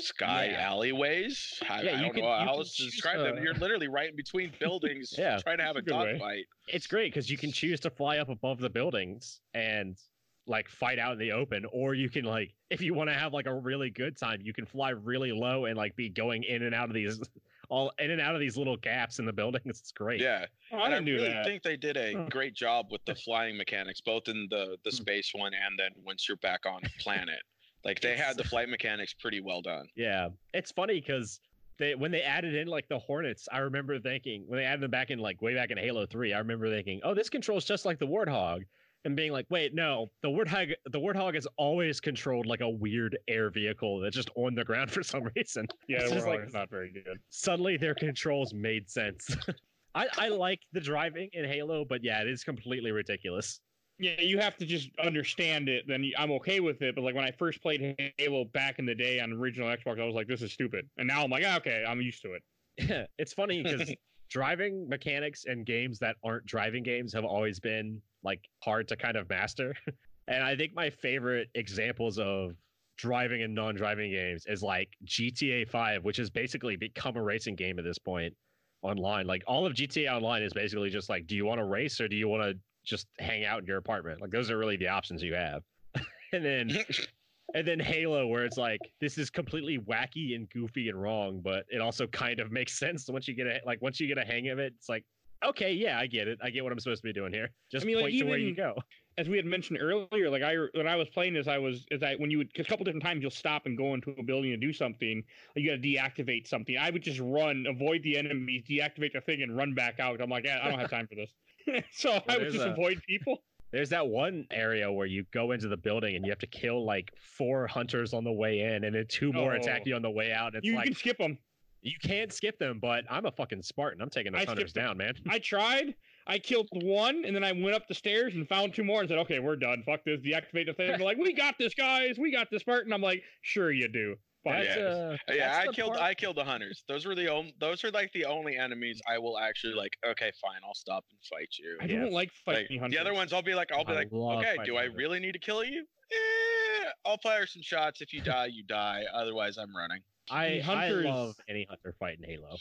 sky 0.00 0.48
Yeah. 0.52 0.68
alleyways 0.70 1.60
I, 1.68 1.82
Yeah, 1.82 1.90
I 1.92 1.94
you 1.96 2.02
don't 2.02 2.14
can- 2.14 2.22
know 2.22 2.32
how 2.32 2.54
else 2.54 2.76
to 2.76 2.84
describe 2.84 3.18
them 3.18 3.42
you're 3.42 3.54
literally 3.54 3.88
right 3.88 4.08
in 4.10 4.16
between 4.16 4.52
buildings 4.60 5.14
Yeah, 5.16 5.38
trying 5.38 5.58
to 5.58 5.64
have 5.64 5.76
a 5.76 5.82
that's 5.82 5.88
a 5.88 5.90
good 5.90 5.98
way. 6.04 6.12
dog 6.12 6.20
fight 6.20 6.44
it's 6.68 6.86
great 6.86 7.12
because 7.12 7.30
you 7.30 7.36
can 7.36 7.52
choose 7.52 7.80
to 7.80 7.90
fly 7.90 8.18
up 8.18 8.28
above 8.28 8.58
the 8.58 8.70
buildings 8.70 9.40
and 9.54 9.98
like 10.46 10.68
fight 10.68 10.98
out 10.98 11.12
in 11.12 11.18
the 11.18 11.30
open 11.32 11.64
or 11.72 11.94
you 11.94 12.08
can 12.10 12.24
like 12.24 12.52
if 12.70 12.80
you 12.80 12.94
want 12.94 13.08
to 13.08 13.14
have 13.14 13.32
like 13.32 13.46
a 13.46 13.54
really 13.54 13.90
good 13.90 14.16
time 14.18 14.40
you 14.42 14.52
can 14.52 14.66
fly 14.66 14.90
really 14.90 15.30
low 15.32 15.66
and 15.66 15.76
like 15.76 15.94
be 15.94 16.08
going 16.08 16.42
in 16.42 16.62
and 16.62 16.74
out 16.74 16.88
of 16.88 16.94
these 16.94 17.20
all 17.68 17.92
in 18.00 18.10
and 18.10 18.20
out 18.20 18.34
of 18.34 18.40
these 18.40 18.56
little 18.56 18.76
gaps 18.76 19.18
in 19.20 19.24
the 19.24 19.32
buildings 19.32 19.78
it's 19.78 19.92
great 19.92 20.20
yeah 20.20 20.46
Oh, 20.72 20.78
I 20.78 20.88
I 20.88 20.98
really 20.98 21.28
that. 21.28 21.44
think 21.44 21.62
they 21.62 21.76
did 21.76 21.98
a 21.98 22.26
great 22.30 22.54
job 22.54 22.86
with 22.90 23.04
the 23.04 23.14
flying 23.14 23.58
mechanics, 23.58 24.00
both 24.00 24.26
in 24.26 24.46
the 24.48 24.78
the 24.84 24.90
hmm. 24.90 24.96
space 24.96 25.30
one 25.34 25.52
and 25.52 25.78
then 25.78 25.90
once 26.02 26.26
you're 26.26 26.38
back 26.38 26.64
on 26.64 26.80
planet. 26.98 27.42
Like 27.84 28.00
they 28.00 28.16
had 28.16 28.36
the 28.36 28.44
flight 28.44 28.68
mechanics 28.68 29.14
pretty 29.14 29.40
well 29.40 29.62
done. 29.62 29.86
yeah 29.96 30.28
it's 30.54 30.70
funny 30.70 30.94
because 31.00 31.40
they 31.78 31.94
when 31.94 32.10
they 32.12 32.22
added 32.22 32.54
in 32.54 32.68
like 32.68 32.86
the 32.88 32.98
hornets 32.98 33.48
i 33.50 33.58
remember 33.58 33.98
thinking 33.98 34.44
when 34.46 34.58
they 34.58 34.64
added 34.64 34.82
them 34.82 34.90
back 34.90 35.10
in 35.10 35.18
like 35.18 35.40
way 35.42 35.54
back 35.54 35.70
in 35.70 35.78
halo 35.78 36.04
3 36.06 36.32
i 36.34 36.38
remember 36.38 36.68
thinking 36.70 37.00
oh 37.02 37.14
this 37.14 37.28
controls 37.30 37.64
just 37.64 37.84
like 37.86 37.98
the 37.98 38.06
warthog 38.06 38.60
and 39.04 39.16
being 39.16 39.32
like 39.32 39.46
wait 39.48 39.74
no 39.74 40.10
the 40.22 40.28
warthog 40.28 40.72
the 40.92 41.00
warthog 41.00 41.34
is 41.34 41.48
always 41.56 41.98
controlled 41.98 42.46
like 42.46 42.60
a 42.60 42.68
weird 42.68 43.16
air 43.26 43.48
vehicle 43.50 43.98
that's 44.00 44.14
just 44.14 44.30
on 44.36 44.54
the 44.54 44.62
ground 44.62 44.90
for 44.96 45.02
some 45.02 45.24
reason 45.34 45.66
Yeah, 45.88 46.02
It's 46.02 46.10
we're 46.10 46.14
just 46.16 46.26
like- 46.26 46.38
always 46.40 46.54
not 46.54 46.70
very 46.70 46.92
good. 46.92 47.18
suddenly 47.30 47.76
their 47.78 47.94
controls 47.94 48.52
made 48.54 48.88
sense. 48.88 49.34
I, 49.94 50.06
I 50.16 50.28
like 50.28 50.60
the 50.72 50.80
driving 50.80 51.28
in 51.34 51.44
Halo, 51.44 51.84
but 51.84 52.02
yeah, 52.02 52.22
it 52.22 52.28
is 52.28 52.44
completely 52.44 52.92
ridiculous. 52.92 53.60
Yeah, 53.98 54.20
you 54.20 54.38
have 54.38 54.56
to 54.56 54.66
just 54.66 54.90
understand 54.98 55.68
it. 55.68 55.86
Then 55.86 56.10
I'm 56.18 56.32
okay 56.32 56.60
with 56.60 56.82
it. 56.82 56.94
But 56.94 57.04
like 57.04 57.14
when 57.14 57.24
I 57.24 57.30
first 57.30 57.62
played 57.62 57.94
Halo 58.18 58.44
back 58.46 58.78
in 58.78 58.86
the 58.86 58.94
day 58.94 59.20
on 59.20 59.32
original 59.32 59.68
Xbox, 59.68 60.00
I 60.00 60.04
was 60.04 60.14
like, 60.14 60.26
"This 60.26 60.42
is 60.42 60.52
stupid," 60.52 60.88
and 60.96 61.06
now 61.06 61.22
I'm 61.22 61.30
like, 61.30 61.44
"Ah, 61.46 61.58
"Okay, 61.58 61.84
I'm 61.86 62.00
used 62.00 62.22
to 62.22 62.34
it." 62.34 62.42
it's 63.18 63.32
funny 63.32 63.62
because 63.62 63.92
driving 64.30 64.88
mechanics 64.88 65.44
and 65.44 65.66
games 65.66 65.98
that 65.98 66.16
aren't 66.24 66.46
driving 66.46 66.82
games 66.82 67.12
have 67.12 67.24
always 67.24 67.60
been 67.60 68.00
like 68.22 68.40
hard 68.64 68.88
to 68.88 68.96
kind 68.96 69.16
of 69.16 69.28
master. 69.28 69.74
and 70.26 70.42
I 70.42 70.56
think 70.56 70.74
my 70.74 70.90
favorite 70.90 71.48
examples 71.54 72.18
of 72.18 72.56
driving 72.96 73.42
and 73.42 73.54
non-driving 73.54 74.10
games 74.10 74.46
is 74.46 74.62
like 74.62 74.88
GTA 75.04 75.68
5, 75.68 76.04
which 76.04 76.16
has 76.16 76.30
basically 76.30 76.76
become 76.76 77.16
a 77.16 77.22
racing 77.22 77.56
game 77.56 77.78
at 77.78 77.84
this 77.84 77.98
point 77.98 78.34
online. 78.82 79.26
Like 79.26 79.42
all 79.46 79.66
of 79.66 79.74
GTA 79.74 80.12
Online 80.12 80.42
is 80.42 80.52
basically 80.52 80.90
just 80.90 81.08
like, 81.08 81.26
do 81.26 81.36
you 81.36 81.44
want 81.44 81.60
to 81.60 81.64
race 81.64 82.00
or 82.00 82.08
do 82.08 82.16
you 82.16 82.28
want 82.28 82.42
to 82.42 82.58
just 82.84 83.06
hang 83.18 83.44
out 83.44 83.60
in 83.60 83.66
your 83.66 83.78
apartment? 83.78 84.20
Like 84.20 84.30
those 84.30 84.50
are 84.50 84.58
really 84.58 84.76
the 84.76 84.88
options 84.88 85.22
you 85.22 85.34
have. 85.34 85.62
and 86.32 86.44
then 86.44 86.70
and 87.54 87.66
then 87.66 87.80
Halo, 87.80 88.26
where 88.26 88.44
it's 88.44 88.56
like 88.56 88.80
this 89.00 89.18
is 89.18 89.30
completely 89.30 89.78
wacky 89.78 90.34
and 90.34 90.48
goofy 90.50 90.88
and 90.88 91.00
wrong, 91.00 91.40
but 91.42 91.64
it 91.68 91.80
also 91.80 92.06
kind 92.06 92.40
of 92.40 92.50
makes 92.50 92.72
sense 92.78 93.08
once 93.08 93.28
you 93.28 93.34
get 93.34 93.46
a 93.46 93.60
like 93.66 93.80
once 93.82 94.00
you 94.00 94.06
get 94.06 94.18
a 94.18 94.24
hang 94.24 94.48
of 94.48 94.58
it. 94.58 94.72
It's 94.76 94.88
like, 94.88 95.04
okay, 95.44 95.72
yeah, 95.72 95.98
I 95.98 96.06
get 96.06 96.28
it. 96.28 96.38
I 96.42 96.50
get 96.50 96.64
what 96.64 96.72
I'm 96.72 96.80
supposed 96.80 97.02
to 97.02 97.08
be 97.08 97.12
doing 97.12 97.32
here. 97.32 97.50
Just 97.70 97.84
I 97.84 97.86
mean, 97.86 97.96
like, 97.96 98.04
point 98.04 98.18
to 98.18 98.24
where 98.24 98.38
you 98.38 98.54
go. 98.54 98.74
as 99.18 99.28
we 99.28 99.36
had 99.36 99.46
mentioned 99.46 99.78
earlier, 99.80 100.30
like 100.30 100.42
I 100.42 100.56
when 100.74 100.88
I 100.88 100.96
was 100.96 101.08
playing 101.08 101.34
this, 101.34 101.46
I 101.46 101.58
was 101.58 101.84
as 101.90 102.02
I 102.02 102.14
when 102.16 102.30
you 102.30 102.38
would 102.38 102.50
a 102.58 102.64
couple 102.64 102.84
different 102.84 103.04
times 103.04 103.22
you'll 103.22 103.30
stop 103.30 103.66
and 103.66 103.76
go 103.76 103.94
into 103.94 104.14
a 104.18 104.22
building 104.22 104.52
and 104.52 104.60
do 104.60 104.72
something. 104.72 105.22
You 105.54 105.70
got 105.70 105.82
to 105.82 105.88
deactivate 105.88 106.46
something. 106.46 106.76
I 106.78 106.90
would 106.90 107.02
just 107.02 107.20
run, 107.20 107.66
avoid 107.68 108.02
the 108.02 108.16
enemies, 108.16 108.64
deactivate 108.68 109.12
the 109.12 109.20
thing, 109.20 109.42
and 109.42 109.56
run 109.56 109.74
back 109.74 110.00
out. 110.00 110.20
I'm 110.20 110.30
like, 110.30 110.44
yeah, 110.44 110.60
I 110.62 110.70
don't 110.70 110.78
have 110.78 110.90
time 110.90 111.06
for 111.06 111.14
this. 111.14 111.30
so 111.92 112.20
I 112.28 112.38
would 112.38 112.52
just 112.52 112.64
a- 112.64 112.72
avoid 112.72 113.02
people. 113.06 113.42
There's 113.72 113.88
that 113.88 114.06
one 114.06 114.46
area 114.50 114.92
where 114.92 115.06
you 115.06 115.24
go 115.32 115.52
into 115.52 115.66
the 115.66 115.78
building 115.78 116.14
and 116.14 116.26
you 116.26 116.30
have 116.30 116.38
to 116.40 116.46
kill 116.46 116.84
like 116.84 117.10
four 117.16 117.66
hunters 117.66 118.12
on 118.12 118.22
the 118.22 118.32
way 118.32 118.60
in, 118.60 118.84
and 118.84 118.94
then 118.94 119.06
two 119.08 119.32
more 119.32 119.54
attack 119.54 119.80
Oh. 119.86 119.88
you 119.88 119.94
on 119.96 120.02
the 120.02 120.10
way 120.10 120.30
out. 120.32 120.54
It's 120.54 120.66
You 120.66 120.74
like 120.74 120.84
can 120.84 120.94
skip 120.94 121.16
them. 121.16 121.38
you 121.80 121.94
can't 122.02 122.30
skip 122.32 122.58
them, 122.58 122.78
but 122.82 123.04
I'm 123.10 123.24
a 123.24 123.30
fucking 123.32 123.62
Spartan. 123.62 124.02
I'm 124.02 124.10
taking 124.10 124.32
those 124.32 124.42
I 124.42 124.44
hunters 124.44 124.74
down, 124.74 124.98
man. 124.98 125.14
I 125.28 125.38
tried. 125.38 125.94
I 126.26 126.38
killed 126.38 126.68
one, 126.70 127.24
and 127.24 127.34
then 127.34 127.42
I 127.42 127.52
went 127.52 127.74
up 127.74 127.88
the 127.88 127.94
stairs 127.94 128.34
and 128.34 128.46
found 128.46 128.74
two 128.74 128.84
more, 128.84 129.00
and 129.00 129.08
said, 129.08 129.18
"Okay, 129.20 129.38
we're 129.38 129.56
done. 129.56 129.82
Fuck 129.86 130.04
this. 130.04 130.20
Deactivate 130.20 130.66
the 130.66 130.74
thing." 130.74 130.88
They're 130.88 130.98
like, 130.98 131.16
"We 131.16 131.32
got 131.32 131.56
this, 131.58 131.74
guys. 131.74 132.16
We 132.18 132.30
got 132.30 132.48
this, 132.50 132.60
Spartan." 132.60 132.92
I'm 132.92 133.00
like, 133.00 133.22
"Sure, 133.40 133.72
you 133.72 133.88
do." 133.88 134.16
Fine. 134.44 134.64
That's, 134.64 134.76
Yeah. 134.76 134.84
uh, 134.84 135.16
Yeah, 135.34 135.58
I 135.58 135.72
killed 135.72 135.90
part- 135.92 136.00
I 136.02 136.14
killed 136.14 136.36
the 136.36 136.44
hunters. 136.44 136.82
Those 136.88 137.06
were 137.06 137.14
the 137.14 137.28
only 137.28 137.54
those 137.58 137.84
are 137.84 137.90
like 137.92 138.10
the 138.12 138.24
only 138.24 138.56
enemies 138.56 139.00
I 139.06 139.18
will 139.18 139.38
actually 139.38 139.74
like, 139.74 139.96
okay, 140.04 140.32
fine, 140.40 140.60
I'll 140.64 140.74
stop 140.74 141.04
and 141.10 141.18
fight 141.24 141.48
you. 141.58 141.78
I 141.80 141.84
Yeah. 141.84 142.00
don't 142.00 142.12
like 142.12 142.30
Like, 142.46 142.56
fighting 142.56 142.80
hunters. 142.80 142.96
the 142.96 143.00
other 143.00 143.14
ones 143.14 143.32
I'll 143.32 143.42
be 143.42 143.54
like 143.54 143.70
I'll 143.72 143.84
be 143.84 143.92
I 143.92 143.96
like, 143.96 144.12
okay, 144.12 144.56
fighting 144.56 144.64
do 144.64 144.76
I 144.76 144.84
really 144.84 145.20
need 145.20 145.32
to 145.32 145.38
kill 145.38 145.62
you? 145.62 145.86
Eh, 146.12 146.90
I'll 147.04 147.18
fire 147.18 147.46
some 147.46 147.62
shots. 147.62 148.00
If 148.00 148.12
you 148.12 148.20
die, 148.20 148.46
you 148.46 148.64
die. 148.64 149.04
Otherwise 149.12 149.58
I'm 149.58 149.74
running. 149.76 150.00
I, 150.30 150.58
hunters- 150.60 151.06
I 151.06 151.08
love 151.10 151.36
any 151.48 151.64
hunter 151.68 151.94
fight 151.98 152.18
in 152.18 152.24
Halo. 152.28 152.56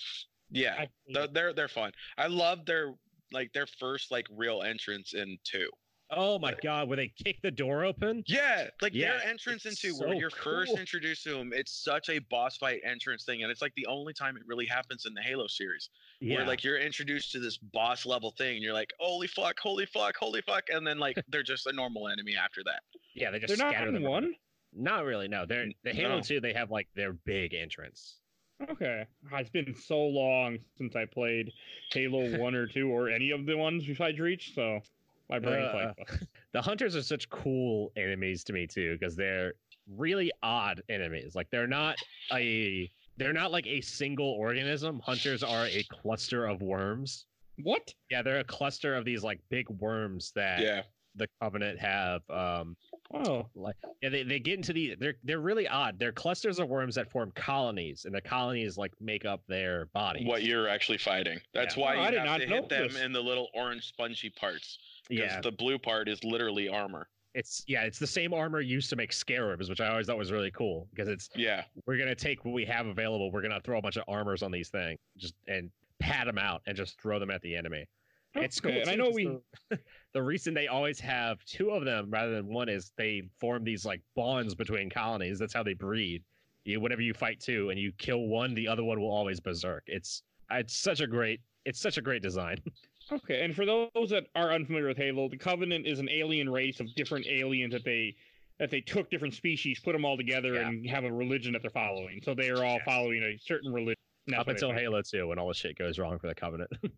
Yeah. 0.49 0.75
I 0.75 0.79
hate 1.13 1.34
they're 1.34 1.53
they're 1.53 1.67
fun. 1.67 1.91
I 2.17 2.27
love 2.27 2.65
their 2.65 2.93
like 3.32 3.53
their 3.53 3.67
first 3.67 4.11
like 4.11 4.27
real 4.29 4.61
entrance 4.61 5.13
in 5.13 5.38
two. 5.43 5.69
Oh 6.14 6.38
my 6.39 6.53
god, 6.62 6.88
where 6.89 6.97
they 6.97 7.07
kick 7.24 7.41
the 7.41 7.51
door 7.51 7.86
open? 7.86 8.24
Yeah, 8.28 8.68
like 8.82 8.93
Yeah, 8.93 9.18
their 9.18 9.28
entrance 9.30 9.66
it's 9.66 9.84
into 9.84 9.97
where 9.97 10.09
so 10.14 10.20
you're 10.20 10.30
first 10.30 10.78
introduced 10.78 11.24
to 11.24 11.32
them. 11.32 11.51
It's 11.53 11.72
such 11.72 12.09
a 12.09 12.20
boss 12.20 12.57
fight 12.57 12.82
entrance 12.84 13.24
thing, 13.24 13.43
and 13.43 13.51
it's 13.51 13.62
like 13.62 13.74
the 13.76 13.86
only 13.88 14.14
time 14.14 14.36
it 14.36 14.43
really 14.45 14.66
happens 14.66 15.05
in 15.05 15.14
the 15.14 15.22
Halo 15.22 15.47
series. 15.47 15.89
yeah. 16.20 16.38
where 16.38 16.45
like 16.45 16.64
you're 16.64 16.78
introduced 16.80 17.32
to 17.32 17.39
this 17.39 17.57
boss 17.57 18.05
level 18.05 18.32
thing 18.32 18.55
and 18.55 18.64
you're 18.64 18.74
like 18.74 18.91
holy 18.99 19.28
fuck 19.28 19.57
holy 19.59 19.86
fuck 19.86 20.16
holy 20.18 20.41
fuck 20.41 20.64
and 20.70 20.86
then 20.86 20.99
like 20.99 21.18
they're 21.30 21.43
just 21.43 21.66
a 21.68 21.72
normal 21.72 22.07
enemy 22.09 22.36
after 22.36 22.62
that 22.66 22.82
yeah, 23.16 23.32
they 23.32 23.39
just 23.39 23.47
They're 23.49 23.66
not 23.66 23.74
scatter 23.74 23.88
in 23.88 23.93
them 23.93 24.03
around. 24.03 24.12
one. 24.12 24.34
Not 24.74 25.03
really. 25.05 25.28
No, 25.28 25.45
they're 25.45 25.68
the 25.84 25.91
Halo 25.91 26.16
No. 26.18 26.22
two. 26.22 26.39
They 26.39 26.53
have 26.53 26.72
like 26.72 26.88
their 26.95 27.12
big 27.14 27.53
entrance. 27.53 28.18
Okay. 28.70 29.05
Ah, 29.34 29.38
It's 29.38 29.49
been 29.49 29.74
so 29.76 29.97
long 29.99 30.59
since 30.78 30.95
I 30.95 31.05
played 31.05 31.51
Halo 31.91 32.38
1 32.38 32.55
or 32.55 32.68
2 32.68 32.88
or 32.89 33.09
any 33.09 33.32
of 33.32 33.45
the 33.45 33.55
ones 33.57 33.86
besides 33.86 34.20
Reach, 34.20 34.53
so 34.55 34.80
my 35.32 35.39
brain's 35.39 35.73
Uh, 35.73 35.93
like, 35.97 36.19
The 36.53 36.61
hunters 36.61 36.95
are 36.95 37.01
such 37.01 37.29
cool 37.29 37.91
enemies 37.95 38.43
to 38.45 38.53
me 38.53 38.67
too 38.67 38.97
because 38.99 39.15
they're 39.15 39.53
really 39.88 40.32
odd 40.43 40.82
enemies. 40.89 41.34
Like 41.36 41.49
they're 41.49 41.67
not 41.67 41.95
a 42.34 42.89
they're 43.17 43.34
not 43.34 43.51
like 43.51 43.67
a 43.67 43.82
single 43.82 44.29
organism. 44.32 44.99
Hunters 45.03 45.43
are 45.43 45.65
a 45.67 45.84
cluster 45.89 46.45
of 46.45 46.61
worms. 46.61 47.25
what? 47.63 47.93
Yeah, 48.09 48.21
they're 48.21 48.39
a 48.39 48.43
cluster 48.43 48.95
of 48.95 49.05
these 49.05 49.23
like 49.23 49.39
big 49.49 49.69
worms 49.69 50.32
that 50.36 50.59
yeah 50.59 50.84
the 51.15 51.27
Covenant 51.41 51.77
have. 51.79 52.21
Um, 52.29 52.75
Oh, 53.13 53.45
like 53.55 53.75
yeah, 54.01 54.07
they, 54.07 54.23
they 54.23 54.39
get 54.39 54.53
into 54.55 54.71
the 54.71 54.95
they're 54.97 55.15
they're 55.25 55.41
really 55.41 55.67
odd. 55.67 55.99
They're 55.99 56.13
clusters 56.13 56.59
of 56.59 56.69
worms 56.69 56.95
that 56.95 57.11
form 57.11 57.34
colonies, 57.36 58.05
and 58.05 58.15
the 58.15 58.21
colonies 58.21 58.77
like 58.77 58.93
make 59.01 59.25
up 59.25 59.41
their 59.49 59.88
body. 59.88 60.25
what 60.25 60.43
you're 60.43 60.69
actually 60.69 60.97
fighting 60.97 61.38
that's 61.53 61.75
Yeah. 61.75 61.84
why 61.84 61.95
Oh, 61.97 61.99
I 61.99 62.05
you 62.05 62.11
did 62.11 62.17
have 62.19 62.25
not 62.27 62.38
to 62.38 62.47
know 62.47 62.55
hit 62.55 62.69
them 62.69 62.88
this. 62.88 63.01
in 63.01 63.11
the 63.11 63.19
little 63.19 63.49
orange 63.53 63.86
spongy 63.86 64.29
parts 64.29 64.77
because 64.77 64.90
yeah, 65.12 65.41
the 65.41 65.51
blue 65.51 65.78
part 65.78 66.07
is 66.07 66.24
literally 66.24 66.70
armor 66.70 67.07
it's 67.34 67.64
yeah, 67.68 67.84
it's 67.84 67.99
the 67.99 68.07
same 68.07 68.34
armor 68.34 68.62
used 68.62 68.89
to 68.89 68.95
make 68.95 69.14
scarabs, 69.14 69.70
which 69.70 69.80
I 69.80 69.88
always 69.88 70.07
thought 70.07 70.18
was 70.18 70.32
really 70.32 70.51
cool 70.51 70.88
because 70.91 71.07
it's 71.07 71.30
yeah 71.36 71.64
we're 71.86 71.97
gonna 71.97 72.16
take 72.16 72.43
what 72.45 72.53
we 72.53 72.66
have 72.66 72.88
available. 72.88 73.32
We're 73.32 73.41
gonna 73.41 73.62
throw 73.62 73.78
a 73.78 73.82
bunch 73.82 73.97
of 73.97 74.03
armors 74.07 74.43
on 74.43 74.51
these 74.51 74.70
things, 74.70 74.99
just 75.18 75.36
and 75.47 75.70
pat 75.99 76.26
them 76.26 76.38
out 76.38 76.62
and 76.68 76.76
just 76.76 76.99
throw 77.01 77.20
them 77.20 77.32
at 77.32 77.41
the 77.41 77.55
enemy. 77.55 77.88
It's 78.36 78.59
cool. 78.59 78.72
Okay, 78.72 78.82
and 78.82 78.89
I 78.89 78.95
know 78.95 79.09
we. 79.09 79.38
The, 79.70 79.80
the 80.14 80.22
reason 80.22 80.53
they 80.53 80.68
always 80.68 80.99
have 80.99 81.43
two 81.45 81.72
of 81.72 81.86
them 81.86 82.09
rather 82.09 82.34
than 82.34 82.47
one 82.47 82.70
is 82.70 82.91
they 82.97 83.24
form 83.39 83.64
these 83.64 83.86
like 83.86 84.01
bonds 84.16 84.55
between 84.55 84.89
colonies. 84.89 85.39
That's 85.39 85.53
how 85.53 85.64
they 85.64 85.74
breed. 85.74 86.24
You 86.66 86.80
whenever 86.80 87.01
you 87.01 87.14
fight 87.14 87.39
two 87.39 87.70
and 87.70 87.80
you 87.80 87.91
kill 87.97 88.28
one, 88.28 88.53
the 88.53 88.68
other 88.68 88.84
one 88.84 88.99
will 88.99 89.12
always 89.12 89.39
berserk. 89.39 89.84
It's 89.88 90.24
it's 90.51 90.78
such 90.78 90.99
a 90.99 91.07
great 91.07 91.39
it's 91.66 91.80
such 91.80 91.97
a 91.97 92.01
great 92.01 92.22
design. 92.22 92.57
Okay, 93.12 93.43
and 93.43 93.55
for 93.55 93.66
those 93.66 94.09
that 94.09 94.28
are 94.36 94.51
unfamiliar 94.53 94.88
with 94.88 94.97
Halo, 94.97 95.28
the 95.28 95.38
Covenant 95.38 95.86
is 95.86 95.99
an 95.99 96.09
alien 96.09 96.49
race 96.49 96.80
of 96.80 96.93
different 96.95 97.28
aliens 97.28 97.74
that 97.74 97.84
they 97.84 98.16
that 98.59 98.70
they 98.70 98.80
took 98.82 99.09
different 99.09 99.34
species, 99.34 99.80
put 99.80 99.93
them 99.93 100.05
all 100.05 100.16
together, 100.16 100.53
Yeah. 100.53 100.68
and 100.68 100.88
have 100.88 101.03
a 101.03 101.12
religion 101.12 101.53
that 101.53 101.64
they're 101.64 101.72
following. 101.72 102.22
So 102.24 102.36
they 102.36 102.49
are 102.51 102.64
all 102.64 102.80
following 102.86 103.24
a 103.24 103.36
certain 103.39 103.74
religion. 103.74 103.95
Up 104.38 104.47
until. 104.47 104.72
Halo 104.72 105.01
2 105.01 105.28
when 105.28 105.39
all 105.39 105.47
the 105.47 105.53
shit 105.55 105.78
goes 105.80 105.97
wrong 105.97 106.20
for 106.20 106.28
the 106.28 106.36
Covenant. 106.36 106.70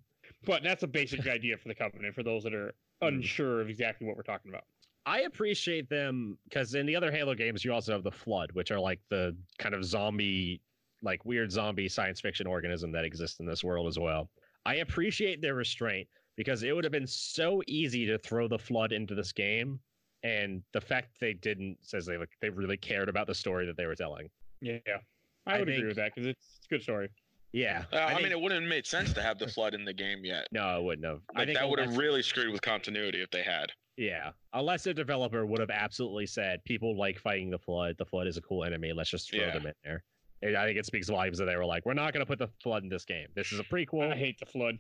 But 0.46 0.62
that's 0.64 0.84
a 0.84 0.88
basic 0.88 1.26
idea 1.28 1.58
for 1.58 1.70
the 1.70 1.76
Covenant 1.76 2.14
for 2.16 2.22
those 2.24 2.44
that 2.44 2.54
are 2.54 2.74
Hmm. 3.02 3.08
unsure 3.08 3.62
of 3.62 3.70
exactly 3.70 4.06
what 4.08 4.18
we're 4.18 4.24
talking 4.24 4.50
about. 4.52 4.66
I 5.06 5.22
appreciate 5.22 5.88
them 5.90 6.38
because 6.46 6.76
in 6.76 6.86
the 6.86 6.96
other 6.98 7.12
Halo 7.12 7.34
games, 7.34 7.64
you 7.64 7.74
also 7.74 7.94
have 7.94 8.04
the 8.04 8.12
Flood, 8.12 8.52
which 8.52 8.70
are 8.72 8.80
like 8.80 9.00
the 9.10 9.36
kind 9.58 9.74
of 9.76 9.84
zombie, 9.86 10.62
like 11.02 11.24
weird 11.26 11.50
zombie 11.52 11.88
science 11.90 12.20
fiction 12.22 12.46
organism 12.46 12.92
that 12.92 13.04
exists 13.06 13.40
in 13.40 13.46
this 13.46 13.64
world 13.64 13.88
as 13.88 13.98
well. 13.98 14.30
I 14.66 14.76
appreciate 14.76 15.42
their 15.42 15.56
restraint 15.56 16.08
because 16.36 16.64
it 16.64 16.74
would 16.76 16.84
have 16.84 16.92
been 16.94 17.08
so 17.08 17.62
easy 17.68 18.06
to 18.08 18.18
throw 18.18 18.48
the 18.48 18.58
Flood 18.58 18.92
into 18.92 19.14
this 19.16 19.32
game, 19.32 19.80
and 20.24 20.62
the 20.74 20.82
fact 20.82 21.20
they 21.20 21.34
didn't 21.34 21.78
says 21.82 22.06
they 22.06 22.18
like 22.18 22.30
they 22.42 22.50
really 22.50 22.78
cared 22.78 23.10
about 23.10 23.28
the 23.28 23.36
story 23.36 23.66
that 23.66 23.78
they 23.78 23.86
were 23.86 23.96
telling. 23.96 24.30
Yeah, 24.62 24.78
I 25.46 25.56
I 25.56 25.60
would 25.60 25.68
think- 25.68 25.78
agree 25.78 25.88
with 25.90 25.98
that 25.98 26.14
because 26.16 26.28
it's, 26.28 26.56
it's 26.58 26.66
a 26.66 26.70
good 26.70 26.82
story. 26.84 27.10
Yeah, 27.52 27.84
uh, 27.94 27.98
I, 27.98 28.08
think- 28.14 28.24
mean 28.24 28.32
it 28.32 28.40
wouldn't 28.42 28.62
have 28.62 28.70
made 28.70 28.88
sense 28.88 29.14
to 29.14 29.22
have 29.22 29.38
the 29.38 29.48
flood 29.48 29.76
in 29.76 29.86
the 29.86 29.94
game 29.94 30.26
yet 30.26 30.48
no, 30.52 30.80
it 30.80 30.84
wouldn't 30.84 31.06
have. 31.06 31.20
I 31.36 31.40
like 31.40 31.48
think 31.50 31.60
that 31.60 31.70
would 31.70 31.78
have 31.80 31.98
really 31.98 32.24
screwed 32.24 32.52
with 32.52 32.62
continuity 32.64 33.22
if 33.22 33.30
they 33.30 33.44
had 33.44 33.72
Yeah, 33.96 34.32
unless 34.54 34.88
a 34.88 34.94
developer 34.94 35.46
would 35.46 35.60
have 35.60 35.70
absolutely 35.70 36.26
said 36.26 36.64
people 36.64 36.98
like 36.98 37.20
fighting 37.20 37.52
the 37.52 37.60
flood. 37.60 37.96
The 38.00 38.06
flood 38.06 38.26
is 38.26 38.38
a 38.38 38.42
cool 38.42 38.64
enemy. 38.64 38.92
Let's 38.92 39.12
just 39.12 39.30
throw 39.30 39.42
Yeah. 39.42 39.54
them 39.54 39.68
in 39.68 39.74
there. 39.84 40.04
And 40.44 40.58
I 40.58 40.66
think 40.66 40.78
it 40.78 40.86
speaks 40.86 41.08
volumes 41.10 41.38
that 41.38 41.46
they 41.46 41.56
were 41.56 41.66
like, 41.66 41.86
we're 41.86 41.94
not 41.94 42.14
going 42.14 42.26
to 42.26 42.26
put 42.26 42.38
the 42.38 42.50
flood 42.62 42.84
in 42.84 42.90
this 42.90 43.06
game. 43.06 43.28
This 43.34 43.52
is 43.54 43.60
a 43.60 43.64
prequel. 43.64 44.12
I 44.12 44.16
hate 44.16 44.38
the 44.40 44.46
flood. 44.46 44.78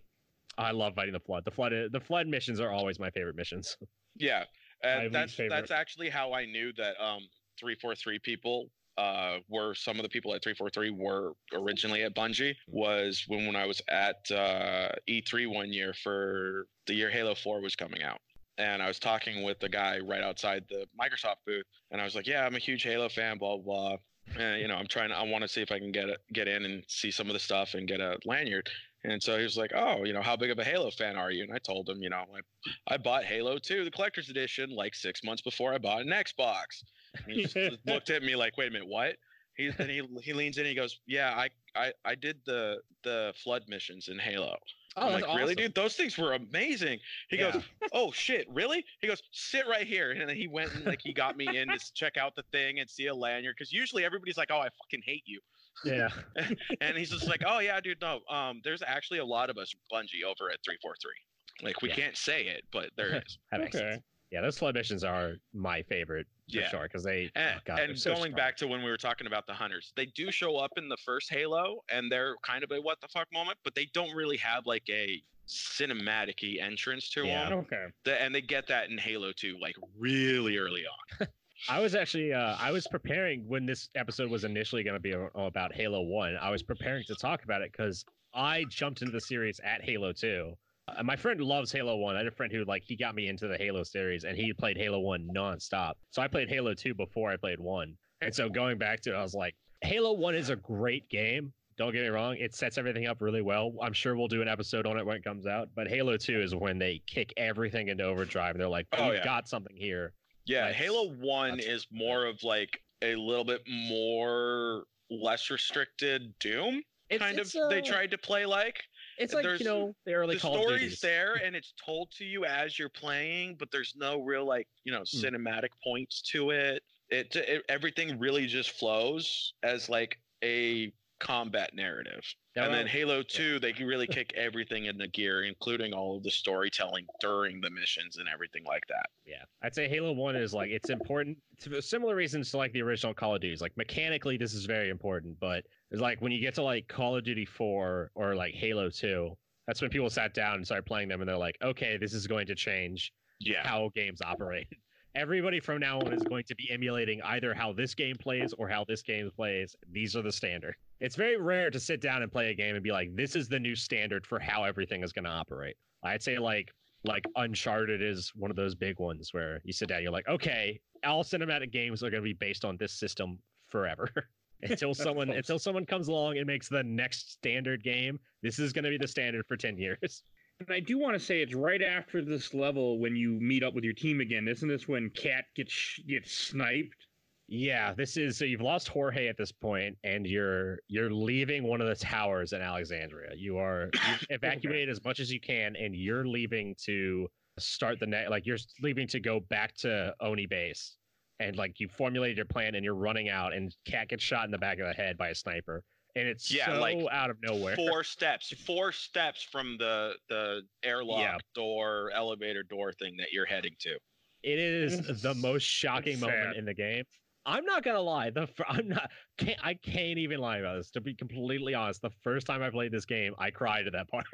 I 0.57 0.71
love 0.71 0.93
fighting 0.95 1.13
the 1.13 1.19
flood. 1.19 1.45
The 1.45 1.51
flood, 1.51 1.71
the 1.91 1.99
flood 1.99 2.27
missions 2.27 2.59
are 2.59 2.71
always 2.71 2.99
my 2.99 3.09
favorite 3.09 3.35
missions. 3.35 3.77
Yeah, 4.15 4.43
My 4.83 4.89
and 4.89 5.15
that's 5.15 5.35
that's 5.49 5.71
actually 5.71 6.09
how 6.09 6.33
I 6.33 6.45
knew 6.45 6.71
that 6.73 6.93
um 7.03 7.21
three 7.59 7.75
four 7.81 7.95
three 7.95 8.19
people 8.19 8.69
uh 8.97 9.37
were 9.49 9.73
some 9.73 9.97
of 9.97 10.03
the 10.03 10.09
people 10.09 10.35
at 10.35 10.43
three 10.43 10.53
four 10.53 10.69
three 10.69 10.91
were 10.91 11.33
originally 11.51 12.03
at 12.03 12.13
Bungie 12.13 12.53
was 12.67 13.23
when 13.27 13.47
when 13.47 13.55
I 13.55 13.65
was 13.65 13.81
at 13.89 14.29
uh 14.31 14.89
E3 15.09 15.51
one 15.51 15.73
year 15.73 15.95
for 16.03 16.67
the 16.85 16.93
year 16.93 17.09
Halo 17.09 17.33
Four 17.33 17.59
was 17.61 17.75
coming 17.75 18.03
out. 18.03 18.19
And 18.59 18.83
I 18.83 18.87
was 18.87 18.99
talking 18.99 19.41
with 19.41 19.59
the 19.59 19.69
guy 19.69 19.97
right 19.97 20.21
outside 20.21 20.65
the 20.69 20.85
Microsoft 20.99 21.37
booth, 21.47 21.65
and 21.89 21.99
I 21.99 22.03
was 22.03 22.13
like, 22.13 22.27
"Yeah, 22.27 22.45
I'm 22.45 22.53
a 22.53 22.59
huge 22.59 22.83
Halo 22.83 23.09
fan, 23.09 23.39
blah 23.39 23.57
blah." 23.57 23.97
You 24.37 24.67
know, 24.67 24.75
I'm 24.75 24.87
trying. 24.87 25.09
To, 25.09 25.15
I 25.15 25.23
want 25.23 25.43
to 25.43 25.47
see 25.47 25.61
if 25.61 25.71
I 25.71 25.79
can 25.79 25.91
get 25.91 26.09
it, 26.09 26.19
get 26.33 26.47
in 26.47 26.65
and 26.65 26.83
see 26.87 27.11
some 27.11 27.27
of 27.27 27.33
the 27.33 27.39
stuff 27.39 27.75
and 27.75 27.87
get 27.87 27.99
a 27.99 28.17
lanyard. 28.25 28.69
And 29.03 29.21
so 29.21 29.37
he 29.37 29.43
was 29.43 29.57
like, 29.57 29.71
"Oh, 29.75 30.05
you 30.05 30.13
know, 30.13 30.21
how 30.21 30.35
big 30.35 30.49
of 30.49 30.59
a 30.59 30.63
Halo 30.63 30.89
fan 30.89 31.17
are 31.17 31.29
you?" 31.29 31.43
And 31.43 31.53
I 31.53 31.59
told 31.59 31.89
him, 31.89 32.01
you 32.01 32.09
know, 32.09 32.25
I, 32.33 32.93
I 32.93 32.97
bought 32.97 33.25
Halo 33.25 33.57
2, 33.57 33.83
the 33.83 33.91
collector's 33.91 34.29
edition, 34.29 34.69
like 34.69 34.95
six 34.95 35.23
months 35.23 35.41
before 35.41 35.73
I 35.73 35.77
bought 35.77 36.01
an 36.01 36.07
Xbox. 36.07 36.83
And 37.25 37.35
he 37.35 37.43
just 37.43 37.57
looked 37.85 38.09
at 38.09 38.23
me 38.23 38.35
like, 38.35 38.57
"Wait 38.57 38.69
a 38.69 38.71
minute, 38.71 38.87
what?" 38.87 39.17
He 39.55 39.69
then 39.69 39.89
he 39.89 40.01
he 40.21 40.33
leans 40.33 40.57
in, 40.57 40.61
and 40.61 40.69
he 40.69 40.75
goes, 40.75 40.99
"Yeah, 41.05 41.33
I 41.35 41.49
I 41.75 41.93
I 42.05 42.15
did 42.15 42.37
the 42.45 42.77
the 43.03 43.33
flood 43.43 43.63
missions 43.67 44.07
in 44.07 44.17
Halo." 44.17 44.57
Oh, 44.95 45.07
I'm 45.07 45.13
like, 45.13 45.33
"Really, 45.33 45.55
dude? 45.55 45.73
Those 45.73 45.95
things 45.95 46.17
were 46.17 46.33
amazing." 46.33 46.99
He 47.29 47.37
goes, 47.37 47.55
"Oh 47.91 48.11
shit, 48.11 48.47
really?" 48.49 48.85
He 49.01 49.07
goes, 49.07 49.21
"Sit 49.31 49.67
right 49.67 49.87
here," 49.87 50.11
and 50.11 50.29
then 50.29 50.35
he 50.35 50.47
went 50.47 50.73
and 50.73 50.85
like 50.85 51.01
he 51.01 51.13
got 51.13 51.35
me 51.35 51.57
in 51.57 51.67
to 51.69 51.79
check 51.93 52.17
out 52.17 52.35
the 52.35 52.43
thing 52.51 52.79
and 52.79 52.89
see 52.89 53.07
a 53.07 53.15
lanyard 53.15 53.55
because 53.57 53.71
usually 53.73 54.05
everybody's 54.05 54.37
like, 54.37 54.49
"Oh, 54.51 54.59
I 54.59 54.69
fucking 54.69 55.01
hate 55.03 55.23
you." 55.25 55.41
Yeah, 55.83 56.09
and 56.81 56.97
he's 56.97 57.09
just 57.09 57.27
like, 57.27 57.41
"Oh 57.45 57.59
yeah, 57.59 57.79
dude, 57.81 58.01
no. 58.01 58.21
Um, 58.29 58.61
there's 58.63 58.81
actually 58.83 59.19
a 59.19 59.25
lot 59.25 59.49
of 59.49 59.57
us 59.57 59.73
Bungie 59.91 60.23
over 60.23 60.51
at 60.51 60.59
three 60.63 60.77
four 60.81 60.95
three. 61.01 61.19
Like 61.61 61.81
we 61.81 61.89
Yeah. 61.89 61.95
can't 61.95 62.17
say 62.17 62.47
it, 62.47 62.65
but 62.71 62.91
there 62.95 63.13
is. 63.25 63.39
that 63.51 63.59
makes 63.61 63.75
Okay. 63.75 64.01
Yeah, 64.33 64.41
those 64.41 64.57
flood 64.57 64.73
missions 64.73 65.03
are 65.03 65.33
my 65.53 65.83
favorite 65.83 66.25
for 66.51 66.57
Yeah. 66.59 66.67
sure 66.67 66.83
because 66.83 67.03
they. 67.03 67.29
And, 67.35 67.55
oh 67.57 67.61
God, 67.65 67.79
and 67.79 67.97
so 67.99 68.09
going 68.15 68.31
strong. 68.31 68.35
back 68.35 68.57
to 68.57 68.67
when 68.67 68.81
we 68.81 68.89
were 68.89 68.97
talking 68.97 69.27
about 69.27 69.45
the 69.45 69.53
hunters, 69.53 69.93
they 69.95 70.07
do 70.07 70.31
show 70.31 70.57
up 70.57 70.71
in 70.75 70.89
the 70.89 70.97
first 70.97 71.29
Halo, 71.29 71.83
and 71.91 72.11
they're 72.11 72.35
kind 72.41 72.63
of 72.63 72.71
a 72.71 72.81
what 72.81 72.99
the 72.99 73.07
fuck 73.09 73.27
moment, 73.31 73.59
but 73.63 73.75
they 73.75 73.85
don't 73.93 74.11
really 74.15 74.37
have 74.37 74.65
like 74.65 74.89
a 74.89 75.21
cinematic 75.47 76.59
entrance 76.59 77.09
to 77.11 77.27
Yeah. 77.27 77.49
them. 77.49 77.59
Okay. 77.59 77.85
and 78.19 78.33
they 78.33 78.41
get 78.41 78.65
that 78.67 78.89
in 78.89 78.97
Halo 78.97 79.31
2, 79.33 79.57
like 79.61 79.75
really 79.95 80.57
early 80.57 80.83
on. 81.19 81.27
I 81.69 81.79
was 81.79 81.93
actually 81.93 82.33
uh, 82.33 82.55
I 82.59 82.71
was 82.71 82.87
preparing 82.87 83.47
when 83.47 83.67
this 83.67 83.87
episode 83.93 84.31
was 84.31 84.43
initially 84.45 84.83
going 84.83 84.95
to 84.95 84.99
be 84.99 85.13
about 85.35 85.73
Halo 85.75 86.01
One. 86.01 86.35
I 86.41 86.49
was 86.49 86.63
preparing 86.63 87.03
to 87.05 87.13
talk 87.15 87.43
about 87.43 87.61
it 87.61 87.71
because 87.71 88.03
I 88.33 88.65
jumped 88.67 89.01
into 89.03 89.11
the 89.13 89.21
series 89.21 89.59
at 89.59 89.83
Halo 89.83 90.11
Two. 90.11 90.55
Uh, 90.87 91.03
my 91.03 91.15
friend 91.15 91.39
loves 91.41 91.71
Halo 91.71 91.95
One. 91.95 92.15
I 92.15 92.19
had 92.19 92.27
a 92.27 92.31
friend 92.31 92.51
who 92.51 92.63
like 92.65 92.83
he 92.83 92.95
got 92.95 93.15
me 93.15 93.27
into 93.27 93.47
the 93.47 93.57
Halo 93.57 93.83
series, 93.83 94.23
and 94.23 94.37
he 94.37 94.53
played 94.53 94.77
Halo 94.77 94.99
One 94.99 95.27
nonstop. 95.33 95.93
So 96.11 96.21
I 96.21 96.27
played 96.27 96.49
Halo 96.49 96.73
Two 96.73 96.93
before 96.93 97.31
I 97.31 97.37
played 97.37 97.59
One, 97.59 97.95
and 98.21 98.33
so 98.33 98.49
going 98.49 98.77
back 98.77 99.01
to 99.01 99.11
it, 99.11 99.15
I 99.15 99.21
was 99.21 99.33
like, 99.33 99.55
Halo 99.81 100.13
One 100.13 100.35
is 100.35 100.49
a 100.49 100.55
great 100.55 101.09
game. 101.09 101.53
Don't 101.77 101.91
get 101.93 102.01
me 102.03 102.09
wrong; 102.09 102.35
it 102.37 102.53
sets 102.53 102.77
everything 102.77 103.07
up 103.07 103.21
really 103.21 103.41
well. 103.41 103.73
I'm 103.81 103.93
sure 103.93 104.15
we'll 104.15 104.27
do 104.27 104.41
an 104.41 104.47
episode 104.47 104.85
on 104.85 104.97
it 104.97 105.05
when 105.05 105.15
it 105.17 105.23
comes 105.23 105.47
out. 105.47 105.69
But 105.75 105.87
Halo 105.87 106.17
Two 106.17 106.41
is 106.41 106.53
when 106.53 106.77
they 106.77 107.01
kick 107.07 107.33
everything 107.37 107.87
into 107.87 108.03
overdrive, 108.03 108.51
and 108.55 108.61
they're 108.61 108.67
like, 108.69 108.87
"We've 108.91 109.01
Oh, 109.01 109.11
yeah. 109.11 109.23
got 109.23 109.47
something 109.47 109.75
here." 109.75 110.13
Yeah, 110.45 110.71
Halo 110.73 111.13
One 111.13 111.57
that's- 111.57 111.65
is 111.67 111.87
more 111.91 112.25
of 112.25 112.43
like 112.43 112.79
a 113.01 113.15
little 113.15 113.45
bit 113.45 113.61
more 113.67 114.83
less 115.09 115.49
restricted 115.49 116.37
Doom. 116.39 116.83
It's, 117.09 117.21
kind 117.21 117.37
it's, 117.37 117.55
of 117.55 117.69
they 117.69 117.79
uh, 117.79 117.85
tried 117.85 118.11
to 118.11 118.17
play 118.17 118.45
like 118.45 118.81
It's 119.17 119.33
like 119.33 119.43
there's- 119.43 119.59
you 119.59 119.65
know 119.65 119.95
the 120.05 120.13
early 120.13 120.35
the 120.35 120.41
Call 120.41 120.61
story's 120.61 120.99
there 120.99 121.35
and 121.35 121.55
it's 121.55 121.73
told 121.83 122.11
to 122.13 122.25
you 122.25 122.45
as 122.45 122.77
you're 122.77 122.89
playing, 122.89 123.55
but 123.55 123.71
there's 123.71 123.95
no 123.95 124.19
real 124.21 124.45
like 124.45 124.67
you 124.83 124.91
know 124.91 124.99
Hmm. 124.99 125.17
cinematic 125.17 125.69
points 125.83 126.21
to 126.31 126.51
it. 126.51 126.83
It, 127.09 127.35
it 127.35 127.63
everything 127.69 128.17
really 128.17 128.47
just 128.47 128.71
flows 128.71 129.53
as 129.63 129.89
like 129.89 130.19
a 130.43 130.91
combat 131.19 131.73
narrative. 131.73 132.23
And 132.55 132.73
then 132.73 132.85
uh, 132.85 132.89
Halo 132.89 133.23
2, 133.23 133.59
they 133.59 133.73
can 133.73 133.87
really 133.87 134.07
kick 134.17 134.31
everything 134.35 134.85
into 134.85 135.07
gear, 135.07 135.43
including 135.43 135.93
all 135.93 136.17
of 136.17 136.23
the 136.23 136.29
storytelling 136.31 137.05
during 137.19 137.59
the 137.61 137.69
missions 137.69 138.17
and 138.17 138.27
everything 138.31 138.63
like 138.65 138.83
that. 138.89 139.07
Yeah, 139.25 139.43
I'd 139.63 139.73
say 139.73 139.87
Halo 139.87 140.11
One 140.11 140.35
is 140.35 140.53
like 140.53 140.69
it's 140.69 140.89
important 140.89 141.37
to 141.61 141.81
similar 141.81 142.15
reasons 142.15 142.51
to 142.51 142.57
like 142.57 142.71
the 142.73 142.81
original 142.81 143.13
Call 143.13 143.35
of 143.35 143.41
Duty. 143.41 143.57
Like 143.59 143.75
mechanically, 143.75 144.37
this 144.37 144.53
is 144.53 144.65
very 144.65 144.89
important, 144.89 145.39
but 145.39 145.63
it's 145.91 146.01
like 146.01 146.21
when 146.21 146.31
you 146.31 146.41
get 146.41 146.53
to 146.55 146.63
like 146.63 146.87
Call 146.87 147.15
of 147.15 147.23
Duty 147.23 147.45
Four 147.45 148.11
or 148.15 148.35
like 148.35 148.53
Halo 148.53 148.89
Two, 148.89 149.35
that's 149.65 149.81
when 149.81 149.89
people 149.89 150.09
sat 150.09 150.33
down 150.33 150.55
and 150.55 150.65
started 150.65 150.85
playing 150.85 151.07
them, 151.07 151.21
and 151.21 151.29
they're 151.29 151.37
like, 151.37 151.57
okay, 151.63 151.97
this 151.97 152.13
is 152.13 152.27
going 152.27 152.45
to 152.47 152.55
change 152.55 153.11
Yeah. 153.39 153.65
how 153.65 153.89
games 153.95 154.21
operate. 154.21 154.67
Everybody 155.15 155.59
from 155.59 155.79
now 155.79 155.99
on 155.99 156.11
is 156.11 156.23
going 156.23 156.43
to 156.45 156.55
be 156.55 156.71
emulating 156.71 157.21
either 157.21 157.53
how 157.53 157.71
this 157.71 157.93
game 157.93 158.15
plays 158.15 158.51
or 158.57 158.67
how 158.67 158.83
this 158.83 159.03
game 159.03 159.29
plays. 159.35 159.75
These 159.91 160.15
are 160.15 160.23
the 160.23 160.31
standard. 160.31 160.75
It's 161.03 161.17
very 161.17 161.35
rare 161.35 161.69
to 161.69 161.81
sit 161.81 161.99
down 161.99 162.23
and 162.23 162.31
play 162.31 162.49
a 162.49 162.53
game 162.53 162.75
and 162.75 162.83
be 162.83 162.93
like, 162.93 163.13
this 163.13 163.35
is 163.35 163.49
the 163.49 163.59
new 163.59 163.75
standard 163.75 164.25
for 164.25 164.39
how 164.39 164.63
everything 164.63 165.03
is 165.03 165.11
going 165.11 165.25
to 165.25 165.31
operate. 165.31 165.75
I'd 166.01 166.23
say 166.23 166.39
like 166.39 166.73
like 167.03 167.25
Uncharted 167.35 168.01
is 168.01 168.31
one 168.35 168.49
of 168.49 168.55
those 168.55 168.73
big 168.73 169.01
ones 169.01 169.33
where 169.33 169.59
you 169.65 169.73
sit 169.73 169.89
down, 169.89 170.01
you're 170.01 170.13
like, 170.13 170.29
okay, 170.29 170.79
all 171.05 171.21
cinematic 171.21 171.73
games 171.73 172.01
are 172.03 172.09
going 172.09 172.23
to 172.23 172.25
be 172.25 172.33
based 172.33 172.63
on 172.63 172.77
this 172.77 172.93
system 172.93 173.37
forever. 173.67 174.09
until 174.61 174.93
someone 175.05 175.29
until 175.29 175.59
someone 175.59 175.85
comes 175.85 176.07
along 176.07 176.37
and 176.37 176.47
makes 176.47 176.69
the 176.69 176.83
next 176.83 177.33
standard 177.33 177.83
game, 177.83 178.17
this 178.41 178.57
is 178.57 178.71
going 178.71 178.85
to 178.85 178.89
be 178.89 178.97
the 178.97 179.07
standard 179.07 179.45
for 179.45 179.57
10 179.57 179.77
years. 179.77 180.23
And 180.59 180.71
I 180.71 180.79
do 180.79 180.99
want 180.99 181.15
to 181.15 181.19
say 181.19 181.41
it's 181.41 181.55
right 181.55 181.81
after 181.81 182.23
this 182.23 182.53
level 182.53 182.99
when 182.99 183.15
you 183.15 183.39
meet 183.41 183.63
up 183.63 183.73
with 183.73 183.83
your 183.83 183.93
team 183.93 184.21
again. 184.21 184.47
Isn't 184.47 184.69
this 184.69 184.87
when 184.87 185.09
Kat 185.09 185.45
gets 185.55 185.73
sh- 185.73 186.01
gets 186.07 186.31
sniped? 186.31 187.07
Yeah, 187.53 187.93
this 187.93 188.17
is 188.17 188.35
so 188.39 188.45
you've 188.45 188.61
lost 188.61 188.87
Jorge 188.87 189.27
at 189.27 189.37
this 189.37 189.51
point, 189.51 189.95
and 190.03 190.25
you're 190.25 190.79
you're 190.87 191.13
leaving 191.13 191.61
one 191.63 191.81
of 191.81 191.87
the 191.87 191.95
towers 191.95 192.51
in 192.51 192.63
Alexandria. 192.63 193.29
You 193.35 193.59
are 193.59 193.91
evacuated 194.31 194.89
as 194.89 195.03
much 195.03 195.19
as 195.19 195.31
you 195.31 195.39
can, 195.39 195.75
and 195.75 195.95
you're 195.95 196.25
leaving 196.25 196.73
to 196.85 197.27
start 197.59 197.99
the 197.99 198.07
net. 198.07 198.31
Like 198.31 198.47
you're 198.47 198.57
leaving 198.81 199.07
to 199.09 199.19
go 199.19 199.39
back 199.39 199.75
to 199.77 200.15
Oni 200.19 200.47
base, 200.47 200.97
and 201.39 201.55
like 201.55 201.79
you 201.79 201.87
formulated 201.87 202.37
your 202.37 202.47
plan, 202.47 202.73
and 202.73 202.83
you're 202.83 202.95
running 202.95 203.29
out, 203.29 203.53
and 203.53 203.71
Kat 203.85 204.09
gets 204.09 204.23
shot 204.23 204.45
in 204.45 204.51
the 204.51 204.57
back 204.57 204.79
of 204.79 204.87
the 204.87 204.93
head 204.93 205.15
by 205.15 205.29
a 205.29 205.35
sniper, 205.35 205.83
and 206.15 206.27
it's 206.27 206.51
Yeah, 206.51 206.73
so 206.73 206.79
like, 206.79 206.97
out 207.11 207.29
of 207.29 207.37
nowhere. 207.43 207.75
Four 207.75 208.03
steps, 208.03 208.51
four 208.65 208.91
steps 208.91 209.43
from 209.43 209.77
the 209.77 210.15
the 210.27 210.63
airlock 210.81 211.19
Yeah. 211.19 211.37
door, 211.53 212.09
elevator 212.15 212.63
door 212.63 212.93
thing 212.93 213.15
that 213.17 213.27
you're 213.31 213.45
heading 213.45 213.75
to. 213.81 213.99
It 214.41 214.57
is 214.57 215.21
the 215.21 215.35
most 215.35 215.61
shocking 215.61 216.19
moment 216.19 216.57
in 216.57 216.65
the 216.65 216.73
game. 216.73 217.03
I'm 217.45 217.65
not 217.65 217.83
gonna 217.83 218.01
lie. 218.01 218.29
The 218.29 218.47
I'm 218.67 218.87
not. 218.87 219.09
Can't, 219.37 219.59
I 219.63 219.73
can't 219.73 220.17
even 220.17 220.39
lie 220.39 220.57
about 220.57 220.77
this. 220.77 220.91
To 220.91 221.01
be 221.01 221.13
completely 221.13 221.73
honest, 221.73 222.01
the 222.01 222.09
first 222.23 222.47
time 222.47 222.61
I 222.61 222.69
played 222.69 222.91
this 222.91 223.05
game, 223.05 223.33
I 223.37 223.51
cried 223.51 223.87
at 223.87 223.93
that 223.93 224.09
part. 224.09 224.25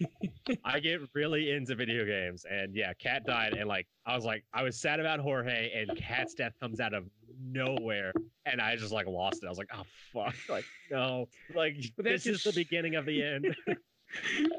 I 0.64 0.80
get 0.80 1.00
really 1.14 1.50
into 1.50 1.74
video 1.74 2.04
games, 2.04 2.44
and 2.50 2.74
yeah, 2.74 2.92
Kat 2.94 3.24
died, 3.24 3.54
and 3.54 3.68
like 3.68 3.86
I 4.06 4.14
was 4.14 4.24
like, 4.24 4.44
I 4.52 4.62
was 4.62 4.80
sad 4.80 5.00
about 5.00 5.20
Jorge, 5.20 5.70
and 5.74 5.96
Kat's 5.96 6.34
death 6.34 6.52
comes 6.60 6.80
out 6.80 6.92
of 6.92 7.04
nowhere, 7.40 8.12
and 8.44 8.60
I 8.60 8.76
just 8.76 8.92
like 8.92 9.06
lost 9.06 9.42
it. 9.42 9.46
I 9.46 9.48
was 9.48 9.58
like, 9.58 9.70
oh 9.74 9.84
fuck, 10.12 10.34
like 10.48 10.64
no, 10.90 11.28
like 11.54 11.76
this 11.98 12.26
is 12.26 12.42
the 12.42 12.52
beginning 12.52 12.96
of 12.96 13.06
the 13.06 13.22
end. 13.22 13.56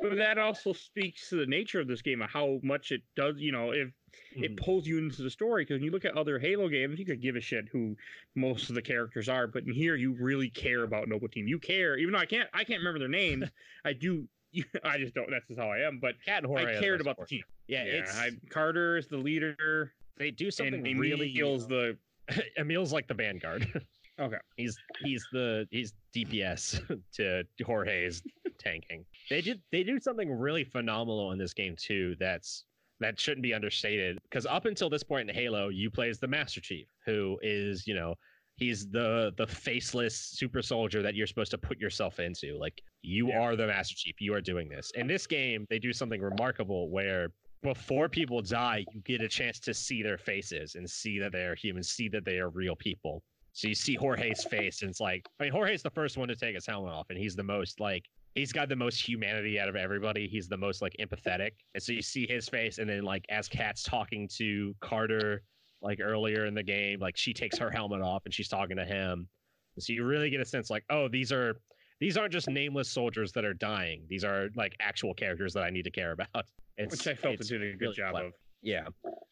But 0.01 0.15
that 0.17 0.39
also 0.39 0.73
speaks 0.73 1.29
to 1.29 1.35
the 1.35 1.45
nature 1.45 1.79
of 1.79 1.87
this 1.87 2.01
game 2.01 2.23
of 2.23 2.29
how 2.31 2.59
much 2.63 2.91
it 2.91 3.01
does. 3.15 3.35
You 3.37 3.51
know, 3.51 3.69
if 3.69 3.89
Mhm. 4.35 4.43
it 4.43 4.57
pulls 4.57 4.87
you 4.87 4.97
into 4.97 5.21
the 5.21 5.29
story 5.29 5.63
because 5.63 5.75
when 5.75 5.83
you 5.83 5.91
look 5.91 6.05
at 6.05 6.17
other 6.17 6.39
Halo 6.39 6.67
games, 6.67 6.99
you 6.99 7.05
could 7.05 7.21
give 7.21 7.35
a 7.35 7.41
shit 7.41 7.67
who 7.71 7.95
most 8.35 8.69
of 8.69 8.75
the 8.75 8.81
characters 8.81 9.29
are, 9.29 9.47
but 9.47 9.63
in 9.63 9.73
here 9.73 9.95
you 9.95 10.13
really 10.13 10.49
care 10.49 10.83
about 10.83 11.07
Noble 11.07 11.27
Team. 11.27 11.47
You 11.47 11.59
care, 11.59 11.97
even 11.97 12.13
though 12.13 12.19
I 12.19 12.25
can't, 12.25 12.49
I 12.53 12.63
can't 12.63 12.79
remember 12.79 12.99
their 12.99 13.07
names. 13.07 13.45
I 13.85 13.93
do. 13.93 14.27
I 14.83 14.97
just 14.97 15.13
don't. 15.13 15.29
That's 15.29 15.47
just 15.47 15.59
how 15.59 15.69
I 15.69 15.79
am. 15.79 15.99
But 15.99 16.15
Kat 16.25 16.43
and. 16.43 16.57
I 16.57 16.79
cared 16.79 17.01
about 17.01 17.17
the 17.19 17.25
team. 17.25 17.43
Yeah, 17.67 17.83
it's 17.83 18.17
I, 18.17 18.31
Carter 18.49 18.97
is 18.97 19.07
the 19.07 19.17
leader, 19.17 19.93
they 20.17 20.31
do 20.31 20.51
something 20.51 20.85
and 20.85 20.99
really 20.99 21.31
Emil's 21.31 21.67
the 21.67 21.97
Emil's 22.57 22.93
like 22.93 23.07
the 23.07 23.13
vanguard. 23.13 23.81
okay. 24.19 24.37
He's 24.57 24.77
he's 25.01 25.25
the 25.31 25.67
he's 25.71 25.93
DPS 26.15 27.01
to 27.13 27.43
Jorge's 27.65 28.21
tanking. 28.57 29.05
They 29.29 29.41
did 29.41 29.61
they 29.71 29.83
do 29.83 29.99
something 29.99 30.31
really 30.31 30.63
phenomenal 30.63 31.31
in 31.31 31.37
this 31.37 31.53
game 31.53 31.75
too. 31.75 32.15
That's 32.19 32.65
that 33.03 33.19
shouldn't 33.19 33.43
be 33.43 33.53
understated 33.53 34.19
because 34.23 34.45
up 34.45 34.65
until 34.65 34.89
this 34.89 35.03
point 35.03 35.29
in 35.29 35.35
Halo, 35.35 35.69
you 35.69 35.89
play 35.91 36.09
as 36.09 36.19
the 36.19 36.27
Master 36.27 36.61
Chief, 36.61 36.87
who 37.05 37.37
is 37.41 37.85
you 37.87 37.93
know 37.93 38.15
he's 38.57 38.87
the 38.89 39.33
the 39.37 39.47
faceless 39.47 40.15
super 40.15 40.61
soldier 40.61 41.01
that 41.01 41.15
you're 41.15 41.27
supposed 41.27 41.51
to 41.51 41.57
put 41.57 41.79
yourself 41.79 42.19
into. 42.19 42.57
Like 42.57 42.81
you 43.01 43.29
Yeah. 43.29 43.41
are 43.41 43.55
the 43.55 43.67
Master 43.67 43.95
Chief. 43.95 44.15
You 44.19 44.33
are 44.33 44.41
doing 44.41 44.69
this. 44.69 44.91
In 44.95 45.07
this 45.07 45.27
game, 45.27 45.65
they 45.69 45.79
do 45.79 45.93
something 45.93 46.21
remarkable 46.21 46.89
where 46.89 47.29
before 47.63 48.09
people 48.09 48.41
die, 48.41 48.85
you 48.91 49.01
get 49.01 49.21
a 49.21 49.27
chance 49.27 49.59
to 49.61 49.73
see 49.73 50.03
their 50.03 50.17
faces 50.17 50.75
and 50.75 50.89
see 50.89 51.17
that 51.19 51.31
they 51.31 51.43
are 51.43 51.55
humans, 51.55 51.89
see 51.89 52.09
that 52.09 52.25
they 52.25 52.37
are 52.39 52.49
real 52.49 52.75
people. 52.75 53.23
So 53.53 53.67
you 53.67 53.75
see 53.75 53.95
Jorge's 53.95 54.43
face, 54.43 54.81
and 54.81 54.89
it's 54.89 54.99
like, 54.99 55.25
I 55.39 55.43
mean, 55.43 55.53
Jorge's 55.53 55.81
the 55.83 55.91
first 55.91 56.17
one 56.17 56.27
to 56.27 56.35
take 56.35 56.55
his 56.55 56.65
helmet 56.65 56.91
off, 56.91 57.09
and 57.09 57.17
he's 57.17 57.35
the 57.35 57.43
most 57.43 57.79
like, 57.79 58.03
he's 58.35 58.51
got 58.51 58.69
the 58.69 58.75
most 58.75 58.99
humanity 58.99 59.59
out 59.59 59.69
of 59.69 59.75
everybody. 59.75 60.27
He's 60.27 60.47
the 60.47 60.57
most 60.57 60.81
like 60.81 60.95
empathetic, 60.99 61.51
and 61.73 61.83
so 61.83 61.93
you 61.93 62.01
see 62.01 62.27
his 62.27 62.47
face, 62.49 62.77
and 62.77 62.89
then 62.89 63.03
like 63.03 63.25
as 63.29 63.47
Kat's 63.47 63.83
talking 63.83 64.27
to 64.37 64.75
Carter, 64.81 65.43
like 65.81 65.99
earlier 66.01 66.45
in 66.45 66.53
the 66.53 66.63
game, 66.63 66.99
like 66.99 67.17
she 67.17 67.33
takes 67.33 67.57
her 67.57 67.69
helmet 67.69 68.01
off 68.01 68.25
and 68.25 68.33
she's 68.33 68.47
talking 68.47 68.77
to 68.77 68.85
him, 68.85 69.27
and 69.75 69.83
so 69.83 69.93
you 69.93 70.03
really 70.03 70.29
get 70.29 70.41
a 70.41 70.45
sense 70.45 70.69
like, 70.69 70.83
oh, 70.89 71.07
these 71.07 71.31
are 71.31 71.55
these 71.99 72.17
aren't 72.17 72.33
just 72.33 72.49
nameless 72.49 72.89
soldiers 72.89 73.31
that 73.33 73.45
are 73.45 73.53
dying. 73.53 74.03
These 74.09 74.23
are 74.23 74.49
like 74.55 74.75
actual 74.81 75.13
characters 75.13 75.53
that 75.53 75.63
I 75.63 75.69
need 75.69 75.83
to 75.83 75.91
care 75.91 76.11
about. 76.11 76.45
It's, 76.77 76.91
Which 76.91 77.07
I 77.07 77.15
felt 77.15 77.35
it 77.35 77.47
did 77.47 77.61
a 77.61 77.71
good 77.73 77.81
really 77.81 77.93
job 77.93 78.11
clever. 78.11 78.27
of. 78.27 78.33
Yeah. 78.63 78.85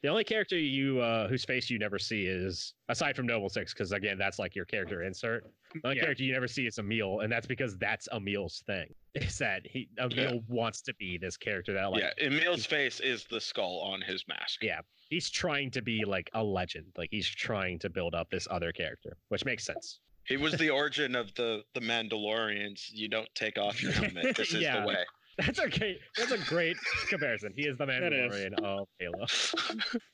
The 0.04 0.10
only 0.10 0.24
character 0.24 0.58
you 0.58 1.00
uh 1.00 1.28
whose 1.28 1.46
face 1.46 1.70
you 1.70 1.78
never 1.80 1.98
see 2.00 2.26
is 2.26 2.74
aside 2.90 3.16
from 3.16 3.26
Noble 3.28 3.50
Six, 3.50 3.74
because 3.74 3.92
again, 3.92 4.18
that's 4.18 4.38
like 4.40 4.56
your 4.56 4.66
character 4.66 5.04
insert. 5.04 5.46
The 5.74 5.82
only 5.84 5.98
Yeah. 5.98 6.04
character 6.04 6.24
you 6.24 6.34
never 6.34 6.48
see 6.48 6.66
is 6.68 6.78
Emil, 6.80 7.20
and 7.22 7.32
that's 7.32 7.48
because 7.48 7.78
that's 7.78 8.08
Emil's 8.12 8.64
thing. 8.68 8.94
Is 9.16 9.38
that 9.40 9.62
he 9.66 9.90
Emil 10.00 10.34
Yeah. 10.36 10.40
wants 10.48 10.82
to 10.84 10.94
be 10.96 11.18
this 11.18 11.38
character 11.38 11.74
that 11.74 11.86
like 11.92 12.02
yeah, 12.04 12.26
Emil's 12.28 12.66
face 12.66 13.00
is 13.00 13.26
the 13.26 13.40
skull 13.42 13.80
on 13.80 14.02
his 14.02 14.24
mask. 14.28 14.62
Yeah. 14.64 14.82
he's 15.10 15.30
trying 15.30 15.70
to 15.72 15.82
be 15.82 16.04
like 16.06 16.30
a 16.34 16.44
legend. 16.44 16.86
Like 16.98 17.10
he's 17.12 17.28
trying 17.28 17.78
to 17.80 17.90
build 17.90 18.16
up 18.16 18.30
this 18.32 18.48
other 18.50 18.72
character, 18.72 19.18
which 19.30 19.44
makes 19.46 19.66
sense. 19.66 20.00
He 20.26 20.38
was 20.38 20.54
the 20.58 20.70
origin 20.70 21.16
of 21.16 21.34
the 21.36 21.64
the 21.74 21.82
Mandalorians. 21.82 22.90
You 22.92 23.08
don't 23.08 23.30
take 23.36 23.58
off 23.58 23.82
your 23.84 23.92
helmet. 23.92 24.36
This 24.38 24.54
is 24.54 24.62
Yeah. 24.62 24.82
the 24.82 24.88
way. 24.88 25.04
That's 25.38 25.60
a 25.60 25.70
great 25.70 25.98
that's 26.18 26.32
a 26.32 26.38
great 26.38 26.78
comparison. 27.10 27.54
He 27.56 27.64
is 27.68 27.78
the 27.78 27.86
That 27.86 28.14
is. 28.14 28.34
Mandalorian 28.36 28.54
of 28.64 28.88
Halo. 29.00 29.26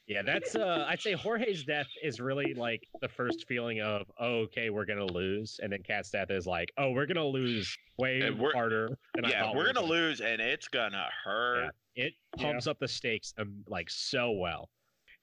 Yeah, 0.07 0.21
that's 0.21 0.55
uh 0.55 0.85
I'd 0.87 1.01
say 1.01 1.13
Jorge's 1.13 1.63
death 1.63 1.87
is 2.03 2.19
really 2.19 2.53
like 2.53 2.81
the 3.01 3.09
first 3.09 3.45
feeling 3.47 3.81
of 3.81 4.03
oh, 4.19 4.41
okay, 4.43 4.69
we're 4.69 4.85
gonna 4.85 5.05
lose. 5.05 5.59
And 5.61 5.71
then 5.71 5.81
Kat's 5.83 6.11
death 6.11 6.29
is 6.31 6.45
like, 6.45 6.71
oh, 6.77 6.91
we're 6.91 7.07
gonna 7.07 7.25
lose 7.25 7.75
way 7.97 8.21
we're- 8.31 8.53
harder 8.53 8.97
than 9.15 9.25
I 9.25 9.29
yeah, 9.29 9.41
thought 9.43 9.55
we're 9.55 9.73
gonna 9.73 9.85
lose, 9.85 10.21
and 10.21 10.39
it's 10.41 10.67
gonna 10.67 11.07
hurt. 11.23 11.71
It 11.95 12.13
pumps 12.37 12.67
up 12.67 12.77
the 12.79 12.87
stakes 12.87 13.33
um, 13.39 13.63
like 13.67 13.89
so 13.89 14.31
well. 14.31 14.69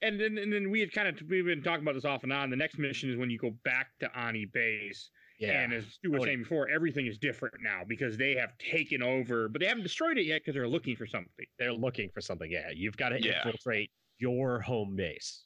And 0.01 0.19
then, 0.19 0.37
and 0.37 0.51
then 0.51 0.69
we 0.69 0.81
had 0.81 0.91
kind 0.91 1.07
of 1.07 1.15
we've 1.29 1.45
been 1.45 1.63
talking 1.63 1.81
about 1.83 1.95
this 1.95 2.03
off 2.05 2.23
and 2.23 2.33
on. 2.33 2.49
The 2.49 2.57
next 2.57 2.77
mission 2.77 3.09
is 3.09 3.17
when 3.17 3.29
you 3.29 3.39
go 3.39 3.51
back 3.63 3.87
to 4.01 4.09
Oni 4.27 4.45
base, 4.45 5.09
Yeah. 5.39 5.61
and 5.61 5.73
as 5.73 5.85
Stu 5.85 6.11
was 6.11 6.23
saying 6.23 6.39
before, 6.39 6.69
everything 6.69 7.07
is 7.07 7.17
different 7.17 7.55
now 7.61 7.81
because 7.87 8.17
they 8.17 8.35
have 8.35 8.57
taken 8.57 9.03
over, 9.03 9.49
but 9.49 9.59
they 9.59 9.67
haven't 9.67 9.83
destroyed 9.83 10.17
it 10.17 10.25
yet 10.25 10.41
because 10.41 10.53
they're 10.53 10.67
looking 10.67 10.95
for 10.95 11.05
something. 11.05 11.45
they're 11.59 11.73
looking 11.73 12.09
for 12.09 12.21
something. 12.21 12.49
Yeah, 12.49 12.69
you've 12.73 12.97
got 12.97 13.09
to 13.09 13.21
Yeah. 13.21 13.37
infiltrate 13.45 13.91
your 14.19 14.61
home 14.61 14.95
base. 14.95 15.45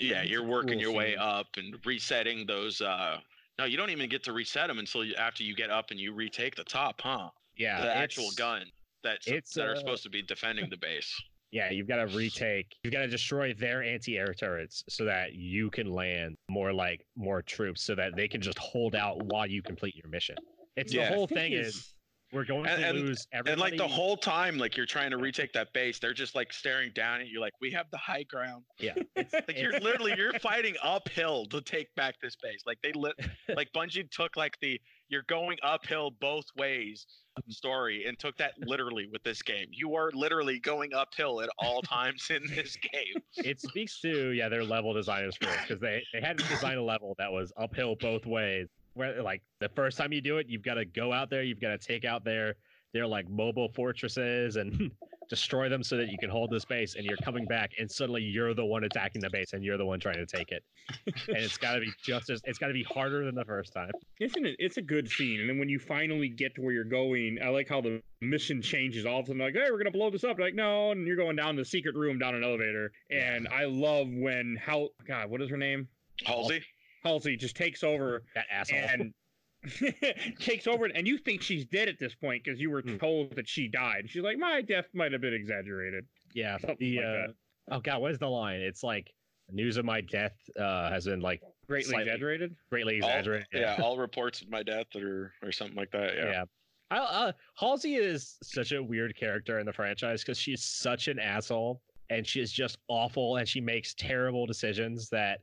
Yeah, 0.00 0.22
you're 0.22 0.42
working 0.42 0.72
cool 0.74 0.80
your 0.80 0.92
way 0.92 1.14
up 1.16 1.46
and 1.56 1.76
resetting 1.84 2.46
those. 2.46 2.80
uh 2.80 3.20
No, 3.58 3.66
you 3.66 3.76
don't 3.76 3.90
even 3.90 4.08
get 4.08 4.24
to 4.24 4.32
reset 4.32 4.68
them 4.68 4.78
until 4.78 5.04
you, 5.04 5.14
after 5.14 5.44
you 5.44 5.54
get 5.54 5.70
up 5.70 5.90
and 5.90 6.00
you 6.00 6.12
retake 6.14 6.56
the 6.56 6.64
top, 6.64 7.00
huh? 7.00 7.30
Yeah, 7.56 7.80
the 7.82 7.94
actual 7.94 8.30
gun 8.36 8.64
that's 9.04 9.26
it's, 9.28 9.54
that 9.54 9.66
are 9.66 9.72
uh, 9.74 9.78
supposed 9.78 10.02
to 10.04 10.10
be 10.10 10.22
defending 10.22 10.70
the 10.70 10.76
base. 10.78 11.14
Yeah, 11.52 11.70
you've 11.70 11.88
got 11.88 11.96
to 11.96 12.16
retake. 12.16 12.76
You've 12.84 12.92
got 12.92 13.00
to 13.00 13.08
destroy 13.08 13.52
their 13.54 13.82
anti-air 13.82 14.34
turrets 14.34 14.84
so 14.88 15.04
that 15.06 15.34
you 15.34 15.68
can 15.70 15.90
land 15.90 16.36
more 16.48 16.72
like 16.72 17.04
more 17.16 17.42
troops, 17.42 17.82
so 17.82 17.94
that 17.96 18.14
they 18.16 18.28
can 18.28 18.40
just 18.40 18.58
hold 18.58 18.94
out 18.94 19.20
while 19.24 19.46
you 19.48 19.60
complete 19.62 19.96
your 19.96 20.08
mission. 20.08 20.36
It's 20.76 20.92
Yeah. 20.94 21.08
the 21.08 21.16
whole 21.16 21.26
thing 21.26 21.52
is 21.52 21.92
we're 22.32 22.44
going 22.44 22.66
And- 22.66 22.80
to 22.80 22.88
and- 22.90 22.98
lose 23.00 23.26
everybody. 23.32 23.52
And 23.52 23.60
like 23.60 23.76
the 23.76 23.88
whole 23.88 24.16
time, 24.16 24.58
like 24.58 24.76
you're 24.76 24.86
trying 24.86 25.10
to 25.10 25.16
retake 25.16 25.52
that 25.54 25.72
base, 25.72 25.98
they're 25.98 26.14
just 26.14 26.36
like 26.36 26.52
staring 26.52 26.92
down 26.92 27.20
at 27.20 27.26
you, 27.26 27.40
like 27.40 27.52
we 27.60 27.72
have 27.72 27.90
the 27.90 27.98
high 27.98 28.22
ground. 28.22 28.64
yeah, 28.78 28.94
Like 29.16 29.58
you're 29.58 29.80
literally 29.80 30.14
you're 30.16 30.38
fighting 30.38 30.76
uphill 30.80 31.46
to 31.46 31.60
take 31.60 31.92
back 31.96 32.14
this 32.22 32.36
base. 32.40 32.62
Like 32.64 32.78
they 32.84 32.92
lit, 32.92 33.16
like 33.56 33.72
Bungie 33.72 34.08
took 34.12 34.36
like 34.36 34.56
the 34.60 34.80
you're 35.10 35.24
going 35.28 35.58
uphill 35.62 36.12
both 36.20 36.46
ways 36.56 37.06
mm-hmm. 37.38 37.50
story 37.50 38.06
and 38.06 38.18
took 38.18 38.36
that 38.38 38.54
literally 38.60 39.06
with 39.12 39.22
this 39.22 39.42
game. 39.42 39.66
You 39.70 39.94
are 39.94 40.10
literally 40.14 40.58
going 40.60 40.94
uphill 40.94 41.42
at 41.42 41.50
all 41.58 41.82
times 41.82 42.30
in 42.30 42.42
this 42.54 42.76
game. 42.92 43.22
it 43.36 43.60
speaks 43.60 44.00
to 44.00 44.30
yeah 44.30 44.48
their 44.48 44.64
level 44.64 44.94
designers 44.94 45.36
first 45.40 45.58
because 45.62 45.80
they 45.80 46.02
they 46.14 46.20
had 46.20 46.38
to 46.38 46.44
design 46.48 46.78
a 46.78 46.82
level 46.82 47.14
that 47.18 47.30
was 47.30 47.52
uphill 47.58 47.96
both 48.00 48.24
ways. 48.24 48.68
Where 48.94 49.22
like 49.22 49.42
the 49.60 49.68
first 49.68 49.98
time 49.98 50.12
you 50.12 50.20
do 50.20 50.38
it, 50.38 50.46
you've 50.48 50.62
got 50.64 50.74
to 50.74 50.84
go 50.84 51.12
out 51.12 51.28
there, 51.28 51.42
you've 51.42 51.60
got 51.60 51.70
to 51.70 51.78
take 51.78 52.04
out 52.04 52.24
their 52.24 52.54
their 52.92 53.06
like 53.06 53.28
mobile 53.28 53.68
fortresses 53.74 54.56
and 54.56 54.90
destroy 55.30 55.68
them 55.70 55.82
so 55.82 55.96
that 55.96 56.08
you 56.08 56.18
can 56.18 56.28
hold 56.28 56.50
this 56.50 56.64
base. 56.66 56.96
And 56.96 57.04
you're 57.06 57.16
coming 57.18 57.46
back, 57.46 57.70
and 57.78 57.90
suddenly 57.90 58.20
you're 58.22 58.52
the 58.52 58.64
one 58.64 58.84
attacking 58.84 59.22
the 59.22 59.30
base, 59.30 59.54
and 59.54 59.64
you're 59.64 59.78
the 59.78 59.86
one 59.86 59.98
trying 60.00 60.16
to 60.16 60.26
take 60.26 60.50
it. 60.50 60.62
and 61.06 61.36
it's 61.38 61.56
got 61.56 61.74
to 61.74 61.80
be 61.80 61.90
just 62.02 62.28
as 62.28 62.42
it's 62.44 62.58
got 62.58 62.66
to 62.66 62.74
be 62.74 62.82
harder 62.82 63.24
than 63.24 63.34
the 63.34 63.44
first 63.44 63.72
time. 63.72 63.90
Isn't 64.20 64.44
it? 64.44 64.56
It's 64.58 64.76
a 64.76 64.82
good 64.82 65.08
scene, 65.08 65.40
and 65.40 65.48
then 65.48 65.58
when 65.58 65.68
you 65.70 65.78
finally 65.78 66.28
get 66.28 66.54
to 66.56 66.60
where 66.60 66.72
you're 66.72 66.84
going, 66.84 67.38
I 67.42 67.48
like 67.48 67.68
how 67.68 67.80
the 67.80 68.02
mission 68.20 68.60
changes. 68.60 69.06
All 69.06 69.20
of 69.20 69.24
a 69.24 69.28
sudden, 69.28 69.40
like, 69.40 69.54
hey, 69.54 69.70
we're 69.70 69.78
gonna 69.78 69.90
blow 69.90 70.10
this 70.10 70.24
up. 70.24 70.38
Like, 70.38 70.54
no, 70.54 70.90
and 70.90 71.06
you're 71.06 71.16
going 71.16 71.36
down 71.36 71.56
the 71.56 71.64
secret 71.64 71.94
room 71.94 72.18
down 72.18 72.34
an 72.34 72.44
elevator. 72.44 72.92
And 73.10 73.48
I 73.48 73.64
love 73.64 74.08
when 74.10 74.58
how 74.60 74.88
God, 75.06 75.30
what 75.30 75.40
is 75.40 75.48
her 75.48 75.56
name? 75.56 75.88
Halsey, 76.24 76.62
Halsey 77.04 77.36
just 77.36 77.56
takes 77.56 77.82
over 77.82 78.24
That 78.34 78.46
asshole. 78.52 78.78
and 78.78 79.14
takes 80.38 80.66
over, 80.66 80.86
and 80.86 81.06
you 81.06 81.18
think 81.18 81.42
she's 81.42 81.64
dead 81.66 81.88
at 81.88 81.98
this 81.98 82.14
point 82.14 82.44
because 82.44 82.60
you 82.60 82.70
were 82.70 82.82
Hmm. 82.82 82.96
told 82.96 83.36
that 83.36 83.48
she 83.48 83.68
died. 83.68 84.04
She's 84.08 84.22
like, 84.22 84.38
my 84.38 84.62
death 84.62 84.86
might 84.94 85.12
have 85.12 85.20
been 85.20 85.34
exaggerated. 85.34 86.06
yeah, 86.34 86.56
something 86.58 86.76
the 86.78 86.96
like 86.96 87.04
uh, 87.06 87.10
that. 87.12 87.34
oh 87.72 87.80
god, 87.80 88.00
what 88.00 88.10
is 88.12 88.18
the 88.18 88.28
line? 88.28 88.60
It's 88.60 88.82
like 88.82 89.12
news 89.52 89.76
of 89.76 89.84
my 89.84 90.00
death 90.00 90.34
uh, 90.58 90.90
has 90.90 91.04
been 91.06 91.20
like 91.20 91.42
Greatly 91.68 91.90
Slightly. 91.92 92.04
exaggerated. 92.10 92.56
greatly 92.70 93.00
All- 93.00 93.08
exaggerated. 93.08 93.46
yeah, 93.52 93.76
all 93.82 93.96
reports 93.96 94.40
of 94.42 94.48
my 94.50 94.62
death 94.62 94.86
or 94.96 95.32
or 95.42 95.52
something 95.52 95.76
like 95.76 95.90
that. 95.92 96.14
Yeah. 96.16 96.30
yeah. 96.30 96.44
I, 96.92 96.96
uh, 96.98 97.32
Halsey 97.56 97.94
is 97.94 98.36
such 98.42 98.72
a 98.72 98.82
weird 98.82 99.14
character 99.16 99.60
in 99.60 99.66
the 99.66 99.72
franchise 99.72 100.22
because 100.22 100.38
she's 100.38 100.64
such 100.64 101.06
an 101.06 101.20
asshole 101.20 101.80
and 102.08 102.26
she 102.26 102.40
is 102.40 102.52
just 102.52 102.78
awful 102.88 103.36
and 103.36 103.46
she 103.48 103.60
makes 103.60 103.94
terrible 103.94 104.44
decisions 104.46 105.08
that 105.10 105.42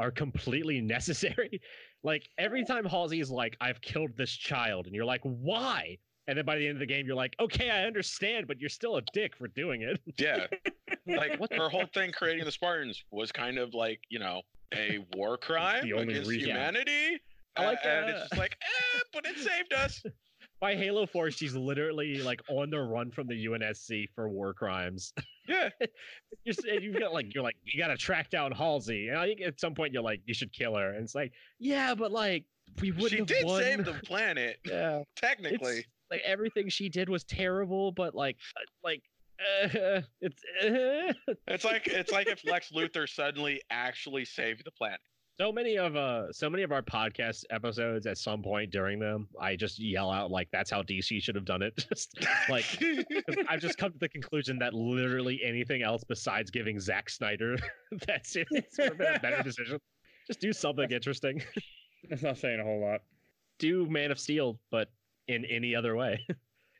are 0.00 0.10
completely 0.10 0.80
necessary. 0.96 1.60
Like 2.02 2.28
every 2.38 2.64
time 2.64 2.84
Halsey 2.84 3.20
is 3.20 3.30
like, 3.30 3.56
I've 3.60 3.80
killed 3.80 4.10
this 4.16 4.30
child, 4.30 4.86
and 4.86 4.94
you're 4.94 5.04
like, 5.04 5.20
why? 5.22 5.98
And 6.26 6.36
then 6.36 6.44
by 6.44 6.56
the 6.56 6.66
end 6.66 6.76
of 6.76 6.80
the 6.80 6.86
game, 6.86 7.06
you're 7.06 7.16
like, 7.16 7.34
okay, 7.40 7.70
I 7.70 7.84
understand, 7.84 8.46
but 8.46 8.60
you're 8.60 8.68
still 8.68 8.96
a 8.96 9.02
dick 9.14 9.34
for 9.36 9.48
doing 9.48 9.82
it. 9.82 9.98
Yeah. 10.18 10.46
Like 11.06 11.40
What 11.40 11.50
her 11.54 11.70
whole 11.70 11.86
thing 11.94 12.12
creating 12.12 12.44
the 12.44 12.52
Spartans 12.52 13.02
was 13.10 13.32
kind 13.32 13.56
of 13.58 13.72
like, 13.72 14.00
you 14.10 14.18
know, 14.18 14.42
a 14.74 14.98
war 15.14 15.38
crime 15.48 15.84
The 15.84 15.94
only 15.94 16.12
against 16.12 16.28
reason. 16.28 16.50
humanity. 16.50 17.18
I 17.56 17.64
like, 17.64 17.78
and 17.82 18.04
uh, 18.04 18.08
it's 18.08 18.20
just 18.28 18.36
like, 18.36 18.56
eh, 18.60 19.00
but 19.14 19.24
it 19.24 19.38
saved 19.38 19.72
us. 19.72 20.02
By 20.60 20.74
Halo 20.76 21.06
4, 21.06 21.30
she's 21.30 21.54
literally 21.54 22.18
like 22.20 22.42
on 22.50 22.68
the 22.68 22.78
run 22.80 23.10
from 23.10 23.26
the 23.26 23.46
UNSC 23.46 24.08
for 24.14 24.28
war 24.28 24.52
crimes. 24.52 25.14
Yeah. 25.48 25.70
you're 26.44 26.80
you 26.80 26.98
got 26.98 27.12
like 27.12 27.34
you're 27.34 27.42
like 27.42 27.56
you 27.64 27.80
gotta 27.80 27.96
track 27.96 28.30
down 28.30 28.52
Halsey, 28.52 29.08
and 29.08 29.18
I 29.18 29.26
think 29.26 29.40
at 29.40 29.58
some 29.58 29.74
point 29.74 29.92
you're 29.92 30.02
like 30.02 30.20
you 30.26 30.34
should 30.34 30.52
kill 30.52 30.74
her, 30.76 30.92
and 30.92 31.02
it's 31.04 31.14
like 31.14 31.32
yeah, 31.58 31.94
but 31.94 32.12
like 32.12 32.44
we 32.80 32.90
wouldn't 32.92 33.10
She 33.28 33.34
did 33.34 33.46
won. 33.46 33.62
save 33.62 33.84
the 33.84 33.94
planet, 34.04 34.58
yeah, 34.64 35.02
technically. 35.16 35.78
it's 35.78 35.86
like 36.10 36.22
everything 36.24 36.68
she 36.68 36.88
did 36.88 37.08
was 37.08 37.24
terrible, 37.24 37.92
but 37.92 38.14
like 38.14 38.36
uh, 38.56 38.60
like 38.84 39.02
uh, 39.40 40.00
it's 40.20 40.42
uh, 40.62 41.12
It's 41.46 41.64
like 41.64 41.86
it's 41.86 42.12
like 42.12 42.26
if 42.26 42.44
Lex 42.44 42.70
Luthor 42.72 43.08
suddenly 43.08 43.60
actually 43.70 44.24
saved 44.24 44.62
the 44.64 44.70
planet. 44.72 45.00
So 45.40 45.52
many 45.52 45.78
of 45.78 45.94
uh 45.96 46.32
so 46.32 46.50
many 46.50 46.62
of 46.62 46.72
our 46.72 46.82
podcast 46.82 47.44
episodes 47.50 48.06
at 48.06 48.18
some 48.18 48.42
point 48.42 48.70
during 48.72 48.98
them, 48.98 49.28
I 49.40 49.56
just 49.56 49.78
yell 49.78 50.10
out 50.10 50.30
like 50.30 50.48
that's 50.50 50.70
how 50.70 50.82
DC 50.82 51.22
should 51.22 51.34
have 51.34 51.44
done 51.44 51.62
it. 51.62 51.76
Just 51.88 52.18
like 52.48 52.64
I've 53.48 53.60
just 53.60 53.78
come 53.78 53.92
to 53.92 53.98
the 53.98 54.08
conclusion 54.08 54.58
that 54.58 54.74
literally 54.74 55.40
anything 55.44 55.82
else 55.82 56.02
besides 56.04 56.50
giving 56.50 56.80
Zack 56.80 57.08
Snyder 57.08 57.56
that 58.06 58.26
series 58.26 58.48
would 58.78 58.88
have 58.88 58.98
been 58.98 59.14
a 59.14 59.20
better 59.20 59.42
decision. 59.42 59.78
Just 60.26 60.40
do 60.40 60.52
something 60.52 60.90
interesting. 60.90 61.42
That's 62.08 62.22
not 62.22 62.36
saying 62.36 62.60
a 62.60 62.64
whole 62.64 62.80
lot. 62.80 63.00
Do 63.58 63.86
Man 63.86 64.10
of 64.10 64.18
Steel, 64.18 64.58
but 64.70 64.88
in 65.28 65.44
any 65.44 65.74
other 65.74 65.96
way. 65.96 66.26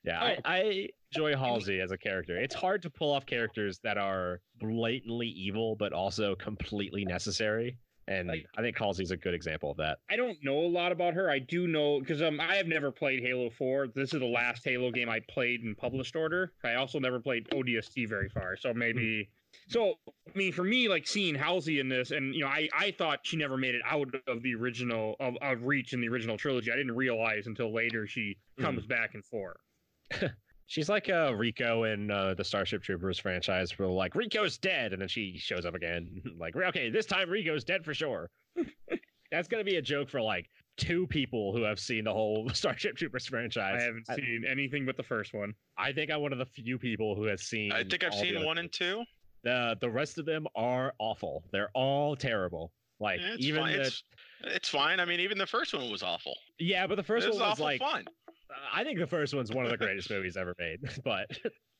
yeah, 0.04 0.20
I, 0.20 0.36
Oh. 0.36 0.40
I 0.44 0.88
enjoy 1.12 1.36
Halsey 1.36 1.80
as 1.80 1.90
a 1.90 1.98
character. 1.98 2.36
It's 2.36 2.54
hard 2.54 2.82
to 2.82 2.90
pull 2.90 3.12
off 3.12 3.24
characters 3.24 3.78
that 3.82 3.98
are 3.98 4.40
blatantly 4.60 5.28
evil, 5.28 5.76
but 5.76 5.92
also 5.92 6.34
completely 6.34 7.04
necessary. 7.04 7.76
And 8.08 8.28
Like- 8.28 8.46
I 8.56 8.62
think 8.62 8.76
Halsey's 8.78 9.10
a 9.10 9.16
good 9.18 9.34
example 9.34 9.70
of 9.70 9.76
that. 9.76 9.98
I 10.08 10.16
don't 10.16 10.42
know 10.42 10.60
a 10.60 10.66
lot 10.66 10.92
about 10.92 11.12
her. 11.12 11.30
I 11.30 11.38
do 11.40 11.68
know 11.68 12.00
because 12.00 12.22
um 12.22 12.40
I 12.40 12.56
have 12.56 12.66
never 12.66 12.90
played 12.90 13.22
Halo 13.22 13.50
4. 13.50 13.88
This 13.88 14.14
is 14.14 14.20
the 14.20 14.26
last 14.26 14.64
Halo 14.64 14.90
game 14.90 15.10
I 15.10 15.20
played 15.28 15.62
in 15.62 15.74
published 15.74 16.16
order. 16.16 16.52
I 16.64 16.74
also 16.74 16.98
never 16.98 17.20
played 17.20 17.48
ODST 17.50 18.08
very 18.08 18.30
far, 18.30 18.56
so 18.56 18.72
maybe. 18.72 19.28
So 19.68 19.94
I 20.08 20.38
mean, 20.38 20.52
for 20.52 20.64
me, 20.64 20.88
like 20.88 21.06
seeing 21.06 21.34
Halsey 21.34 21.80
in 21.80 21.88
this, 21.90 22.10
and 22.10 22.34
you 22.34 22.40
know, 22.40 22.48
I 22.48 22.68
I 22.72 22.90
thought 22.92 23.20
she 23.24 23.36
never 23.36 23.58
made 23.58 23.74
it 23.74 23.82
out 23.84 24.08
of 24.26 24.42
the 24.42 24.54
original 24.54 25.16
of, 25.20 25.36
of 25.42 25.64
Reach 25.64 25.92
in 25.92 26.00
the 26.00 26.08
original 26.08 26.38
trilogy. 26.38 26.72
I 26.72 26.76
didn't 26.76 26.96
realize 26.96 27.46
until 27.46 27.72
later 27.74 28.06
she 28.06 28.38
comes 28.58 28.86
back 28.86 29.14
in 29.14 29.22
four. 29.22 29.60
She's 30.68 30.90
like 30.90 31.08
uh, 31.08 31.34
Rico 31.34 31.84
in 31.84 32.10
uh, 32.10 32.34
the 32.34 32.44
Starship 32.44 32.82
Troopers 32.82 33.18
franchise, 33.18 33.78
where 33.78 33.88
like 33.88 34.14
Rico's 34.14 34.58
dead, 34.58 34.92
and 34.92 35.00
then 35.00 35.08
she 35.08 35.38
shows 35.38 35.64
up 35.64 35.74
again. 35.74 36.20
like, 36.38 36.54
okay, 36.54 36.90
this 36.90 37.06
time 37.06 37.30
Rico's 37.30 37.64
dead 37.64 37.84
for 37.84 37.94
sure. 37.94 38.30
That's 39.32 39.48
gonna 39.48 39.64
be 39.64 39.76
a 39.76 39.82
joke 39.82 40.10
for 40.10 40.20
like 40.20 40.48
two 40.76 41.06
people 41.06 41.54
who 41.54 41.62
have 41.62 41.80
seen 41.80 42.04
the 42.04 42.12
whole 42.12 42.48
Starship 42.52 42.96
Troopers 42.96 43.26
franchise. 43.26 43.80
I 43.80 43.82
haven't 43.82 44.06
seen 44.14 44.44
anything 44.46 44.84
but 44.84 44.98
the 44.98 45.02
first 45.02 45.32
one. 45.32 45.54
I 45.78 45.92
think 45.92 46.10
I'm 46.10 46.20
one 46.20 46.32
of 46.32 46.38
the 46.38 46.46
few 46.46 46.78
people 46.78 47.16
who 47.16 47.24
has 47.24 47.42
seen. 47.42 47.72
I 47.72 47.82
think 47.82 48.04
I've 48.04 48.14
seen 48.14 48.36
other 48.36 48.46
one 48.46 48.58
and 48.58 48.70
two. 48.70 49.04
The 49.44 49.74
the 49.80 49.88
rest 49.88 50.18
of 50.18 50.26
them 50.26 50.46
are 50.54 50.92
awful. 50.98 51.44
They're 51.50 51.70
all 51.72 52.14
terrible. 52.14 52.72
Like 53.00 53.20
Yeah, 53.20 53.34
it's 53.34 53.44
even 53.46 53.62
fine. 53.62 53.76
the 53.78 53.82
It's, 53.84 54.02
it's 54.44 54.68
fine. 54.68 55.00
I 55.00 55.06
mean, 55.06 55.20
even 55.20 55.38
the 55.38 55.46
first 55.46 55.72
one 55.72 55.90
was 55.90 56.02
awful. 56.02 56.36
yeah, 56.58 56.86
but 56.86 56.96
the 56.96 57.02
first 57.02 57.24
it 57.24 57.30
was 57.30 57.38
one 57.38 57.48
was 57.48 57.52
awful 57.54 57.64
like 57.64 57.80
fun. 57.80 58.04
I 58.72 58.84
think 58.84 58.98
the 58.98 59.06
first 59.06 59.34
one's 59.34 59.52
one 59.52 59.64
of 59.64 59.70
the 59.70 59.76
greatest 59.84 60.10
movies 60.10 60.36
ever 60.36 60.54
made. 60.58 60.78
But 61.04 61.26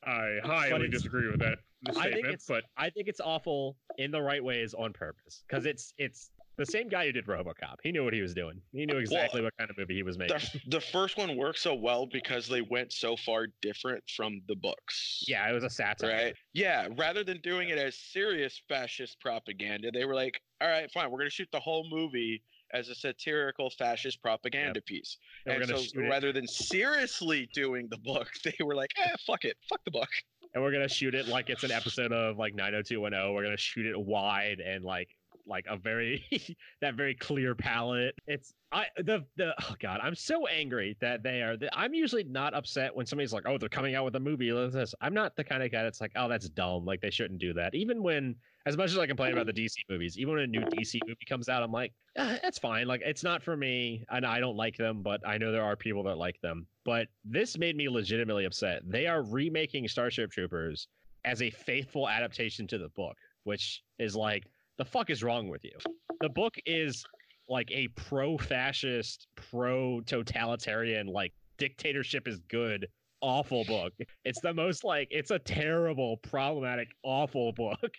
I 0.03 0.39
But 0.41 0.49
highly 0.49 0.85
it's- 0.85 0.91
disagree 0.91 1.29
with 1.29 1.39
that 1.39 1.59
I 1.87 1.91
think 1.91 1.97
statement, 2.03 2.25
it's- 2.27 2.45
but 2.47 2.63
I 2.77 2.89
think 2.89 3.07
it's 3.07 3.19
awful 3.21 3.77
in 3.97 4.11
the 4.11 4.21
right 4.21 4.43
ways 4.43 4.73
on 4.73 4.93
purpose 4.93 5.43
because 5.47 5.65
it's 5.65 5.93
it's 5.97 6.31
the 6.57 6.65
same 6.65 6.89
guy 6.89 7.05
who 7.05 7.13
did 7.13 7.25
RoboCop. 7.25 7.75
He 7.83 7.91
knew 7.93 8.03
what 8.03 8.13
he 8.13 8.21
was 8.21 8.33
doing. 8.33 8.59
He 8.73 8.85
knew 8.85 8.97
exactly 8.97 9.41
what 9.41 9.53
kind 9.57 9.69
of 9.69 9.77
movie 9.77 9.95
he 9.95 10.03
was 10.03 10.17
making. 10.17 10.35
The, 10.65 10.71
the 10.71 10.81
first 10.81 11.15
one 11.17 11.37
worked 11.37 11.59
so 11.59 11.73
well 11.73 12.05
because 12.05 12.49
they 12.49 12.59
went 12.61 12.91
so 12.91 13.15
far 13.15 13.47
different 13.61 14.03
from 14.13 14.41
the 14.49 14.55
books. 14.57 15.23
Yeah, 15.25 15.49
it 15.49 15.53
was 15.53 15.63
a 15.63 15.69
satire. 15.69 16.11
Right. 16.11 16.35
Yeah. 16.53 16.89
Rather 16.97 17.23
than 17.23 17.39
doing 17.43 17.69
it 17.69 17.77
as 17.77 17.95
serious 17.97 18.61
fascist 18.67 19.21
propaganda, 19.21 19.89
they 19.93 20.03
were 20.03 20.15
like, 20.15 20.41
"All 20.59 20.67
right, 20.67 20.91
fine. 20.91 21.09
We're 21.09 21.19
going 21.19 21.29
to 21.29 21.33
shoot 21.33 21.47
the 21.53 21.61
whole 21.61 21.87
movie 21.89 22.43
as 22.73 22.89
a 22.89 22.95
satirical 22.95 23.69
fascist 23.69 24.21
propaganda 24.21 24.81
piece." 24.81 25.17
And 25.45 25.55
we're 25.55 25.61
And 25.61 25.69
gonna 25.69 25.81
so 25.81 25.85
shoot 25.85 26.05
it, 26.05 26.09
rather 26.09 26.31
than 26.31 26.47
seriously 26.47 27.49
doing 27.53 27.87
the 27.89 27.97
book, 27.97 28.31
they 28.43 28.55
were 28.63 28.75
like, 28.75 28.91
"Eh, 28.97 29.15
fuck 29.25 29.45
it, 29.45 29.57
fuck 29.69 29.83
the 29.85 29.91
book." 29.91 30.09
and 30.55 30.63
we're 30.63 30.71
gonna 30.71 30.89
shoot 30.89 31.13
it 31.13 31.27
like 31.27 31.49
it's 31.49 31.63
an 31.63 31.71
episode 31.71 32.11
of 32.11 32.37
like 32.37 32.55
90210. 32.55 33.33
We're 33.33 33.43
gonna 33.43 33.57
shoot 33.57 33.85
it 33.85 33.99
wide 33.99 34.59
and 34.59 34.83
like 34.83 35.09
like 35.47 35.65
a 35.69 35.77
very 35.77 36.23
that 36.81 36.95
very 36.95 37.15
clear 37.15 37.55
palette. 37.55 38.15
It's 38.27 38.53
I 38.71 38.85
the 38.97 39.25
the 39.35 39.53
oh 39.63 39.75
god, 39.79 39.99
I'm 40.03 40.15
so 40.15 40.47
angry 40.47 40.95
that 41.01 41.23
they 41.23 41.41
are. 41.41 41.57
I'm 41.73 41.93
usually 41.93 42.23
not 42.23 42.53
upset 42.53 42.95
when 42.95 43.05
somebody's 43.05 43.33
like, 43.33 43.43
oh, 43.47 43.57
they're 43.57 43.69
coming 43.69 43.95
out 43.95 44.05
with 44.05 44.15
a 44.15 44.19
movie. 44.19 44.51
Like 44.51 44.71
this. 44.71 44.93
I'm 45.01 45.13
not 45.13 45.35
the 45.35 45.43
kind 45.43 45.63
of 45.63 45.71
guy 45.71 45.83
that's 45.83 46.01
like, 46.01 46.11
oh, 46.15 46.27
that's 46.29 46.49
dumb. 46.49 46.85
Like 46.85 47.01
they 47.01 47.09
shouldn't 47.09 47.39
do 47.39 47.53
that. 47.53 47.73
Even 47.73 48.03
when, 48.03 48.35
as 48.65 48.77
much 48.77 48.91
as 48.91 48.97
I 48.97 49.07
complain 49.07 49.33
about 49.33 49.47
the 49.47 49.53
DC 49.53 49.75
movies, 49.89 50.19
even 50.19 50.35
when 50.35 50.43
a 50.43 50.47
new 50.47 50.61
DC 50.61 50.99
movie 51.07 51.25
comes 51.27 51.49
out, 51.49 51.63
I'm 51.63 51.71
like, 51.71 51.93
ah, 52.17 52.37
that's 52.43 52.59
fine. 52.59 52.87
Like 52.87 53.01
it's 53.03 53.23
not 53.23 53.41
for 53.41 53.57
me, 53.57 54.05
and 54.09 54.25
I 54.25 54.39
don't 54.39 54.57
like 54.57 54.77
them, 54.77 55.01
but 55.01 55.19
I 55.27 55.37
know 55.37 55.51
there 55.51 55.63
are 55.63 55.75
people 55.75 56.03
that 56.03 56.17
like 56.17 56.39
them. 56.41 56.67
But 56.85 57.07
this 57.25 57.57
made 57.57 57.75
me 57.75 57.89
legitimately 57.89 58.45
upset. 58.45 58.81
They 58.85 59.07
are 59.07 59.23
remaking 59.23 59.87
Starship 59.87 60.31
Troopers 60.31 60.87
as 61.25 61.41
a 61.41 61.49
faithful 61.49 62.07
adaptation 62.07 62.67
to 62.67 62.77
the 62.77 62.89
book, 62.89 63.17
which 63.43 63.83
is 63.97 64.15
like 64.15 64.45
the 64.79 64.85
fuck 64.85 65.11
is 65.11 65.21
wrong 65.21 65.49
with 65.49 65.63
you? 65.63 65.77
The 66.21 66.29
book 66.29 66.55
is 66.65 67.05
like 67.49 67.69
a 67.69 67.89
pro-fascist, 67.89 69.27
pro-totalitarian, 69.35 71.05
like 71.05 71.33
dictatorship 71.57 72.27
is 72.27 72.39
good, 72.49 72.87
awful 73.21 73.65
book. 73.65 73.93
It's 74.23 74.39
the 74.39 74.53
most 74.53 74.83
like 74.83 75.09
it's 75.11 75.31
a 75.31 75.39
terrible, 75.39 76.17
problematic, 76.17 76.87
awful 77.03 77.51
book. 77.51 77.91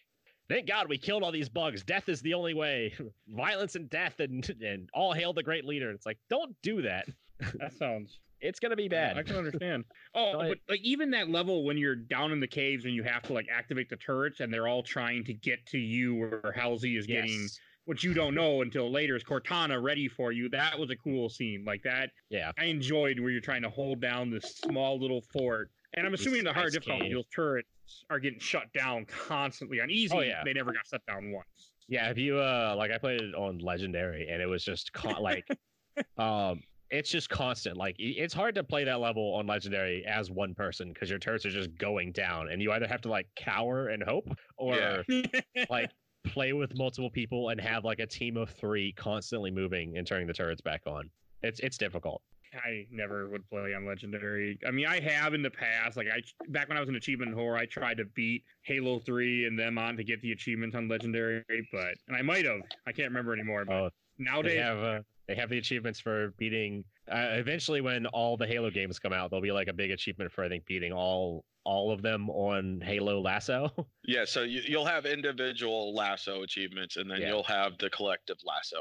Thank 0.48 0.66
God 0.66 0.88
we 0.88 0.98
killed 0.98 1.22
all 1.22 1.30
these 1.30 1.50
bugs. 1.50 1.84
Death 1.84 2.08
is 2.08 2.22
the 2.22 2.34
only 2.34 2.54
way. 2.54 2.92
Violence 3.28 3.76
and 3.76 3.88
death 3.90 4.18
and 4.18 4.48
and 4.64 4.88
all 4.94 5.12
hail 5.12 5.32
the 5.32 5.42
great 5.42 5.66
leader. 5.66 5.90
It's 5.92 6.06
like 6.06 6.18
don't 6.28 6.56
do 6.62 6.82
that. 6.82 7.06
That 7.58 7.72
sounds 7.72 8.18
It's 8.40 8.58
gonna 8.60 8.76
be 8.76 8.88
bad. 8.88 9.18
I 9.18 9.22
can 9.22 9.36
understand. 9.36 9.84
Oh, 10.14 10.32
but 10.38 10.58
like 10.68 10.80
even 10.82 11.10
that 11.12 11.28
level 11.30 11.62
when 11.64 11.78
you're 11.78 11.94
down 11.94 12.32
in 12.32 12.40
the 12.40 12.46
caves 12.48 12.84
and 12.84 12.92
you 12.94 13.02
have 13.04 13.22
to 13.24 13.32
like 13.32 13.46
activate 13.52 13.88
the 13.88 13.96
turrets 13.96 14.40
and 14.40 14.52
they're 14.52 14.66
all 14.66 14.82
trying 14.82 15.24
to 15.24 15.32
get 15.34 15.64
to 15.66 15.78
you 15.78 16.14
where 16.16 16.52
Halsey 16.56 16.96
is 16.96 17.06
getting 17.06 17.30
Yes. 17.42 17.58
what 17.84 18.02
you 18.02 18.12
don't 18.12 18.34
know 18.34 18.62
until 18.62 18.90
later 18.90 19.14
is 19.14 19.22
Cortana 19.22 19.80
ready 19.80 20.08
for 20.08 20.32
you. 20.32 20.48
That 20.48 20.76
was 20.78 20.90
a 20.90 20.96
cool 20.96 21.28
scene. 21.30 21.64
Like 21.64 21.82
that 21.84 22.10
Yeah. 22.28 22.50
I 22.58 22.64
enjoyed 22.64 23.20
where 23.20 23.30
you're 23.30 23.40
trying 23.40 23.62
to 23.62 23.70
hold 23.70 24.00
down 24.00 24.30
this 24.30 24.56
small 24.56 24.98
little 24.98 25.20
fort. 25.32 25.70
And 25.94 26.04
I'm 26.06 26.14
assuming 26.14 26.42
the 26.44 26.52
hard 26.52 26.72
difficulty, 26.72 27.12
those 27.14 27.26
turrets 27.34 27.68
are 28.10 28.18
getting 28.18 28.40
shut 28.40 28.72
down 28.72 29.04
constantly. 29.06 29.80
On 29.80 29.90
easy, 29.90 30.12
Oh, 30.16 30.20
yeah. 30.22 30.42
they 30.44 30.52
never 30.52 30.72
got 30.72 30.86
shut 30.88 31.04
down 31.06 31.30
once. 31.30 31.70
Yeah, 31.88 32.10
if 32.10 32.18
you 32.18 32.38
uh 32.38 32.74
like 32.76 32.90
I 32.90 32.98
played 32.98 33.20
it 33.20 33.34
on 33.36 33.58
legendary 33.58 34.28
and 34.28 34.42
it 34.42 34.46
was 34.46 34.64
just 34.64 34.92
con- 34.92 35.22
like 35.22 35.46
um 36.18 36.62
it's 36.90 37.10
just 37.10 37.28
constant. 37.30 37.76
Like 37.76 37.96
it's 37.98 38.34
hard 38.34 38.54
to 38.56 38.64
play 38.64 38.84
that 38.84 39.00
level 39.00 39.34
on 39.34 39.46
legendary 39.46 40.04
as 40.06 40.30
one 40.30 40.54
person 40.54 40.92
because 40.92 41.08
your 41.08 41.18
turrets 41.18 41.46
are 41.46 41.50
just 41.50 41.76
going 41.78 42.12
down 42.12 42.48
and 42.50 42.60
you 42.60 42.72
either 42.72 42.86
have 42.86 43.00
to 43.02 43.08
like 43.08 43.26
cower 43.36 43.88
and 43.88 44.02
hope 44.02 44.28
or 44.56 45.04
Yeah. 45.08 45.22
like 45.70 45.90
play 46.24 46.52
with 46.52 46.76
multiple 46.76 47.10
people 47.10 47.50
and 47.50 47.60
have 47.60 47.84
like 47.84 48.00
a 48.00 48.06
team 48.06 48.36
of 48.36 48.50
3 48.50 48.92
constantly 48.92 49.50
moving 49.50 49.96
and 49.96 50.06
turning 50.06 50.26
the 50.26 50.32
turrets 50.34 50.60
back 50.60 50.82
on. 50.86 51.10
It's 51.42 51.60
it's 51.60 51.78
difficult. 51.78 52.22
I 52.52 52.84
never 52.90 53.28
would 53.28 53.48
play 53.48 53.74
on 53.74 53.86
legendary. 53.86 54.58
I 54.66 54.72
mean, 54.72 54.86
I 54.86 54.98
have 55.00 55.34
in 55.34 55.42
the 55.42 55.50
past. 55.50 55.96
Like 55.96 56.08
I 56.08 56.20
back 56.48 56.68
when 56.68 56.76
I 56.76 56.80
was 56.80 56.88
an 56.88 56.96
achievement 56.96 57.34
whore, 57.36 57.56
I 57.56 57.64
tried 57.64 57.96
to 57.98 58.04
beat 58.06 58.42
Halo 58.62 58.98
Three 58.98 59.46
and 59.46 59.56
them 59.56 59.78
on 59.78 59.96
to 59.96 60.02
get 60.02 60.20
the 60.20 60.32
achievements 60.32 60.74
on 60.74 60.88
legendary. 60.88 61.44
But 61.70 61.94
and 62.08 62.16
I 62.16 62.22
might 62.22 62.44
have. 62.44 62.60
I 62.86 62.92
can't 62.92 63.08
remember 63.08 63.32
anymore. 63.32 63.64
But 63.64 63.74
Oh, 63.74 63.90
nowadays, 64.18 64.54
They 64.54 64.58
have 64.58 64.78
uh, 64.78 65.00
they 65.30 65.36
have 65.36 65.48
the 65.48 65.58
achievements 65.58 66.00
for 66.00 66.34
beating. 66.38 66.82
Uh, 67.08 67.28
eventually, 67.30 67.80
when 67.80 68.04
all 68.06 68.36
the 68.36 68.48
Halo 68.48 68.68
games 68.68 68.98
come 68.98 69.12
out, 69.12 69.30
there'll 69.30 69.40
be 69.40 69.52
like 69.52 69.68
a 69.68 69.72
big 69.72 69.92
achievement 69.92 70.32
for 70.32 70.42
I 70.42 70.48
think 70.48 70.66
beating 70.66 70.92
all 70.92 71.44
all 71.62 71.92
of 71.92 72.02
them 72.02 72.28
on 72.30 72.80
Halo 72.80 73.22
LASO. 73.22 73.70
Yeah, 74.04 74.24
so 74.24 74.42
you, 74.42 74.62
you'll 74.66 74.86
have 74.86 75.06
individual 75.06 75.94
LASO 75.96 76.42
achievements, 76.42 76.96
and 76.96 77.08
then 77.08 77.20
Yeah. 77.20 77.28
you'll 77.28 77.44
have 77.44 77.78
the 77.78 77.88
collective 77.90 78.38
LASO. 78.44 78.80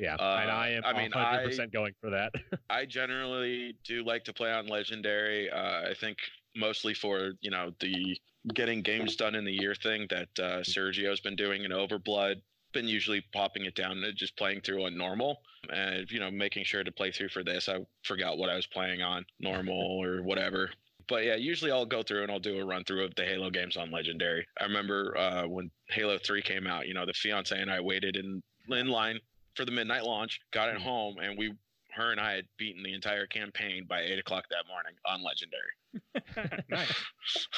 yeah, 0.00 0.14
Uh, 0.14 0.38
and 0.40 0.50
I 0.50 0.68
am 0.70 0.82
I 0.86 0.92
mean, 0.94 1.10
100 1.10 1.44
percent 1.44 1.72
going 1.74 1.92
for 2.00 2.08
that. 2.08 2.32
I 2.70 2.86
generally 2.86 3.76
do 3.84 4.02
like 4.02 4.24
to 4.24 4.32
play 4.32 4.50
on 4.50 4.68
legendary. 4.68 5.50
Uh, 5.50 5.90
I 5.90 5.94
think 6.00 6.16
mostly 6.56 6.94
for 6.94 7.32
you 7.42 7.50
know 7.50 7.72
the 7.80 8.16
getting 8.54 8.80
games 8.80 9.14
done 9.14 9.34
in 9.34 9.44
the 9.44 9.52
year 9.52 9.74
thing 9.74 10.06
that 10.08 10.28
uh, 10.38 10.62
Sergio's 10.62 11.20
been 11.20 11.36
doing 11.36 11.64
in 11.64 11.70
Overblood. 11.70 12.36
Been 12.72 12.88
usually 12.88 13.22
popping 13.32 13.64
it 13.64 13.74
down 13.74 14.02
and 14.02 14.16
just 14.16 14.36
playing 14.36 14.62
through 14.62 14.86
on 14.86 14.96
normal, 14.96 15.40
and 15.70 16.10
you 16.10 16.20
know 16.20 16.30
making 16.30 16.64
sure 16.64 16.82
to 16.82 16.92
play 16.92 17.10
through 17.10 17.28
for 17.28 17.44
this. 17.44 17.68
I 17.68 17.84
forgot 18.02 18.38
what 18.38 18.48
I 18.48 18.56
was 18.56 18.66
playing 18.66 19.02
on 19.02 19.24
normal 19.40 19.80
or 20.02 20.22
whatever. 20.22 20.70
But 21.08 21.24
yeah, 21.24 21.34
usually 21.34 21.70
I'll 21.70 21.84
go 21.84 22.02
through 22.02 22.22
and 22.22 22.32
I'll 22.32 22.38
do 22.38 22.58
a 22.60 22.64
run 22.64 22.84
through 22.84 23.04
of 23.04 23.14
the 23.16 23.24
Halo 23.24 23.50
games 23.50 23.76
on 23.76 23.90
Legendary. 23.90 24.46
I 24.60 24.64
remember 24.64 25.16
uh, 25.18 25.46
when 25.46 25.70
Halo 25.90 26.18
Three 26.18 26.42
came 26.42 26.66
out. 26.66 26.86
You 26.86 26.94
know, 26.94 27.04
the 27.04 27.12
fiance 27.12 27.58
and 27.58 27.70
I 27.70 27.80
waited 27.80 28.16
in 28.16 28.42
in 28.68 28.88
line 28.88 29.18
for 29.54 29.64
the 29.64 29.72
midnight 29.72 30.04
launch, 30.04 30.40
got 30.52 30.68
it 30.68 30.80
home, 30.80 31.18
and 31.18 31.36
we 31.36 31.52
her 31.92 32.10
and 32.10 32.20
I 32.20 32.32
had 32.32 32.44
beaten 32.56 32.82
the 32.82 32.94
entire 32.94 33.26
campaign 33.26 33.84
by 33.88 34.00
eight 34.00 34.18
o'clock 34.18 34.44
that 34.50 34.64
morning 34.66 34.94
on 35.06 35.22
Legendary. 35.22 36.64
nice. 36.70 37.48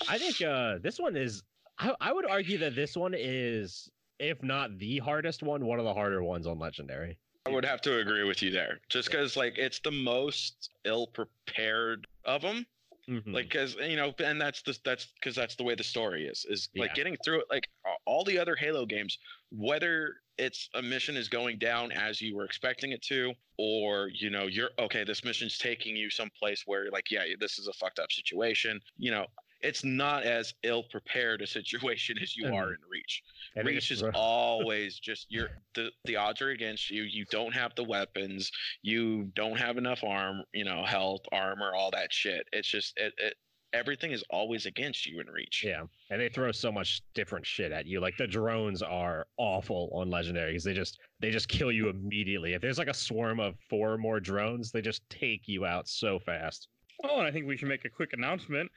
I 0.08 0.18
think 0.18 0.42
uh, 0.42 0.78
this 0.82 0.98
one 0.98 1.16
is. 1.16 1.42
I, 1.78 1.94
I 2.00 2.12
would 2.12 2.28
argue 2.28 2.58
that 2.58 2.74
this 2.74 2.96
one 2.96 3.14
is, 3.16 3.88
if 4.18 4.42
not 4.42 4.78
the 4.78 4.98
hardest 4.98 5.42
one, 5.42 5.64
one 5.64 5.78
of 5.78 5.84
the 5.84 5.94
harder 5.94 6.22
ones 6.22 6.46
on 6.46 6.58
Legendary. 6.58 7.18
I 7.46 7.50
would 7.50 7.64
have 7.64 7.80
to 7.82 7.98
agree 7.98 8.24
with 8.24 8.42
you 8.42 8.50
there, 8.50 8.80
just 8.88 9.10
because 9.10 9.36
like 9.36 9.56
it's 9.58 9.78
the 9.80 9.90
most 9.90 10.70
ill 10.84 11.06
prepared 11.06 12.06
of 12.24 12.42
them. 12.42 12.66
Mhm. 13.08 13.32
Like, 13.32 13.46
because 13.46 13.74
you 13.76 13.96
know, 13.96 14.14
and 14.18 14.38
that's 14.38 14.60
the 14.62 14.78
that's 14.84 15.06
because 15.06 15.34
that's 15.34 15.54
the 15.56 15.62
way 15.64 15.74
the 15.74 15.84
story 15.84 16.26
is. 16.26 16.44
Is 16.44 16.68
like 16.76 16.90
Yeah. 16.90 16.94
getting 16.94 17.16
through 17.24 17.40
it. 17.40 17.46
Like 17.50 17.68
all 18.04 18.22
the 18.22 18.38
other 18.38 18.54
Halo 18.54 18.84
games, 18.84 19.18
whether 19.50 20.20
it's 20.36 20.68
a 20.74 20.82
mission 20.82 21.16
is 21.16 21.28
going 21.28 21.58
down 21.58 21.90
as 21.90 22.20
you 22.20 22.36
were 22.36 22.44
expecting 22.44 22.92
it 22.92 23.00
to, 23.02 23.32
or 23.56 24.08
you 24.12 24.28
know, 24.28 24.46
you're 24.46 24.70
okay. 24.78 25.04
This 25.04 25.24
mission's 25.24 25.56
taking 25.56 25.96
you 25.96 26.10
someplace 26.10 26.64
where 26.66 26.82
you're 26.82 26.92
like, 26.92 27.10
yeah, 27.10 27.24
this 27.40 27.58
is 27.58 27.66
a 27.66 27.72
fucked 27.72 27.98
up 27.98 28.12
situation. 28.12 28.78
You 28.98 29.10
know, 29.12 29.26
it's 29.60 29.84
not 29.84 30.24
as 30.24 30.54
ill 30.62 30.84
prepared 30.84 31.42
a 31.42 31.46
situation 31.46 32.16
as 32.22 32.36
you 32.36 32.46
are 32.46 32.68
mm. 32.68 32.70
in 32.70 32.76
Reach. 32.90 33.22
I 33.56 33.60
Reach 33.60 33.90
it's 33.90 34.02
is 34.02 34.10
always 34.14 34.98
just 34.98 35.26
you're 35.28 35.48
the 35.74 35.90
the 36.04 36.16
odds 36.16 36.40
are 36.42 36.50
against 36.50 36.90
you. 36.90 37.02
You 37.02 37.24
don't 37.30 37.52
have 37.52 37.74
the 37.74 37.84
weapons. 37.84 38.50
You 38.82 39.24
don't 39.34 39.58
have 39.58 39.76
enough 39.76 40.04
arm, 40.04 40.42
you 40.52 40.64
know, 40.64 40.84
health, 40.84 41.22
armor, 41.32 41.72
all 41.74 41.90
that 41.92 42.12
shit. 42.12 42.46
It's 42.52 42.68
just 42.68 42.96
it, 42.96 43.12
it 43.18 43.34
everything 43.72 44.12
is 44.12 44.24
always 44.30 44.66
against 44.66 45.06
you 45.06 45.20
in 45.20 45.26
Reach. 45.28 45.62
Yeah, 45.66 45.82
and 46.10 46.20
they 46.20 46.28
throw 46.28 46.52
so 46.52 46.72
much 46.72 47.02
different 47.14 47.46
shit 47.46 47.72
at 47.72 47.86
you. 47.86 48.00
Like 48.00 48.16
the 48.16 48.26
drones 48.26 48.82
are 48.82 49.26
awful 49.36 49.90
on 49.92 50.10
legendary 50.10 50.52
because 50.52 50.64
they 50.64 50.74
just 50.74 50.98
they 51.20 51.30
just 51.30 51.48
kill 51.48 51.72
you 51.72 51.88
immediately. 51.88 52.54
If 52.54 52.62
there's 52.62 52.78
like 52.78 52.88
a 52.88 52.94
swarm 52.94 53.40
of 53.40 53.56
four 53.68 53.98
more 53.98 54.20
drones, 54.20 54.70
they 54.70 54.82
just 54.82 55.08
take 55.10 55.48
you 55.48 55.66
out 55.66 55.88
so 55.88 56.18
fast. 56.18 56.68
Oh, 57.04 57.18
and 57.18 57.28
I 57.28 57.30
think 57.30 57.46
we 57.46 57.56
should 57.56 57.68
make 57.68 57.84
a 57.84 57.90
quick 57.90 58.12
announcement. 58.12 58.70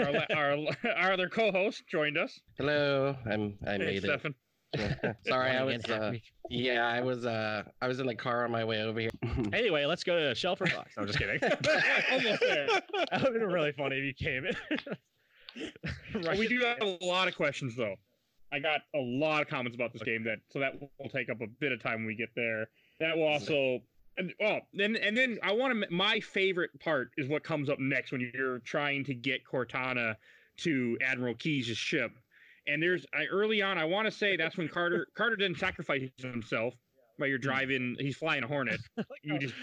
Our 0.00 0.12
la- 0.12 0.26
our, 0.36 0.56
our 0.96 1.12
other 1.12 1.28
co-host 1.28 1.84
joined 1.90 2.16
us. 2.18 2.38
Hello, 2.58 3.16
I'm 3.30 3.56
I 3.66 3.72
Hey, 3.72 3.78
made 3.78 4.02
Stefan. 4.02 4.34
it. 4.72 5.16
Sorry, 5.26 5.50
I 5.52 5.62
was 5.62 5.84
uh, 5.86 6.12
yeah, 6.50 6.86
I 6.86 7.00
was 7.00 7.24
uh 7.24 7.62
I 7.80 7.88
was 7.88 7.98
in 8.00 8.06
the 8.06 8.14
car 8.14 8.44
on 8.44 8.50
my 8.50 8.64
way 8.64 8.82
over 8.82 9.00
here. 9.00 9.10
Anyway, 9.52 9.84
let's 9.86 10.04
go 10.04 10.16
to 10.18 10.34
Shelfer 10.34 10.74
Box. 10.74 10.92
I'm 10.98 11.06
just 11.06 11.18
kidding. 11.18 11.38
Almost 12.10 12.40
there. 12.40 12.66
that 12.66 12.82
would 13.12 13.22
have 13.22 13.32
been 13.34 13.42
really 13.52 13.72
funny 13.72 13.96
if 13.98 14.04
you 14.04 14.14
came 14.14 14.44
in. 14.46 14.56
Well, 16.22 16.36
we 16.36 16.48
do 16.48 16.60
have 16.60 16.78
a 16.82 16.98
lot 17.04 17.28
of 17.28 17.36
questions 17.36 17.74
though. 17.76 17.94
I 18.52 18.58
got 18.58 18.80
a 18.94 18.98
lot 18.98 19.42
of 19.42 19.48
comments 19.48 19.74
about 19.74 19.92
this 19.92 20.02
game 20.02 20.24
that 20.24 20.38
so 20.50 20.58
that 20.60 20.74
will 20.80 21.08
take 21.10 21.28
up 21.30 21.40
a 21.40 21.46
bit 21.60 21.72
of 21.72 21.82
time 21.82 21.98
when 22.00 22.06
we 22.06 22.16
get 22.16 22.28
there. 22.36 22.66
That 23.00 23.16
will 23.16 23.26
also 23.28 23.80
and 24.18 24.32
oh 24.42 24.58
then 24.72 24.96
and 24.96 25.16
then 25.16 25.38
I 25.42 25.52
want 25.52 25.80
to 25.82 25.90
my 25.90 26.20
favorite 26.20 26.70
part 26.80 27.10
is 27.16 27.28
what 27.28 27.42
comes 27.44 27.68
up 27.68 27.78
next 27.78 28.12
when 28.12 28.30
you're 28.34 28.60
trying 28.60 29.04
to 29.04 29.14
get 29.14 29.42
Cortana 29.44 30.16
to 30.58 30.96
Admiral 31.02 31.34
Keyes' 31.34 31.66
ship. 31.76 32.12
And 32.66 32.82
there's 32.82 33.06
I 33.14 33.26
early 33.26 33.62
on 33.62 33.78
I 33.78 33.84
want 33.84 34.06
to 34.06 34.10
say 34.10 34.36
that's 34.36 34.56
when 34.56 34.68
Carter 34.68 35.06
Carter 35.16 35.36
didn't 35.36 35.58
sacrifice 35.58 36.08
himself 36.18 36.74
while 37.18 37.28
you're 37.28 37.38
driving 37.38 37.96
he's 37.98 38.16
flying 38.16 38.42
a 38.44 38.46
Hornet. 38.46 38.80
You 39.22 39.34
oh. 39.34 39.38
just 39.38 39.54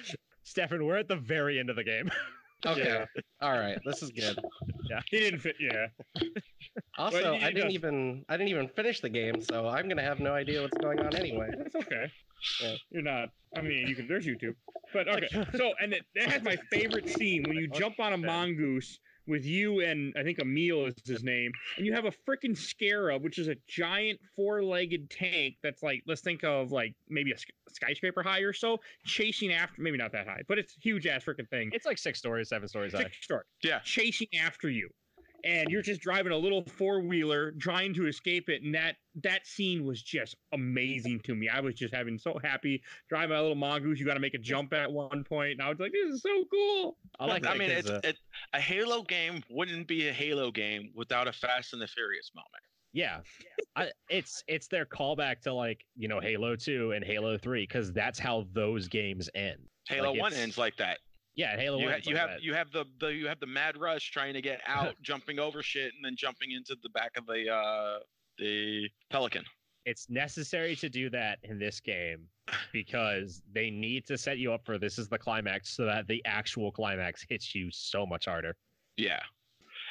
Stefan, 0.44 0.86
we're 0.86 0.98
at 0.98 1.08
the 1.08 1.16
very 1.16 1.60
end 1.60 1.70
of 1.70 1.76
the 1.76 1.84
game. 1.84 2.10
Okay, 2.66 2.82
Yeah. 2.86 3.06
all 3.42 3.52
right, 3.52 3.78
this 3.84 4.02
is 4.02 4.10
good. 4.12 4.40
Yeah. 4.90 5.02
He 5.12 5.20
didn't 5.20 5.42
fit 5.42 5.58
yeah. 5.60 5.88
Also, 6.98 7.34
you 7.34 7.46
I 7.46 7.52
didn't 7.52 7.64
just- 7.64 7.74
even 7.74 8.24
I 8.30 8.38
didn't 8.38 8.52
even 8.52 8.70
finish 8.70 9.02
the 9.02 9.10
game, 9.10 9.42
so 9.42 9.68
I'm 9.68 9.90
gonna 9.90 10.02
have 10.02 10.22
no 10.22 10.34
idea 10.34 10.62
what's 10.62 10.78
going 10.78 10.98
on 11.02 11.14
anyway. 11.14 11.50
That's 11.58 11.76
okay. 11.76 12.10
You're 12.92 13.04
not. 13.04 13.30
I 13.56 13.62
mean, 13.62 13.88
you 13.88 13.96
can. 13.96 14.08
There's 14.08 14.26
YouTube. 14.26 14.56
But 14.94 15.08
okay. 15.08 15.28
So, 15.56 15.74
and 15.82 15.94
it, 15.94 16.04
that 16.16 16.30
has 16.30 16.44
my 16.44 16.58
favorite 16.72 17.10
scene 17.10 17.44
when 17.48 17.58
you 17.58 17.68
jump 17.74 18.00
on 18.00 18.14
a 18.14 18.18
mongoose 18.18 19.00
with 19.28 19.46
you 19.46 19.82
and 19.82 20.14
I 20.18 20.24
think 20.24 20.40
Emil 20.40 20.86
is 20.86 20.96
his 21.06 21.24
name, 21.24 21.52
and 21.78 21.86
you 21.86 21.94
have 21.94 22.06
a 22.06 22.12
freaking 22.28 22.58
scarab, 22.58 23.24
which 23.24 23.38
is 23.38 23.48
a 23.48 23.56
giant 23.68 24.20
four-legged 24.36 25.10
tank 25.10 25.56
that's 25.64 25.82
like, 25.82 26.04
let's 26.08 26.22
think 26.22 26.44
of 26.44 26.72
like 26.72 26.94
maybe 27.10 27.32
a 27.32 27.38
sk- 27.38 27.54
skyscraper 27.70 28.22
high 28.22 28.40
or 28.40 28.54
so, 28.54 28.80
chasing 29.06 29.54
after. 29.54 29.82
Maybe 29.82 29.98
not 29.98 30.12
that 30.12 30.28
high, 30.28 30.42
but 30.48 30.58
it's 30.58 30.76
a 30.76 30.80
huge 30.82 31.08
ass 31.08 31.24
freaking 31.24 31.50
thing. 31.50 31.70
It's 31.74 31.86
like 31.86 31.98
six 31.98 32.20
stories, 32.20 32.50
seven 32.50 32.68
stories 32.68 32.94
high. 32.94 33.04
Six 33.04 33.18
story. 33.22 33.44
Yeah. 33.64 33.80
Chasing 33.80 34.28
after 34.42 34.70
you. 34.70 34.90
And 35.44 35.70
you're 35.70 35.82
just 35.82 36.02
driving 36.02 36.32
a 36.32 36.38
little 36.38 36.64
four 36.64 37.02
wheeler, 37.02 37.52
trying 37.60 37.94
to 37.96 38.08
escape 38.08 38.50
it, 38.50 38.64
and 38.64 38.74
that 38.76 38.96
that 39.24 39.46
scene 39.46 39.86
was 39.86 40.02
just 40.02 40.38
amazing 40.54 41.20
to 41.22 41.36
me. 41.36 41.50
I 41.50 41.60
was 41.60 41.76
just 41.76 41.94
having 41.94 42.18
so 42.18 42.40
happy 42.44 42.82
driving 43.10 43.36
my 43.36 43.42
little 43.42 43.56
mongoose. 43.56 44.00
You 44.00 44.06
got 44.06 44.14
to 44.14 44.20
make 44.20 44.34
a 44.34 44.40
jump 44.40 44.74
at 44.74 44.92
one 44.92 45.24
point, 45.24 45.54
and 45.54 45.62
I 45.62 45.70
was 45.70 45.80
like, 45.80 45.92
"This 45.92 46.16
is 46.16 46.22
so 46.22 46.46
cool." 46.52 46.98
I 47.20 47.26
like. 47.26 47.46
I 47.46 47.58
mean, 47.58 47.70
it's 47.70 47.90
uh, 47.90 48.00
it, 48.04 48.18
a 48.54 48.60
Halo 48.60 49.04
game 49.04 49.44
wouldn't 49.50 49.88
be 49.88 50.08
a 50.08 50.14
Halo 50.14 50.50
game 50.50 50.92
without 50.96 51.28
a 51.28 51.34
Fast 51.34 51.74
and 51.74 51.82
the 51.82 51.88
Furious 51.88 52.32
moment. 52.34 52.64
Yeah, 52.94 53.20
I, 53.76 53.92
it's 54.10 54.44
it's 54.48 54.68
their 54.68 54.86
callback 54.86 55.42
to 55.42 55.54
like 55.54 55.84
you 55.98 56.08
know 56.08 56.20
Halo 56.20 56.56
Two 56.56 56.92
and 56.92 57.04
Halo 57.04 57.38
Three 57.38 57.64
because 57.64 57.92
that's 57.92 58.20
how 58.20 58.46
those 58.54 58.88
games 58.88 59.30
end. 59.36 59.60
Halo 59.88 60.12
Like, 60.12 60.22
One 60.22 60.34
ends 60.34 60.58
like 60.58 60.78
that. 60.78 61.00
Yeah, 61.36 61.58
Halo 61.58 61.80
you, 61.80 61.86
One. 61.86 61.94
ha- 61.94 62.00
you 62.04 62.14
like 62.16 62.30
have 62.30 62.40
you 62.42 62.54
have 62.54 62.72
the, 62.72 62.86
the 63.00 63.08
you 63.08 63.28
have 63.28 63.40
the 63.40 63.48
mad 63.48 63.78
rush 63.78 64.12
trying 64.12 64.34
to 64.34 64.42
get 64.42 64.62
out, 64.68 64.96
jumping 65.02 65.40
over 65.40 65.64
shit, 65.64 65.94
and 65.96 66.04
then 66.04 66.16
jumping 66.16 66.52
into 66.52 66.76
the 66.84 66.90
back 66.90 67.12
of 67.18 67.26
the 67.26 67.50
uh 67.52 68.00
the 68.38 68.90
Pelican. 69.10 69.44
It's 69.86 70.10
necessary 70.10 70.76
to 70.78 70.88
do 70.90 71.10
that 71.10 71.40
in 71.44 71.60
this 71.60 71.80
game 71.82 72.28
because 72.72 73.42
they 73.52 73.70
need 73.70 74.06
to 74.08 74.18
set 74.18 74.38
you 74.38 74.54
up 74.54 74.66
for 74.66 74.78
this 74.78 74.98
is 74.98 75.10
the 75.10 75.18
climax 75.18 75.76
so 75.76 75.86
that 75.86 76.08
the 76.08 76.22
actual 76.26 76.72
climax 76.72 77.26
hits 77.28 77.54
you 77.54 77.70
so 77.72 78.06
much 78.06 78.26
harder. 78.26 78.56
Yeah. 78.98 79.20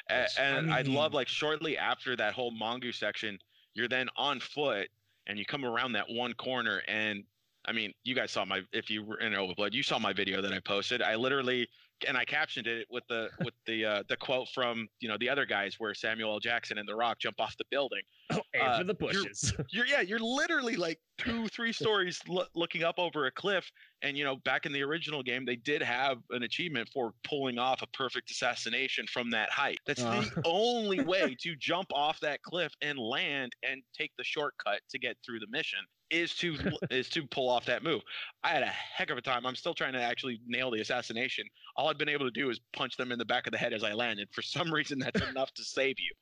A- 0.09 0.13
Yes. 0.13 0.37
and 0.39 0.73
I 0.73 0.79
I'd 0.79 0.87
love 0.87 1.13
like 1.13 1.27
shortly 1.27 1.77
after 1.77 2.15
that 2.15 2.33
whole 2.33 2.51
Mongoose 2.51 2.97
section, 2.97 3.37
you're 3.75 3.87
then 3.87 4.09
on 4.17 4.39
foot 4.39 4.87
and 5.27 5.37
you 5.37 5.45
come 5.45 5.63
around 5.63 5.91
that 5.93 6.05
one 6.09 6.33
corner 6.33 6.81
and 6.87 7.23
I 7.65 7.71
mean, 7.71 7.93
you 8.03 8.13
guys 8.15 8.31
saw 8.31 8.43
my 8.45 8.61
if 8.73 8.89
you 8.89 9.03
were 9.03 9.19
in 9.19 9.33
Overblood, 9.33 9.73
you 9.73 9.83
saw 9.83 9.97
my 9.99 10.13
video 10.13 10.41
that 10.41 10.51
I 10.53 10.59
posted. 10.59 11.01
I 11.01 11.15
literally 11.15 11.67
and 12.07 12.17
I 12.17 12.25
captioned 12.25 12.67
it 12.67 12.85
with 12.89 13.03
the 13.07 13.29
with 13.45 13.53
the 13.65 13.85
uh, 13.85 14.03
the 14.09 14.17
quote 14.17 14.49
from 14.49 14.89
you 14.99 15.07
know 15.07 15.15
the 15.17 15.29
other 15.29 15.45
guys 15.45 15.75
where 15.77 15.93
Samuel 15.93 16.31
L. 16.33 16.39
Jackson 16.39 16.77
and 16.77 16.87
The 16.87 16.95
Rock 16.95 17.19
jump 17.19 17.39
off 17.39 17.55
the 17.57 17.63
building. 17.71 18.01
Oh, 18.31 18.41
aim 18.55 18.61
Uh, 18.61 18.77
for 18.79 18.83
the 18.83 18.95
you're- 18.99 19.13
bushes. 19.23 19.53
You're 19.71 19.85
yeah, 19.85 20.01
you're 20.01 20.19
literally 20.19 20.75
like 20.75 20.99
two, 21.17 21.47
three 21.49 21.71
stories 21.71 22.19
lo- 22.27 22.45
looking 22.55 22.83
up 22.83 22.95
over 22.97 23.27
a 23.27 23.31
cliff. 23.31 23.71
And 24.01 24.17
you 24.17 24.25
know, 24.25 24.35
back 24.37 24.65
in 24.65 24.73
the 24.73 24.81
original 24.81 25.23
game, 25.23 25.45
they 25.45 25.55
did 25.55 25.81
have 25.81 26.17
an 26.31 26.43
achievement 26.43 26.89
for 26.93 27.13
pulling 27.23 27.57
off 27.57 27.81
a 27.81 27.87
perfect 27.87 28.29
assassination 28.31 29.05
from 29.07 29.29
that 29.31 29.49
height. 29.51 29.77
That's 29.87 30.01
Uh. 30.03 30.21
the 30.35 30.41
only 30.45 31.01
way 31.01 31.35
to 31.41 31.55
jump 31.55 31.87
off 31.93 32.19
that 32.19 32.41
cliff 32.41 32.73
and 32.81 32.97
land 32.99 33.53
and 33.63 33.81
take 33.97 34.11
the 34.17 34.23
shortcut 34.25 34.81
to 34.89 34.99
get 34.99 35.15
through 35.25 35.39
the 35.39 35.47
mission 35.47 35.79
is 36.13 36.33
to 36.35 36.55
is 36.91 37.09
to 37.09 37.25
pull 37.27 37.49
off 37.49 37.65
that 37.65 37.83
move. 37.83 38.01
I 38.43 38.49
had 38.49 38.63
a 38.63 38.67
heck 38.67 39.09
of 39.09 39.17
a 39.17 39.21
time. 39.21 39.45
I'm 39.45 39.55
still 39.55 39.73
trying 39.73 39.93
to 39.93 40.01
actually 40.01 40.39
nail 40.45 40.71
the 40.71 40.81
assassination. 40.81 41.45
All 41.75 41.89
I've 41.89 41.97
been 41.97 42.09
able 42.09 42.25
to 42.25 42.31
do 42.31 42.49
is 42.49 42.59
punch 42.73 42.95
them 42.97 43.11
in 43.11 43.19
the 43.19 43.25
back 43.25 43.47
of 43.47 43.51
the 43.51 43.57
head 43.57 43.73
as 43.73 43.83
I 43.83 43.93
land, 43.93 44.19
and 44.19 44.29
For 44.31 44.41
some 44.41 44.73
reason, 44.73 44.99
that's 44.99 45.21
enough 45.29 45.53
to 45.55 45.63
save 45.63 45.95
you. 45.99 46.13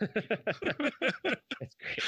It's 1.60 1.76
great. 1.76 1.98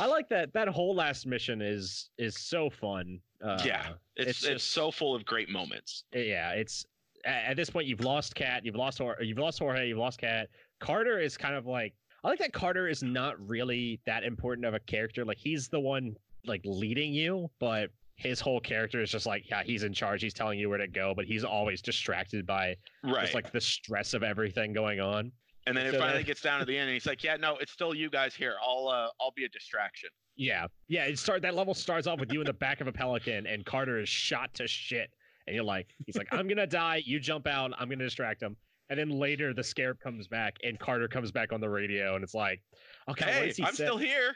I 0.00 0.06
like 0.06 0.28
that. 0.28 0.52
That 0.52 0.68
whole 0.68 0.94
last 0.94 1.26
mission 1.26 1.62
is 1.62 2.10
is 2.18 2.38
so 2.38 2.70
fun. 2.70 3.20
Uh, 3.44 3.60
yeah, 3.64 3.90
it's 4.16 4.30
it's 4.30 4.44
it's, 4.44 4.64
so 4.64 4.90
full 4.90 5.14
of 5.14 5.24
great 5.24 5.48
moments. 5.48 6.04
yeah. 6.12 6.52
It's 6.52 6.86
at, 7.24 7.44
at 7.50 7.56
this 7.56 7.70
point 7.70 7.86
you've 7.86 8.04
lost 8.04 8.34
Kat, 8.34 8.64
you've 8.64 8.76
lost 8.76 8.98
Hor- 8.98 9.16
you've 9.20 9.38
lost 9.38 9.58
Jorge, 9.58 9.88
you've 9.88 9.98
lost 9.98 10.20
Kat. 10.20 10.48
Carter 10.80 11.18
is 11.18 11.36
kind 11.36 11.54
of 11.54 11.66
like 11.66 11.94
I 12.24 12.28
like 12.28 12.38
that 12.40 12.52
Carter 12.52 12.88
is 12.88 13.02
not 13.02 13.34
really 13.48 14.00
that 14.06 14.24
important 14.24 14.66
of 14.66 14.74
a 14.74 14.80
character. 14.80 15.24
Like 15.24 15.38
he's 15.38 15.68
the 15.68 15.80
one 15.80 16.16
like 16.46 16.62
leading 16.64 17.12
you, 17.12 17.50
but 17.60 17.90
his 18.16 18.40
whole 18.40 18.60
character 18.60 19.00
is 19.00 19.10
just 19.10 19.26
like 19.26 19.44
yeah, 19.48 19.62
he's 19.62 19.82
in 19.84 19.92
charge. 19.92 20.22
He's 20.22 20.34
telling 20.34 20.58
you 20.58 20.68
where 20.68 20.78
to 20.78 20.88
go, 20.88 21.12
but 21.14 21.24
he's 21.24 21.44
always 21.44 21.80
distracted 21.82 22.46
by 22.46 22.74
Right. 23.04 23.22
just 23.22 23.34
like 23.34 23.52
the 23.52 23.60
stress 23.60 24.14
of 24.14 24.22
everything 24.22 24.72
going 24.72 25.00
on. 25.00 25.30
And 25.66 25.76
then 25.76 25.86
it 25.86 25.92
finally 25.98 26.18
then- 26.18 26.24
gets 26.24 26.40
down 26.40 26.60
to 26.60 26.64
the 26.64 26.76
end, 26.76 26.88
and 26.88 26.94
he's 26.94 27.04
like, 27.06 27.22
"Yeah, 27.22 27.36
no, 27.36 27.56
it's 27.58 27.72
still 27.72 27.94
you 27.94 28.08
guys 28.10 28.34
here. 28.34 28.56
I'll 28.62 28.88
uh, 28.88 29.08
I'll 29.20 29.32
be 29.36 29.44
a 29.44 29.48
distraction." 29.50 30.08
Yeah, 30.36 30.66
yeah. 30.88 31.04
It 31.04 31.18
start 31.18 31.42
that 31.42 31.54
level 31.54 31.74
starts 31.74 32.06
off 32.06 32.20
with 32.20 32.32
you 32.32 32.40
in 32.40 32.46
the 32.46 32.52
back 32.54 32.80
of 32.80 32.86
a 32.86 32.92
pelican, 32.92 33.46
and 33.46 33.66
Carter 33.66 33.98
is 34.00 34.08
shot 34.08 34.54
to 34.54 34.66
shit, 34.66 35.10
and 35.46 35.54
you're 35.54 35.64
like, 35.64 35.88
he's 36.06 36.16
like, 36.16 36.28
I'm 36.32 36.48
gonna 36.48 36.66
die. 36.66 37.02
You 37.04 37.20
jump 37.20 37.46
out. 37.46 37.72
I'm 37.78 37.88
gonna 37.90 38.04
distract 38.04 38.42
him. 38.42 38.56
And 38.90 38.98
then 38.98 39.10
later, 39.10 39.52
the 39.52 39.62
scarab 39.62 40.00
comes 40.00 40.26
back, 40.28 40.56
and 40.64 40.78
Carter 40.78 41.08
comes 41.08 41.30
back 41.30 41.52
on 41.52 41.60
the 41.60 41.68
radio, 41.68 42.14
and 42.14 42.24
it's 42.24 42.32
like, 42.34 42.62
okay, 43.10 43.52
Hey, 43.54 43.62
I'm 43.62 43.74
still 43.74 43.98
here. 43.98 44.34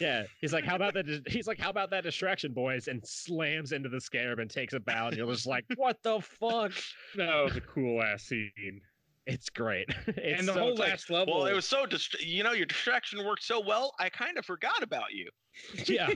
Yeah, 0.00 0.24
he's 0.40 0.52
like, 0.52 0.64
how 0.64 0.74
about 0.76 0.94
that? 0.94 1.06
He's 1.28 1.46
like, 1.46 1.58
how 1.58 1.70
about 1.70 1.90
that 1.90 2.02
distraction, 2.04 2.52
boys? 2.52 2.88
And 2.88 3.00
slams 3.06 3.72
into 3.72 3.88
the 3.88 4.00
scarab 4.00 4.38
and 4.38 4.50
takes 4.50 4.72
a 4.74 4.80
bow, 4.80 5.08
and 5.08 5.16
you're 5.16 5.30
just 5.32 5.46
like, 5.46 5.64
what 5.76 6.02
the 6.02 6.20
fuck? 6.20 6.72
That 7.16 7.44
was 7.44 7.56
a 7.56 7.60
cool 7.60 8.02
ass 8.02 8.24
scene. 8.24 8.80
It's 9.26 9.48
great. 9.50 9.88
It's 10.06 10.40
and 10.40 10.48
the 10.48 10.54
so- 10.54 10.60
whole 10.60 10.70
it's 10.70 10.78
like- 10.80 10.90
last 10.90 11.10
level. 11.10 11.34
Well, 11.38 11.46
it 11.46 11.54
was 11.54 11.66
so 11.66 11.86
dist- 11.86 12.20
you 12.24 12.42
know 12.42 12.52
your 12.52 12.66
distraction 12.66 13.24
worked 13.24 13.44
so 13.44 13.60
well. 13.60 13.92
I 13.98 14.08
kind 14.08 14.38
of 14.38 14.44
forgot 14.44 14.82
about 14.82 15.12
you. 15.12 15.28
yeah. 15.86 16.10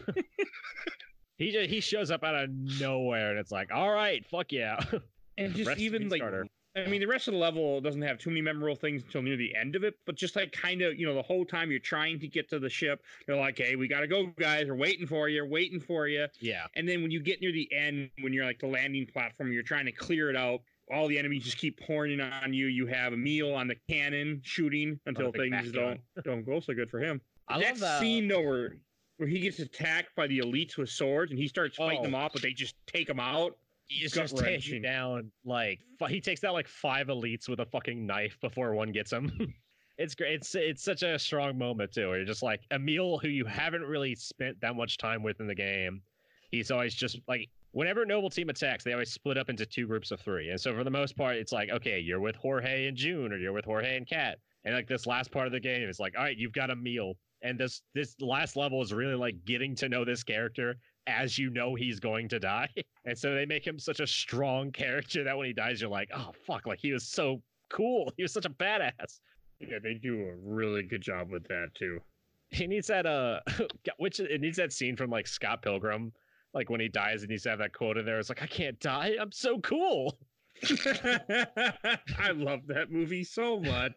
he 1.37 1.51
just, 1.53 1.71
he 1.71 1.81
shows 1.81 2.11
up 2.11 2.23
out 2.25 2.35
of 2.35 2.51
nowhere, 2.51 3.31
and 3.31 3.39
it's 3.39 3.51
like, 3.53 3.71
all 3.73 3.91
right, 3.91 4.25
fuck 4.31 4.53
yeah. 4.53 4.79
and 5.39 5.55
just 5.55 5.69
Rest 5.69 5.81
even 5.81 6.03
peace, 6.03 6.11
like 6.13 6.21
Carter. 6.21 6.47
I 6.77 6.87
mean, 6.87 7.01
the 7.01 7.07
rest 7.07 7.27
of 7.27 7.33
the 7.35 7.39
level 7.41 7.81
doesn't 7.81 8.03
have 8.03 8.19
too 8.19 8.31
many 8.31 8.43
memorable 8.43 8.77
things 8.77 9.03
until 9.03 9.23
near 9.23 9.37
the 9.37 9.55
end 9.57 9.75
of 9.75 9.83
it, 9.83 9.95
but 10.07 10.15
just 10.15 10.37
like 10.37 10.53
kind 10.53 10.83
of, 10.83 10.97
you 10.99 11.05
know, 11.07 11.15
the 11.15 11.23
whole 11.23 11.45
time 11.45 11.71
you're 11.71 11.81
trying 11.81 12.21
to 12.21 12.29
get 12.29 12.49
to 12.51 12.59
the 12.61 12.71
ship, 12.71 13.03
they're 13.27 13.37
like, 13.37 13.59
hey, 13.59 13.75
we 13.75 13.89
got 13.89 14.01
to 14.01 14.07
go, 14.07 14.27
guys. 14.39 14.67
We're 14.69 14.77
waiting 14.77 15.07
for 15.07 15.29
you, 15.29 15.45
waiting 15.45 15.81
for 15.81 16.07
you. 16.07 16.27
yeah. 16.41 16.67
And 16.77 16.89
then 16.89 17.03
when 17.03 17.11
you 17.11 17.21
get 17.21 17.41
near 17.41 17.51
the 17.53 17.69
end, 17.73 18.11
when 18.21 18.33
you're 18.33 18.45
like 18.45 18.61
the 18.61 18.69
landing 18.69 19.07
platform, 19.07 19.53
you're 19.53 19.63
trying 19.65 19.87
to 19.87 19.93
clear 19.93 20.31
it 20.31 20.37
out. 20.37 20.61
All 20.93 21.07
the 21.09 21.19
enemies 21.19 21.45
just 21.45 21.59
keep 21.59 21.81
pouring 21.81 22.13
in 22.13 22.21
on 22.21 22.53
you. 22.53 22.67
You 22.67 22.87
have 22.87 23.13
Emil 23.13 23.55
on 23.55 23.69
the 23.69 23.77
cannon 23.89 24.41
shooting 24.45 24.99
until 25.07 25.31
things 25.33 25.71
don't 25.73 26.01
don't 26.25 26.45
go 26.45 26.59
so 26.61 26.73
good 26.75 26.91
for 26.91 26.99
him. 27.01 27.21
I 27.49 27.59
that 27.61 27.67
love 27.71 27.79
that. 27.81 28.01
scene 28.01 28.27
though, 28.29 28.43
where 28.43 28.77
where 29.17 29.29
he 29.29 29.39
gets 29.39 29.59
attacked 29.59 30.15
by 30.17 30.27
the 30.27 30.39
elites 30.39 30.77
with 30.77 30.89
swords, 30.89 31.31
and 31.31 31.39
he 31.39 31.47
starts 31.47 31.77
fighting 31.77 32.01
Oh. 32.01 32.05
them 32.05 32.15
off, 32.15 32.33
but 32.33 32.43
they 32.43 32.53
just 32.53 32.75
take 32.87 33.09
him 33.09 33.21
out. 33.21 33.57
He's 33.91 34.13
just 34.13 34.37
taking 34.37 34.53
wrenching. 34.53 34.83
down 34.83 35.33
like 35.45 35.81
he 36.09 36.21
takes 36.21 36.45
out 36.45 36.53
like 36.53 36.69
five 36.69 37.09
elites 37.09 37.49
with 37.49 37.59
a 37.59 37.67
fucking 37.67 38.07
knife 38.07 38.39
before 38.41 38.73
one 38.73 38.93
gets 38.93 39.13
him. 39.13 39.53
it's 39.99 40.15
great. 40.15 40.35
It's 40.35 40.55
it's 40.55 40.85
such 40.85 41.03
a 41.03 41.19
strong 41.19 41.59
moment 41.59 41.91
too. 41.93 42.07
Where 42.09 42.19
you're 42.19 42.27
just 42.27 42.45
like 42.45 42.61
Emil, 42.71 43.19
who 43.19 43.27
you 43.27 43.45
haven't 43.45 43.83
really 43.83 44.15
spent 44.15 44.61
that 44.61 44.77
much 44.77 44.97
time 44.97 45.25
with 45.25 45.41
in 45.41 45.49
the 45.49 45.57
game. 45.57 46.03
He's 46.53 46.71
always 46.71 46.95
just 46.95 47.19
like 47.27 47.49
whenever 47.73 48.07
Noble 48.07 48.31
Team 48.31 48.49
attacks, 48.49 48.85
they 48.85 48.93
always 48.93 49.13
split 49.13 49.37
up 49.37 49.51
into 49.51 49.67
two 49.67 49.89
groups 49.89 50.13
of 50.13 50.21
three. 50.21 50.51
And 50.51 50.61
so 50.61 50.73
for 50.73 50.85
the 50.85 50.91
most 50.91 51.17
part, 51.17 51.35
it's 51.37 51.53
like 51.53 51.71
okay, 51.71 51.99
you're 51.99 52.21
with 52.21 52.37
Jorge 52.37 52.87
and 52.87 52.97
June, 52.97 53.33
or 53.33 53.39
you're 53.39 53.53
with 53.53 53.65
Jorge 53.65 53.97
and 53.97 54.07
Kat. 54.07 54.39
And 54.65 54.73
like 54.73 54.87
this 54.87 55.05
last 55.05 55.33
part 55.33 55.49
of 55.49 55.53
the 55.53 55.59
game, 55.59 55.89
it's 55.89 55.99
like 55.99 56.15
all 56.17 56.23
right, 56.23 56.37
you've 56.37 56.53
got 56.53 56.71
Emil. 56.71 57.15
And 57.43 57.59
this 57.59 57.83
this 57.93 58.15
last 58.21 58.55
level 58.55 58.81
is 58.83 58.93
really 58.93 59.17
like 59.17 59.35
getting 59.45 59.75
to 59.77 59.89
know 59.89 60.05
this 60.05 60.23
character 60.23 60.77
as 61.07 61.39
you 61.39 61.51
know 61.51 61.75
he's 61.75 62.01
going 62.01 62.29
to 62.29 62.39
die. 62.39 62.69
And 63.07 63.17
so 63.17 63.35
they 63.35 63.47
make 63.47 63.67
him 63.67 63.79
such 63.79 64.01
a 64.01 64.07
strong 64.07 64.71
character 64.71 65.25
that 65.25 65.37
when 65.37 65.47
he 65.47 65.55
dies, 65.55 65.81
you're 65.81 65.89
like, 65.89 66.11
oh 66.15 66.33
fuck, 66.47 66.67
like 66.67 66.79
he 66.79 66.93
was 66.93 67.09
so 67.09 67.41
cool. 67.71 68.13
He 68.19 68.23
was 68.23 68.33
such 68.33 68.45
a 68.45 68.51
badass. 68.51 69.21
Yeah, 69.59 69.79
they 69.83 69.95
do 69.95 70.21
a 70.29 70.35
really 70.37 70.83
good 70.83 71.01
job 71.01 71.31
with 71.31 71.49
that 71.49 71.69
too. 71.75 72.01
He 72.51 72.67
needs 72.67 72.89
that 72.89 73.07
uh 73.07 73.41
which 73.97 74.21
it 74.21 74.41
needs 74.43 74.59
that 74.59 74.73
scene 74.73 74.97
from 74.97 75.09
like 75.09 75.27
Scott 75.27 75.63
Pilgrim. 75.63 76.13
Like 76.53 76.69
when 76.69 76.81
he 76.81 76.89
dies, 76.89 77.23
and 77.23 77.31
he's 77.31 77.45
to 77.45 77.51
have 77.51 77.59
that 77.61 77.73
quote 77.73 77.97
in 77.97 78.05
there. 78.05 78.19
It's 78.19 78.29
like, 78.29 78.43
I 78.43 78.47
can't 78.47 78.79
die. 78.81 79.17
I'm 79.21 79.33
so 79.33 79.61
cool. 79.61 80.19
I 80.63 82.33
love 82.35 82.67
that 82.67 82.89
movie 82.91 83.25
so 83.25 83.61
much. 83.61 83.93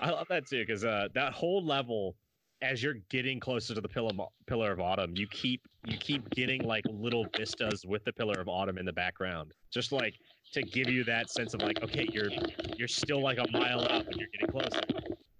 I 0.00 0.10
love 0.10 0.28
that 0.28 0.46
too, 0.46 0.60
because 0.60 0.84
uh 0.84 1.08
that 1.14 1.32
whole 1.32 1.64
level, 1.64 2.16
as 2.62 2.82
you're 2.82 2.96
getting 3.10 3.40
closer 3.40 3.74
to 3.74 3.80
the 3.80 3.88
pillar 3.88 4.12
pillar 4.46 4.72
of 4.72 4.80
autumn, 4.80 5.12
you 5.16 5.26
keep 5.26 5.60
you 5.84 5.98
keep 5.98 6.28
getting 6.30 6.62
like 6.62 6.84
little 6.88 7.26
vistas 7.36 7.84
with 7.84 8.04
the 8.04 8.12
pillar 8.12 8.40
of 8.40 8.48
autumn 8.48 8.78
in 8.78 8.86
the 8.86 8.92
background, 8.92 9.52
just 9.70 9.92
like 9.92 10.14
to 10.52 10.62
give 10.62 10.88
you 10.88 11.02
that 11.04 11.28
sense 11.30 11.54
of 11.54 11.60
like, 11.60 11.82
okay, 11.82 12.08
you're 12.12 12.30
you're 12.76 12.88
still 12.88 13.20
like 13.20 13.38
a 13.38 13.46
mile 13.50 13.80
up 13.80 14.06
and 14.06 14.16
you're 14.16 14.28
getting 14.32 14.48
closer. 14.48 14.80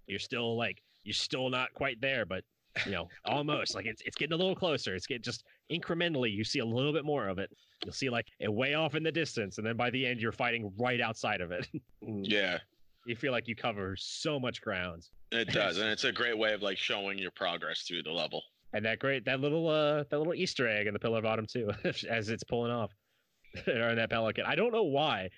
You're 0.06 0.18
still 0.18 0.56
like 0.56 0.82
you're 1.04 1.14
still 1.14 1.48
not 1.48 1.72
quite 1.74 2.00
there, 2.00 2.26
but 2.26 2.44
you 2.86 2.92
know, 2.92 3.08
almost 3.26 3.74
like 3.74 3.86
it's 3.86 4.02
it's 4.04 4.16
getting 4.16 4.34
a 4.34 4.36
little 4.36 4.56
closer. 4.56 4.94
It's 4.94 5.06
getting 5.06 5.22
just 5.22 5.44
incrementally. 5.70 6.32
You 6.32 6.42
see 6.42 6.58
a 6.58 6.64
little 6.64 6.92
bit 6.92 7.04
more 7.04 7.28
of 7.28 7.38
it. 7.38 7.50
You'll 7.84 7.92
see 7.92 8.10
like 8.10 8.26
way 8.40 8.74
off 8.74 8.94
in 8.94 9.02
the 9.02 9.12
distance, 9.12 9.58
and 9.58 9.66
then 9.66 9.76
by 9.76 9.90
the 9.90 10.06
end, 10.06 10.20
you're 10.20 10.32
fighting 10.32 10.72
right 10.78 11.00
outside 11.00 11.40
of 11.40 11.52
it. 11.52 11.68
Yeah, 12.04 12.58
you 13.06 13.16
feel 13.16 13.32
like 13.32 13.48
you 13.48 13.56
cover 13.56 13.94
so 13.98 14.38
much 14.38 14.60
ground. 14.60 15.04
it 15.30 15.48
does, 15.48 15.78
and 15.78 15.88
it's 15.90 16.04
a 16.04 16.12
great 16.12 16.36
way 16.36 16.52
of 16.52 16.62
like 16.62 16.78
showing 16.78 17.18
your 17.18 17.30
progress 17.32 17.82
through 17.82 18.02
the 18.02 18.12
level. 18.12 18.42
And 18.72 18.84
that 18.84 18.98
great 18.98 19.24
that 19.26 19.40
little 19.40 19.68
uh 19.68 20.04
that 20.10 20.18
little 20.18 20.34
Easter 20.34 20.66
egg 20.68 20.86
in 20.86 20.94
the 20.94 20.98
Pillar 20.98 21.18
of 21.18 21.26
Autumn 21.26 21.46
too, 21.46 21.70
as 22.08 22.28
it's 22.28 22.44
pulling 22.44 22.72
off, 22.72 22.90
or 23.66 23.90
in 23.90 23.96
that 23.96 24.10
pelican. 24.10 24.44
I 24.46 24.54
don't 24.54 24.72
know 24.72 24.84
why. 24.84 25.28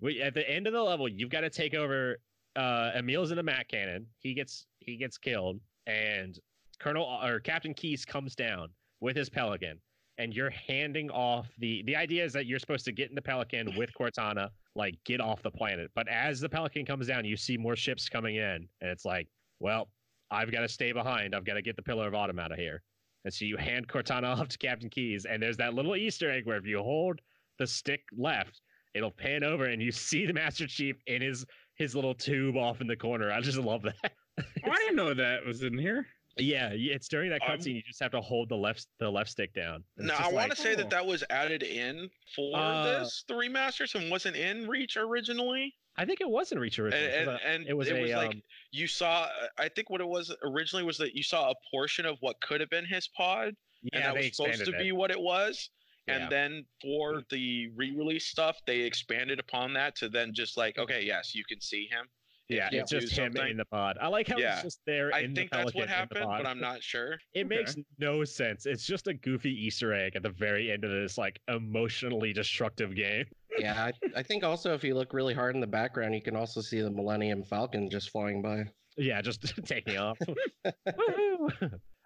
We 0.00 0.20
at 0.20 0.34
the 0.34 0.48
end 0.48 0.66
of 0.66 0.72
the 0.72 0.82
level, 0.82 1.08
you've 1.08 1.30
got 1.30 1.42
to 1.42 1.50
take 1.50 1.74
over. 1.74 2.18
Uh, 2.54 2.90
Emil's 2.94 3.30
in 3.30 3.36
the 3.38 3.42
Mac 3.42 3.68
cannon. 3.68 4.06
He 4.18 4.34
gets 4.34 4.66
he 4.80 4.96
gets 4.96 5.16
killed, 5.16 5.58
and 5.86 6.38
Colonel 6.80 7.04
or 7.22 7.40
Captain 7.40 7.72
Keyes 7.72 8.04
comes 8.04 8.34
down 8.34 8.68
with 9.00 9.16
his 9.16 9.30
pelican, 9.30 9.78
and 10.22 10.32
you're 10.32 10.50
handing 10.50 11.10
off 11.10 11.48
the. 11.58 11.82
The 11.86 11.96
idea 11.96 12.24
is 12.24 12.32
that 12.34 12.46
you're 12.46 12.60
supposed 12.60 12.84
to 12.84 12.92
get 12.92 13.08
in 13.08 13.14
the 13.16 13.22
pelican 13.22 13.74
with 13.76 13.90
Cortana, 14.00 14.50
like 14.76 14.94
get 15.04 15.20
off 15.20 15.42
the 15.42 15.50
planet. 15.50 15.90
But 15.96 16.06
as 16.08 16.40
the 16.40 16.48
pelican 16.48 16.86
comes 16.86 17.08
down, 17.08 17.24
you 17.24 17.36
see 17.36 17.56
more 17.56 17.74
ships 17.74 18.08
coming 18.08 18.36
in, 18.36 18.68
and 18.80 18.90
it's 18.90 19.04
like, 19.04 19.26
well, 19.58 19.88
I've 20.30 20.52
got 20.52 20.60
to 20.60 20.68
stay 20.68 20.92
behind. 20.92 21.34
I've 21.34 21.44
got 21.44 21.54
to 21.54 21.62
get 21.62 21.74
the 21.74 21.82
Pillar 21.82 22.06
of 22.06 22.14
Autumn 22.14 22.38
out 22.38 22.52
of 22.52 22.58
here. 22.58 22.82
And 23.24 23.34
so 23.34 23.44
you 23.44 23.56
hand 23.56 23.88
Cortana 23.88 24.36
off 24.38 24.48
to 24.48 24.58
Captain 24.58 24.88
Keyes, 24.88 25.24
and 25.24 25.42
there's 25.42 25.56
that 25.56 25.74
little 25.74 25.96
Easter 25.96 26.30
egg 26.30 26.46
where 26.46 26.56
if 26.56 26.66
you 26.66 26.78
hold 26.78 27.20
the 27.58 27.66
stick 27.66 28.02
left, 28.16 28.60
it'll 28.94 29.10
pan 29.10 29.42
over 29.42 29.64
and 29.64 29.82
you 29.82 29.90
see 29.92 30.24
the 30.24 30.32
Master 30.32 30.68
Chief 30.68 30.96
in 31.06 31.20
his 31.20 31.44
his 31.74 31.96
little 31.96 32.14
tube 32.14 32.56
off 32.56 32.80
in 32.80 32.86
the 32.86 32.96
corner. 32.96 33.32
I 33.32 33.40
just 33.40 33.58
love 33.58 33.82
that. 33.82 34.12
Oh, 34.38 34.70
I 34.70 34.76
didn't 34.76 34.96
know 34.96 35.14
that 35.14 35.44
was 35.44 35.62
in 35.62 35.76
here. 35.76 36.06
Yeah, 36.38 36.70
it's 36.72 37.08
during 37.08 37.30
that 37.30 37.42
cutscene. 37.42 37.74
You 37.74 37.82
just 37.82 38.02
have 38.02 38.12
to 38.12 38.20
hold 38.20 38.48
the 38.48 38.56
left 38.56 38.86
the 38.98 39.10
left 39.10 39.30
stick 39.30 39.52
down. 39.54 39.84
And 39.98 40.06
No, 40.08 40.14
I 40.14 40.24
want 40.24 40.34
like- 40.34 40.50
to 40.50 40.56
say 40.56 40.72
oh. 40.72 40.76
that 40.76 40.90
that 40.90 41.04
was 41.04 41.22
added 41.30 41.62
in 41.62 42.08
for 42.34 42.56
Uh, 42.56 43.00
this 43.00 43.24
the 43.28 43.34
remasters 43.34 43.94
and 43.94 44.10
wasn't 44.10 44.36
in 44.36 44.66
Reach 44.66 44.96
originally. 44.96 45.74
I 45.96 46.06
think 46.06 46.22
it 46.22 46.28
wasn't 46.28 46.60
Reach 46.60 46.78
And, 46.78 46.94
and, 46.94 47.28
uh, 47.28 47.38
and 47.44 47.66
it 47.68 47.74
was 47.74 47.90
a, 47.90 48.14
like 48.14 48.30
um, 48.30 48.42
you 48.70 48.86
saw. 48.86 49.28
I 49.58 49.68
think 49.68 49.90
what 49.90 50.00
it 50.00 50.08
was 50.08 50.34
originally 50.42 50.84
was 50.84 50.96
that 50.98 51.14
you 51.14 51.22
saw 51.22 51.50
a 51.50 51.54
portion 51.70 52.06
of 52.06 52.16
what 52.20 52.40
could 52.40 52.60
have 52.62 52.70
been 52.70 52.86
his 52.86 53.08
pod, 53.08 53.54
yeah, 53.82 53.90
and 53.92 54.04
that 54.04 54.14
was 54.14 54.34
supposed 54.34 54.64
to 54.64 54.72
it. 54.72 54.78
be 54.78 54.92
what 54.92 55.10
it 55.10 55.20
was. 55.20 55.68
Yeah. 56.08 56.16
And 56.16 56.32
then 56.32 56.64
for 56.80 57.22
the 57.30 57.68
re-release 57.76 58.26
stuff, 58.26 58.58
they 58.66 58.80
expanded 58.80 59.38
upon 59.38 59.74
that 59.74 59.94
to 59.96 60.08
then 60.08 60.32
just 60.34 60.56
like, 60.56 60.76
okay, 60.78 61.04
yes, 61.04 61.32
you 61.34 61.44
can 61.48 61.60
see 61.60 61.86
him. 61.90 62.08
If 62.48 62.56
yeah, 62.56 62.68
you 62.72 62.80
it's 62.80 62.90
do 62.90 63.00
just 63.00 63.12
him 63.12 63.32
something. 63.34 63.50
in 63.52 63.56
the 63.56 63.64
pod. 63.64 63.96
I 64.00 64.08
like 64.08 64.28
how 64.28 64.36
Yeah. 64.36 64.54
it's 64.54 64.62
just 64.62 64.80
there. 64.86 65.10
I 65.14 65.20
in 65.20 65.34
think 65.34 65.50
the 65.50 65.56
that's 65.58 65.74
what 65.74 65.88
Pelican 65.88 66.02
in 66.02 66.08
the 66.12 66.18
happened, 66.20 66.42
but 66.44 66.46
I'm 66.50 66.60
not 66.60 66.82
sure. 66.82 67.12
It 67.34 67.46
Okay. 67.46 67.56
makes 67.56 67.76
no 67.98 68.24
sense. 68.24 68.66
It's 68.66 68.84
just 68.86 69.06
a 69.06 69.14
goofy 69.14 69.50
Easter 69.50 69.94
egg 69.94 70.16
at 70.16 70.22
the 70.22 70.30
very 70.30 70.70
end 70.70 70.84
of 70.84 70.90
this 70.90 71.16
like 71.16 71.40
emotionally 71.48 72.32
destructive 72.32 72.94
game. 72.94 73.24
Yeah, 73.58 73.84
I, 73.84 73.92
I 74.16 74.22
think 74.22 74.44
also 74.44 74.74
if 74.74 74.82
you 74.84 74.94
look 74.94 75.12
really 75.14 75.34
hard 75.34 75.54
in 75.54 75.60
the 75.60 75.66
background, 75.66 76.14
you 76.14 76.22
can 76.22 76.36
also 76.36 76.60
see 76.60 76.80
the 76.80 76.90
Millennium 76.90 77.42
Falcon 77.44 77.88
just 77.90 78.10
flying 78.10 78.42
by. 78.42 78.64
Yeah, 78.96 79.20
just 79.22 79.42
taking 79.66 79.96
off. 79.98 80.18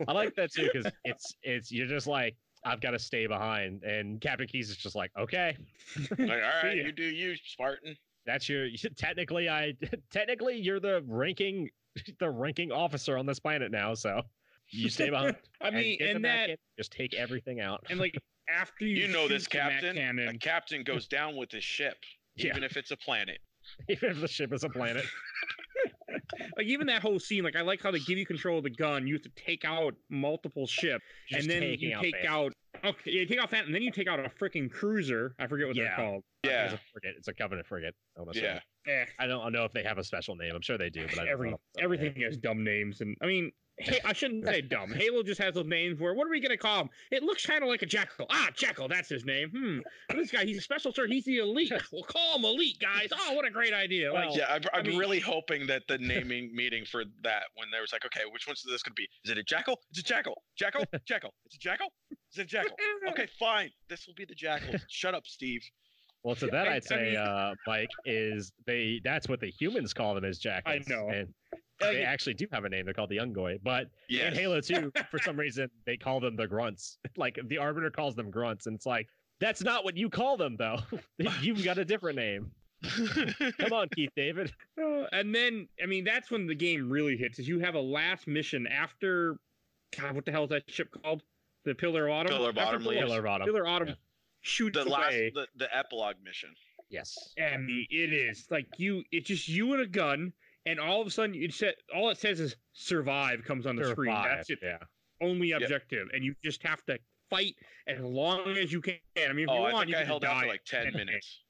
I 0.08 0.12
like 0.12 0.34
that 0.36 0.52
too 0.52 0.68
because 0.72 0.90
it's 1.04 1.34
it's 1.42 1.72
you're 1.72 1.86
just 1.86 2.06
like 2.06 2.36
I've 2.64 2.80
got 2.80 2.90
to 2.92 2.98
stay 2.98 3.26
behind, 3.26 3.82
and 3.84 4.20
Captain 4.20 4.46
Keyes 4.48 4.70
is 4.70 4.76
just 4.76 4.96
like, 4.96 5.10
okay, 5.18 5.56
Like, 6.10 6.20
all 6.20 6.26
right, 6.64 6.76
you 6.76 6.90
do 6.92 7.04
you, 7.04 7.36
Spartan. 7.44 7.96
That's 8.26 8.48
your 8.48 8.68
technically 8.96 9.48
I 9.48 9.74
technically 10.10 10.56
you're 10.58 10.80
the 10.80 11.02
ranking 11.06 11.70
the 12.20 12.30
ranking 12.30 12.72
officer 12.72 13.16
on 13.16 13.26
this 13.26 13.38
planet 13.40 13.70
now, 13.72 13.94
so 13.94 14.22
you 14.70 14.88
stay 14.88 15.10
behind. 15.10 15.36
I 15.60 15.70
mean, 15.70 15.98
get 15.98 16.04
the 16.06 16.10
and 16.16 16.24
that, 16.24 16.50
in, 16.50 16.56
just 16.76 16.92
take 16.92 17.14
everything 17.14 17.60
out. 17.60 17.84
and 17.88 17.98
like 18.00 18.14
after 18.48 18.84
you, 18.84 19.06
You 19.06 19.08
know 19.08 19.28
this 19.28 19.44
shoot 19.44 19.50
the 19.52 19.58
Mac 19.58 19.80
captain. 19.82 20.28
A 20.28 20.38
captain 20.38 20.82
goes 20.84 21.06
down 21.08 21.36
with 21.36 21.50
his 21.52 21.64
ship, 21.64 21.96
Yeah. 22.36 22.48
even 22.50 22.62
if 22.64 22.76
it's 22.76 22.90
a 22.90 22.96
planet. 22.96 23.38
Even 23.88 24.10
if 24.10 24.20
the 24.20 24.28
ship 24.28 24.52
is 24.52 24.62
a 24.64 24.68
planet. 24.68 25.04
like 26.56 26.66
even 26.66 26.86
that 26.86 27.02
whole 27.02 27.18
scene, 27.18 27.42
like 27.44 27.56
I 27.56 27.62
like 27.62 27.82
how 27.82 27.90
they 27.90 27.98
give 28.00 28.18
you 28.18 28.26
control 28.26 28.58
of 28.58 28.64
the 28.64 28.70
gun. 28.70 29.06
You 29.06 29.14
have 29.14 29.22
to 29.22 29.30
take 29.36 29.64
out 29.64 29.94
multiple 30.08 30.66
ships, 30.66 31.04
Just 31.28 31.42
and 31.42 31.50
then 31.50 31.62
you 31.78 31.96
out 31.96 32.02
take 32.02 32.14
Phantom. 32.14 32.32
out. 32.32 32.52
Okay, 32.84 33.10
you 33.10 33.26
take 33.26 33.40
off 33.40 33.50
that, 33.50 33.66
and 33.66 33.74
then 33.74 33.82
you 33.82 33.90
take 33.90 34.08
out 34.08 34.20
a 34.20 34.28
freaking 34.28 34.70
cruiser. 34.70 35.34
I 35.38 35.46
forget 35.46 35.66
what 35.66 35.76
Yeah. 35.76 35.84
they're 35.84 35.96
called. 35.96 36.24
It's 36.44 36.50
Yeah, 36.52 36.74
a 36.74 36.78
frigate. 36.92 37.16
It's 37.18 37.28
a 37.28 37.34
Covenant 37.34 37.66
frigate. 37.66 37.94
I 38.16 38.22
yeah. 38.34 38.60
Eh, 38.86 39.06
I 39.18 39.26
don't 39.26 39.52
know 39.52 39.64
if 39.64 39.72
they 39.72 39.82
have 39.82 39.98
a 39.98 40.04
special 40.04 40.36
name. 40.36 40.54
I'm 40.54 40.62
sure 40.62 40.78
they 40.78 40.90
do, 40.90 41.06
but 41.06 41.18
I 41.18 41.24
don't 41.24 41.28
every 41.28 41.50
know 41.50 41.54
off 41.54 41.60
the 41.74 41.80
top 41.82 41.84
of 41.84 41.90
my 41.90 41.96
everything 41.96 42.22
has 42.22 42.36
dumb 42.36 42.62
names, 42.62 43.00
and 43.00 43.16
I 43.20 43.26
mean, 43.26 43.52
hey, 43.78 44.00
I 44.04 44.12
shouldn't 44.12 44.44
say 44.46 44.62
dumb. 44.62 44.92
Halo 44.92 45.22
just 45.22 45.40
has 45.40 45.54
those 45.54 45.66
names 45.66 46.00
where 46.00 46.14
what 46.14 46.26
are 46.26 46.30
we 46.30 46.40
gonna 46.40 46.56
call 46.56 46.82
him? 46.82 46.88
It 47.10 47.22
looks 47.22 47.44
kind 47.46 47.62
of 47.62 47.68
like 47.68 47.82
a 47.82 47.86
jackal. 47.86 48.26
Ah, 48.30 48.48
jackal, 48.54 48.88
that's 48.88 49.08
his 49.08 49.24
name. 49.24 49.50
Hmm. 49.50 49.78
This 50.16 50.30
guy, 50.30 50.44
he's 50.44 50.58
a 50.58 50.60
special 50.62 50.92
sir. 50.92 51.06
He's 51.06 51.24
the 51.24 51.38
elite. 51.38 51.72
We'll 51.92 52.02
call 52.04 52.36
him 52.38 52.44
elite, 52.44 52.78
guys. 52.80 53.08
Oh, 53.12 53.32
what 53.34 53.44
a 53.46 53.50
great 53.50 53.72
idea! 53.74 54.12
Like, 54.12 54.28
Well, 54.28 54.38
Yeah, 54.38 54.46
I'm, 54.48 54.62
I'm 54.72 54.86
mean- 54.86 54.98
really 54.98 55.20
hoping 55.20 55.66
that 55.68 55.82
the 55.88 55.98
naming 55.98 56.50
meeting 56.54 56.84
for 56.84 57.04
that, 57.22 57.42
when 57.54 57.70
there 57.70 57.80
was 57.80 57.92
like, 57.92 58.04
okay, 58.06 58.22
which 58.32 58.46
one's 58.46 58.62
this 58.62 58.82
going 58.82 58.94
to 58.94 59.00
be? 59.00 59.08
Is 59.24 59.30
it 59.30 59.38
a 59.38 59.42
jackal? 59.42 59.78
It's 59.90 60.00
a 60.00 60.02
jackal. 60.02 60.42
Jackal? 60.58 60.84
Jackal. 61.06 61.32
It's 61.46 61.54
a 61.56 61.58
jackal? 61.58 61.88
Is 62.32 62.38
it 62.38 62.42
a 62.42 62.44
jackal? 62.44 62.76
Okay, 63.10 63.28
fine. 63.38 63.70
This 63.88 64.06
will 64.06 64.14
be 64.14 64.24
the 64.24 64.34
jackal. 64.34 64.74
Shut 64.88 65.14
up, 65.14 65.26
Steve. 65.26 65.62
Well, 66.24 66.34
to 66.36 66.46
that 66.48 66.66
I- 66.66 66.76
I'd 66.76 66.84
say, 66.84 67.14
uh, 67.16 67.54
Mike, 67.66 67.88
is 68.04 68.50
they 68.66 69.00
that's 69.04 69.28
what 69.28 69.38
the 69.40 69.50
humans 69.50 69.92
call 69.94 70.14
them 70.14 70.24
as 70.24 70.38
jackals. 70.38 70.84
I 70.88 70.92
know. 70.92 71.08
And 71.08 71.28
Uh, 71.82 71.92
they 71.92 72.02
actually 72.04 72.34
do 72.34 72.46
have 72.52 72.64
a 72.64 72.68
name. 72.68 72.84
They're 72.84 72.94
called 72.94 73.10
the 73.10 73.18
Unggoy. 73.18 73.58
But 73.62 73.90
Yes. 74.08 74.32
in 74.32 74.38
Halo 74.38 74.60
2, 74.60 74.92
for 75.10 75.18
some 75.18 75.36
reason, 75.36 75.68
they 75.84 75.96
call 75.96 76.20
them 76.20 76.36
the 76.36 76.46
grunts. 76.46 76.98
Like 77.16 77.38
the 77.48 77.58
Arbiter 77.58 77.90
calls 77.90 78.14
them 78.14 78.30
grunts. 78.30 78.66
And 78.66 78.74
it's 78.76 78.86
like, 78.86 79.08
that's 79.40 79.62
not 79.62 79.84
what 79.84 79.96
you 79.96 80.08
call 80.08 80.36
them, 80.36 80.56
though. 80.56 80.78
You've 81.42 81.62
got 81.64 81.76
a 81.78 81.84
different 81.84 82.16
name. 82.16 82.50
Come 83.58 83.72
on, 83.72 83.88
Keith 83.94 84.10
David. 84.16 84.52
Uh, 84.80 85.04
and 85.12 85.34
then, 85.34 85.68
I 85.82 85.86
mean, 85.86 86.04
that's 86.04 86.30
when 86.30 86.46
the 86.46 86.54
game 86.54 86.88
really 86.90 87.16
hits. 87.16 87.38
Is 87.38 87.48
you 87.48 87.58
have 87.60 87.74
a 87.74 87.80
last 87.80 88.26
mission 88.26 88.66
after, 88.66 89.36
God, 89.98 90.14
what 90.14 90.24
the 90.24 90.30
hell 90.32 90.44
is 90.44 90.50
that 90.50 90.62
ship 90.68 90.88
called? 91.02 91.22
The 91.64 91.74
Pillar 91.74 92.06
of 92.06 92.12
Autumn. 92.12 92.32
Pillar 92.32 92.50
of 92.50 92.58
Autumn 92.58 92.82
Pillar. 92.82 92.94
Pillar 92.94 93.18
of 93.18 93.26
Autumn. 93.26 93.46
Pillar 93.46 93.62
of 93.66 93.68
Autumn 93.72 93.88
Yeah. 93.88 93.94
shoots 94.42 94.78
the 94.78 94.84
last, 94.88 95.08
away. 95.12 95.32
the, 95.34 95.46
the 95.56 95.76
epilogue 95.76 96.16
mission. 96.24 96.50
Yes. 96.90 97.16
I 97.42 97.56
mean, 97.56 97.86
it 97.90 98.12
is 98.12 98.46
like 98.50 98.66
you. 98.78 99.02
It's 99.10 99.26
just 99.26 99.48
you 99.48 99.72
and 99.72 99.82
a 99.82 99.86
gun, 99.86 100.32
and 100.66 100.78
all 100.80 101.00
of 101.00 101.06
a 101.06 101.10
sudden, 101.10 101.34
it 101.34 101.54
said 101.54 101.74
all 101.94 102.10
it 102.10 102.18
says 102.18 102.40
is 102.40 102.56
"survive" 102.72 103.42
comes 103.44 103.66
on 103.66 103.76
the 103.76 103.84
screen. 103.90 104.14
That's 104.14 104.50
its 104.50 104.62
Yeah. 104.62 104.78
only 105.20 105.52
objective, 105.52 106.08
and 106.12 106.24
you 106.24 106.34
just 106.44 106.62
have 106.64 106.84
to 106.86 106.98
fight 107.30 107.54
as 107.86 108.00
long 108.00 108.56
as 108.56 108.72
you 108.72 108.80
can. 108.80 108.98
I 109.18 109.32
mean, 109.32 109.44
if 109.44 109.50
Oh, 109.50 109.54
you 109.54 109.60
I 109.60 109.72
want, 109.72 109.86
think 109.86 109.90
you 109.90 109.96
I 109.96 110.00
can 110.00 110.06
held 110.06 110.22
just 110.22 110.34
out 110.34 110.42
for 110.42 110.48
like 110.48 110.64
10 110.64 110.92
minutes. 110.92 111.42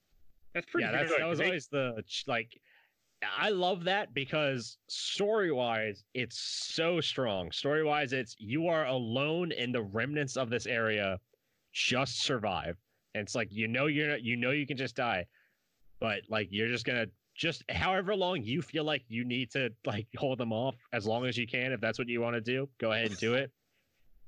That's 0.55 0.67
pretty 0.71 0.87
yeah, 0.87 0.93
that's, 0.93 1.11
good. 1.11 1.21
that 1.21 1.27
was 1.27 1.41
always 1.41 1.69
the 1.69 2.03
like. 2.27 2.59
I 3.23 3.49
love 3.49 3.85
that 3.85 4.13
because 4.13 4.77
story 4.89 5.51
wise, 5.51 6.05
it's 6.13 6.39
so 6.39 7.01
strong. 7.01 7.51
Story 7.51 7.83
wise, 7.83 8.13
it's 8.13 8.37
you 8.39 8.69
are 8.69 8.85
alone 8.87 9.53
in 9.53 9.73
the 9.73 9.83
remnants 9.83 10.37
of 10.37 10.51
this 10.51 10.67
area, 10.67 11.19
just 11.73 12.21
survive. 12.23 12.77
And 13.15 13.23
it's 13.23 13.35
like 13.35 13.49
you 13.51 13.69
know 13.69 13.87
you're 13.87 14.09
not, 14.11 14.23
you 14.23 14.37
know 14.37 14.51
you 14.51 14.67
can 14.67 14.77
just 14.77 14.97
die, 14.97 15.25
but 15.99 16.21
like 16.29 16.49
you're 16.51 16.69
just 16.69 16.85
gonna 16.85 17.07
just 17.37 17.63
however 17.71 18.15
long 18.17 18.43
you 18.43 18.63
feel 18.63 18.85
like 18.85 19.03
you 19.09 19.25
need 19.25 19.51
to 19.51 19.71
like 19.85 20.07
hold 20.17 20.39
them 20.39 20.53
off 20.53 20.75
as 20.93 21.07
long 21.07 21.27
as 21.27 21.37
you 21.37 21.47
can 21.47 21.73
if 21.73 21.81
that's 21.81 21.99
what 21.99 22.09
you 22.09 22.21
want 22.21 22.35
to 22.35 22.41
do 22.41 22.69
go 22.79 22.93
ahead 22.93 23.07
and 23.07 23.17
do 23.19 23.35
it 23.35 23.51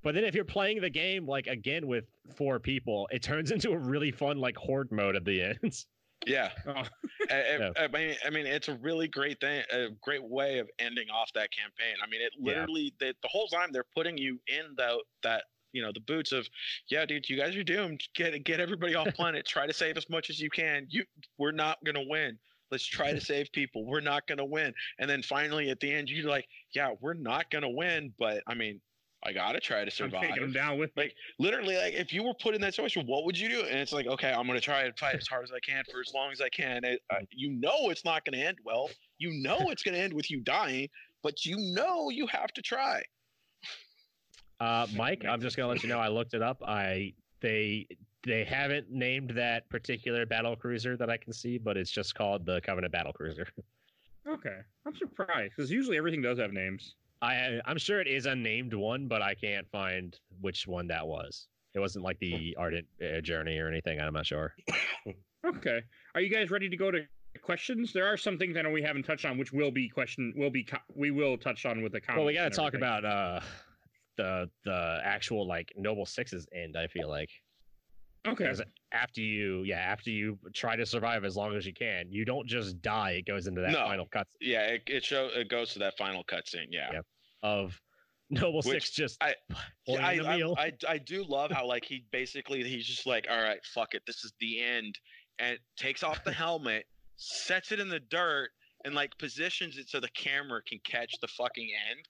but 0.03 0.15
then 0.15 0.25
if 0.25 0.35
you're 0.35 0.45
playing 0.45 0.81
the 0.81 0.91
game 0.91 1.27
like 1.27 1.47
again 1.47 1.87
with 1.87 2.05
four 2.37 2.59
people 2.59 3.09
it 3.11 3.23
turns 3.23 3.51
into 3.53 3.71
a 3.73 3.79
really 3.79 4.11
fun 4.11 4.39
like 4.39 4.57
horde 4.57 4.93
mode 4.93 5.17
at 5.17 5.25
the 5.25 5.43
end 5.43 5.85
Yeah. 6.27 6.51
Oh. 6.67 6.73
I, 6.73 7.35
I- 7.35 7.57
Yeah. 7.59 7.71
I 7.79 7.87
mean, 7.89 8.17
I 8.27 8.31
mean, 8.31 8.45
it's 8.45 8.67
a 8.69 8.75
really 8.75 9.07
great 9.07 9.41
thing, 9.41 9.63
a 9.71 9.87
great 10.03 10.23
way 10.23 10.59
of 10.59 10.69
ending 10.81 11.09
off 11.11 11.33
that 11.35 11.49
campaign. 11.53 11.95
I 12.03 12.09
mean, 12.09 12.21
it 12.21 12.33
Yeah. 12.37 12.55
literally, 12.55 12.93
they, 12.99 13.13
the 13.23 13.29
whole 13.29 13.47
time 13.47 13.69
they're 13.73 13.87
putting 13.95 14.19
you 14.19 14.41
in 14.49 14.75
the 14.77 15.01
that 15.23 15.45
you 15.73 15.81
know 15.81 15.93
the 15.93 16.01
boots 16.01 16.33
of, 16.33 16.49
yeah, 16.91 17.07
dude, 17.07 17.29
you 17.31 17.37
guys 17.39 17.55
are 17.55 17.63
doomed. 17.63 18.03
Get 18.17 18.43
get 18.45 18.59
everybody 18.59 18.97
off 18.97 19.07
planet. 19.15 19.47
Try 19.47 19.69
to 19.69 19.73
save 19.73 19.97
as 19.97 20.11
much 20.11 20.29
as 20.29 20.41
you 20.41 20.51
can. 20.51 20.89
You, 20.91 21.05
we're 21.39 21.53
not 21.53 21.79
gonna 21.85 22.05
win. 22.05 22.37
Let's 22.71 22.87
try 22.87 23.13
to 23.13 23.21
save 23.21 23.51
people. 23.53 23.87
We're 23.87 24.01
not 24.01 24.27
gonna 24.27 24.45
win. 24.45 24.73
And 24.99 25.09
then 25.09 25.23
finally 25.23 25.71
at 25.71 25.81
the 25.81 25.93
end, 25.93 26.11
you're 26.11 26.29
like, 26.29 26.47
yeah, 26.75 26.95
we're 27.01 27.15
not 27.15 27.51
gonna 27.51 27.71
win, 27.71 28.13
but 28.19 28.43
I 28.47 28.55
mean, 28.55 28.81
I 29.25 29.33
gotta 29.33 29.61
try 29.61 29.85
to 29.85 29.91
survive. 29.91 30.15
I'm 30.15 30.21
survive 30.21 30.29
taking 30.31 30.43
them 30.43 30.53
down 30.53 30.79
with. 30.79 30.91
Like, 30.97 31.15
literally 31.39 31.77
like 31.77 31.95
if 31.95 32.13
you 32.13 32.23
were 32.23 32.35
put 32.35 32.55
in 32.55 32.61
that 32.61 32.75
situation 32.75 33.05
what 33.07 33.25
would 33.25 33.39
you 33.39 33.49
do 33.49 33.61
and 33.63 33.79
it's 33.79 33.93
like 33.93 34.07
okay 34.07 34.33
i'm 34.33 34.47
going 34.47 34.59
to 34.59 34.65
try 34.65 34.83
and 34.83 34.97
fight 34.99 35.15
as 35.15 35.27
hard 35.27 35.45
as 35.45 35.53
i 35.53 35.59
can 35.61 35.83
for 35.91 36.01
as 36.01 36.13
long 36.15 36.31
as 36.33 36.41
i 36.41 36.49
can 36.49 36.85
it, 36.85 37.01
uh, 37.11 37.17
you 37.31 37.51
know 37.51 37.91
it's 37.91 38.05
not 38.05 38.25
going 38.25 38.39
to 38.39 38.45
end 38.45 38.59
well 38.65 38.91
you 39.19 39.31
know 39.43 39.59
it's 39.71 39.83
going 39.83 39.95
to 39.95 40.01
end 40.01 40.13
with 40.13 40.31
you 40.31 40.41
dying 40.41 40.89
but 41.23 41.45
you 41.45 41.57
know 41.75 42.11
you 42.11 42.27
have 42.27 42.53
to 42.53 42.63
try 42.63 43.03
uh 44.61 44.87
mike 44.95 45.25
i'm 45.29 45.41
just 45.41 45.57
gonna 45.57 45.69
let 45.69 45.83
you 45.83 45.89
know 45.89 45.99
i 45.99 46.09
looked 46.09 46.35
it 46.35 46.43
up 46.43 46.63
i 46.67 47.13
they 47.41 47.87
they 48.27 48.45
haven't 48.45 48.91
named 48.91 49.31
that 49.31 49.69
particular 49.71 50.27
battle 50.27 50.57
cruiser 50.57 50.97
that 50.97 51.09
i 51.11 51.17
can 51.17 51.33
see 51.33 51.59
but 51.59 51.77
it's 51.77 51.91
just 51.91 52.15
called 52.15 52.45
the 52.45 52.61
covenant 52.63 52.93
battle 52.93 53.13
cruiser 53.13 53.47
Okay, 54.29 54.59
I'm 54.87 54.95
surprised 54.95 55.55
because 55.57 55.71
usually 55.71 55.97
everything 55.97 56.21
does 56.21 56.39
have 56.39 56.53
names. 56.53 56.97
i 57.23 57.61
i'm 57.65 57.79
sure 57.79 58.01
it 58.01 58.07
is 58.07 58.27
a 58.27 58.35
named 58.35 58.75
one 58.75 59.09
but 59.09 59.23
i 59.23 59.35
can't 59.35 59.67
find 59.71 60.19
which 60.41 60.67
one 60.67 60.87
that 60.89 61.07
was 61.07 61.49
it 61.75 61.79
wasn't 61.81 62.05
like 62.05 62.19
the 62.19 62.55
ardent 62.59 62.87
uh, 63.03 63.21
journey 63.23 63.59
or 63.59 63.69
anything 63.69 64.01
i'm 64.01 64.13
not 64.13 64.27
sure 64.27 64.55
Okay, 65.47 65.81
are 66.15 66.21
you 66.21 66.29
guys 66.29 66.51
ready 66.51 66.69
to 66.69 66.77
go 66.77 66.91
to 66.91 67.03
questions? 67.43 67.93
There 67.93 68.07
are 68.07 68.17
some 68.17 68.39
things 68.39 68.57
I 68.57 68.63
know 68.63 68.71
we 68.71 68.83
haven't 68.83 69.05
touched 69.05 69.25
on, 69.25 69.39
which 69.39 69.53
will 69.53 69.71
be 69.71 69.89
question 69.89 70.35
will 70.37 70.51
be 70.51 70.65
co- 70.65 70.79
we 70.97 71.13
will 71.13 71.39
touch 71.39 71.65
on 71.65 71.81
with 71.81 71.93
the 71.93 72.01
comments. 72.01 72.19
well 72.19 72.27
we 72.27 72.35
got 72.35 72.51
to 72.51 72.57
talk 72.57 72.75
about 72.75 73.05
uh 73.05 73.39
the 74.17 74.51
the 74.65 75.01
actual 75.05 75.47
like 75.47 75.73
noble 75.77 76.05
sixes 76.05 76.47
end 76.53 76.77
i 76.77 76.89
feel 76.89 77.09
like 77.09 77.31
Okay, 78.27 78.45
Because 78.45 78.63
after 78.93 79.21
you, 79.21 79.63
yeah, 79.63 79.79
after 79.79 80.11
you 80.11 80.39
try 80.55 80.77
to 80.77 80.85
survive 80.85 81.25
as 81.25 81.37
long 81.37 81.55
as 81.57 81.65
you 81.67 81.73
can, 81.73 82.07
you 82.11 82.25
don't 82.25 82.47
just 82.49 82.81
die. 82.83 83.13
It 83.13 83.27
goes 83.27 83.47
into 83.47 83.61
that 83.61 83.71
No. 83.71 83.85
final 83.85 84.07
cut 84.07 84.27
yeah 84.41 84.67
it, 84.67 84.83
it 84.87 85.05
show 85.05 85.29
it 85.35 85.49
goes 85.49 85.73
to 85.75 85.79
that 85.81 85.97
final 85.97 86.25
cutscene 86.25 86.67
yeah 86.71 86.91
Yeah. 86.93 87.01
of 87.43 87.81
Noble 88.31 88.59
Which 88.65 88.85
Six 88.85 88.91
just 88.91 89.23
I- 89.23 89.35
Yeah, 89.87 90.07
I, 90.07 90.13
I. 90.19 90.53
I, 90.67 90.73
I 90.89 90.99
do 90.99 91.25
love 91.25 91.51
how 91.51 91.67
like 91.67 91.85
he 91.85 92.05
basically 92.13 92.63
he's 92.65 92.87
just 92.87 93.07
like 93.07 93.27
all 93.31 93.41
right 93.43 93.61
fuck 93.73 93.95
it 93.95 94.03
this 94.07 94.25
is 94.25 94.33
the 94.41 94.63
end 94.63 94.99
and 95.39 95.59
takes 95.79 96.03
off 96.03 96.23
the 96.25 96.33
helmet 96.33 96.85
sets 97.17 97.73
it 97.73 97.81
in 97.81 97.89
the 97.89 98.01
dirt 98.01 98.51
and 98.85 98.95
like 98.95 99.17
positions 99.19 99.79
it 99.79 99.89
so 99.89 99.99
the 100.01 100.11
camera 100.11 100.61
can 100.69 100.79
catch 100.85 101.13
the 101.23 101.29
fucking 101.29 101.69
end 101.91 102.01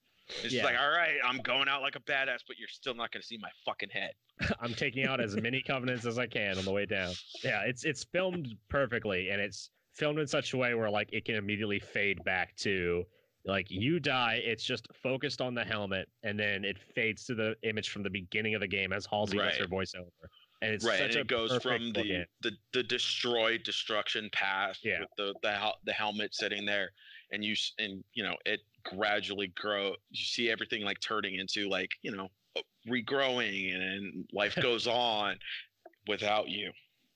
it's 0.43 0.53
Yeah. 0.55 0.65
like 0.65 0.77
all 0.79 0.91
right 0.91 1.17
i'm 1.25 1.39
going 1.39 1.69
out 1.69 1.83
like 1.83 1.97
a 1.97 2.01
badass 2.01 2.39
but 2.47 2.59
you're 2.59 2.69
still 2.69 2.95
not 2.95 3.11
going 3.13 3.21
to 3.21 3.27
see 3.27 3.39
my 3.39 3.51
fucking 3.65 3.91
head 3.91 4.13
I'm 4.61 4.73
taking 4.73 5.05
out 5.05 5.21
as 5.21 5.35
many 5.35 5.61
covenants 5.61 6.07
as 6.07 6.17
I 6.17 6.29
can 6.29 6.59
on 6.59 6.65
the 6.65 6.71
way 6.71 6.87
down. 6.87 7.13
Yeah, 7.43 7.63
it's 7.63 7.85
it's 7.85 8.05
filmed 8.05 8.55
perfectly, 8.69 9.31
and 9.31 9.41
it's 9.41 9.71
filmed 9.95 10.21
in 10.21 10.29
such 10.29 10.53
a 10.53 10.57
way 10.57 10.75
where 10.75 10.89
like 10.89 11.09
it 11.13 11.25
can 11.25 11.35
immediately 11.35 11.81
fade 11.81 12.23
back 12.23 12.55
to 12.59 13.03
Like 13.45 13.67
you 13.69 13.99
die, 13.99 14.41
it's 14.45 14.63
just 14.63 14.87
focused 14.95 15.41
on 15.41 15.55
the 15.55 15.65
helmet, 15.65 16.09
and 16.23 16.39
then 16.39 16.65
it 16.65 16.79
fades 16.79 17.25
to 17.25 17.35
the 17.35 17.57
image 17.65 17.89
from 17.89 18.05
the 18.05 18.11
beginning 18.11 18.55
of 18.55 18.61
the 18.61 18.69
game 18.69 18.93
as 18.93 19.07
Halsey 19.07 19.39
does 19.39 19.57
her 19.57 19.67
voiceover. 19.67 20.11
And 20.63 20.73
it's 20.73 20.85
right, 20.85 20.99
such 20.99 21.17
and 21.17 21.23
it 21.23 21.27
goes 21.27 21.57
from 21.61 21.93
the, 21.93 22.25
the 22.43 22.53
the 22.73 22.85
destroyed 22.85 23.65
destruction 23.65 24.31
path 24.33 24.79
Yeah. 24.85 25.01
with 25.01 25.09
the 25.17 25.35
the 25.43 25.73
the 25.85 25.93
helmet 25.93 26.33
sitting 26.33 26.65
there, 26.65 26.93
and 27.33 27.45
you 27.45 27.57
and 27.81 28.05
you 28.13 28.23
know 28.23 28.37
it 28.47 28.61
gradually 28.85 29.53
grow. 29.57 29.95
You 30.11 30.25
see 30.25 30.51
everything 30.51 30.83
like 30.83 31.01
turning 31.01 31.37
into 31.37 31.69
like 31.69 31.91
you 32.03 32.15
know 32.15 32.29
regrowing, 32.89 33.75
and 33.75 34.29
life 34.33 34.57
goes 34.63 34.87
on 34.87 35.37
without 36.07 36.49
you. 36.49 36.73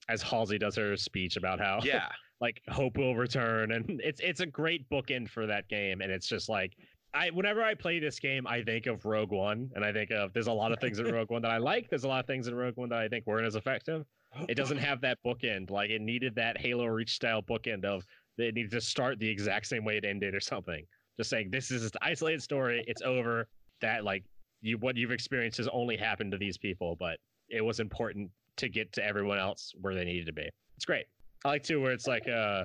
as 0.09 0.23
Halsey 0.23 0.59
does 0.59 0.77
her 0.77 0.97
speech 0.97 1.37
about 1.37 1.59
how 1.61 1.81
Yeah, 1.85 2.09
like 2.41 2.61
hope 2.69 2.97
will 2.99 3.17
return. 3.17 3.73
And 3.73 4.01
it's 4.03 4.21
it's 4.21 4.41
a 4.41 4.47
great 4.47 4.89
bookend 4.91 5.29
for 5.29 5.47
that 5.47 5.69
game. 5.69 6.01
And 6.01 6.11
it's 6.11 6.27
just 6.29 6.49
like 6.49 6.77
I 7.15 7.31
whenever 7.31 7.63
I 7.63 7.75
play 7.75 7.99
this 7.99 8.19
game 8.19 8.47
I 8.47 8.63
think 8.63 8.87
of 8.87 9.05
Rogue 9.05 9.31
One 9.33 9.71
and 9.75 9.85
I 9.85 9.93
think 9.93 10.11
of 10.11 10.33
there's 10.33 10.49
a 10.49 10.53
lot 10.53 10.73
of 10.73 10.81
things 10.81 10.99
in 10.99 11.07
Rogue 11.15 11.31
One 11.31 11.43
that 11.43 11.51
I 11.51 11.59
like. 11.59 11.89
There's 11.89 12.05
a 12.05 12.09
lot 12.09 12.21
of 12.21 12.27
things 12.27 12.49
in 12.49 12.55
Rogue 12.55 12.77
One 12.77 12.89
that 12.91 12.99
I 12.99 13.09
think 13.09 13.27
weren't 13.27 13.47
as 13.47 13.55
effective. 13.55 14.05
It 14.49 14.55
doesn't 14.55 14.79
have 14.79 15.03
that 15.03 15.19
bookend. 15.25 15.71
Like 15.71 15.91
it 15.91 16.01
needed 16.01 16.35
that 16.37 16.59
Halo 16.59 16.87
Reach 16.87 17.15
style 17.15 17.43
bookend 17.43 17.85
of 17.85 18.05
it 18.39 18.55
needed 18.55 18.71
to 18.73 18.81
start 18.81 19.19
the 19.19 19.29
exact 19.29 19.67
same 19.67 19.85
way 19.85 19.99
it 19.99 20.05
ended 20.05 20.35
or 20.35 20.41
something 20.41 20.85
just 21.23 21.31
saying 21.31 21.49
this 21.51 21.71
is 21.71 21.85
an 21.85 21.91
isolated 22.03 22.43
story 22.43 22.85
it's 22.89 23.03
over 23.03 23.47
that 23.81 24.03
like 24.05 24.25
you 24.61 24.77
what 24.79 24.97
you've 24.97 25.13
experienced 25.13 25.57
has 25.59 25.69
only 25.73 25.97
happened 25.97 26.33
to 26.33 26.39
these 26.39 26.59
people 26.59 26.97
but 26.99 27.17
it 27.49 27.61
was 27.65 27.79
important 27.81 28.29
to 28.57 28.69
get 28.69 28.93
to 28.93 29.05
everyone 29.05 29.39
else 29.39 29.73
where 29.81 29.95
they 29.95 30.05
needed 30.05 30.27
to 30.27 30.33
be 30.33 30.49
it's 30.77 30.85
great 30.85 31.05
I 31.45 31.49
like 31.51 31.63
too 31.63 31.81
where 31.81 31.93
it's 31.93 32.07
like 32.07 32.29
uh 32.29 32.65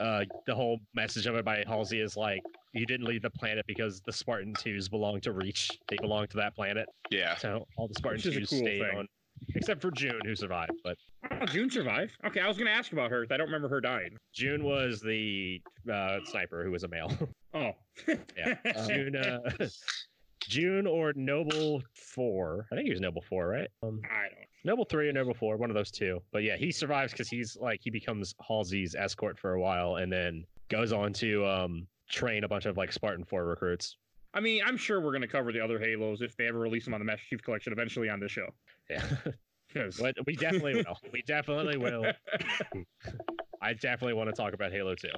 uh 0.00 0.24
the 0.46 0.54
whole 0.54 0.78
message 0.94 1.26
of 1.26 1.34
it 1.36 1.44
by 1.44 1.62
Halsey 1.66 2.00
is 2.00 2.16
like 2.16 2.42
you 2.72 2.86
didn't 2.86 3.06
leave 3.06 3.22
the 3.22 3.30
planet 3.30 3.64
because 3.66 4.00
the 4.06 4.12
Spartan 4.12 4.54
twos 4.54 4.88
belong 4.88 5.20
to 5.22 5.32
Reach. 5.32 5.68
They 5.88 5.96
belong 6.00 6.26
to 6.28 6.36
that 6.36 6.54
planet. 6.54 6.86
yeah. 7.10 7.34
So 7.36 7.66
all 7.76 7.88
the 7.88 7.94
Spartan 7.94 8.18
Which 8.18 8.26
a 8.26 8.38
twos 8.38 8.48
cool 8.50 8.58
stayed 8.58 8.80
thing. 8.82 8.98
on 8.98 9.06
except 9.56 9.80
for 9.82 9.90
June 9.90 10.20
who 10.24 10.34
survived. 10.36 10.72
But 10.84 10.96
Oh, 11.40 11.46
June 11.46 11.70
survived. 11.70 12.12
Okay, 12.26 12.40
I 12.40 12.46
was 12.48 12.58
gonna 12.58 12.70
ask 12.70 12.92
about 12.92 13.10
her. 13.10 13.26
I 13.30 13.36
don't 13.36 13.46
remember 13.46 13.68
her 13.68 13.80
dying. 13.80 14.16
June 14.34 14.62
was 14.64 15.00
the 15.00 15.60
uh 15.92 16.18
sniper 16.24 16.62
who 16.64 16.70
was 16.70 16.84
a 16.84 16.88
male. 16.88 17.10
Oh, 17.54 17.72
Yeah. 18.36 18.54
Um, 18.76 18.86
June 18.88 19.16
uh 19.16 19.40
June 20.40 20.86
or 20.86 21.12
Noble 21.14 21.82
four. 21.94 22.66
I 22.72 22.74
think 22.74 22.86
he 22.86 22.92
was 22.92 23.00
Noble 23.00 23.22
four, 23.22 23.46
right? 23.48 23.68
Um 23.82 24.00
I 24.10 24.24
don't. 24.24 24.34
Noble 24.64 24.84
three 24.84 25.08
or 25.08 25.12
Noble 25.12 25.34
four, 25.34 25.56
one 25.56 25.70
of 25.70 25.74
those 25.74 25.90
two. 25.90 26.20
But 26.32 26.42
yeah, 26.42 26.56
he 26.56 26.70
survives 26.72 27.12
because 27.12 27.28
he's 27.28 27.56
like 27.60 27.80
he 27.82 27.90
becomes 27.90 28.34
Halsey's 28.46 28.94
escort 28.94 29.38
for 29.38 29.54
a 29.54 29.60
while, 29.60 29.96
and 29.96 30.12
then 30.12 30.44
goes 30.68 30.92
on 30.92 31.12
to 31.14 31.46
um 31.46 31.86
train 32.08 32.44
a 32.44 32.48
bunch 32.48 32.66
of 32.66 32.76
like 32.76 32.92
Spartan 32.92 33.24
four 33.24 33.44
recruits. 33.46 33.96
I 34.34 34.40
mean, 34.40 34.62
I'm 34.64 34.76
sure 34.76 35.00
we're 35.00 35.12
gonna 35.12 35.26
cover 35.28 35.50
the 35.52 35.60
other 35.60 35.78
Halos 35.78 36.20
if 36.20 36.36
they 36.36 36.46
ever 36.46 36.58
release 36.58 36.84
them 36.84 36.94
on 36.94 37.00
the 37.00 37.04
Master 37.04 37.24
Chief 37.30 37.42
Collection 37.42 37.72
eventually 37.72 38.08
on 38.08 38.20
this 38.20 38.32
show. 38.32 38.48
Yeah, 38.88 39.04
'Cause- 39.74 39.98
but 40.00 40.14
we 40.26 40.36
definitely 40.36 40.74
will. 40.76 40.98
We 41.12 41.22
definitely 41.22 41.76
will. 41.78 42.04
I 43.62 43.72
definitely 43.74 44.14
want 44.14 44.30
to 44.30 44.34
talk 44.34 44.52
about 44.54 44.72
Halo 44.72 44.94
two. 44.94 45.08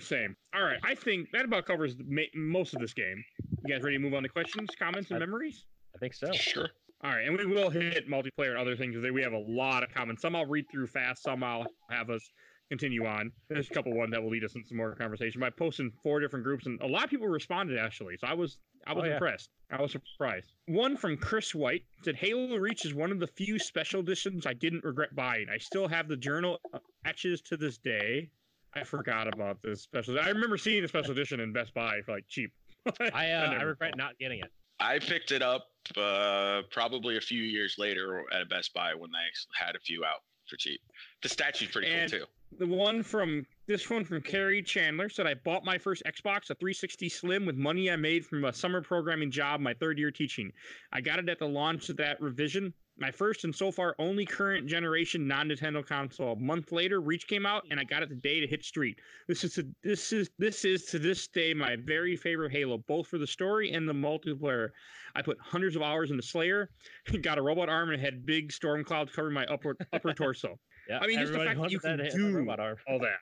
Same. 0.00 0.36
All 0.54 0.62
right. 0.64 0.78
I 0.84 0.94
think 0.94 1.30
that 1.32 1.44
about 1.44 1.66
covers 1.66 1.96
the 1.96 2.04
ma- 2.08 2.22
most 2.34 2.74
of 2.74 2.80
this 2.80 2.92
game. 2.94 3.22
You 3.66 3.74
guys 3.74 3.82
ready 3.82 3.96
to 3.96 4.02
move 4.02 4.14
on 4.14 4.22
to 4.22 4.28
questions, 4.28 4.68
comments, 4.78 5.10
and 5.10 5.16
I- 5.16 5.26
memories? 5.26 5.64
I 5.94 5.98
think 5.98 6.14
so. 6.14 6.30
Sure. 6.32 6.68
All 7.04 7.10
right, 7.10 7.26
and 7.28 7.36
we 7.36 7.44
will 7.46 7.68
hit 7.70 8.08
multiplayer 8.08 8.50
and 8.50 8.58
other 8.58 8.74
things 8.74 8.94
because 8.96 9.10
we 9.12 9.22
have 9.22 9.32
a 9.34 9.38
lot 9.46 9.82
of 9.82 9.92
comments. 9.92 10.22
Some 10.22 10.34
I'll 10.34 10.46
read 10.46 10.64
through 10.72 10.86
fast, 10.86 11.22
some 11.22 11.42
I'll 11.44 11.66
have 11.90 12.08
us 12.10 12.22
continue 12.70 13.04
on. 13.06 13.30
There's 13.48 13.70
a 13.70 13.74
couple 13.74 13.92
one 13.94 14.10
that 14.10 14.22
will 14.22 14.30
lead 14.30 14.44
us 14.44 14.54
into 14.54 14.66
some 14.66 14.78
more 14.78 14.94
conversation. 14.94 15.40
By 15.40 15.50
posting 15.50 15.92
four 16.02 16.20
different 16.20 16.44
groups, 16.44 16.64
and 16.66 16.80
a 16.80 16.86
lot 16.86 17.04
of 17.04 17.10
people 17.10 17.28
responded 17.28 17.78
actually, 17.78 18.16
so 18.16 18.26
I 18.26 18.34
was 18.34 18.58
I 18.86 18.92
was 18.94 19.02
Oh, 19.04 19.06
yeah. 19.08 19.12
impressed. 19.14 19.50
I 19.70 19.80
was 19.82 19.92
surprised. 19.92 20.52
One 20.66 20.96
from 20.96 21.16
Chris 21.16 21.54
White 21.54 21.84
said 22.02 22.14
Halo 22.16 22.56
Reach 22.56 22.84
is 22.86 22.94
one 22.94 23.10
of 23.12 23.18
the 23.20 23.26
few 23.26 23.58
special 23.58 24.00
editions 24.00 24.46
I 24.46 24.54
didn't 24.54 24.84
regret 24.84 25.14
buying. 25.14 25.48
I 25.52 25.58
still 25.58 25.88
have 25.88 26.08
the 26.08 26.16
journal 26.16 26.60
uh, 26.72 26.78
patches 27.04 27.40
to 27.42 27.56
this 27.56 27.76
day. 27.78 28.30
I 28.74 28.84
forgot 28.84 29.32
about 29.32 29.58
this 29.62 29.82
special. 29.82 30.18
I 30.18 30.28
remember 30.28 30.56
seeing 30.58 30.82
the 30.82 30.88
special 30.88 31.12
edition 31.12 31.40
in 31.40 31.52
Best 31.52 31.72
Buy 31.74 32.00
for 32.04 32.12
like 32.12 32.24
cheap. 32.28 32.52
I 33.00 33.30
uh, 33.32 33.46
I 33.46 33.52
never 33.54 33.66
regret 33.68 33.92
bought. 33.92 33.98
not 33.98 34.18
getting 34.18 34.40
it. 34.40 34.50
I 34.78 34.98
picked 34.98 35.32
it 35.32 35.40
up 35.42 35.66
uh, 35.96 36.62
probably 36.70 37.16
a 37.16 37.20
few 37.20 37.42
years 37.42 37.76
later 37.78 38.22
at 38.32 38.42
a 38.42 38.46
Best 38.46 38.74
Buy 38.74 38.94
when 38.94 39.10
they 39.10 39.64
had 39.64 39.74
a 39.74 39.78
few 39.80 40.04
out 40.04 40.20
for 40.46 40.56
cheap. 40.56 40.80
The 41.22 41.28
statue's 41.28 41.68
pretty 41.70 41.88
And- 41.88 42.10
cool 42.10 42.20
too. 42.20 42.26
The 42.58 42.66
one 42.66 43.02
from 43.02 43.44
this 43.66 43.90
one 43.90 44.04
from 44.04 44.22
Carrie 44.22 44.62
Chandler 44.62 45.08
said 45.08 45.26
I 45.26 45.34
bought 45.34 45.64
my 45.64 45.76
first 45.76 46.04
Xbox, 46.06 46.48
a 46.48 46.54
360 46.54 47.08
Slim, 47.08 47.44
with 47.44 47.56
money 47.56 47.90
I 47.90 47.96
made 47.96 48.24
from 48.24 48.44
a 48.44 48.52
summer 48.52 48.80
programming 48.80 49.32
job 49.32 49.60
my 49.60 49.74
third 49.74 49.98
year 49.98 50.12
teaching. 50.12 50.52
I 50.92 51.00
got 51.00 51.18
it 51.18 51.28
at 51.28 51.40
the 51.40 51.48
launch 51.48 51.88
of 51.88 51.96
that 51.96 52.20
revision. 52.20 52.72
My 52.98 53.10
first 53.10 53.44
and 53.44 53.54
so 53.54 53.70
far 53.70 53.94
only 53.98 54.24
current 54.24 54.66
generation 54.66 55.28
non 55.28 55.48
Nintendo 55.48 55.86
console. 55.86 56.32
A 56.32 56.36
month 56.36 56.72
later, 56.72 57.00
Reach 57.00 57.26
came 57.26 57.44
out, 57.44 57.64
and 57.70 57.78
I 57.78 57.84
got 57.84 58.02
it 58.02 58.08
today 58.08 58.40
to 58.40 58.46
hit 58.46 58.64
street. 58.64 58.98
This 59.28 59.44
is 59.44 59.54
to, 59.54 59.66
this 59.82 60.12
is 60.12 60.30
this 60.38 60.64
is 60.64 60.86
to 60.86 60.98
this 60.98 61.28
day 61.28 61.52
my 61.52 61.76
very 61.76 62.16
favorite 62.16 62.52
Halo, 62.52 62.78
both 62.88 63.06
for 63.06 63.18
the 63.18 63.26
story 63.26 63.72
and 63.72 63.86
the 63.86 63.92
multiplayer. 63.92 64.70
I 65.14 65.22
put 65.22 65.38
hundreds 65.40 65.76
of 65.76 65.82
hours 65.82 66.10
into 66.10 66.22
Slayer, 66.22 66.70
got 67.22 67.36
a 67.36 67.42
robot 67.42 67.68
arm, 67.68 67.90
and 67.90 68.00
had 68.00 68.24
big 68.24 68.50
storm 68.50 68.82
clouds 68.82 69.12
covering 69.12 69.34
my 69.34 69.44
upper 69.46 69.76
upper 69.92 70.12
torso. 70.14 70.58
Yeah, 70.88 71.00
I 71.00 71.06
mean, 71.06 71.18
just 71.18 71.32
the 71.32 71.38
fact 71.40 71.60
that 71.60 71.70
you 71.70 71.80
can 71.80 71.98
hit- 71.98 72.14
do 72.14 72.32
robot 72.34 72.60
arm. 72.60 72.76
All 72.88 72.98
that. 73.00 73.18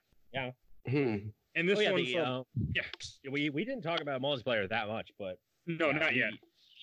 Hmm. 0.86 1.16
And 1.56 1.66
this 1.66 1.78
oh, 1.78 1.82
yeah, 1.82 1.92
one 1.92 2.04
the, 2.04 2.12
from 2.12 2.24
uh, 2.24 2.42
yeah. 2.74 2.82
we 3.30 3.48
we 3.48 3.64
didn't 3.64 3.82
talk 3.82 4.02
about 4.02 4.20
multiplayer 4.20 4.68
that 4.68 4.86
much, 4.86 5.12
but 5.18 5.38
no, 5.66 5.86
yeah, 5.86 5.98
not 5.98 6.10
the, 6.10 6.16
yet. 6.16 6.30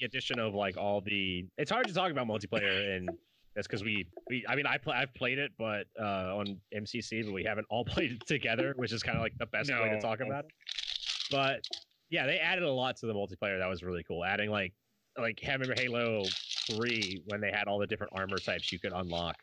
The 0.02 0.08
addition 0.08 0.40
of 0.40 0.56
like 0.56 0.78
all 0.78 1.00
the 1.00 1.46
it's 1.58 1.70
hard 1.70 1.88
to 1.88 1.94
talk 1.94 2.10
about 2.10 2.28
multiplayer 2.28 2.98
and 2.98 3.08
that's 3.56 3.68
because 3.68 3.84
we 3.84 4.08
we 4.30 4.44
I 4.50 4.56
mean 4.56 4.66
I 4.66 4.78
play 4.78 4.96
I've 4.96 5.14
played 5.14 5.38
it 5.38 5.52
but 5.60 5.86
uh 6.00 6.38
on 6.38 6.58
MCC 6.76 7.24
but 7.24 7.34
we 7.34 7.44
haven't 7.44 7.68
all 7.70 7.86
played 7.94 8.14
it 8.14 8.26
together, 8.26 8.74
which 8.78 8.94
is 8.94 9.04
kind 9.04 9.16
of 9.16 9.22
like 9.22 9.38
the 9.38 9.46
best 9.46 9.70
way 9.72 9.90
to 9.90 10.02
talk 10.02 10.20
about 10.22 10.46
it. 10.46 10.52
But 11.30 11.62
yeah, 12.10 12.26
they 12.26 12.40
added 12.40 12.64
a 12.64 12.72
lot 12.72 12.98
to 12.98 13.06
the 13.06 13.14
multiplayer 13.14 13.60
that 13.60 13.70
was 13.70 13.84
really 13.84 14.04
cool. 14.04 14.26
Adding 14.26 14.50
like 14.50 14.74
like 15.18 15.40
having 15.40 15.70
Halo 15.76 16.34
three 16.66 17.22
when 17.26 17.40
they 17.42 17.52
had 17.52 17.68
all 17.68 17.78
the 17.78 17.88
different 17.88 18.14
armor 18.16 18.40
types 18.40 18.72
you 18.72 18.80
could 18.80 18.94
unlock. 18.94 19.36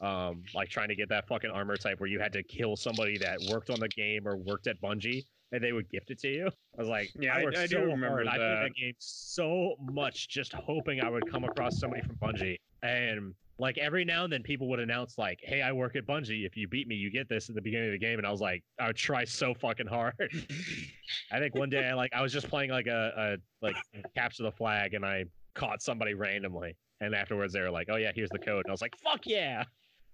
Um, 0.00 0.44
like 0.54 0.70
trying 0.70 0.88
to 0.88 0.94
get 0.94 1.08
that 1.10 1.26
fucking 1.28 1.50
armor 1.50 1.76
type 1.76 2.00
where 2.00 2.08
you 2.08 2.20
had 2.20 2.32
to 2.32 2.42
kill 2.44 2.76
somebody 2.76 3.18
that 3.18 3.42
worked 3.42 3.68
on 3.68 3.80
the 3.80 3.88
game 3.88 4.26
or 4.26 4.36
worked 4.36 4.68
at 4.68 4.80
Bungie 4.80 5.24
and 5.52 5.62
they 5.64 5.72
would 5.72 5.88
gift 5.90 6.10
it 6.10 6.18
to 6.20 6.28
you. 6.28 6.46
I 6.76 6.80
was 6.80 6.88
like, 6.88 7.10
Yeah, 7.18 7.34
I, 7.34 7.40
I- 7.42 7.62
I 7.62 7.66
do 7.66 7.78
remember 7.80 8.08
hard. 8.08 8.26
I 8.28 8.36
played 8.36 8.40
that. 8.40 8.62
that 8.64 8.74
game 8.74 8.94
so 8.98 9.74
much 9.80 10.28
just 10.28 10.52
hoping 10.52 11.00
I 11.00 11.08
would 11.08 11.30
come 11.30 11.44
across 11.44 11.78
somebody 11.78 12.02
from 12.02 12.16
Bungie. 12.16 12.58
And 12.82 13.34
like 13.58 13.76
every 13.78 14.04
now 14.04 14.22
and 14.24 14.32
then 14.32 14.42
people 14.44 14.68
would 14.68 14.78
announce 14.78 15.18
like, 15.18 15.40
"Hey, 15.42 15.62
I 15.62 15.72
work 15.72 15.96
at 15.96 16.06
Bungie. 16.06 16.46
If 16.46 16.56
you 16.56 16.68
beat 16.68 16.86
me, 16.86 16.94
you 16.94 17.10
get 17.10 17.28
this 17.28 17.48
at 17.48 17.56
the 17.56 17.60
beginning 17.60 17.88
of 17.88 17.92
the 17.92 17.98
game." 17.98 18.18
And 18.18 18.26
I 18.26 18.30
was 18.30 18.40
like, 18.40 18.62
I 18.78 18.86
would 18.86 18.94
try 18.96 19.24
so 19.24 19.52
fucking 19.52 19.88
hard. 19.88 20.14
I 21.32 21.38
think 21.40 21.54
one 21.56 21.68
day 21.68 21.88
I 21.88 21.94
like 21.94 22.12
I 22.14 22.22
was 22.22 22.32
just 22.32 22.48
playing 22.48 22.70
like 22.70 22.86
a, 22.86 23.12
a 23.16 23.64
like 23.66 23.74
capture 24.14 24.44
the 24.44 24.52
flag 24.52 24.94
and 24.94 25.04
I 25.04 25.24
caught 25.54 25.82
somebody 25.82 26.14
randomly. 26.14 26.76
And 27.00 27.14
afterwards 27.14 27.52
they 27.52 27.60
were 27.60 27.70
like, 27.70 27.88
"Oh 27.90 27.96
yeah, 27.96 28.12
here's 28.14 28.30
the 28.30 28.38
code." 28.38 28.64
And 28.64 28.70
I 28.70 28.72
was 28.72 28.80
like, 28.82 28.94
"Fuck 29.02 29.26
yeah!" 29.26 29.64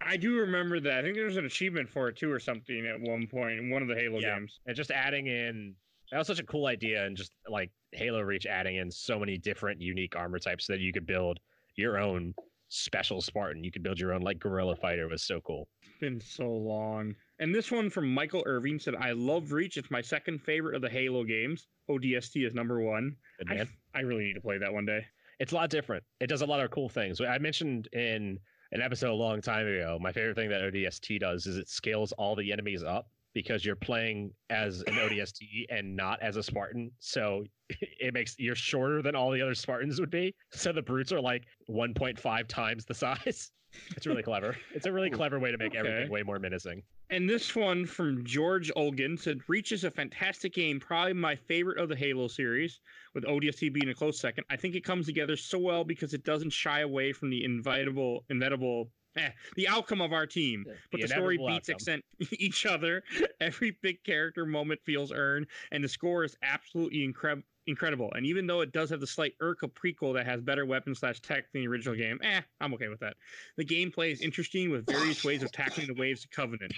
I 0.07 0.17
do 0.17 0.37
remember 0.39 0.81
that. 0.81 0.99
I 0.99 1.03
think 1.03 1.15
there 1.17 1.25
was 1.27 1.37
an 1.37 1.47
achievement 1.47 1.89
for 1.89 2.09
it 2.09 2.17
too, 2.17 2.31
or 2.31 2.39
something 2.41 2.87
at 2.87 3.01
one 3.01 3.27
point 3.27 3.59
in 3.59 3.71
one 3.71 3.83
of 3.83 3.89
the 3.89 3.95
Halo 3.95 4.21
Yeah. 4.21 4.39
games. 4.39 4.61
and 4.67 4.77
just 4.77 4.91
adding 4.91 5.27
in 5.27 5.75
that 6.11 6.19
was 6.19 6.27
such 6.27 6.39
a 6.39 6.45
cool 6.45 6.67
idea 6.67 7.05
and 7.07 7.17
just 7.17 7.33
like 7.49 7.71
halo 7.93 8.21
reach 8.21 8.47
adding 8.47 8.77
in 8.77 8.91
so 8.91 9.19
many 9.19 9.39
different 9.39 9.81
unique 9.81 10.15
armor 10.15 10.39
types 10.39 10.67
that 10.67 10.79
you 10.79 10.93
could 10.93 11.07
build 11.07 11.41
your 11.77 11.99
own 11.99 12.35
special 12.69 13.21
spartan 13.21 13.65
you 13.65 13.73
could 13.73 13.83
build 13.83 13.99
your 13.99 14.13
own 14.13 14.21
like 14.21 14.39
guerrilla 14.39 14.77
fighter 14.77 15.09
was 15.09 15.23
so 15.23 15.41
cool 15.41 15.67
It's 15.83 15.99
been 16.01 16.21
so 16.21 16.49
long. 16.51 17.15
And 17.41 17.55
this 17.55 17.71
one 17.73 17.89
from 17.91 18.13
Michael 18.13 18.43
Irving 18.47 18.79
said, 18.79 18.95
"I 18.95 19.13
love 19.13 19.51
Reach. 19.53 19.77
It's 19.77 19.91
my 19.91 20.01
second 20.03 20.41
favorite 20.43 20.77
of 20.77 20.83
the 20.83 20.91
Halo 20.91 21.25
games. 21.25 21.67
ODST 21.91 22.45
is 22.47 22.55
number 22.55 22.81
one. 22.81 23.17
I. 23.49 23.67
I 23.95 24.01
really 24.01 24.25
need 24.25 24.35
to 24.35 24.41
play 24.41 24.59
that 24.59 24.73
one 24.73 24.85
day. 24.87 25.05
it's 25.41 25.51
a 25.53 25.55
lot 25.57 25.69
different 25.71 26.05
it 26.21 26.29
does 26.29 26.43
a 26.43 26.47
lot 26.47 26.61
of 26.61 26.71
cool 26.71 26.89
things 26.89 27.21
i 27.21 27.39
mentioned 27.39 27.89
in 27.93 28.39
an 28.75 28.83
episode 28.83 29.11
a 29.11 29.15
long 29.15 29.41
time 29.41 29.67
ago. 29.67 29.99
My 30.01 30.13
favorite 30.13 30.35
thing 30.35 30.51
that 30.51 30.61
odst 30.61 31.21
does 31.21 31.47
is 31.47 31.57
it 31.57 31.69
scales 31.69 32.13
all 32.13 32.35
the 32.35 32.53
enemies 32.53 32.83
up 32.83 33.09
because 33.35 33.65
you're 33.65 33.77
playing 33.77 34.33
as 34.51 34.83
an 34.87 34.95
odst 34.95 35.41
and 35.71 35.95
not 35.95 36.23
as 36.23 36.37
a 36.37 36.43
spartan. 36.43 36.91
So 37.01 37.45
it 37.69 38.15
makes 38.15 38.39
you're 38.39 38.55
shorter 38.55 39.03
than 39.03 39.15
all 39.15 39.31
the 39.31 39.43
other 39.43 39.55
spartans 39.55 40.01
would 40.01 40.11
be. 40.11 40.35
So 40.53 40.73
the 40.73 40.83
brutes 40.83 41.13
are 41.13 41.21
like 41.21 41.45
1.5 41.69 42.49
times 42.49 42.85
the 42.85 42.95
size. 42.95 43.51
It's 43.97 44.07
really 44.07 44.23
clever. 44.23 44.57
It's 44.73 44.87
a 44.87 44.93
really 44.93 45.11
clever 45.11 45.41
way 45.41 45.51
to 45.51 45.59
make 45.59 45.75
everything 45.75 46.09
way 46.09 46.23
more 46.23 46.39
menacing. 46.39 46.83
And 47.11 47.29
this 47.29 47.57
one 47.57 47.85
from 47.87 48.25
George 48.25 48.73
Olgan 48.77 49.19
said, 49.19 49.41
Reach 49.49 49.73
is 49.73 49.83
a 49.83 49.91
fantastic 49.91 50.55
game, 50.55 50.79
probably 50.79 51.13
my 51.13 51.35
favorite 51.35 51.79
of 51.79 51.89
the 51.89 51.97
Halo 51.97 52.29
series, 52.29 52.81
with 53.15 53.25
ODST 53.25 53.73
being 53.73 53.89
a 53.89 53.95
close 53.95 54.21
second. 54.21 54.45
I 54.49 54.57
think 54.57 54.75
it 54.75 54.85
comes 54.85 55.07
together 55.07 55.37
so 55.37 55.59
well 55.59 55.85
because 55.85 56.15
it 56.15 56.25
doesn't 56.25 56.51
shy 56.51 56.81
away 56.81 57.13
from 57.13 57.31
the 57.31 57.45
inevitable, 57.45 58.25
inevitable 58.31 58.91
the 59.57 59.69
outcome 59.69 60.01
of 60.01 60.13
our 60.13 60.27
team. 60.27 60.65
But 60.91 61.01
the, 61.01 61.09
story 61.09 61.39
beats 61.39 61.69
accent 61.69 62.05
each 62.33 62.67
other. 62.67 63.03
Every 63.41 63.77
big 63.83 64.03
character 64.05 64.47
moment 64.47 64.81
feels 64.85 65.13
earned, 65.13 65.47
and 65.73 65.83
the 65.83 65.89
score 65.89 66.25
is 66.25 66.37
absolutely 66.43 67.05
incredible. 67.05 67.45
Incredible, 67.67 68.13
and 68.15 68.27
even 68.27 68.47
though 68.47 68.61
it 68.61 68.73
does 68.73 68.91
have 68.91 69.01
the 69.01 69.07
slight 69.07 69.33
irk 69.41 69.61
prequel 69.61 70.13
that 70.13 70.27
has 70.27 70.43
better 70.43 70.67
weapons 70.67 70.99
slash 70.99 71.19
tech 71.21 71.51
than 71.51 71.63
the 71.63 71.67
original 71.67 71.95
game, 71.95 72.21
eh, 72.23 72.43
I'm 72.61 72.75
okay 72.75 72.89
with 72.89 73.01
that. 73.01 73.15
The 73.57 73.65
gameplay 73.65 74.13
is 74.13 74.21
interesting 74.21 74.71
with 74.71 74.85
various 74.85 75.25
ways 75.25 75.43
of 75.43 75.51
tackling 75.51 75.87
the 75.87 75.95
waves 75.95 76.25
of 76.25 76.31
Covenant. 76.31 76.75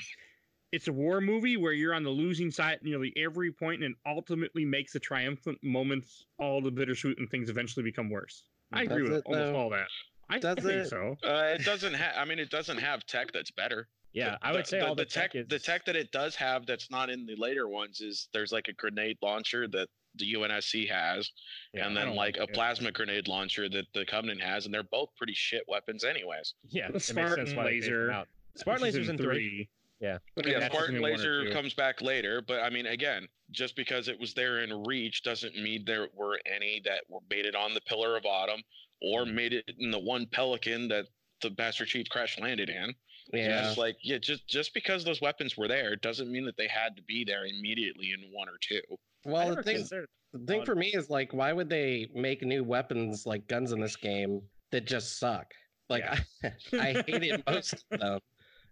It's 0.70 0.86
a 0.86 0.92
war 0.92 1.20
movie 1.20 1.56
where 1.56 1.72
you're 1.72 1.92
on 1.92 2.04
the 2.04 2.10
losing 2.10 2.52
side 2.52 2.74
at 2.74 2.84
nearly 2.84 3.12
every 3.16 3.50
point, 3.50 3.82
and 3.82 3.96
ultimately 4.06 4.64
makes 4.64 4.92
the 4.92 5.00
triumphant 5.00 5.58
moments 5.60 6.24
all 6.38 6.62
the 6.62 6.70
bittersweet, 6.70 7.18
and 7.18 7.28
things 7.28 7.50
eventually 7.50 7.82
become 7.82 8.08
worse. 8.08 8.44
I 8.72 8.82
agree 8.82 9.02
Does 9.02 9.10
with 9.10 9.18
it, 9.18 9.24
almost 9.26 9.52
though? 9.52 9.58
all 9.58 9.70
that. 9.70 9.88
I 10.28 10.38
Does 10.38 10.56
think 10.56 10.66
it? 10.70 10.88
so. 10.88 11.16
Uh, 11.24 11.54
it 11.58 11.64
doesn't 11.64 11.94
have. 11.94 12.14
I 12.16 12.24
mean, 12.24 12.38
it 12.38 12.50
doesn't 12.50 12.78
have 12.78 13.06
tech 13.06 13.32
that's 13.32 13.50
better. 13.50 13.88
Yeah, 14.12 14.30
The- 14.40 14.46
I 14.46 14.52
would 14.52 14.64
the- 14.64 14.68
say 14.68 14.78
the, 14.80 14.86
all 14.88 14.94
the, 14.94 15.04
tech, 15.04 15.34
is 15.34 15.46
the 15.48 15.58
tech 15.58 15.84
that 15.86 15.94
it 15.96 16.10
does 16.10 16.34
have 16.36 16.66
that's 16.66 16.90
not 16.90 17.10
in 17.10 17.26
the 17.26 17.36
later 17.36 17.68
ones 17.68 18.00
is 18.00 18.28
there's 18.32 18.50
like 18.52 18.68
a 18.68 18.72
grenade 18.72 19.18
launcher 19.22 19.68
that 19.68 19.88
the 20.16 20.32
UNSC 20.34 20.88
has, 20.88 21.30
Yeah, 21.74 21.86
and 21.86 21.94
then 21.96 22.08
like 22.14 22.36
like 22.38 22.48
a 22.48 22.50
it. 22.50 22.54
plasma 22.54 22.90
grenade 22.90 23.28
launcher 23.28 23.68
that 23.68 23.84
the 23.92 24.06
Covenant 24.06 24.40
has, 24.42 24.64
and 24.64 24.72
they're 24.74 24.82
both 24.82 25.10
pretty 25.16 25.34
shit 25.34 25.62
weapons, 25.68 26.02
anyways. 26.04 26.54
yeah, 26.70 26.84
The 26.84 26.88
it 26.88 26.92
makes 26.94 27.04
Spartan 27.06 27.46
sense 27.46 27.56
why 27.56 27.64
they 27.64 27.70
phased 27.72 27.86
them 27.90 28.08
laser. 28.08 28.24
Spartan 28.56 28.86
lasers 28.86 29.08
in 29.10 29.18
three. 29.18 29.68
Yeah. 30.00 30.18
But 30.34 30.46
yeah, 30.46 30.66
Spartan 30.66 30.96
in 30.96 31.02
one 31.02 31.10
or 31.12 31.16
laser 31.16 31.50
comes 31.52 31.74
back 31.74 32.00
later, 32.00 32.40
but 32.40 32.62
I 32.62 32.70
mean, 32.70 32.86
again, 32.86 33.28
just 33.50 33.76
because 33.76 34.08
it 34.08 34.18
was 34.18 34.32
there 34.34 34.60
in 34.60 34.84
Reach 34.84 35.22
doesn't 35.22 35.54
mean 35.56 35.84
there 35.86 36.08
were 36.14 36.38
any 36.46 36.80
that 36.86 37.02
were 37.08 37.20
made 37.30 37.44
it 37.46 37.54
on 37.54 37.74
the 37.74 37.80
Pillar 37.82 38.16
of 38.16 38.24
Autumn 38.24 38.62
or 39.02 39.26
made 39.26 39.52
it 39.52 39.70
in 39.78 39.90
the 39.90 39.98
one 39.98 40.26
Pelican 40.26 40.88
that 40.88 41.06
the 41.42 41.54
Master 41.58 41.84
Chief 41.84 42.08
crash 42.08 42.38
landed 42.38 42.70
in. 42.70 42.94
Yeah. 43.32 43.58
It's 43.58 43.66
just 43.68 43.78
like 43.78 43.96
yeah, 44.02 44.18
just 44.18 44.46
just 44.48 44.72
because 44.74 45.04
those 45.04 45.20
weapons 45.20 45.56
were 45.56 45.68
there 45.68 45.96
doesn't 45.96 46.30
mean 46.30 46.44
that 46.46 46.56
they 46.56 46.68
had 46.68 46.96
to 46.96 47.02
be 47.02 47.24
there 47.24 47.44
immediately 47.46 48.12
in 48.12 48.32
one 48.32 48.48
or 48.48 48.56
two. 48.60 48.80
Well, 49.24 49.48
never 49.48 49.62
the 49.62 49.62
thing, 49.62 50.06
the 50.32 50.46
thing 50.46 50.64
for 50.64 50.74
me 50.76 50.88
is 50.88 51.10
like, 51.10 51.32
why 51.32 51.52
would 51.52 51.68
they 51.68 52.08
make 52.14 52.42
new 52.42 52.62
weapons 52.62 53.26
like 53.26 53.46
guns 53.48 53.72
in 53.72 53.80
this 53.80 53.96
game 53.96 54.42
that 54.70 54.86
just 54.86 55.18
suck? 55.18 55.52
Like, 55.88 56.04
I, 56.04 56.52
I 56.72 57.02
hated 57.06 57.42
most 57.48 57.84
of 57.90 58.00
them. 58.00 58.20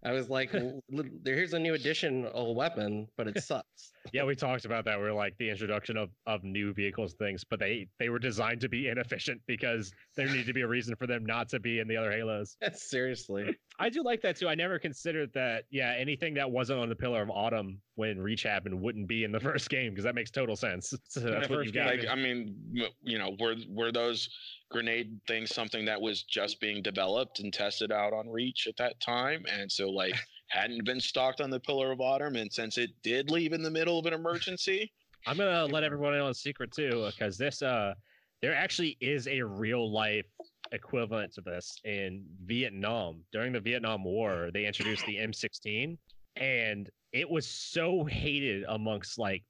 I 0.03 0.11
was 0.11 0.29
like, 0.29 0.53
"L- 0.53 0.83
l- 0.95 1.03
here's 1.25 1.53
a 1.53 1.59
new 1.59 1.73
addition, 1.73 2.29
a 2.33 2.43
weapon, 2.43 3.07
but 3.17 3.27
it 3.27 3.41
sucks. 3.43 3.91
Yeah, 4.13 4.23
we 4.23 4.35
talked 4.35 4.65
about 4.65 4.85
that. 4.85 4.99
We're 4.99 5.13
like 5.13 5.37
the 5.37 5.49
introduction 5.49 5.97
of, 5.97 6.09
of 6.25 6.43
new 6.43 6.73
vehicles 6.73 7.13
things, 7.13 7.43
but 7.43 7.59
they 7.59 7.87
they 7.99 8.09
were 8.09 8.19
designed 8.19 8.61
to 8.61 8.69
be 8.69 8.87
inefficient 8.87 9.41
because 9.47 9.91
there 10.15 10.27
needed 10.27 10.45
to 10.47 10.53
be 10.53 10.61
a 10.61 10.67
reason 10.67 10.95
for 10.95 11.07
them 11.07 11.25
not 11.25 11.49
to 11.49 11.59
be 11.59 11.79
in 11.79 11.87
the 11.87 11.97
other 11.97 12.11
Halos. 12.11 12.57
Seriously. 12.73 13.55
I 13.79 13.89
do 13.89 14.03
like 14.03 14.21
that 14.21 14.37
too. 14.37 14.47
I 14.47 14.55
never 14.55 14.79
considered 14.79 15.31
that. 15.33 15.63
Yeah, 15.69 15.93
anything 15.97 16.33
that 16.35 16.49
wasn't 16.49 16.79
on 16.79 16.89
the 16.89 16.95
Pillar 16.95 17.21
of 17.21 17.29
Autumn 17.29 17.81
when 17.95 18.19
Reach 18.19 18.43
happened 18.43 18.79
wouldn't 18.79 19.07
be 19.07 19.23
in 19.23 19.31
the 19.31 19.39
first 19.41 19.69
game 19.69 19.91
because 19.91 20.05
that 20.05 20.15
makes 20.15 20.31
total 20.31 20.55
sense. 20.55 20.93
So 21.07 21.21
that's 21.21 21.49
what 21.49 21.59
first 21.59 21.67
you 21.67 21.71
game, 21.71 21.85
got. 21.85 21.97
Like 21.97 22.07
I 22.09 22.15
mean, 22.15 22.55
you 23.01 23.17
know, 23.17 23.35
were 23.39 23.55
were 23.69 23.91
those 23.91 24.29
grenade 24.69 25.17
things 25.27 25.53
something 25.53 25.85
that 25.85 26.01
was 26.01 26.23
just 26.23 26.59
being 26.59 26.81
developed 26.81 27.39
and 27.39 27.53
tested 27.53 27.91
out 27.91 28.11
on 28.11 28.27
Reach 28.27 28.67
at 28.67 28.75
that 28.77 28.99
time, 28.99 29.45
and 29.51 29.71
so 29.71 29.89
like 29.89 30.15
hadn't 30.47 30.85
been 30.85 30.99
stocked 30.99 31.41
on 31.41 31.49
the 31.49 31.59
Pillar 31.59 31.91
of 31.91 32.01
Autumn, 32.01 32.35
and 32.35 32.51
since 32.51 32.77
it 32.77 32.91
did 33.03 33.31
leave 33.31 33.53
in 33.53 33.61
the 33.61 33.71
middle 33.71 33.99
of 33.99 34.05
an 34.05 34.13
emergency, 34.13 34.91
I'm 35.27 35.37
gonna 35.37 35.65
let 35.65 35.83
everyone 35.83 36.13
in 36.13 36.21
a 36.21 36.33
secret 36.33 36.71
too, 36.71 37.09
because 37.15 37.37
this 37.37 37.61
uh 37.61 37.93
there 38.41 38.53
actually 38.53 38.97
is 39.01 39.27
a 39.27 39.41
real 39.41 39.91
life 39.91 40.27
equivalent 40.71 41.33
to 41.33 41.41
this 41.41 41.79
in 41.83 42.23
Vietnam. 42.45 43.23
During 43.31 43.53
the 43.53 43.59
Vietnam 43.59 44.03
War, 44.03 44.49
they 44.53 44.65
introduced 44.65 45.05
the 45.05 45.15
M16 45.15 45.97
and 46.35 46.89
it 47.13 47.29
was 47.29 47.47
so 47.47 48.03
hated 48.03 48.65
amongst 48.67 49.17
like 49.17 49.43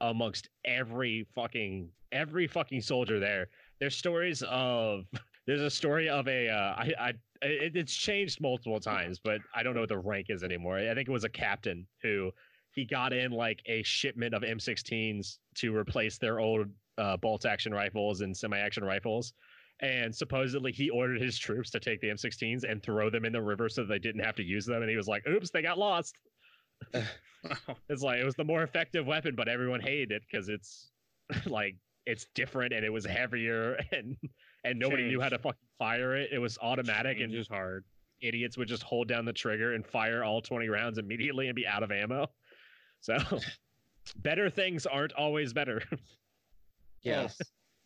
amongst 0.00 0.48
every 0.64 1.26
fucking 1.34 1.88
every 2.12 2.46
fucking 2.46 2.82
soldier 2.82 3.18
there. 3.18 3.48
There's 3.80 3.96
stories 3.96 4.42
of 4.42 5.04
there's 5.46 5.60
a 5.60 5.70
story 5.70 6.08
of 6.08 6.26
a 6.28 6.48
uh 6.48 6.74
I 6.76 6.92
I 6.98 7.08
it, 7.42 7.76
it's 7.76 7.94
changed 7.94 8.40
multiple 8.40 8.80
times, 8.80 9.20
but 9.22 9.40
I 9.54 9.62
don't 9.62 9.74
know 9.74 9.80
what 9.80 9.88
the 9.88 9.98
rank 9.98 10.26
is 10.30 10.42
anymore. 10.42 10.78
I 10.78 10.94
think 10.94 11.08
it 11.08 11.12
was 11.12 11.24
a 11.24 11.28
captain 11.28 11.86
who 12.02 12.30
he 12.72 12.84
got 12.84 13.12
in 13.12 13.30
like 13.30 13.62
a 13.66 13.82
shipment 13.82 14.34
of 14.34 14.42
M16s 14.42 15.38
to 15.56 15.74
replace 15.74 16.18
their 16.18 16.40
old 16.40 16.68
uh, 16.98 17.16
bolt 17.16 17.44
action 17.44 17.72
rifles 17.72 18.20
and 18.20 18.36
semi 18.36 18.58
action 18.58 18.84
rifles. 18.84 19.32
And 19.80 20.14
supposedly 20.14 20.72
he 20.72 20.88
ordered 20.88 21.20
his 21.20 21.38
troops 21.38 21.70
to 21.70 21.80
take 21.80 22.00
the 22.00 22.08
M16s 22.08 22.64
and 22.68 22.82
throw 22.82 23.10
them 23.10 23.26
in 23.26 23.32
the 23.32 23.42
river 23.42 23.68
so 23.68 23.84
they 23.84 23.98
didn't 23.98 24.24
have 24.24 24.36
to 24.36 24.42
use 24.42 24.64
them. 24.64 24.80
And 24.80 24.90
he 24.90 24.96
was 24.96 25.06
like, 25.06 25.26
oops, 25.26 25.50
they 25.50 25.62
got 25.62 25.78
lost. 25.78 26.14
It's 27.88 28.02
like 28.02 28.18
it 28.18 28.24
was 28.24 28.34
the 28.34 28.44
more 28.44 28.62
effective 28.64 29.06
weapon, 29.06 29.36
but 29.36 29.46
everyone 29.48 29.80
hated 29.80 30.10
it 30.10 30.22
because 30.28 30.48
it's 30.48 30.90
like 31.46 31.76
it's 32.06 32.26
different 32.34 32.72
and 32.72 32.84
it 32.84 32.92
was 32.92 33.04
heavier 33.04 33.74
and 33.92 34.16
and 34.66 34.78
nobody 34.78 35.04
knew 35.04 35.20
how 35.20 35.28
to 35.28 35.38
fucking 35.38 35.58
fire 35.78 36.16
it. 36.16 36.30
It 36.32 36.38
was 36.38 36.58
automatic 36.60 37.20
and 37.20 37.32
just 37.32 37.50
hard. 37.50 37.84
idiots 38.20 38.56
would 38.58 38.68
just 38.68 38.82
hold 38.82 39.08
down 39.08 39.24
the 39.24 39.32
trigger 39.32 39.74
and 39.74 39.86
fire 39.86 40.24
all 40.24 40.40
20 40.40 40.68
rounds 40.68 40.98
immediately 40.98 41.48
and 41.48 41.56
be 41.56 41.66
out 41.66 41.82
of 41.82 41.90
ammo. 41.90 42.26
So 43.00 43.16
better 44.16 44.50
things 44.50 44.86
aren't 44.86 45.12
always 45.12 45.52
better. 45.52 45.82
Yes. 47.02 47.38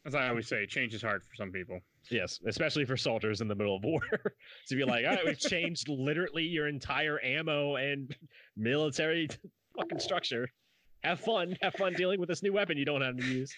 As 0.07 0.15
I 0.15 0.29
always 0.29 0.49
say, 0.49 0.65
change 0.65 0.95
is 0.95 1.03
hard 1.03 1.23
for 1.23 1.35
some 1.35 1.53
people. 1.53 1.79
yes, 2.11 2.41
especially 2.47 2.87
for 2.87 2.97
soldiers 2.97 3.43
in 3.43 3.49
the 3.49 3.55
middle 3.55 3.77
of 3.77 3.85
war. 3.85 4.01
to 4.69 4.77
be 4.77 4.85
like, 4.85 5.05
all 5.05 5.13
right, 5.13 5.27
we've 5.27 5.39
changed 5.39 5.89
literally 5.91 6.45
your 6.45 6.69
entire 6.69 7.23
ammo 7.23 7.77
and 7.77 8.17
military 8.57 9.29
fucking 9.77 9.99
structure. 9.99 10.49
Have 11.05 11.21
fun. 11.21 11.55
Have 11.61 11.75
fun 11.75 11.93
dealing 11.95 12.19
with 12.19 12.31
this 12.31 12.43
new 12.43 12.53
weapon 12.53 12.79
you 12.79 12.87
don't 12.87 13.03
have 13.03 13.17
to 13.19 13.25
use. 13.25 13.55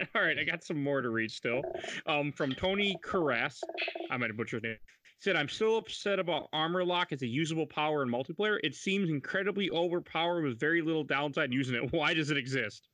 All 0.14 0.22
right, 0.22 0.38
I 0.38 0.44
got 0.44 0.62
some 0.64 0.82
more 0.82 1.00
to 1.00 1.10
read 1.10 1.30
still. 1.30 1.62
Um, 2.06 2.32
from 2.32 2.52
Tony 2.52 2.96
Carras, 3.04 3.60
I 4.10 4.16
might 4.16 4.28
have 4.30 4.36
butchered 4.36 4.64
his 4.64 4.70
name. 4.70 4.78
Said, 5.20 5.36
I'm 5.36 5.48
still 5.48 5.76
upset 5.76 6.18
about 6.18 6.48
Armor 6.52 6.84
Lock 6.84 7.12
as 7.12 7.22
a 7.22 7.26
usable 7.28 7.66
power 7.66 8.02
in 8.02 8.08
multiplayer. 8.08 8.58
It 8.64 8.74
seems 8.74 9.08
incredibly 9.08 9.70
overpowered 9.70 10.42
with 10.42 10.58
very 10.58 10.82
little 10.82 11.04
downside 11.04 11.52
using 11.52 11.76
it. 11.76 11.92
Why 11.92 12.12
does 12.12 12.30
it 12.30 12.36
exist? 12.36 12.88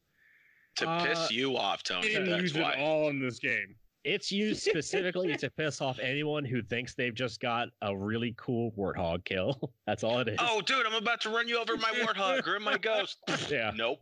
to 0.77 0.89
Uh, 0.89 1.05
piss 1.07 1.31
you 1.31 1.57
off, 1.57 1.81
I 1.87 1.95
Tony. 1.95 2.09
didn't 2.09 2.29
That's 2.31 2.43
use 2.43 2.55
why. 2.55 2.73
it 2.73 2.79
all 2.81 3.09
in 3.09 3.19
this 3.19 3.39
game. 3.39 3.75
It's 4.05 4.31
used 4.31 4.63
specifically 4.63 5.37
to 5.39 5.51
piss 5.51 5.81
off 5.81 5.99
anyone 5.99 6.45
who 6.45 6.63
thinks 6.63 6.95
they've 6.95 7.15
just 7.15 7.41
got 7.41 7.69
a 7.83 7.97
really 7.97 8.35
cool 8.37 8.73
warthog 8.79 9.25
kill. 9.25 9.73
That's 9.87 10.05
all 10.05 10.21
it 10.21 10.29
is. 10.29 10.37
Oh, 10.39 10.61
dude, 10.61 10.87
I'm 10.87 10.95
about 10.95 11.21
to 11.23 11.31
run 11.31 11.49
you 11.49 11.59
over 11.59 11.77
my 11.79 11.91
warthog 11.93 12.47
or 12.47 12.61
my 12.61 12.77
ghost. 12.79 13.19
yeah. 13.51 13.73
Nope. 13.75 14.01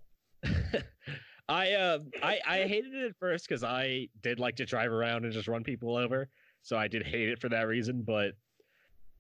I 1.49 1.73
uh 1.73 1.99
I 2.23 2.41
I 2.47 2.59
hated 2.67 2.95
it 2.95 3.07
at 3.07 3.17
first 3.17 3.49
because 3.49 3.63
I 3.63 4.09
did 4.23 4.41
like 4.41 4.57
to 4.57 4.67
drive 4.67 4.91
around 4.91 5.25
and 5.25 5.33
just 5.33 5.49
run 5.49 5.63
people 5.63 5.97
over, 5.97 6.29
so 6.63 6.77
I 6.77 6.89
did 6.89 7.07
hate 7.07 7.29
it 7.29 7.41
for 7.41 7.49
that 7.49 7.69
reason. 7.69 8.03
But 8.03 8.33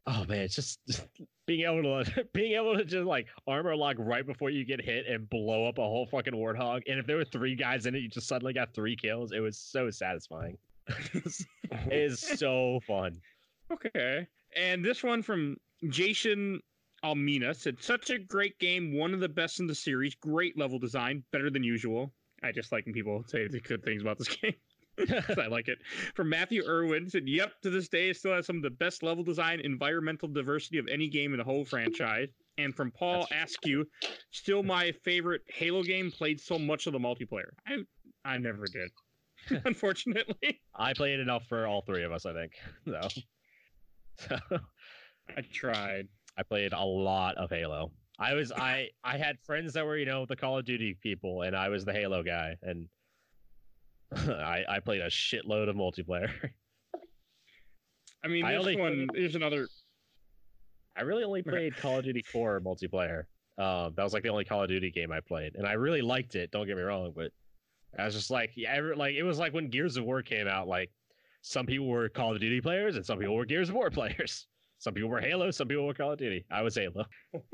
oh 0.06 0.24
man, 0.28 0.40
it's 0.40 0.54
just 0.54 0.80
being 1.46 1.66
able 1.66 2.04
to 2.04 2.24
being 2.32 2.52
able 2.52 2.76
to 2.76 2.84
just 2.84 3.06
like 3.06 3.28
armor 3.46 3.76
lock 3.76 3.96
right 3.98 4.26
before 4.26 4.50
you 4.50 4.64
get 4.64 4.80
hit 4.80 5.06
and 5.06 5.28
blow 5.30 5.66
up 5.68 5.78
a 5.78 5.82
whole 5.82 6.06
fucking 6.06 6.34
warthog. 6.34 6.82
And 6.88 6.98
if 6.98 7.06
there 7.06 7.16
were 7.16 7.24
three 7.24 7.54
guys 7.54 7.86
in 7.86 7.94
it, 7.94 8.00
you 8.00 8.08
just 8.08 8.28
suddenly 8.28 8.52
got 8.52 8.74
three 8.74 8.96
kills. 8.96 9.32
It 9.32 9.40
was 9.40 9.56
so 9.56 9.90
satisfying. 9.90 10.58
it 10.88 11.46
is 11.92 12.20
so 12.20 12.80
fun. 12.86 13.20
Okay. 13.72 14.26
And 14.56 14.84
this 14.84 15.02
one 15.02 15.22
from 15.22 15.56
Jason 15.88 16.60
Almina 17.04 17.54
said, 17.54 17.82
such 17.82 18.10
a 18.10 18.18
great 18.18 18.58
game, 18.58 18.96
one 18.96 19.12
of 19.12 19.20
the 19.20 19.28
best 19.28 19.60
in 19.60 19.66
the 19.66 19.74
series. 19.74 20.14
Great 20.14 20.56
level 20.56 20.78
design, 20.78 21.22
better 21.32 21.50
than 21.50 21.62
usual. 21.62 22.12
I 22.42 22.52
just 22.52 22.72
like 22.72 22.84
when 22.86 22.94
people 22.94 23.24
say 23.26 23.48
the 23.48 23.60
good 23.60 23.82
things 23.84 24.02
about 24.02 24.18
this 24.18 24.28
game. 24.42 24.54
I 25.38 25.46
like 25.46 25.68
it. 25.68 25.78
From 26.14 26.30
Matthew 26.30 26.62
Irwin 26.66 27.10
said, 27.10 27.28
Yep, 27.28 27.52
to 27.62 27.70
this 27.70 27.88
day, 27.88 28.10
it 28.10 28.16
still 28.16 28.32
has 28.32 28.46
some 28.46 28.56
of 28.56 28.62
the 28.62 28.70
best 28.70 29.02
level 29.02 29.22
design, 29.22 29.60
environmental 29.60 30.28
diversity 30.28 30.78
of 30.78 30.88
any 30.90 31.08
game 31.08 31.32
in 31.32 31.38
the 31.38 31.44
whole 31.44 31.64
franchise. 31.64 32.28
And 32.58 32.74
from 32.74 32.90
Paul 32.90 33.26
Askew, 33.30 33.84
still 34.30 34.62
my 34.62 34.92
favorite 35.04 35.42
Halo 35.48 35.82
game, 35.82 36.10
played 36.10 36.40
so 36.40 36.58
much 36.58 36.86
of 36.86 36.94
the 36.94 36.98
multiplayer. 36.98 37.50
I 37.66 37.84
I 38.24 38.38
never 38.38 38.64
did. 38.66 38.90
Unfortunately. 39.64 40.60
I 40.74 40.94
played 40.94 41.20
enough 41.20 41.44
for 41.46 41.66
all 41.66 41.82
three 41.82 42.04
of 42.04 42.12
us, 42.12 42.24
I 42.26 42.32
think. 42.32 42.52
So, 42.86 43.08
so 44.16 44.38
I 45.36 45.42
tried. 45.52 46.08
I 46.38 46.42
played 46.42 46.72
a 46.72 46.84
lot 46.84 47.36
of 47.36 47.50
Halo. 47.50 47.92
I 48.18 48.34
was 48.34 48.50
I 48.52 48.88
I 49.04 49.18
had 49.18 49.38
friends 49.40 49.74
that 49.74 49.84
were 49.84 49.96
you 49.98 50.06
know 50.06 50.24
the 50.26 50.36
Call 50.36 50.58
of 50.58 50.64
Duty 50.64 50.96
people, 51.02 51.42
and 51.42 51.54
I 51.54 51.68
was 51.68 51.84
the 51.84 51.92
Halo 51.92 52.22
guy, 52.22 52.56
and 52.62 52.88
I 54.14 54.64
I 54.68 54.80
played 54.80 55.02
a 55.02 55.08
shitload 55.08 55.68
of 55.68 55.76
multiplayer. 55.76 56.30
I 58.24 58.28
mean, 58.28 58.44
I 58.44 58.52
this 58.52 58.60
only- 58.60 58.76
one 58.76 59.08
is 59.14 59.34
another. 59.34 59.68
I 60.96 61.02
really 61.02 61.24
only 61.24 61.42
played 61.42 61.76
Call 61.76 61.98
of 61.98 62.04
Duty 62.04 62.22
4 62.22 62.60
multiplayer. 62.62 63.24
Um, 63.58 63.92
that 63.96 64.02
was 64.02 64.14
like 64.14 64.22
the 64.22 64.30
only 64.30 64.46
Call 64.46 64.62
of 64.62 64.68
Duty 64.68 64.90
game 64.90 65.12
I 65.12 65.20
played, 65.20 65.54
and 65.54 65.66
I 65.66 65.72
really 65.72 66.00
liked 66.00 66.34
it. 66.36 66.50
Don't 66.50 66.66
get 66.66 66.76
me 66.76 66.82
wrong, 66.82 67.12
but 67.14 67.32
I 67.98 68.06
was 68.06 68.14
just 68.14 68.30
like, 68.30 68.52
yeah, 68.56 68.72
every, 68.74 68.96
like 68.96 69.14
it 69.14 69.22
was 69.22 69.38
like 69.38 69.52
when 69.52 69.68
Gears 69.68 69.98
of 69.98 70.04
War 70.04 70.22
came 70.22 70.48
out. 70.48 70.68
Like 70.68 70.90
some 71.42 71.66
people 71.66 71.86
were 71.86 72.08
Call 72.08 72.32
of 72.34 72.40
Duty 72.40 72.62
players, 72.62 72.96
and 72.96 73.04
some 73.04 73.18
people 73.18 73.34
were 73.36 73.44
Gears 73.44 73.68
of 73.68 73.74
War 73.74 73.90
players. 74.00 74.46
Some 74.78 74.94
people 74.94 75.10
were 75.10 75.20
Halo, 75.20 75.50
some 75.50 75.68
people 75.68 75.86
were 75.86 75.94
Call 75.94 76.12
of 76.12 76.18
Duty. 76.18 76.46
I 76.50 76.62
was 76.62 76.74
Halo. 76.74 77.04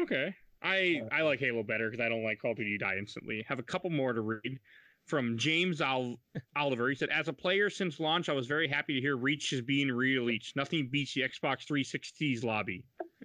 Okay. 0.01 0.33
I 0.63 1.03
I 1.11 1.23
like 1.23 1.41
Halo 1.41 1.63
better 1.63 1.91
because 1.91 2.05
I 2.05 2.09
don't 2.09 2.23
like 2.25 2.39
Call 2.41 2.53
of 2.53 2.57
Duty 2.57 2.79
die 2.79 2.97
instantly. 2.99 3.45
Have 3.49 3.59
a 3.59 3.63
couple 3.63 3.91
more 3.91 4.13
to 4.13 4.21
read 4.21 4.61
from 5.07 5.37
James 5.37 5.81
Ol- 5.81 6.21
Oliver. 6.57 6.89
He 6.89 6.95
said, 6.95 7.11
"As 7.11 7.29
a 7.29 7.33
player 7.33 7.69
since 7.71 7.99
launch, 7.99 8.29
I 8.29 8.33
was 8.33 8.47
very 8.47 8.69
happy 8.69 8.95
to 8.95 9.01
hear 9.01 9.17
Reach 9.17 9.53
is 9.53 9.61
being 9.63 9.89
re-released. 9.89 10.55
Nothing 10.57 10.89
beats 10.91 11.15
the 11.15 11.23
Xbox 11.23 11.67
360's 11.67 12.45
lobby. 12.45 12.85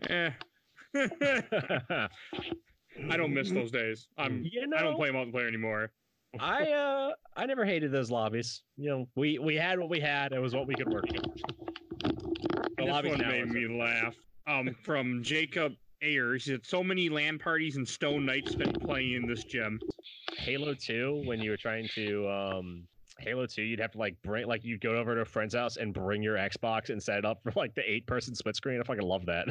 Eh. 0.09 0.31
I 3.09 3.17
don't 3.17 3.33
miss 3.33 3.51
those 3.51 3.71
days. 3.71 4.07
I'm 4.17 4.43
you 4.43 4.65
know, 4.67 4.77
I 4.77 4.81
don't 4.81 4.95
play 4.95 5.09
multiplayer 5.09 5.47
anymore. 5.47 5.91
I 6.39 6.71
uh 6.71 7.11
I 7.35 7.45
never 7.45 7.65
hated 7.65 7.91
those 7.91 8.09
lobbies. 8.11 8.63
You 8.75 8.89
know, 8.89 9.09
we 9.15 9.39
we 9.39 9.55
had 9.55 9.79
what 9.79 9.89
we 9.89 9.99
had. 9.99 10.33
It 10.33 10.39
was 10.39 10.55
what 10.55 10.67
we 10.67 10.75
could 10.75 10.89
work 10.91 11.05
with. 11.11 11.23
The 12.01 12.73
this 12.77 12.87
lobbies 12.87 13.11
one 13.11 13.27
made 13.27 13.49
me 13.49 13.67
laugh. 13.67 14.15
Um, 14.47 14.75
from 14.83 15.23
Jacob 15.23 15.73
Ayers, 16.01 16.45
he 16.45 16.57
"So 16.63 16.83
many 16.83 17.09
LAN 17.09 17.39
parties 17.39 17.75
and 17.75 17.87
Stone 17.87 18.25
Knights 18.25 18.55
been 18.55 18.73
playing 18.73 19.13
in 19.13 19.27
this 19.27 19.43
gym. 19.43 19.79
Halo 20.37 20.73
2 20.73 21.23
when 21.25 21.39
you 21.39 21.51
were 21.51 21.57
trying 21.57 21.87
to 21.95 22.29
um 22.29 22.87
Halo 23.19 23.47
2 23.47 23.63
you'd 23.63 23.79
have 23.79 23.91
to 23.93 23.97
like 23.97 24.15
bring 24.23 24.45
like 24.47 24.63
you'd 24.63 24.81
go 24.81 24.95
over 24.97 25.15
to 25.15 25.21
a 25.21 25.25
friend's 25.25 25.55
house 25.55 25.77
and 25.77 25.93
bring 25.93 26.21
your 26.21 26.35
Xbox 26.35 26.89
and 26.89 27.01
set 27.01 27.17
it 27.17 27.25
up 27.25 27.39
for 27.43 27.51
like 27.55 27.73
the 27.75 27.89
eight 27.89 28.05
person 28.05 28.35
split 28.35 28.55
screen. 28.55 28.79
I 28.79 28.83
fucking 28.83 29.01
love 29.01 29.25
that. 29.25 29.47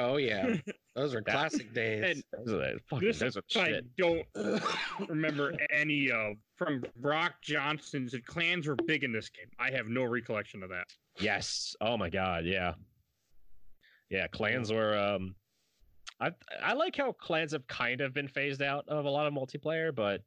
Oh 0.00 0.16
yeah, 0.16 0.56
those 0.94 1.14
are 1.14 1.22
classic 1.22 1.72
days. 1.74 2.22
And 2.32 2.46
Those 2.46 2.54
are, 2.54 2.78
fucking, 2.88 3.08
This 3.08 3.18
those 3.18 3.36
are 3.36 3.42
I 3.56 3.66
shit. 3.66 3.96
don't 3.96 4.24
remember 5.08 5.54
any 5.70 6.10
of. 6.10 6.36
From 6.56 6.82
Brock 6.96 7.34
Johnson's 7.42 8.10
said 8.12 8.26
clans 8.26 8.66
were 8.66 8.76
big 8.86 9.04
in 9.04 9.12
this 9.12 9.28
game. 9.28 9.46
I 9.60 9.70
have 9.70 9.88
no 9.88 10.02
recollection 10.04 10.62
of 10.62 10.70
that. 10.70 10.86
Yes. 11.18 11.74
Oh 11.80 11.96
my 11.96 12.10
god, 12.10 12.44
yeah. 12.44 12.74
Yeah, 14.10 14.26
clans 14.28 14.72
were 14.72 14.96
um 14.98 15.34
I 16.20 16.30
I 16.62 16.72
like 16.74 16.96
how 16.96 17.12
clans 17.12 17.52
have 17.52 17.66
kind 17.66 18.00
of 18.00 18.12
been 18.12 18.28
phased 18.28 18.62
out 18.62 18.88
of 18.88 19.04
a 19.04 19.10
lot 19.10 19.26
of 19.26 19.32
multiplayer, 19.34 19.94
but 19.94 20.22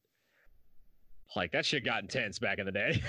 like 1.35 1.51
that 1.51 1.65
shit 1.65 1.83
got 1.85 2.01
intense 2.03 2.39
back 2.39 2.59
in 2.59 2.65
the 2.65 2.71
day. 2.71 3.01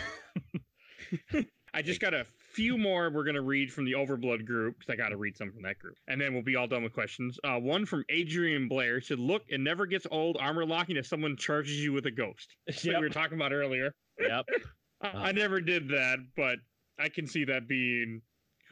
I 1.75 1.81
just 1.83 2.01
got 2.01 2.13
a 2.15 2.27
few 2.53 2.77
more 2.77 3.11
we're 3.11 3.25
going 3.25 3.35
to 3.35 3.41
read 3.41 3.73
from 3.73 3.87
the 3.87 3.93
Overblood 3.93 4.45
group 4.45 4.79
because 4.79 4.93
I 4.93 4.97
got 4.97 5.09
to 5.09 5.17
read 5.17 5.37
some 5.39 5.51
from 5.53 5.63
that 5.63 5.79
group. 5.79 5.97
And 6.07 6.21
then 6.21 6.35
we'll 6.35 6.43
be 6.43 6.55
all 6.55 6.67
done 6.67 6.83
with 6.83 6.93
questions. 6.93 7.39
Uh, 7.45 7.59
one 7.59 7.87
from 7.87 8.05
Adrian 8.11 8.69
Blair 8.69 9.01
said, 9.01 9.19
Look, 9.19 9.43
it 9.49 9.59
never 9.61 9.87
gets 9.87 10.07
old 10.11 10.37
armor 10.39 10.67
locking 10.67 10.97
if 10.97 11.07
someone 11.07 11.37
charges 11.37 11.83
you 11.83 11.93
with 11.93 12.07
a 12.07 12.11
ghost. 12.11 12.55
Like 12.69 12.85
Yep. 12.85 12.95
we 13.01 13.07
were 13.07 13.09
talking 13.09 13.39
about 13.39 13.53
earlier. 13.53 13.95
yep. 14.21 14.45
I, 15.01 15.29
I 15.29 15.33
never 15.33 15.61
did 15.61 15.89
that, 15.89 16.19
but 16.37 16.59
I 16.99 17.09
can 17.09 17.27
see 17.27 17.45
that 17.47 17.67
being 17.67 18.21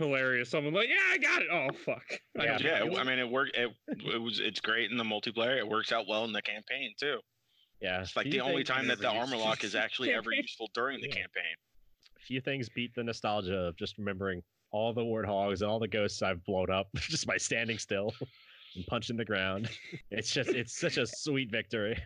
hilarious. 0.01 0.51
Someone 0.51 0.75
like, 0.75 0.89
Yeah, 0.89 0.97
I 1.13 1.19
got 1.19 1.43
it. 1.43 1.49
Oh, 1.53 1.69
fuck. 1.85 2.03
I 2.41 2.45
Yeah. 2.45 2.59
Yeah, 2.61 2.79
know. 2.85 2.97
I 2.97 3.05
mean, 3.05 3.19
it 3.19 3.31
worked. 3.31 3.57
It, 3.57 3.71
it 3.89 4.21
was. 4.21 4.41
It's 4.41 4.61
great 4.61 4.91
in 4.91 4.97
the 4.97 5.05
multiplayer. 5.05 5.57
It 5.59 5.69
works 5.69 5.93
out 5.93 6.07
well 6.09 6.25
in 6.25 6.33
the 6.33 6.43
campaign 6.43 6.93
too. 6.99 7.19
Yeah. 7.81 8.01
It's 8.03 8.17
like 8.17 8.29
the 8.31 8.41
only 8.41 8.65
time 8.65 8.87
that 8.89 8.99
the 9.01 9.09
armor 9.09 9.37
lock 9.37 9.63
is 9.65 9.75
actually 9.85 10.13
ever 10.13 10.33
useful 10.35 10.69
during 10.75 11.01
the 11.01 11.09
Yeah. 11.09 11.15
campaign. 11.15 11.55
few 12.27 12.41
things 12.41 12.69
beat 12.69 12.95
the 12.95 13.05
nostalgia 13.05 13.55
of 13.57 13.77
just 13.77 13.97
remembering 13.99 14.43
all 14.73 14.93
the 14.93 15.01
warthogs 15.03 15.63
and 15.63 15.71
all 15.71 15.79
the 15.79 15.89
ghosts 15.89 16.23
I've 16.23 16.45
blown 16.45 16.71
up 16.71 16.89
just 16.97 17.27
by 17.27 17.37
standing 17.37 17.79
still 17.79 18.13
and 18.77 18.87
punching 18.87 19.17
the 19.17 19.25
ground. 19.25 19.69
It's 20.11 20.33
just 20.33 20.51
it's 20.51 20.79
such 20.79 20.97
a 20.97 21.07
sweet 21.07 21.51
victory. 21.51 21.97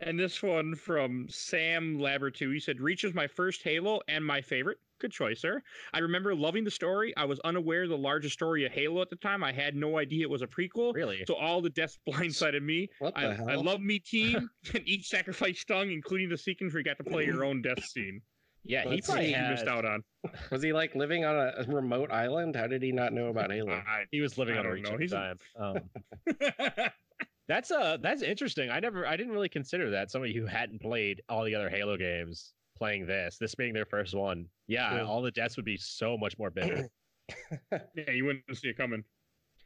And 0.00 0.18
this 0.18 0.42
one 0.42 0.74
from 0.74 1.26
Sam 1.28 1.98
Labertu. 1.98 2.52
He 2.52 2.60
said, 2.60 2.80
Reach 2.80 3.04
is 3.04 3.14
my 3.14 3.26
first 3.26 3.62
Halo 3.62 4.00
and 4.08 4.24
my 4.24 4.40
favorite. 4.40 4.78
Good 4.98 5.12
choice, 5.12 5.40
sir. 5.40 5.62
I 5.94 5.98
remember 5.98 6.34
loving 6.34 6.64
the 6.64 6.70
story. 6.70 7.14
I 7.16 7.24
was 7.24 7.40
unaware 7.40 7.84
of 7.84 7.88
the 7.90 7.96
larger 7.98 8.28
story 8.28 8.66
of 8.66 8.72
Halo 8.72 9.00
at 9.02 9.10
the 9.10 9.16
time. 9.16 9.42
I 9.42 9.52
had 9.52 9.74
no 9.74 9.98
idea 9.98 10.22
it 10.22 10.30
was 10.30 10.42
a 10.42 10.46
prequel. 10.46 10.94
Really? 10.94 11.22
So 11.26 11.34
all 11.34 11.60
the 11.62 11.70
deaths 11.70 11.98
blindsided 12.08 12.62
me. 12.62 12.88
what 12.98 13.14
the 13.14 13.20
I, 13.20 13.34
hell? 13.34 13.50
I 13.50 13.54
love 13.56 13.80
me 13.80 13.98
team, 14.04 14.48
and 14.74 14.86
each 14.86 15.08
sacrifice 15.08 15.60
stung, 15.60 15.90
including 15.90 16.28
the 16.28 16.36
sequence 16.38 16.72
where 16.72 16.80
you 16.80 16.84
got 16.84 16.98
to 16.98 17.04
play 17.04 17.24
your 17.24 17.44
own 17.44 17.62
death 17.62 17.82
scene. 17.84 18.20
Yeah, 18.62 18.86
he 18.90 19.00
probably 19.00 19.32
had, 19.32 19.50
missed 19.50 19.66
out 19.66 19.86
on. 19.86 20.02
Was 20.50 20.62
he 20.62 20.72
like 20.74 20.94
living 20.94 21.24
on 21.24 21.34
a, 21.34 21.64
remote 21.66 22.10
island? 22.10 22.54
How 22.54 22.66
did 22.66 22.82
he 22.82 22.92
not 22.92 23.14
know 23.14 23.28
about 23.28 23.50
Halo? 23.50 23.72
I, 23.72 24.04
he 24.10 24.20
was 24.20 24.36
living 24.36 24.56
I 24.56 24.58
on 24.58 24.66
a 24.66 24.68
don't 24.68 24.74
reach 24.74 24.84
know. 24.84 24.90
at 24.90 24.98
the 24.98 25.02
He's 25.02 25.12
a- 25.12 25.16
time. 25.16 26.70
Um, 26.76 26.86
That's 27.50 27.72
uh 27.72 27.96
that's 28.00 28.22
interesting. 28.22 28.70
I 28.70 28.78
never 28.78 29.04
I 29.04 29.16
didn't 29.16 29.32
really 29.32 29.48
consider 29.48 29.90
that 29.90 30.08
somebody 30.08 30.32
who 30.32 30.46
hadn't 30.46 30.80
played 30.80 31.20
all 31.28 31.42
the 31.44 31.52
other 31.52 31.68
Halo 31.68 31.96
games 31.96 32.52
playing 32.78 33.06
this, 33.06 33.38
this 33.40 33.56
being 33.56 33.74
their 33.74 33.84
first 33.84 34.14
one. 34.14 34.46
Yeah, 34.68 34.94
Yeah. 34.94 35.02
all 35.02 35.20
the 35.20 35.32
deaths 35.32 35.56
would 35.56 35.64
be 35.64 35.76
so 35.76 36.16
much 36.16 36.38
more 36.38 36.50
bitter. 36.50 36.88
yeah, 37.72 38.10
you 38.12 38.24
wouldn't 38.24 38.44
see 38.56 38.68
it 38.68 38.76
coming. 38.76 39.02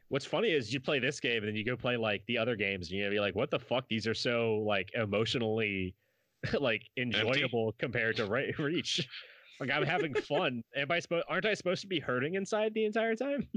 What's 0.09 0.25
funny 0.25 0.49
is 0.49 0.73
you 0.73 0.79
play 0.79 0.97
this 0.97 1.19
game 1.19 1.37
and 1.43 1.47
then 1.49 1.55
you 1.55 1.63
go 1.63 1.75
play 1.77 1.95
like 1.95 2.23
the 2.25 2.39
other 2.39 2.55
games 2.55 2.89
and 2.89 2.97
you're 2.97 3.05
gonna 3.07 3.15
be 3.17 3.19
like, 3.19 3.35
what 3.35 3.51
the 3.51 3.59
fuck? 3.59 3.87
These 3.87 4.07
are 4.07 4.15
so 4.15 4.63
like 4.65 4.89
emotionally 4.95 5.93
like 6.59 6.81
enjoyable 6.97 7.75
compared 7.77 8.15
to 8.15 8.25
Re- 8.25 8.55
Reach. 8.59 9.07
Like 9.59 9.69
I'm 9.69 9.83
having 9.83 10.15
fun. 10.15 10.63
Am 10.75 10.91
I 10.91 10.99
supposed 10.99 11.25
aren't 11.29 11.45
I 11.45 11.53
supposed 11.53 11.81
to 11.81 11.87
be 11.87 11.99
hurting 11.99 12.33
inside 12.33 12.73
the 12.73 12.85
entire 12.85 13.15
time? 13.15 13.47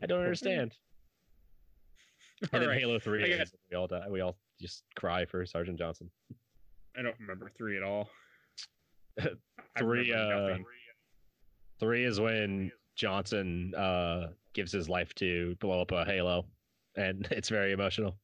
I 0.00 0.06
don't 0.06 0.20
understand. 0.20 0.74
And 2.52 2.62
then 2.62 2.68
right. 2.68 2.80
Halo 2.80 2.98
3 2.98 3.24
I 3.24 3.28
got- 3.28 3.38
and 3.40 3.50
we 3.70 3.76
all 3.76 3.86
die. 3.86 4.06
We 4.10 4.20
all 4.20 4.36
just 4.60 4.82
cry 4.96 5.24
for 5.24 5.46
Sergeant 5.46 5.78
Johnson. 5.78 6.10
I 6.96 7.02
don't 7.02 7.16
remember 7.18 7.50
three 7.56 7.76
at 7.76 7.82
all. 7.82 8.08
Three, 9.78 10.12
uh. 10.12 10.56
Three 11.80 12.04
is 12.04 12.20
when 12.20 12.70
Johnson 12.96 13.74
uh, 13.74 14.28
gives 14.52 14.70
his 14.72 14.88
life 14.88 15.12
to 15.16 15.56
blow 15.60 15.80
up 15.80 15.90
a 15.92 16.04
Halo, 16.04 16.46
and 16.96 17.26
it's 17.30 17.48
very 17.48 17.72
emotional. 17.72 18.16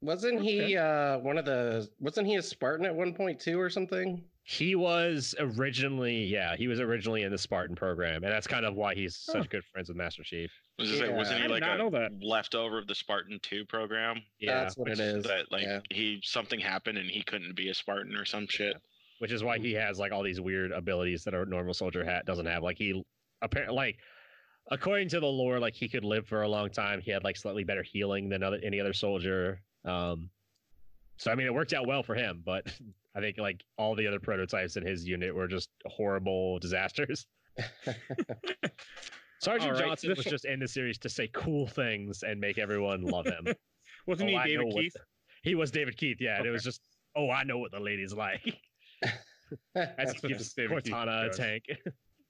Wasn't 0.00 0.40
he 0.40 0.76
uh 0.76 1.18
one 1.18 1.38
of 1.38 1.44
the? 1.44 1.88
Wasn't 1.98 2.26
he 2.26 2.36
a 2.36 2.42
Spartan 2.42 2.86
at 2.86 2.94
one 2.94 3.14
point 3.14 3.40
too 3.40 3.58
or 3.58 3.68
something? 3.68 4.22
He 4.50 4.74
was 4.76 5.34
originally, 5.38 6.24
yeah, 6.24 6.56
he 6.56 6.68
was 6.68 6.80
originally 6.80 7.22
in 7.22 7.30
the 7.30 7.36
Spartan 7.36 7.76
program, 7.76 8.24
and 8.24 8.32
that's 8.32 8.46
kind 8.46 8.64
of 8.64 8.74
why 8.76 8.94
he's 8.94 9.22
Huh. 9.26 9.32
such 9.42 9.50
good 9.50 9.62
friends 9.66 9.88
with 9.88 9.98
Master 9.98 10.22
Chief. 10.22 10.50
Was 10.78 10.90
this, 10.90 11.00
Yeah. 11.00 11.10
wasn't 11.14 11.40
I 11.40 11.42
he 11.42 11.48
like 11.48 11.62
a 11.62 11.76
know 11.76 11.90
that. 11.90 12.12
leftover 12.22 12.78
of 12.78 12.86
the 12.86 12.94
Spartan 12.94 13.40
Two 13.42 13.66
program? 13.66 14.22
Yeah, 14.38 14.60
That's 14.62 14.78
what 14.78 14.88
which, 14.88 15.00
it 15.00 15.02
is. 15.02 15.24
That 15.24 15.52
like 15.52 15.64
yeah. 15.64 15.80
he 15.90 16.20
something 16.22 16.58
happened 16.58 16.96
and 16.96 17.10
he 17.10 17.22
couldn't 17.24 17.56
be 17.56 17.68
a 17.68 17.74
Spartan 17.74 18.14
or 18.16 18.24
some 18.24 18.46
shit. 18.48 18.76
which 19.18 19.32
is 19.32 19.44
why 19.44 19.58
he 19.58 19.72
has 19.74 19.98
like 19.98 20.12
all 20.12 20.22
these 20.22 20.40
weird 20.40 20.72
abilities 20.72 21.24
that 21.24 21.34
a 21.34 21.44
normal 21.44 21.74
soldier 21.74 22.02
hat 22.02 22.24
doesn't 22.24 22.46
have. 22.46 22.62
Like 22.62 22.78
he 22.78 23.04
apparently, 23.42 23.76
like 23.76 23.98
according 24.70 25.10
to 25.10 25.20
the 25.20 25.26
lore, 25.26 25.58
like 25.60 25.74
he 25.74 25.88
could 25.90 26.04
live 26.04 26.26
for 26.26 26.40
a 26.42 26.48
long 26.48 26.70
time. 26.70 27.02
He 27.02 27.10
had 27.10 27.22
like 27.22 27.36
slightly 27.36 27.64
better 27.64 27.82
healing 27.82 28.30
than 28.30 28.42
other, 28.42 28.58
any 28.64 28.80
other 28.80 28.94
soldier. 28.94 29.60
Um, 29.84 30.30
so 31.18 31.30
I 31.30 31.34
mean, 31.34 31.46
it 31.48 31.52
worked 31.52 31.74
out 31.74 31.86
well 31.86 32.02
for 32.02 32.14
him, 32.14 32.42
but 32.46 32.66
I 33.18 33.20
think 33.20 33.36
like 33.36 33.64
all 33.76 33.96
the 33.96 34.06
other 34.06 34.20
prototypes 34.20 34.76
in 34.76 34.86
his 34.86 35.04
unit 35.04 35.34
were 35.34 35.48
just 35.48 35.70
horrible 35.86 36.58
disasters. 36.60 37.26
Sergeant 39.40 39.72
right, 39.72 39.84
Johnson 39.84 40.14
was 40.16 40.24
just 40.24 40.44
in 40.44 40.60
the 40.60 40.68
series 40.68 40.98
to 40.98 41.08
say 41.08 41.28
cool 41.34 41.66
things 41.66 42.22
and 42.22 42.40
make 42.40 42.58
everyone 42.58 43.02
love 43.02 43.26
him. 43.26 43.48
Wasn't 44.06 44.28
Oh, 44.28 44.32
he 44.32 44.36
I 44.36 44.46
David 44.46 44.72
Keith? 44.72 44.96
he 45.42 45.54
was 45.56 45.72
David 45.72 45.96
Keith, 45.96 46.18
yeah. 46.20 46.38
And 46.38 46.46
it 46.46 46.50
was 46.50 46.62
just, 46.62 46.80
oh, 47.16 47.28
I 47.30 47.42
know 47.42 47.58
what 47.58 47.72
the 47.72 47.80
ladies 47.80 48.12
like. 48.12 48.40
As 49.04 49.12
That's 49.74 50.20
he 50.20 50.28
gives 50.28 50.52
David 50.54 50.84
Cortana 50.84 51.26
a 51.26 51.30
tank. 51.30 51.64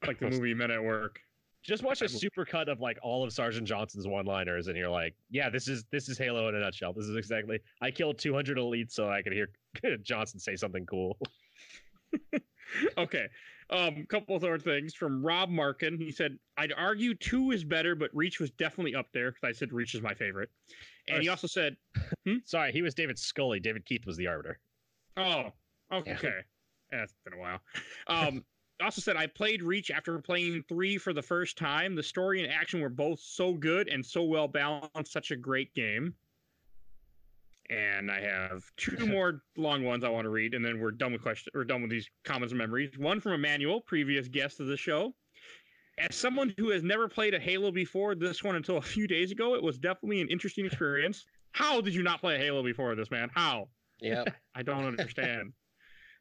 Like 0.06 0.20
the 0.20 0.30
movie 0.30 0.54
Men 0.54 0.70
at 0.70 0.82
Work. 0.82 1.20
Just 1.64 1.82
watch 1.82 2.00
a 2.00 2.04
will- 2.04 2.08
super 2.10 2.44
cut 2.44 2.68
of 2.68 2.80
like 2.80 2.98
all 3.02 3.24
of 3.24 3.32
Sergeant 3.32 3.66
Johnson's 3.66 4.06
one-liners, 4.06 4.68
and 4.68 4.76
you're 4.76 4.88
like, 4.88 5.14
"Yeah, 5.30 5.50
this 5.50 5.68
is 5.68 5.84
this 5.90 6.08
is 6.08 6.16
Halo 6.16 6.48
in 6.48 6.54
a 6.54 6.60
nutshell. 6.60 6.92
This 6.92 7.06
is 7.06 7.16
exactly." 7.16 7.58
I 7.80 7.90
killed 7.90 8.18
200 8.18 8.56
elites 8.58 8.92
so 8.92 9.10
I 9.10 9.22
could 9.22 9.32
hear 9.32 9.48
Johnson 10.02 10.40
say 10.40 10.56
something 10.56 10.86
cool. 10.86 11.18
Okay. 12.96 13.26
Um, 13.70 14.06
couple 14.08 14.34
of 14.36 14.44
other 14.44 14.58
things 14.58 14.94
from 14.94 15.24
Rob 15.24 15.50
Markin. 15.50 15.98
He 15.98 16.10
said, 16.10 16.38
I'd 16.56 16.72
argue 16.72 17.14
two 17.14 17.50
is 17.50 17.64
better, 17.64 17.94
but 17.94 18.10
Reach 18.14 18.40
was 18.40 18.50
definitely 18.52 18.94
up 18.94 19.06
there 19.12 19.30
because 19.30 19.42
I 19.44 19.52
said 19.52 19.72
Reach 19.72 19.94
is 19.94 20.02
my 20.02 20.14
favorite. 20.14 20.50
And 21.08 21.22
he 21.22 21.28
also 21.28 21.46
said, 21.46 21.76
Sorry, 22.44 22.72
he 22.72 22.82
was 22.82 22.94
David 22.94 23.18
Scully. 23.18 23.60
David 23.60 23.84
Keith 23.84 24.06
was 24.06 24.16
the 24.16 24.26
Arbiter. 24.26 24.58
Oh, 25.16 25.52
okay. 25.92 26.16
Yeah, 26.92 27.02
it's 27.02 27.14
been 27.24 27.34
a 27.34 27.38
while. 27.38 27.60
Um, 28.06 28.44
also 28.80 29.00
said 29.00 29.16
I 29.16 29.26
played 29.26 29.62
Reach 29.62 29.90
after 29.90 30.18
playing 30.18 30.64
three 30.68 30.98
for 30.98 31.12
the 31.12 31.22
first 31.22 31.58
time. 31.58 31.94
The 31.94 32.02
story 32.02 32.42
and 32.42 32.52
action 32.52 32.80
were 32.80 32.88
both 32.88 33.20
so 33.20 33.52
good 33.52 33.88
and 33.88 34.04
so 34.04 34.22
well 34.22 34.48
balanced. 34.48 35.12
Such 35.12 35.30
a 35.30 35.36
great 35.36 35.74
game. 35.74 36.14
And 37.70 38.10
I 38.10 38.20
have 38.20 38.64
two 38.76 39.06
more 39.06 39.42
long 39.56 39.84
ones 39.84 40.04
I 40.04 40.08
want 40.08 40.24
to 40.24 40.30
read, 40.30 40.54
and 40.54 40.64
then 40.64 40.80
we're 40.80 40.92
done 40.92 41.12
with 41.12 41.22
questions. 41.22 41.52
We're 41.54 41.64
done 41.64 41.82
with 41.82 41.90
these 41.90 42.08
comments 42.24 42.52
and 42.52 42.58
memories. 42.58 42.96
One 42.98 43.20
from 43.20 43.32
Emmanuel, 43.32 43.80
previous 43.80 44.28
guest 44.28 44.60
of 44.60 44.66
the 44.66 44.76
show. 44.76 45.14
As 45.98 46.14
someone 46.14 46.54
who 46.56 46.70
has 46.70 46.84
never 46.84 47.08
played 47.08 47.34
a 47.34 47.40
Halo 47.40 47.72
before 47.72 48.14
this 48.14 48.44
one 48.44 48.54
until 48.54 48.76
a 48.76 48.82
few 48.82 49.08
days 49.08 49.32
ago, 49.32 49.54
it 49.54 49.62
was 49.62 49.78
definitely 49.78 50.20
an 50.20 50.28
interesting 50.28 50.64
experience. 50.64 51.26
How 51.52 51.80
did 51.80 51.94
you 51.94 52.04
not 52.04 52.20
play 52.20 52.36
a 52.36 52.38
Halo 52.38 52.62
before 52.62 52.94
this, 52.94 53.10
man? 53.10 53.28
How? 53.34 53.68
Yeah, 54.00 54.24
I 54.54 54.62
don't 54.62 54.84
understand. 54.84 55.52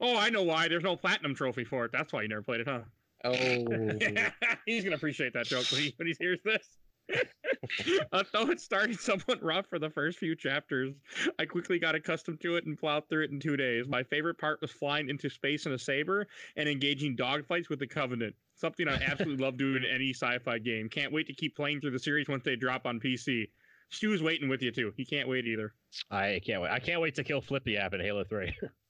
Oh, 0.01 0.17
I 0.17 0.29
know 0.29 0.43
why. 0.43 0.67
There's 0.67 0.83
no 0.83 0.95
platinum 0.95 1.35
trophy 1.35 1.63
for 1.63 1.85
it. 1.85 1.91
That's 1.91 2.13
why 2.13 2.23
you 2.23 2.27
never 2.27 2.41
played 2.41 2.61
it, 2.61 2.67
huh? 2.67 2.81
Oh, 3.23 3.31
He's 4.65 4.83
gonna 4.83 4.95
appreciate 4.95 5.33
that 5.33 5.45
joke 5.45 5.65
when 5.71 5.81
he 5.81 5.93
when 5.97 6.07
he 6.07 6.15
hears 6.19 6.39
this. 6.43 6.67
Although 8.11 8.51
it 8.51 8.59
started 8.59 8.99
somewhat 8.99 9.41
rough 9.41 9.65
for 9.67 9.79
the 9.79 9.89
first 9.89 10.19
few 10.19 10.35
chapters, 10.35 10.93
I 11.39 11.45
quickly 11.45 11.79
got 11.79 11.95
accustomed 11.95 12.41
to 12.41 12.57
it 12.57 12.65
and 12.65 12.77
plowed 12.77 13.07
through 13.09 13.25
it 13.25 13.31
in 13.31 13.39
two 13.39 13.57
days. 13.57 13.87
My 13.87 14.03
favorite 14.03 14.37
part 14.37 14.61
was 14.61 14.71
flying 14.71 15.09
into 15.09 15.29
space 15.29 15.65
in 15.65 15.71
a 15.71 15.79
saber 15.79 16.27
and 16.57 16.67
engaging 16.67 17.15
dogfights 17.15 17.69
with 17.69 17.79
the 17.79 17.87
Covenant. 17.87 18.35
Something 18.55 18.87
I 18.87 18.95
absolutely 18.95 19.43
love 19.43 19.57
doing 19.57 19.83
in 19.83 19.85
any 19.85 20.11
sci-fi 20.13 20.59
game. 20.59 20.89
Can't 20.89 21.13
wait 21.13 21.27
to 21.27 21.33
keep 21.33 21.55
playing 21.55 21.81
through 21.81 21.91
the 21.91 21.99
series 21.99 22.27
once 22.27 22.43
they 22.43 22.55
drop 22.55 22.85
on 22.85 22.99
PC. 22.99 23.47
Stu's 23.89 24.21
waiting 24.21 24.49
with 24.49 24.61
you 24.61 24.71
too. 24.71 24.93
He 24.97 25.05
can't 25.05 25.29
wait 25.29 25.45
either. 25.45 25.73
I 26.11 26.41
can't 26.45 26.61
wait. 26.61 26.71
I 26.71 26.79
can't 26.79 27.01
wait 27.01 27.15
to 27.15 27.23
kill 27.23 27.41
Flippy 27.41 27.77
App 27.77 27.93
in 27.93 28.01
Halo 28.01 28.23
3. 28.23 28.53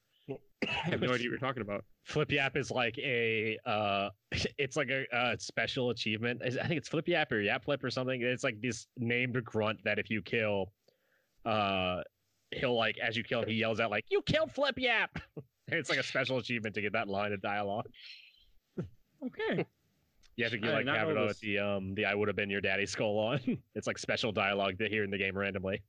I 0.64 0.90
have 0.90 1.02
no 1.02 1.08
idea 1.08 1.10
what 1.10 1.22
you're 1.22 1.38
talking 1.38 1.62
about. 1.62 1.86
Flippy 2.04 2.40
App 2.40 2.58
is 2.58 2.72
like 2.72 2.98
a 2.98 3.58
uh 3.66 4.10
it's 4.58 4.76
like 4.76 4.90
a, 4.90 5.06
uh 5.16 5.36
special 5.38 5.90
achievement. 5.90 6.42
I 6.44 6.50
think 6.50 6.78
it's 6.78 6.90
Flippy 6.90 7.16
App 7.16 7.32
or 7.32 7.42
Yap 7.42 7.66
Flip 7.66 7.84
or 7.84 7.92
something. 7.92 8.22
It's 8.22 8.44
like 8.44 8.60
this 8.62 8.88
named 8.98 9.44
grunt 9.44 9.80
that 9.84 10.00
if 10.00 10.10
you 10.10 10.22
kill 10.22 10.72
uh 11.46 12.02
he'll 12.52 12.76
like 12.76 12.98
as 13.00 13.16
you 13.16 13.24
kill 13.24 13.44
him, 13.44 13.50
he 13.50 13.56
yells 13.56 13.80
out 13.80 13.92
like 13.92 14.06
you 14.10 14.22
killed 14.24 14.52
Flippy 14.52 14.88
App. 14.88 15.20
it's 15.68 15.90
like 15.90 16.00
a 16.00 16.04
special 16.04 16.38
achievement 16.38 16.76
to 16.76 16.82
get 16.82 16.94
that 16.94 17.08
line 17.08 17.34
of 17.34 17.42
dialogue. 17.42 17.88
Okay. 19.26 19.66
You 20.36 20.44
have 20.44 20.52
to 20.52 20.58
I 20.58 20.62
get 20.62 20.78
did 20.78 20.86
like 20.86 20.96
have 20.96 21.10
it 21.10 21.18
on 21.18 21.28
with 21.28 21.40
the 21.40 21.60
um 21.60 21.96
the 21.96 22.06
I 22.06 22.16
would 22.16 22.28
have 22.28 22.36
been 22.36 22.50
your 22.50 22.62
daddy 22.62 22.86
skull 22.86 23.18
on. 23.20 23.40
it's 23.76 23.88
like 23.88 23.98
special 23.98 24.32
dialogue 24.32 24.80
to 24.80 24.88
hear 24.88 25.04
in 25.04 25.12
the 25.12 25.18
game 25.18 25.38
randomly. 25.38 25.84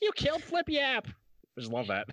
You 0.00 0.10
killed 0.14 0.42
Flippy 0.42 0.78
App. 0.78 1.06
I 1.06 1.60
just 1.60 1.72
love 1.72 1.88
that. 1.88 2.08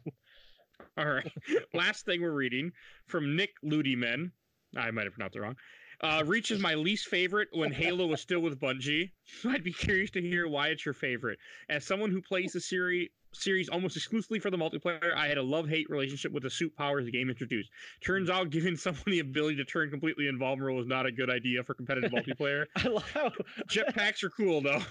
All 0.98 1.06
right. 1.06 1.32
Last 1.74 2.06
thing 2.06 2.22
we're 2.22 2.32
reading 2.32 2.72
from 3.08 3.36
Nick 3.36 3.52
Ludiman. 3.64 4.32
I 4.78 4.92
might 4.92 5.06
have 5.06 5.14
pronounced 5.14 5.36
it 5.36 5.42
wrong. 5.42 5.56
Uh, 6.02 6.24
reaches 6.26 6.60
my 6.60 6.74
least 6.74 7.08
favorite 7.08 7.48
when 7.54 7.72
Halo 7.72 8.08
was 8.08 8.20
still 8.20 8.42
with 8.42 8.60
Bungie. 8.60 9.12
I'd 9.48 9.64
be 9.64 9.72
curious 9.72 10.12
to 10.12 10.22
hear 10.22 10.48
why 10.48 10.68
it's 10.68 10.86
your 10.86 10.94
favorite. 10.94 11.40
As 11.70 11.86
someone 11.86 12.12
who 12.12 12.22
plays 12.22 12.54
the 12.54 12.62
series 12.62 13.10
series 13.34 13.68
almost 13.68 13.98
exclusively 13.98 14.40
for 14.40 14.50
the 14.50 14.58
multiplayer, 14.58 15.14
I 15.14 15.28
had 15.28 15.38
a 15.38 15.44
love-hate 15.44 15.90
relationship 15.90 16.32
with 16.32 16.44
the 16.44 16.50
suit 16.50 16.74
powers 16.78 17.04
the 17.04 17.12
game 17.12 17.30
introduced. 17.30 17.70
Turns 18.02 18.30
out 18.30 18.50
giving 18.50 18.78
someone 18.78 19.04
the 19.08 19.20
ability 19.20 19.58
to 19.58 19.66
turn 19.66 19.90
completely 19.90 20.28
invulnerable 20.28 20.80
is 20.80 20.88
not 20.88 21.06
a 21.06 21.12
good 21.12 21.30
idea 21.30 21.62
for 21.64 21.74
competitive 21.74 22.12
multiplayer. 22.12 22.66
I 22.78 22.88
love 22.88 23.12
how 23.12 23.32
Jetpacks 23.68 24.24
are 24.24 24.30
cool 24.30 24.62
though. 24.62 24.82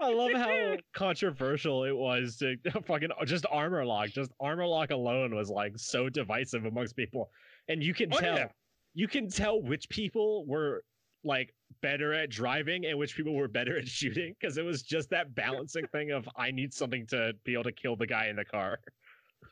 I 0.00 0.12
love 0.12 0.32
how 0.34 0.76
controversial 0.94 1.84
it 1.84 1.96
was 1.96 2.36
to 2.38 2.56
fucking 2.86 3.10
just 3.26 3.46
armor 3.50 3.84
lock. 3.84 4.10
Just 4.10 4.30
armor 4.40 4.66
lock 4.66 4.90
alone 4.90 5.34
was 5.34 5.50
like 5.50 5.72
so 5.76 6.08
divisive 6.08 6.64
amongst 6.64 6.96
people, 6.96 7.30
and 7.68 7.82
you 7.82 7.94
can 7.94 8.12
Oh, 8.12 8.18
tell, 8.20 8.36
yeah. 8.36 8.48
you 8.94 9.08
can 9.08 9.28
tell 9.28 9.60
which 9.62 9.88
people 9.88 10.46
were 10.46 10.84
like 11.24 11.54
better 11.80 12.12
at 12.12 12.28
driving 12.30 12.84
and 12.86 12.98
which 12.98 13.16
people 13.16 13.34
were 13.34 13.48
better 13.48 13.78
at 13.78 13.88
shooting 13.88 14.34
because 14.38 14.58
it 14.58 14.64
was 14.64 14.82
just 14.82 15.08
that 15.10 15.34
balancing 15.34 15.86
thing 15.88 16.10
of 16.10 16.28
I 16.36 16.50
need 16.50 16.74
something 16.74 17.06
to 17.08 17.32
be 17.44 17.54
able 17.54 17.64
to 17.64 17.72
kill 17.72 17.96
the 17.96 18.06
guy 18.06 18.26
in 18.28 18.36
the 18.36 18.44
car. 18.44 18.78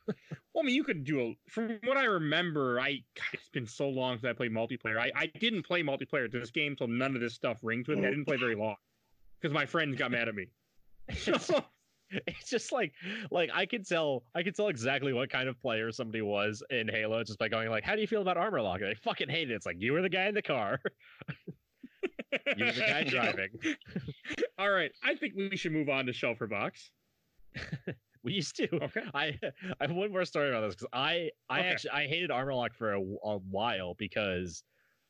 Well, 0.06 0.62
I 0.62 0.66
mean, 0.66 0.74
you 0.74 0.84
could 0.84 1.04
do 1.04 1.20
a. 1.20 1.36
From 1.48 1.78
what 1.84 1.96
I 1.96 2.04
remember, 2.04 2.78
I 2.80 2.94
God, 3.14 3.24
it's 3.32 3.48
been 3.50 3.66
so 3.66 3.88
long 3.88 4.16
since 4.18 4.24
I 4.28 4.32
played 4.32 4.50
multiplayer. 4.52 4.98
I, 4.98 5.10
I 5.14 5.26
didn't 5.26 5.62
play 5.64 5.82
multiplayer 5.82 6.30
to 6.30 6.40
this 6.40 6.50
game, 6.50 6.76
so 6.78 6.86
none 6.86 7.14
of 7.14 7.20
this 7.20 7.34
stuff 7.34 7.58
rings 7.62 7.88
with 7.88 7.98
me. 7.98 8.06
I 8.06 8.10
didn't 8.10 8.24
play 8.26 8.36
very 8.36 8.54
long 8.56 8.76
because 9.43 9.52
my 9.52 9.66
friends 9.66 9.97
got 9.97 10.12
mad 10.12 10.28
at 10.28 10.35
me. 10.35 10.47
So, 11.14 11.62
It's 12.27 12.51
just 12.51 12.73
like 12.73 12.93
like 13.31 13.51
I 13.55 13.64
could 13.66 13.86
tell 13.86 14.24
I 14.35 14.43
could 14.43 14.55
tell 14.55 14.69
exactly 14.69 15.12
what 15.12 15.31
kind 15.31 15.48
of 15.48 15.59
player 15.60 15.90
somebody 15.93 16.20
was 16.23 16.62
in 16.70 16.89
Halo 16.89 17.24
just 17.24 17.39
by 17.39 17.48
going 17.48 17.70
like, 17.70 17.85
how 17.85 17.94
do 17.94 18.02
you 18.02 18.06
feel 18.06 18.20
about 18.23 18.36
armor 18.36 18.60
lock? 18.60 18.81
And 18.81 18.90
they 18.90 18.94
fucking 18.94 19.31
hate 19.31 19.51
it. 19.51 19.55
It's 19.55 19.66
like 19.66 19.77
you 19.78 19.93
were 19.94 20.02
the 20.02 20.10
guy 20.10 20.27
in 20.27 20.35
the 20.35 20.43
car. 20.43 20.78
you 22.56 22.66
were 22.66 22.73
the 22.73 22.81
guy 22.86 23.05
driving. 23.05 23.48
All 24.59 24.70
right, 24.70 24.93
I 25.02 25.14
think 25.14 25.35
we 25.36 25.56
should 25.56 25.73
move 25.73 25.89
on 25.89 26.06
to 26.06 26.12
Shelfer 26.12 26.48
Box. 26.48 26.90
We 28.24 28.35
used 28.35 28.56
to. 28.56 28.69
Okay. 28.85 29.02
I 29.14 29.39
I 29.81 29.86
have 29.86 29.93
one 29.93 30.12
more 30.12 30.24
story 30.24 30.51
about 30.51 30.60
this 30.66 30.74
because 30.74 30.89
I 30.93 31.31
I 31.48 31.60
Okay. 31.60 31.69
actually 31.70 31.90
I 31.90 32.06
hated 32.06 32.31
armor 32.31 32.55
lock 32.55 32.74
for 32.74 32.93
a, 32.93 33.01
a 33.01 33.39
while 33.39 33.94
because 33.94 34.62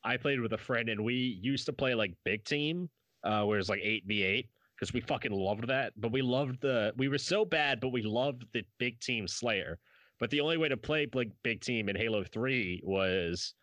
I 0.03 0.17
played 0.17 0.39
with 0.39 0.53
a 0.53 0.57
friend 0.57 0.89
and 0.89 1.03
we 1.03 1.15
used 1.41 1.65
to 1.65 1.73
play 1.73 1.95
like 1.95 2.13
big 2.23 2.43
team, 2.45 2.89
uh, 3.23 3.43
where 3.43 3.59
it's 3.59 3.69
like 3.69 3.81
eight 3.83 4.03
v 4.05 4.23
eight 4.23 4.49
because 4.75 4.93
we 4.93 5.01
fucking 5.01 5.31
loved 5.31 5.67
that. 5.67 5.93
But 5.97 6.11
we 6.11 6.21
loved 6.21 6.61
the 6.61 6.93
we 6.97 7.07
were 7.07 7.17
so 7.17 7.45
bad, 7.45 7.79
but 7.79 7.89
we 7.89 8.01
loved 8.01 8.45
the 8.53 8.63
big 8.79 8.99
team 8.99 9.27
Slayer. 9.27 9.79
But 10.19 10.29
the 10.29 10.41
only 10.41 10.57
way 10.57 10.69
to 10.69 10.77
play 10.77 11.07
like 11.13 11.31
big 11.43 11.61
team 11.61 11.89
in 11.89 11.95
Halo 11.95 12.23
Three 12.23 12.81
was 12.83 13.53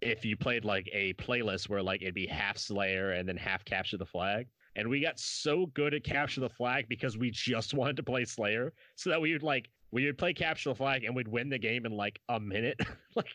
if 0.00 0.24
you 0.24 0.36
played 0.36 0.64
like 0.64 0.88
a 0.92 1.14
playlist 1.14 1.68
where 1.68 1.82
like 1.82 2.02
it'd 2.02 2.14
be 2.14 2.26
half 2.26 2.58
Slayer 2.58 3.12
and 3.12 3.28
then 3.28 3.36
half 3.36 3.64
capture 3.64 3.96
the 3.96 4.06
flag. 4.06 4.46
And 4.74 4.88
we 4.88 5.00
got 5.00 5.18
so 5.18 5.66
good 5.66 5.92
at 5.92 6.02
capture 6.02 6.40
the 6.40 6.48
flag 6.48 6.88
because 6.88 7.18
we 7.18 7.30
just 7.30 7.74
wanted 7.74 7.96
to 7.96 8.02
play 8.02 8.24
Slayer, 8.24 8.72
so 8.96 9.10
that 9.10 9.20
we 9.20 9.32
would 9.32 9.42
like 9.42 9.68
we 9.92 10.06
would 10.06 10.16
play 10.16 10.32
capture 10.32 10.70
the 10.70 10.74
flag 10.74 11.04
and 11.04 11.14
we'd 11.14 11.28
win 11.28 11.50
the 11.50 11.58
game 11.58 11.84
in 11.84 11.92
like 11.92 12.18
a 12.30 12.40
minute, 12.40 12.80
like 13.14 13.28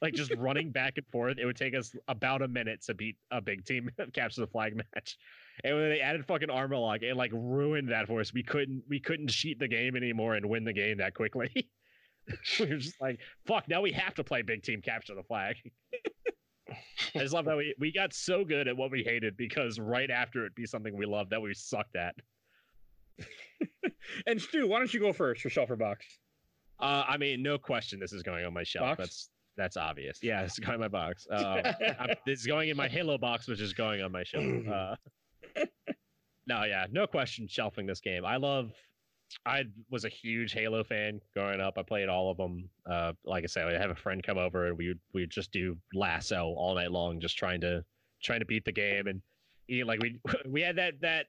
like 0.00 0.14
just 0.14 0.34
running 0.38 0.70
back 0.70 0.94
and 0.96 1.06
forth. 1.08 1.38
It 1.38 1.44
would 1.44 1.56
take 1.56 1.74
us 1.74 1.94
about 2.08 2.42
a 2.42 2.48
minute 2.48 2.82
to 2.86 2.94
beat 2.94 3.16
a 3.30 3.40
big 3.40 3.64
team 3.64 3.90
capture 4.14 4.40
the 4.40 4.46
flag 4.46 4.74
match. 4.74 5.18
And 5.64 5.76
when 5.76 5.90
they 5.90 6.00
added 6.00 6.24
fucking 6.24 6.50
armor 6.50 6.78
lock, 6.78 7.02
it 7.02 7.16
like 7.16 7.30
ruined 7.34 7.90
that 7.90 8.06
for 8.06 8.20
us. 8.20 8.32
We 8.32 8.42
couldn't 8.42 8.82
we 8.88 8.98
couldn't 8.98 9.28
cheat 9.28 9.58
the 9.58 9.68
game 9.68 9.96
anymore 9.96 10.34
and 10.34 10.48
win 10.48 10.64
the 10.64 10.72
game 10.72 10.98
that 10.98 11.14
quickly. 11.14 11.50
we 12.58 12.66
were 12.66 12.76
just 12.76 13.00
like, 13.00 13.20
fuck, 13.46 13.68
now 13.68 13.82
we 13.82 13.92
have 13.92 14.14
to 14.14 14.24
play 14.24 14.42
big 14.42 14.62
team 14.62 14.80
capture 14.80 15.14
the 15.14 15.22
flag. 15.22 15.56
I 17.14 17.20
just 17.20 17.32
love 17.32 17.46
that 17.46 17.56
we, 17.56 17.74
we 17.78 17.92
got 17.92 18.12
so 18.12 18.44
good 18.44 18.68
at 18.68 18.76
what 18.76 18.90
we 18.90 19.02
hated 19.02 19.36
because 19.36 19.78
right 19.78 20.10
after 20.10 20.40
it'd 20.40 20.54
be 20.54 20.66
something 20.66 20.96
we 20.96 21.06
loved 21.06 21.30
that 21.30 21.40
we 21.40 21.54
sucked 21.54 21.96
at. 21.96 22.14
And 24.26 24.40
Stu, 24.40 24.66
why 24.66 24.78
don't 24.78 24.92
you 24.92 25.00
go 25.00 25.12
first 25.12 25.42
for 25.42 25.50
Shelfer 25.50 25.78
Box? 25.78 26.06
Uh, 26.80 27.04
I 27.06 27.16
mean, 27.16 27.42
no 27.42 27.58
question, 27.58 28.00
this 28.00 28.12
is 28.12 28.22
going 28.22 28.44
on 28.44 28.54
my 28.54 28.62
shelf. 28.62 28.96
Box? 28.96 28.98
That's 28.98 29.30
that's 29.56 29.76
obvious. 29.76 30.20
Yeah, 30.22 30.42
it's 30.42 30.58
going 30.58 30.74
in 30.74 30.80
my 30.80 30.88
box. 30.88 31.26
Um, 31.30 31.62
I'm, 31.98 32.10
this 32.24 32.40
is 32.40 32.46
going 32.46 32.68
in 32.68 32.76
my 32.76 32.88
Halo 32.88 33.18
box, 33.18 33.48
which 33.48 33.60
is 33.60 33.72
going 33.72 34.00
on 34.02 34.12
my 34.12 34.22
shelf. 34.24 34.44
Uh, 34.68 35.64
no, 36.46 36.64
yeah, 36.64 36.86
no 36.90 37.06
question, 37.06 37.46
shelving 37.48 37.86
this 37.86 38.00
game. 38.00 38.24
I 38.24 38.36
love. 38.36 38.70
I 39.44 39.64
was 39.90 40.04
a 40.04 40.08
huge 40.08 40.52
Halo 40.52 40.82
fan 40.84 41.20
growing 41.34 41.60
up. 41.60 41.76
I 41.76 41.82
played 41.82 42.08
all 42.08 42.30
of 42.30 42.38
them. 42.38 42.70
Uh, 42.88 43.12
like 43.24 43.44
I 43.44 43.46
said, 43.46 43.66
I 43.66 43.78
have 43.78 43.90
a 43.90 43.94
friend 43.94 44.22
come 44.22 44.38
over 44.38 44.66
and 44.66 44.78
we 44.78 44.88
would 44.88 45.00
we 45.12 45.22
would 45.22 45.30
just 45.30 45.52
do 45.52 45.76
LASO 45.94 46.54
all 46.56 46.74
night 46.74 46.92
long, 46.92 47.20
just 47.20 47.36
trying 47.36 47.60
to 47.62 47.84
trying 48.22 48.40
to 48.40 48.46
beat 48.46 48.64
the 48.64 48.72
game 48.72 49.06
and 49.08 49.20
eat. 49.68 49.86
Like 49.86 50.00
we 50.00 50.18
we 50.46 50.62
had 50.62 50.76
that 50.76 51.00
that 51.02 51.26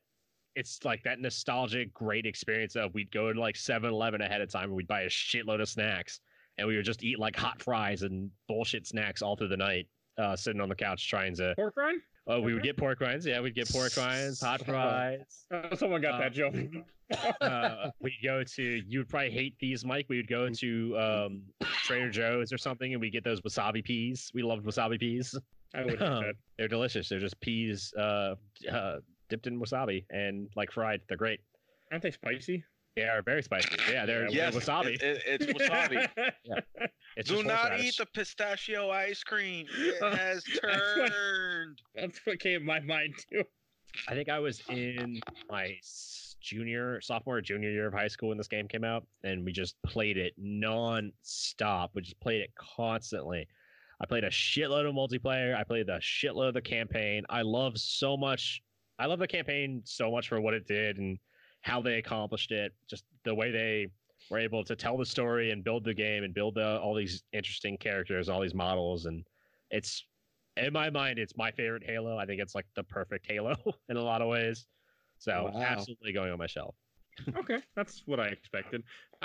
it's 0.56 0.84
like 0.84 1.04
that 1.04 1.20
nostalgic 1.20 1.94
great 1.94 2.26
experience 2.26 2.76
of 2.76 2.94
we'd 2.94 3.12
go 3.12 3.32
to 3.32 3.40
like 3.40 3.56
7-Eleven 3.56 4.22
ahead 4.22 4.42
of 4.42 4.50
time 4.52 4.66
and 4.66 4.74
we'd 4.74 4.88
buy 4.88 5.02
a 5.02 5.10
shitload 5.10 5.62
of 5.62 5.70
snacks 5.70 6.20
and 6.58 6.68
we 6.68 6.76
would 6.76 6.86
just 6.86 7.04
eat 7.04 7.20
like 7.20 7.36
hot 7.36 7.62
fries 7.62 8.02
and 8.04 8.30
bullshit 8.48 8.86
snacks 8.88 9.22
all 9.22 9.36
through 9.36 9.48
the 9.48 9.58
night, 9.58 9.88
uh, 10.18 10.36
sitting 10.36 10.60
on 10.60 10.68
the 10.70 10.76
couch 10.76 11.10
trying 11.10 11.36
to. 11.36 11.54
Pork 11.56 11.78
rind? 11.78 12.02
Oh, 12.28 12.40
we 12.42 12.54
would 12.54 12.64
get 12.64 12.78
pork 12.78 13.00
rinds. 13.00 13.26
Yeah, 13.26 13.40
we'd 13.40 13.56
get 13.56 13.70
pork 13.72 13.96
rinds, 13.96 14.42
hot 14.44 14.64
fries. 14.66 15.46
Uh, 15.52 15.76
someone 15.76 16.02
got 16.02 16.16
Uh, 16.16 16.20
that 16.20 16.34
joke. 16.34 16.56
Uh, 17.42 17.90
we'd 18.00 18.14
go 18.24 18.44
to. 18.44 18.62
You 18.88 19.00
would 19.00 19.10
probably 19.10 19.32
hate 19.32 19.56
these, 19.60 19.84
Mike. 19.84 20.06
We 20.10 20.18
would 20.18 20.28
go 20.28 20.48
to 20.48 21.00
um, 21.00 21.42
Trader 21.64 22.12
Joe's 22.12 22.54
or 22.54 22.58
something, 22.60 22.94
and 22.94 23.02
we 23.02 23.10
get 23.10 23.24
those 23.24 23.42
wasabi 23.42 23.84
peas. 23.84 24.30
We 24.32 24.44
loved 24.44 24.64
wasabi 24.64 25.00
peas. 25.00 25.36
I 25.74 25.86
would 25.86 25.98
said. 25.98 26.36
They're 26.60 26.68
delicious. 26.68 27.10
They're 27.10 27.20
just 27.20 27.40
peas 27.40 27.92
uh, 27.98 28.36
uh, 28.72 28.98
dipped 29.30 29.48
in 29.48 29.60
wasabi 29.60 30.06
and 30.10 30.48
like 30.56 30.72
fried. 30.72 31.02
They're 31.08 31.18
great. 31.18 31.40
Aren't 31.92 32.04
they 32.04 32.12
spicy? 32.12 32.64
They 32.96 33.04
are 33.04 33.22
very 33.22 33.42
spicy. 33.44 33.70
Yeah, 33.92 34.06
they're, 34.06 34.22
they're 34.22 34.32
Yes, 34.32 34.56
wasabi. 34.56 34.96
it- 34.96 35.02
it- 35.02 35.24
it's 35.26 35.46
wasabi. 35.62 36.08
It's 37.16 37.30
Do 37.30 37.44
not 37.44 37.80
eat 37.80 37.96
the 37.98 38.06
pistachio 38.08 38.90
ice 38.90 39.24
cream. 39.24 39.68
It 39.78 40.02
has 40.18 40.44
That's 40.44 40.98
what- 40.98 41.12
turned. 41.12 41.82
That's 41.96 42.20
what 42.26 42.40
came 42.40 42.60
to 42.60 42.66
my 42.66 42.80
mind 42.82 43.14
too. 43.32 43.44
I 44.08 44.14
think 44.14 44.30
I 44.30 44.40
was 44.40 44.62
in 44.70 45.20
my 45.50 45.76
junior, 46.42 47.02
sophomore, 47.02 47.42
junior 47.42 47.70
year 47.72 47.88
of 47.88 47.94
high 47.94 48.08
school 48.08 48.30
when 48.30 48.38
this 48.38 48.48
game 48.48 48.68
came 48.68 48.84
out, 48.84 49.06
and 49.24 49.44
we 49.44 49.52
just 49.52 49.76
played 49.84 50.16
it 50.18 50.34
non-stop. 50.38 51.92
We 51.96 52.02
just 52.02 52.20
played 52.20 52.42
it 52.42 52.52
constantly. 52.56 53.48
I 54.02 54.06
played 54.06 54.24
a 54.24 54.30
shitload 54.30 54.88
of 54.88 54.96
multiplayer. 54.96 55.56
I 55.58 55.64
played 55.64 55.90
a 55.90 56.00
shitload 56.00 56.50
of 56.50 56.54
the 56.54 56.62
campaign. 56.62 57.24
I 57.30 57.42
love 57.42 57.78
so 57.78 58.16
much. 58.16 58.62
I 59.00 59.06
love 59.06 59.20
the 59.20 59.28
campaign 59.28 59.82
so 59.86 60.12
much 60.12 60.28
for 60.28 60.40
what 60.42 60.54
it 60.54 60.68
did 60.68 60.98
and 60.98 61.18
how 61.62 61.82
they 61.82 61.98
accomplished 61.98 62.52
it. 62.52 62.74
Just 62.88 63.06
the 63.24 63.34
way 63.34 63.50
they 63.50 63.88
were 64.30 64.38
able 64.40 64.64
to 64.66 64.76
tell 64.76 64.98
the 64.98 65.06
story 65.06 65.52
and 65.52 65.64
build 65.64 65.84
the 65.86 65.94
game 65.94 66.24
and 66.24 66.34
build 66.34 66.56
the, 66.56 66.80
all 66.80 66.94
these 66.94 67.24
interesting 67.32 67.78
characters, 67.78 68.30
all 68.30 68.42
these 68.42 68.54
models, 68.54 69.06
and 69.06 69.26
it's 69.72 70.06
in 70.58 70.74
my 70.74 70.90
mind, 70.90 71.20
it's 71.20 71.38
my 71.38 71.52
favorite 71.52 71.84
Halo. 71.86 72.18
I 72.18 72.26
think 72.26 72.42
it's 72.42 72.54
like 72.54 72.66
the 72.76 72.84
perfect 72.84 73.26
Halo 73.26 73.56
in 73.90 73.98
a 73.98 74.04
lot 74.04 74.22
of 74.22 74.28
ways. 74.28 74.68
So 75.18 75.50
Wow. 75.54 75.62
absolutely 75.64 76.12
going 76.14 76.32
on 76.32 76.38
my 76.38 76.48
shelf. 76.48 76.76
Okay, 77.36 77.62
that's 77.76 78.04
what 78.06 78.20
I 78.20 78.28
expected. 78.28 78.84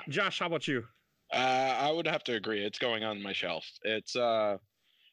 Josh, 0.08 0.38
how 0.38 0.46
about 0.46 0.68
you? 0.68 0.84
Uh, 1.32 1.36
I 1.80 1.90
would 1.90 2.06
have 2.06 2.22
to 2.24 2.34
agree. 2.34 2.64
It's 2.64 2.78
going 2.78 3.02
on 3.02 3.20
my 3.22 3.32
shelf. 3.32 3.66
It's 3.82 4.14
uh, 4.14 4.58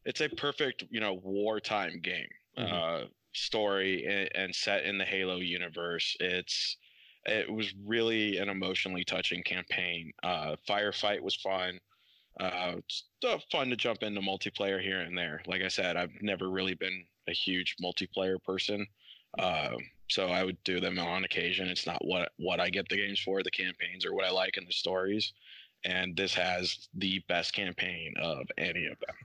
it's 0.06 0.22
a 0.22 0.30
perfect 0.30 0.84
you 0.90 1.00
know 1.00 1.14
wartime 1.14 2.02
game. 2.02 2.28
Mhm. 2.58 2.72
Uh, 2.74 3.06
story 3.34 4.06
and, 4.06 4.30
and 4.36 4.56
set 4.56 4.84
in 4.86 4.98
the 4.98 5.06
Halo 5.06 5.38
universe. 5.38 6.16
It's 6.20 6.78
it 7.26 7.52
was 7.52 7.74
really 7.86 8.38
an 8.38 8.50
emotionally 8.50 9.04
touching 9.04 9.44
campaign. 9.44 10.12
Uh, 10.24 10.56
Firefight 10.68 11.22
was 11.22 11.36
fun. 11.36 11.80
Uh, 12.40 12.76
fun 13.52 13.70
to 13.70 13.76
jump 13.76 14.02
into 14.04 14.22
multiplayer 14.22 14.82
here 14.82 15.02
and 15.02 15.18
there. 15.18 15.42
Like 15.46 15.62
I 15.62 15.68
said, 15.68 15.98
I've 15.98 16.22
never 16.22 16.50
really 16.50 16.74
been 16.74 17.06
a 17.28 17.34
huge 17.34 17.76
multiplayer 17.84 18.42
person, 18.44 18.88
uh, 19.38 19.76
so 20.10 20.28
I 20.28 20.44
would 20.44 20.58
do 20.64 20.80
them 20.80 20.98
on 20.98 21.24
occasion. 21.24 21.68
It's 21.68 21.86
not 21.86 22.04
what 22.04 22.32
what 22.38 22.60
I 22.60 22.70
get 22.70 22.90
the 22.90 22.98
games 22.98 23.20
for, 23.20 23.44
the 23.44 23.52
campaigns, 23.52 24.06
or 24.06 24.16
what 24.16 24.26
I 24.26 24.32
like 24.32 24.58
in 24.58 24.66
the 24.66 24.74
stories. 24.74 25.34
And 25.84 26.16
this 26.16 26.34
has 26.36 26.90
the 26.94 27.22
best 27.28 27.54
campaign 27.54 28.14
of 28.20 28.48
any 28.58 28.86
of 28.86 28.98
them. 29.00 29.16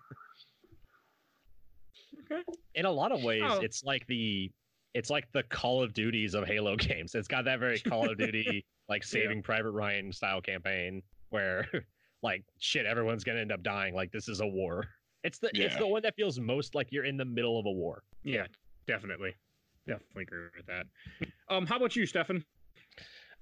In 2.74 2.85
a 2.85 2.90
lot 2.90 3.12
of 3.12 3.23
ways, 3.23 3.43
Oh. 3.44 3.61
it's 3.61 3.82
like 3.85 4.07
the 4.07 4.51
it's 4.94 5.11
like 5.11 5.31
the 5.32 5.43
Call 5.44 5.82
of 5.82 5.93
Duties 5.93 6.35
of 6.35 6.47
Halo 6.47 6.77
games. 6.77 7.15
It's 7.15 7.28
got 7.28 7.44
that 7.44 7.61
very 7.61 7.78
Call 7.81 8.11
of 8.11 8.19
Duty 8.19 8.65
like 8.89 9.05
Saving 9.05 9.43
Private 9.43 9.73
Ryan 9.73 10.12
style 10.12 10.40
campaign 10.40 11.03
where 11.31 11.69
like 12.23 12.44
shit, 12.59 12.86
everyone's 12.86 13.24
gonna 13.24 13.40
end 13.40 13.53
up 13.53 13.62
dying. 13.62 13.94
Like 13.94 14.11
this 14.12 14.28
is 14.28 14.40
a 14.40 14.47
war. 14.47 14.85
It's 15.24 15.39
the 15.39 15.51
it's 15.55 15.77
the 15.77 15.86
one 15.86 16.03
that 16.03 16.15
feels 16.15 16.39
most 16.39 16.74
like 16.74 16.89
you're 16.93 17.05
in 17.05 17.16
the 17.16 17.24
middle 17.24 17.59
of 17.59 17.66
a 17.66 17.70
war. 17.73 18.03
Yeah, 18.23 18.47
definitely. 18.86 19.35
Definitely 19.86 20.23
agree 20.23 20.47
with 20.57 20.66
that. 20.66 20.86
Um, 21.48 21.66
how 21.66 21.77
about 21.77 21.94
you, 21.97 22.07
Stefan? 22.07 22.44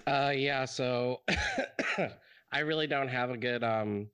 Uh, 0.07 0.33
yeah. 0.35 0.65
So 0.65 1.21
I 2.53 2.59
really 2.61 2.87
don't 2.87 3.09
have 3.09 3.31
a 3.31 3.37
good 3.37 3.63
um 3.65 4.09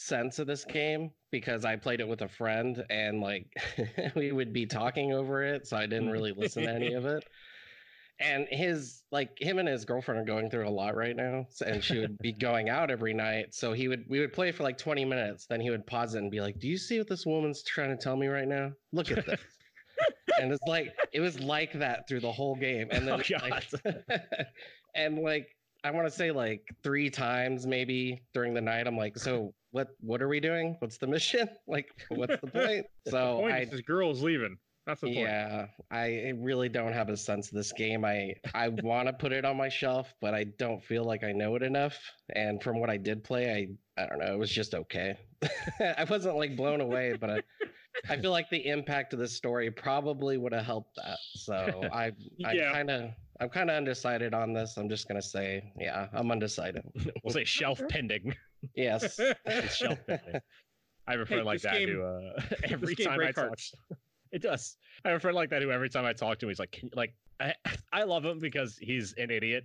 sense 0.00 0.38
of 0.38 0.46
this 0.46 0.64
game 0.64 1.10
because 1.30 1.64
I 1.64 1.76
played 1.76 2.00
it 2.00 2.08
with 2.08 2.22
a 2.22 2.28
friend 2.28 2.84
and 2.90 3.20
like 3.20 3.46
we 4.16 4.32
would 4.32 4.52
be 4.52 4.66
talking 4.66 5.12
over 5.12 5.42
it, 5.44 5.66
so 5.66 5.76
I 5.76 5.86
didn't 5.86 6.08
mm. 6.08 6.12
really 6.12 6.32
listen 6.32 6.64
to 6.64 6.70
any 6.70 6.94
of 6.94 7.06
it. 7.06 7.24
And 8.22 8.46
his 8.50 9.02
like 9.10 9.30
him 9.40 9.58
and 9.58 9.66
his 9.66 9.86
girlfriend 9.86 10.20
are 10.20 10.24
going 10.26 10.50
through 10.50 10.68
a 10.68 10.70
lot 10.70 10.94
right 10.94 11.16
now, 11.16 11.46
and 11.66 11.82
she 11.82 12.00
would 12.00 12.18
be 12.18 12.32
going 12.38 12.68
out 12.68 12.90
every 12.90 13.14
night. 13.14 13.54
So 13.54 13.72
he 13.72 13.88
would 13.88 14.04
we 14.10 14.20
would 14.20 14.34
play 14.34 14.52
for 14.52 14.62
like 14.62 14.76
twenty 14.76 15.06
minutes, 15.06 15.46
then 15.46 15.58
he 15.58 15.70
would 15.70 15.86
pause 15.86 16.14
it 16.14 16.18
and 16.18 16.30
be 16.30 16.42
like, 16.42 16.58
"Do 16.58 16.68
you 16.68 16.76
see 16.76 16.98
what 16.98 17.08
this 17.08 17.24
woman's 17.24 17.62
trying 17.62 17.88
to 17.88 17.96
tell 17.96 18.16
me 18.16 18.26
right 18.26 18.46
now? 18.46 18.72
Look 18.92 19.10
at 19.10 19.24
this." 19.24 19.40
and 20.38 20.52
it's 20.52 20.62
like 20.66 20.94
it 21.14 21.20
was 21.20 21.40
like 21.40 21.72
that 21.72 22.06
through 22.06 22.20
the 22.20 22.30
whole 22.30 22.56
game, 22.56 22.88
and 22.90 23.08
then 23.08 23.22
Oh, 23.22 23.48
like, 23.48 23.64
and 24.94 25.18
like 25.20 25.48
I 25.82 25.90
want 25.90 26.06
to 26.06 26.10
say 26.10 26.30
like 26.30 26.62
three 26.82 27.08
times 27.08 27.66
maybe 27.66 28.20
during 28.34 28.52
the 28.52 28.60
night. 28.60 28.86
I'm 28.86 28.98
like, 28.98 29.16
so 29.16 29.54
what? 29.70 29.88
What 30.00 30.22
are 30.22 30.28
we 30.28 30.40
doing? 30.40 30.76
What's 30.80 30.98
the 30.98 31.06
mission? 31.06 31.48
Like, 31.66 31.88
what's 32.08 32.40
the 32.40 32.46
point? 32.52 32.86
So 33.08 33.40
point 33.40 33.54
I, 33.54 33.58
is 33.60 33.70
this 33.70 33.80
girl's 33.82 34.22
leaving. 34.22 34.56
That's 34.86 35.02
the 35.02 35.08
point. 35.08 35.18
yeah, 35.18 35.66
I 35.90 36.32
really 36.36 36.68
don't 36.68 36.92
have 36.92 37.10
a 37.10 37.16
sense 37.16 37.48
of 37.48 37.54
this 37.54 37.70
game. 37.72 38.04
I 38.04 38.34
I 38.54 38.68
want 38.68 39.06
to 39.08 39.12
put 39.12 39.30
it 39.32 39.44
on 39.44 39.56
my 39.56 39.68
shelf, 39.68 40.12
but 40.20 40.34
I 40.34 40.44
don't 40.58 40.82
feel 40.82 41.04
like 41.04 41.22
I 41.22 41.32
know 41.32 41.54
it 41.54 41.62
enough. 41.62 41.98
And 42.34 42.62
from 42.62 42.80
what 42.80 42.90
I 42.90 42.96
did 42.96 43.22
play, 43.22 43.52
I 43.96 44.02
I 44.02 44.06
don't 44.06 44.18
know. 44.18 44.32
It 44.32 44.38
was 44.38 44.50
just 44.50 44.74
okay. 44.74 45.16
I 45.80 46.04
wasn't 46.08 46.36
like 46.36 46.56
blown 46.56 46.80
away, 46.80 47.16
but 47.20 47.30
I, 47.30 47.42
I 48.08 48.16
feel 48.16 48.30
like 48.30 48.48
the 48.50 48.66
impact 48.66 49.12
of 49.12 49.18
this 49.18 49.36
story 49.36 49.70
probably 49.70 50.38
would 50.38 50.52
have 50.54 50.64
helped 50.64 50.96
that. 50.96 51.18
So 51.34 51.88
I 51.92 52.12
I 52.44 52.52
Yeah. 52.54 52.72
kind 52.72 52.90
of 52.90 53.10
I'm 53.38 53.48
kind 53.50 53.70
of 53.70 53.76
undecided 53.76 54.34
on 54.34 54.52
this. 54.54 54.76
I'm 54.76 54.88
just 54.88 55.06
gonna 55.06 55.22
say, 55.22 55.72
yeah, 55.78 56.08
I'm 56.12 56.30
undecided. 56.32 56.82
We'll 57.22 57.32
say 57.34 57.44
shelf 57.44 57.80
pending. 57.88 58.34
Yes. 58.74 59.18
It's 59.46 59.76
shelf 59.76 59.98
pending. 60.06 60.40
I 61.06 61.12
have 61.12 61.20
a 61.20 61.26
friend 61.26 61.40
Hey, 61.40 61.46
like 61.46 61.62
that 61.62 61.74
game- 61.74 61.88
who 61.88 62.02
uh, 62.02 62.40
every 62.64 62.94
time 62.94 63.14
I 63.14 63.16
breaks 63.16 63.34
talk, 63.36 63.58
it 64.32 64.42
does. 64.42 64.76
I 65.04 65.08
have 65.08 65.16
a 65.16 65.20
friend 65.20 65.34
like 65.34 65.50
that 65.50 65.62
who 65.62 65.70
every 65.70 65.88
time 65.88 66.04
I 66.04 66.12
talk 66.12 66.38
to 66.38 66.46
him, 66.46 66.50
he's 66.50 66.58
like, 66.58 66.72
"Can 66.72 66.86
you-" 66.86 66.96
like 66.96 67.14
I, 67.40 67.54
I 67.92 68.02
love 68.04 68.24
him 68.24 68.38
because 68.38 68.76
he's 68.80 69.14
an 69.18 69.30
idiot. 69.30 69.64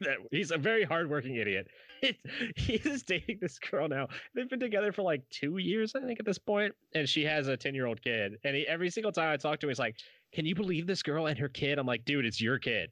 that 0.00 0.16
he's 0.30 0.50
a 0.50 0.58
very 0.58 0.82
hardworking 0.82 1.36
idiot. 1.36 1.68
It, 2.02 2.16
he's 2.56 3.04
dating 3.04 3.38
this 3.40 3.58
girl 3.60 3.86
now. 3.88 4.08
They've 4.34 4.50
been 4.50 4.58
together 4.58 4.90
for 4.92 5.02
like 5.02 5.22
two 5.30 5.58
years, 5.58 5.94
I 5.94 6.00
think, 6.00 6.18
at 6.18 6.26
this 6.26 6.38
point, 6.38 6.74
and 6.96 7.08
she 7.08 7.22
has 7.24 7.46
a 7.46 7.56
ten 7.56 7.74
year 7.74 7.86
old 7.86 8.02
kid. 8.02 8.38
And 8.44 8.56
he, 8.56 8.66
every 8.66 8.90
single 8.90 9.12
time 9.12 9.32
I 9.32 9.36
talk 9.36 9.60
to 9.60 9.66
him, 9.66 9.70
he's 9.70 9.78
like, 9.78 9.96
"Can 10.34 10.44
you 10.44 10.54
believe 10.56 10.86
this 10.88 11.02
girl 11.02 11.26
and 11.26 11.38
her 11.38 11.48
kid?" 11.48 11.78
I'm 11.78 11.86
like, 11.86 12.04
"Dude, 12.04 12.26
it's 12.26 12.40
your 12.40 12.58
kid." 12.58 12.90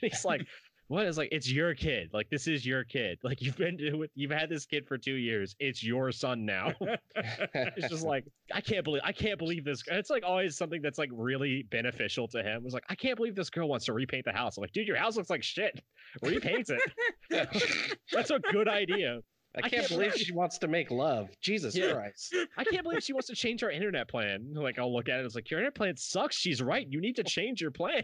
he's 0.00 0.24
like. 0.24 0.46
What 0.88 1.06
is 1.06 1.16
like? 1.16 1.30
It's 1.32 1.50
your 1.50 1.74
kid. 1.74 2.10
Like 2.12 2.28
this 2.30 2.46
is 2.46 2.64
your 2.66 2.84
kid. 2.84 3.18
Like 3.22 3.40
you've 3.40 3.56
been 3.56 3.76
it. 3.80 4.10
You've 4.14 4.30
had 4.30 4.48
this 4.50 4.66
kid 4.66 4.86
for 4.86 4.98
two 4.98 5.14
years. 5.14 5.56
It's 5.58 5.82
your 5.82 6.12
son 6.12 6.44
now. 6.44 6.72
it's 7.16 7.88
just 7.88 8.04
like 8.04 8.24
I 8.52 8.60
can't 8.60 8.84
believe 8.84 9.02
I 9.04 9.12
can't 9.12 9.38
believe 9.38 9.64
this. 9.64 9.82
It's 9.90 10.10
like 10.10 10.24
always 10.26 10.56
something 10.58 10.82
that's 10.82 10.98
like 10.98 11.10
really 11.12 11.62
beneficial 11.70 12.28
to 12.28 12.42
him. 12.42 12.62
It's 12.64 12.74
like 12.74 12.84
I 12.90 12.94
can't 12.94 13.16
believe 13.16 13.34
this 13.34 13.50
girl 13.50 13.68
wants 13.68 13.86
to 13.86 13.92
repaint 13.94 14.26
the 14.26 14.32
house. 14.32 14.56
I'm 14.58 14.62
like, 14.62 14.72
dude, 14.72 14.86
your 14.86 14.96
house 14.98 15.16
looks 15.16 15.30
like 15.30 15.42
shit. 15.42 15.80
Repaint 16.22 16.68
it. 16.70 17.90
that's 18.12 18.30
a 18.30 18.38
good 18.38 18.68
idea. 18.68 19.20
I 19.56 19.58
I 19.58 19.60
can't 19.62 19.72
can't 19.72 19.88
believe 19.88 20.10
believe- 20.12 20.26
she 20.26 20.32
wants 20.32 20.58
to 20.58 20.68
make 20.68 20.90
love. 20.90 21.28
Jesus 21.40 21.76
Yeah. 21.76 21.92
Christ. 21.92 22.34
I 22.58 22.64
can't 22.64 22.82
believe 22.82 23.04
she 23.04 23.12
wants 23.12 23.28
to 23.28 23.36
change 23.36 23.60
her 23.60 23.70
internet 23.70 24.08
plan. 24.08 24.52
Like 24.52 24.78
I'll 24.80 24.92
look 24.92 25.08
at 25.08 25.20
it. 25.20 25.24
It's 25.24 25.36
like 25.36 25.48
your 25.48 25.60
internet 25.60 25.76
plan 25.76 25.96
sucks. 25.96 26.36
She's 26.36 26.60
right. 26.60 26.86
You 26.90 27.00
need 27.00 27.16
to 27.16 27.24
change 27.24 27.60
your 27.62 27.70
plan. 27.70 28.02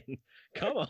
Come 0.55 0.77
on. 0.77 0.89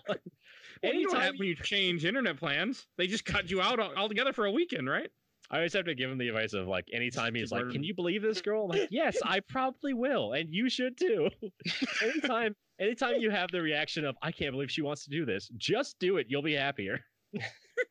Well, 0.83 0.95
you 0.95 1.11
Anytime 1.11 1.35
when 1.37 1.49
you 1.49 1.55
change 1.57 2.05
internet 2.05 2.39
plans, 2.39 2.87
they 2.97 3.07
just 3.07 3.25
cut 3.25 3.51
you 3.51 3.61
out 3.61 3.79
al- 3.79 3.95
altogether 3.97 4.33
for 4.33 4.47
a 4.47 4.51
weekend, 4.51 4.89
right? 4.89 5.11
I 5.51 5.57
always 5.57 5.73
have 5.73 5.85
to 5.87 5.95
give 5.95 6.11
him 6.11 6.19
the 6.19 6.29
advice 6.29 6.53
of 6.53 6.69
like 6.69 6.87
anytime 6.93 7.35
he's 7.35 7.51
like, 7.51 7.69
"Can 7.71 7.83
you 7.83 7.95
believe 7.95 8.23
this 8.23 8.41
girl?" 8.41 8.65
I'm 8.65 8.69
like, 8.79 8.89
"Yes, 8.91 9.19
I 9.25 9.41
probably 9.41 9.95
will, 9.95 10.33
and 10.33 10.49
you 10.55 10.71
should 10.71 10.97
too." 10.97 11.29
anytime, 12.03 12.55
anytime 12.79 13.17
you 13.17 13.31
have 13.31 13.51
the 13.51 13.61
reaction 13.61 14.05
of 14.05 14.17
"I 14.23 14.31
can't 14.31 14.53
believe 14.53 14.71
she 14.71 14.83
wants 14.83 15.05
to 15.05 15.11
do 15.11 15.25
this," 15.25 15.51
just 15.57 15.99
do 15.99 16.19
it. 16.19 16.27
You'll 16.29 16.43
be 16.43 16.55
happier. 16.55 17.01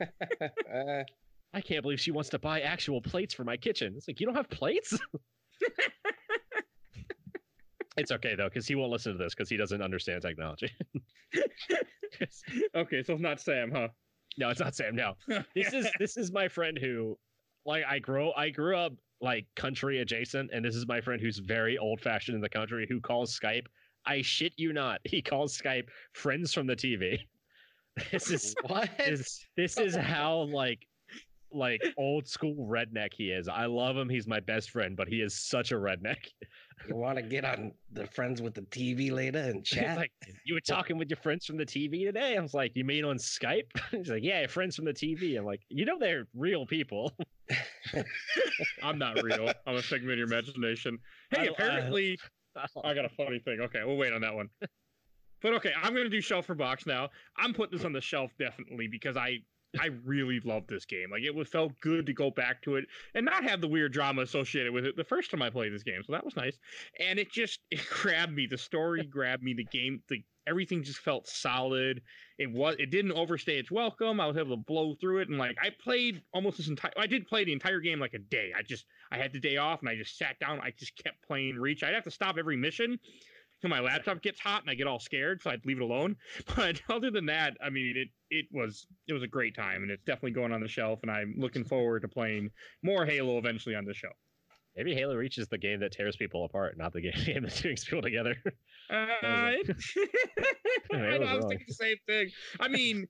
Uh, 0.02 1.04
I 1.54 1.62
can't 1.62 1.82
believe 1.82 2.00
she 2.00 2.12
wants 2.12 2.30
to 2.30 2.40
buy 2.40 2.62
actual 2.62 3.02
plates 3.02 3.34
for 3.34 3.44
my 3.44 3.58
kitchen. 3.58 3.94
It's 3.98 4.08
like 4.08 4.20
you 4.20 4.26
don't 4.26 4.36
have 4.36 4.50
plates. 4.50 4.98
It's 8.00 8.12
okay 8.12 8.36
though, 8.36 8.50
because 8.50 8.68
he 8.68 8.76
won't 8.76 8.92
listen 8.92 9.14
to 9.14 9.18
this 9.18 9.34
because 9.34 9.50
he 9.50 9.58
doesn't 9.58 9.82
understand 9.82 10.22
technology. 10.22 10.72
Okay, 12.76 13.04
so 13.04 13.14
it's 13.14 13.22
not 13.22 13.40
Sam, 13.40 13.72
huh? 13.72 13.90
No, 14.38 14.50
it's 14.50 14.60
not 14.60 14.76
Sam. 14.76 14.96
No, 14.96 15.14
this 15.56 15.74
is 15.74 15.88
this 16.00 16.18
is 16.18 16.32
my 16.32 16.48
friend 16.48 16.78
who, 16.78 17.18
like, 17.66 17.84
I 17.88 18.00
grow 18.00 18.32
I 18.34 18.50
grew 18.50 18.78
up 18.78 18.94
like 19.22 19.46
country 19.56 20.00
adjacent, 20.00 20.52
and 20.54 20.64
this 20.64 20.76
is 20.76 20.88
my 20.88 21.02
friend 21.02 21.22
who's 21.22 21.40
very 21.40 21.78
old 21.78 22.02
fashioned 22.02 22.36
in 22.36 22.42
the 22.42 22.50
country 22.50 22.88
who 22.90 23.00
calls 23.02 23.38
Skype. 23.38 23.66
I 24.06 24.22
shit 24.22 24.54
you 24.58 24.74
not, 24.74 25.02
he 25.06 25.22
calls 25.22 25.58
Skype 25.58 25.90
friends 26.14 26.54
from 26.54 26.68
the 26.68 26.76
TV. 26.76 27.20
This 28.12 28.32
is 28.32 28.56
what? 28.68 28.90
this, 28.98 29.46
this 29.58 29.78
is 29.78 29.96
how 29.96 30.48
like 30.54 30.88
like 31.52 31.82
old 31.98 32.28
school 32.28 32.56
redneck 32.70 33.14
he 33.16 33.32
is. 33.32 33.48
I 33.48 33.66
love 33.66 33.98
him. 33.98 34.10
He's 34.10 34.28
my 34.28 34.40
best 34.40 34.70
friend, 34.72 34.96
but 34.96 35.08
he 35.08 35.22
is 35.22 35.34
such 35.34 35.72
a 35.72 35.76
redneck. 35.76 36.18
You 36.88 36.96
want 36.96 37.18
to 37.18 37.22
get 37.22 37.44
on 37.44 37.72
the 37.92 38.08
friends 38.08 38.42
with 38.42 38.54
the 38.54 38.62
TV 38.62 39.12
later 39.12 39.40
and 39.40 39.66
chat? 39.66 39.98
like, 39.98 40.12
you 40.46 40.54
were 40.54 40.62
talking 40.62 40.98
with 40.98 41.10
your 41.10 41.18
friends 41.18 41.46
from 41.46 41.58
the 41.58 41.66
TV 41.66 42.06
today. 42.06 42.38
I 42.38 42.42
was 42.42 42.54
like, 42.54 42.72
you 42.76 42.86
mean 42.86 43.04
on 43.06 43.18
Skype? 43.18 43.66
He's 43.92 44.10
like, 44.10 44.24
yeah, 44.24 44.48
friends 44.48 44.76
from 44.76 44.86
the 44.86 44.94
TV. 44.94 45.38
I'm 45.38 45.46
like, 45.46 45.62
you 45.70 45.86
know, 45.86 45.98
they're 46.00 46.28
real 46.36 46.66
people. 46.66 47.14
I'm 48.84 48.98
not 48.98 49.22
real. 49.22 49.52
I'm 49.68 49.76
a 49.76 49.82
figment 49.82 50.14
of 50.14 50.18
your 50.20 50.28
imagination. 50.28 50.98
Hey, 51.32 51.42
I- 51.42 51.44
I- 51.44 51.46
apparently, 51.48 52.18
I 52.84 52.94
got 52.94 53.06
a 53.06 53.10
funny 53.10 53.40
thing. 53.40 53.60
Okay, 53.62 53.82
we'll 53.86 53.98
wait 53.98 54.14
on 54.14 54.22
that 54.22 54.34
one. 54.34 54.50
But 55.42 55.54
okay, 55.54 55.72
I'm 55.82 55.94
gonna 55.94 56.10
do 56.10 56.20
shelf 56.22 56.46
for 56.46 56.56
box 56.56 56.86
now. 56.86 57.10
I'm 57.38 57.54
putting 57.54 57.78
this 57.78 57.86
on 57.86 57.94
the 57.94 58.02
shelf 58.02 58.32
definitely 58.38 58.88
because 58.88 59.16
I 59.16 59.38
I 59.80 59.88
really 60.04 60.40
loved 60.40 60.70
this 60.70 60.86
game. 60.86 61.12
Like 61.12 61.22
it 61.24 61.48
felt 61.48 61.80
good 61.82 62.06
to 62.08 62.14
go 62.14 62.32
back 62.32 62.62
to 62.64 62.76
it 62.76 62.86
and 63.14 63.26
not 63.26 63.44
have 63.44 63.62
the 63.62 63.68
weird 63.68 63.94
drama 63.94 64.24
associated 64.24 64.74
with 64.74 64.86
it 64.86 64.96
the 64.96 65.04
first 65.04 65.30
time 65.30 65.42
I 65.42 65.50
played 65.50 65.74
this 65.74 65.84
game. 65.84 66.02
So 66.04 66.14
that 66.14 66.26
was 66.26 66.36
nice. 66.36 66.58
And 67.00 67.20
it 67.20 67.32
just 67.32 67.60
it 67.72 67.82
grabbed 67.90 68.34
me. 68.34 68.48
The 68.48 68.58
story 68.58 69.06
grabbed 69.06 69.44
me. 69.44 69.54
The 69.54 69.66
game, 69.66 70.02
the 70.10 70.24
everything 70.48 70.82
just 70.82 71.00
felt 71.00 71.28
solid. 71.28 72.02
It 72.40 72.52
was 72.52 72.76
it 72.80 72.90
didn't 72.90 73.12
overstay 73.12 73.60
its 73.60 73.70
welcome. 73.70 74.20
I 74.20 74.26
was 74.26 74.38
able 74.38 74.58
to 74.58 74.64
blow 74.64 74.96
through 74.96 75.20
it 75.20 75.30
and 75.30 75.38
like 75.38 75.58
I 75.62 75.70
played 75.70 76.24
almost 76.34 76.58
this 76.58 76.68
entire 76.68 76.94
I 76.98 77.06
did 77.06 77.28
play 77.28 77.44
the 77.44 77.54
entire 77.54 77.80
game 77.80 78.00
like 78.00 78.16
a 78.16 78.20
day. 78.20 78.52
I 78.58 78.64
just 78.64 78.86
I 79.12 79.18
had 79.18 79.34
the 79.34 79.40
day 79.40 79.58
off 79.58 79.82
and 79.82 79.90
I 79.90 79.96
just 79.96 80.18
sat 80.18 80.40
down. 80.40 80.60
I 80.62 80.72
just 80.78 80.96
kept 81.04 81.22
playing 81.28 81.56
Reach. 81.56 81.84
I'd 81.84 81.94
have 81.94 82.06
to 82.06 82.12
stop 82.12 82.38
every 82.40 82.58
mission 82.58 82.98
till 83.62 83.70
my 83.70 83.80
laptop 83.80 84.22
gets 84.22 84.40
hot 84.40 84.62
and 84.62 84.70
I 84.70 84.76
get 84.76 84.88
all 84.88 85.00
scared, 85.00 85.42
so 85.42 85.50
I'd 85.50 85.66
leave 85.66 85.78
it 85.78 85.84
alone. 85.84 86.16
But 86.56 86.82
other 86.90 87.12
than 87.12 87.26
that, 87.28 87.58
I 87.64 87.70
mean, 87.70 87.94
it 87.96 88.08
it 88.30 88.46
was 88.52 88.88
it 89.08 89.14
was 89.14 89.24
a 89.24 89.28
great 89.28 89.56
time, 89.56 89.84
and 89.84 89.92
it's 89.92 90.04
definitely 90.04 90.32
going 90.32 90.52
on 90.52 90.62
the 90.62 90.68
shelf. 90.68 91.00
And 91.04 91.12
I'm 91.12 91.36
looking 91.38 91.64
forward 91.64 92.02
to 92.02 92.08
playing 92.08 92.50
more 92.84 93.06
Halo 93.06 93.38
eventually 93.38 93.76
on 93.76 93.86
the 93.86 93.94
show. 93.94 94.10
Maybe 94.76 94.94
Halo 94.94 95.16
Reach 95.16 95.38
is 95.38 95.48
the 95.48 95.58
game 95.58 95.80
that 95.82 95.92
tears 95.92 96.16
people 96.16 96.46
apart, 96.46 96.78
not 96.78 96.94
the 96.94 97.02
game 97.26 97.44
that 97.44 97.62
brings 97.62 97.84
people 97.84 98.02
together. 98.02 98.36
Uh, 98.90 99.06
it- 99.24 99.78
I, 100.92 101.18
know, 101.18 101.26
I 101.26 101.36
was 101.36 101.46
thinking 101.46 101.66
the 101.68 101.74
same 101.74 101.98
thing. 102.08 102.30
I 102.60 102.68
mean. 102.68 103.08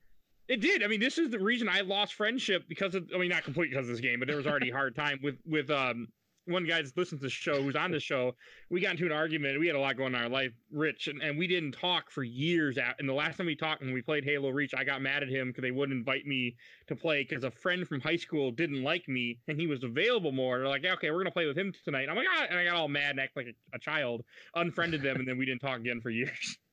It 0.48 0.62
did. 0.62 0.82
I 0.82 0.88
mean, 0.88 1.00
this 1.00 1.20
is 1.20 1.30
the 1.30 1.38
reason 1.38 1.70
I 1.70 1.82
lost 1.82 2.16
friendship 2.16 2.64
because 2.68 2.96
of. 2.96 3.08
I 3.14 3.20
mean, 3.20 3.30
not 3.30 3.44
completely 3.44 3.76
because 3.76 3.88
of 3.88 3.92
this 3.94 4.02
game, 4.02 4.18
but 4.18 4.28
there 4.28 4.36
was 4.36 4.48
already 4.48 4.72
a 4.72 4.74
hard 4.74 4.96
time 4.96 5.20
with 5.22 5.36
with 5.46 5.70
um 5.70 6.08
one 6.50 6.66
guy 6.66 6.82
that 6.82 6.98
listens 6.98 7.22
to 7.22 7.28
the 7.28 7.30
show, 7.30 7.62
who's 7.62 7.76
on 7.76 7.92
the 7.92 8.00
show, 8.00 8.36
we 8.70 8.82
got 8.82 8.92
into 8.92 9.06
an 9.06 9.12
argument. 9.12 9.60
We 9.60 9.68
had 9.68 9.76
a 9.76 9.80
lot 9.80 9.98
going 9.98 10.16
on 10.16 10.22
in 10.22 10.26
our 10.26 10.30
life, 10.30 10.52
Rich, 10.72 11.08
and, 11.08 11.22
and 11.22 11.38
we 11.38 11.48
didn't 11.48 11.74
talk 11.74 12.12
for 12.12 12.24
years. 12.24 12.78
Out, 12.78 12.96
and 13.00 13.08
the 13.08 13.14
last 13.14 13.38
time 13.38 13.46
we 13.46 13.56
talked, 13.56 13.82
when 13.82 13.94
we 13.94 14.02
played 14.02 14.24
Halo 14.24 14.50
Reach, 14.50 14.74
I 14.76 14.84
got 14.84 15.02
mad 15.02 15.24
at 15.24 15.30
him 15.30 15.50
because 15.50 15.62
they 15.62 15.72
wouldn't 15.72 15.98
invite 15.98 16.26
me 16.26 16.56
to 16.88 16.96
play 16.96 17.26
because 17.28 17.44
a 17.44 17.52
friend 17.52 17.88
from 17.88 18.02
high 18.02 18.16
school 18.16 18.52
didn't 18.52 18.84
like 18.84 19.08
me 19.08 19.40
and 19.48 19.60
he 19.60 19.68
was 19.68 19.84
available 19.84 20.32
more. 20.32 20.60
They're 20.60 20.68
like, 20.68 20.84
yeah, 20.84 20.94
okay, 20.94 21.12
we're 21.12 21.20
gonna 21.20 21.32
play 21.32 21.46
with 21.46 21.58
him 21.58 21.74
tonight. 21.86 22.04
And 22.04 22.12
I'm 22.12 22.18
like, 22.18 22.28
ah, 22.36 22.46
and 22.50 22.60
I 22.60 22.66
got 22.66 22.76
all 22.76 22.88
mad 22.88 23.12
and 23.12 23.20
act 23.20 23.36
like 23.36 23.48
a, 23.48 23.76
a 23.76 23.80
child, 23.80 24.24
unfriended 24.56 25.02
them, 25.02 25.18
and 25.18 25.28
then 25.28 25.38
we 25.38 25.46
didn't 25.46 25.62
talk 25.62 25.80
again 25.80 26.02
for 26.02 26.10
years. 26.10 26.58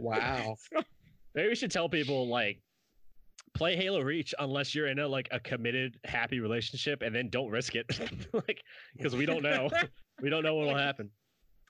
Wow. 0.00 0.56
Maybe 1.34 1.48
we 1.50 1.54
should 1.54 1.70
tell 1.70 1.86
people 1.86 2.28
like 2.28 2.62
play 3.56 3.76
Halo 3.76 4.00
Reach 4.00 4.34
unless 4.38 4.74
you're 4.74 4.88
in 4.88 4.98
a 4.98 5.08
like 5.08 5.28
a 5.32 5.40
committed, 5.40 5.98
happy 6.04 6.40
relationship, 6.40 7.02
and 7.02 7.14
then 7.14 7.28
don't 7.28 7.50
risk 7.50 7.74
it, 7.74 7.86
like 8.32 8.62
because 8.96 9.16
we 9.16 9.26
don't 9.26 9.42
know. 9.42 9.68
we 10.22 10.30
don't 10.30 10.42
know 10.42 10.54
what 10.54 10.68
will 10.68 10.76
happen. 10.76 11.10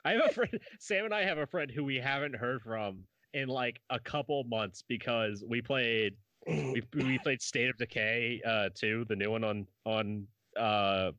I 0.05 0.13
have 0.13 0.23
a 0.27 0.33
friend. 0.33 0.59
Sam 0.79 1.05
and 1.05 1.15
I 1.15 1.25
have 1.25 1.39
a 1.39 1.47
friend 1.47 1.71
who 1.71 1.85
we 1.85 1.97
haven't 1.97 2.37
heard 2.37 2.63
from 2.63 3.05
in 3.35 3.49
like 3.49 3.81
a 3.91 3.99
couple 3.99 4.45
months 4.45 4.83
because 4.89 5.45
we 5.49 5.61
played 5.61 6.15
we, 6.47 6.83
we 6.95 7.19
played 7.19 7.43
State 7.43 7.69
of 7.69 7.77
Decay 7.77 8.41
uh 8.47 8.69
2, 8.75 9.07
the 9.09 9.17
new 9.17 9.31
one 9.31 9.45
on 9.45 9.67
on 9.85 10.27
uh 10.59 11.11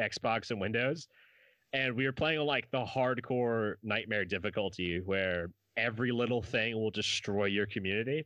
Xbox 0.00 0.50
and 0.50 0.60
Windows. 0.60 1.08
And 1.72 1.94
we 1.94 2.04
were 2.04 2.12
playing 2.12 2.40
like 2.40 2.70
the 2.70 2.84
hardcore 2.84 3.74
nightmare 3.82 4.24
difficulty 4.24 5.00
where 5.00 5.50
every 5.76 6.12
little 6.12 6.40
thing 6.40 6.76
will 6.76 6.90
destroy 6.90 7.46
your 7.46 7.66
community. 7.66 8.24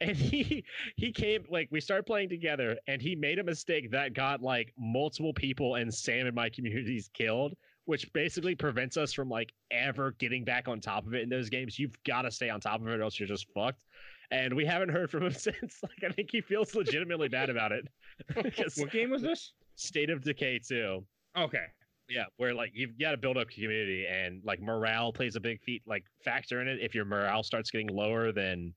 And 0.00 0.16
he 0.16 0.64
he 0.96 1.12
came 1.12 1.44
like 1.50 1.68
we 1.70 1.80
started 1.80 2.04
playing 2.04 2.30
together 2.30 2.78
and 2.86 3.02
he 3.02 3.14
made 3.14 3.38
a 3.38 3.44
mistake 3.44 3.90
that 3.90 4.14
got 4.14 4.42
like 4.42 4.72
multiple 4.78 5.34
people 5.34 5.74
and 5.74 5.92
Sam 5.92 6.26
in 6.26 6.34
my 6.34 6.48
communities 6.48 7.10
killed, 7.12 7.54
which 7.84 8.10
basically 8.12 8.54
prevents 8.54 8.96
us 8.96 9.12
from 9.12 9.28
like 9.28 9.52
ever 9.70 10.12
getting 10.12 10.44
back 10.44 10.68
on 10.68 10.80
top 10.80 11.06
of 11.06 11.14
it 11.14 11.22
in 11.22 11.28
those 11.28 11.50
games. 11.50 11.78
You've 11.78 12.02
got 12.04 12.22
to 12.22 12.30
stay 12.30 12.48
on 12.48 12.60
top 12.60 12.80
of 12.80 12.88
it 12.88 12.98
or 12.98 13.02
else 13.02 13.20
you're 13.20 13.28
just 13.28 13.46
fucked 13.52 13.84
and 14.30 14.54
we 14.54 14.64
haven't 14.64 14.90
heard 14.90 15.10
from 15.10 15.24
him 15.24 15.32
since. 15.34 15.80
Like, 15.82 16.04
I 16.08 16.12
think 16.12 16.30
he 16.30 16.40
feels 16.40 16.74
legitimately 16.74 17.28
bad 17.28 17.50
about 17.50 17.72
it. 17.72 17.88
What 18.76 18.90
game 18.90 19.10
was 19.10 19.22
this? 19.22 19.52
State 19.76 20.10
of 20.10 20.22
Decay 20.22 20.60
2. 20.66 21.04
Okay. 21.38 21.64
Yeah, 22.08 22.24
where 22.36 22.52
like 22.52 22.72
you've 22.74 22.98
got 22.98 23.12
to 23.12 23.16
build 23.16 23.38
up 23.38 23.48
community 23.48 24.04
and 24.06 24.42
like 24.44 24.60
morale 24.60 25.12
plays 25.12 25.36
a 25.36 25.40
big 25.40 25.62
feat 25.62 25.82
like 25.86 26.04
factor 26.24 26.60
in 26.60 26.68
it. 26.68 26.80
If 26.80 26.94
your 26.94 27.04
morale 27.04 27.42
starts 27.42 27.70
getting 27.70 27.86
lower, 27.88 28.32
then 28.32 28.74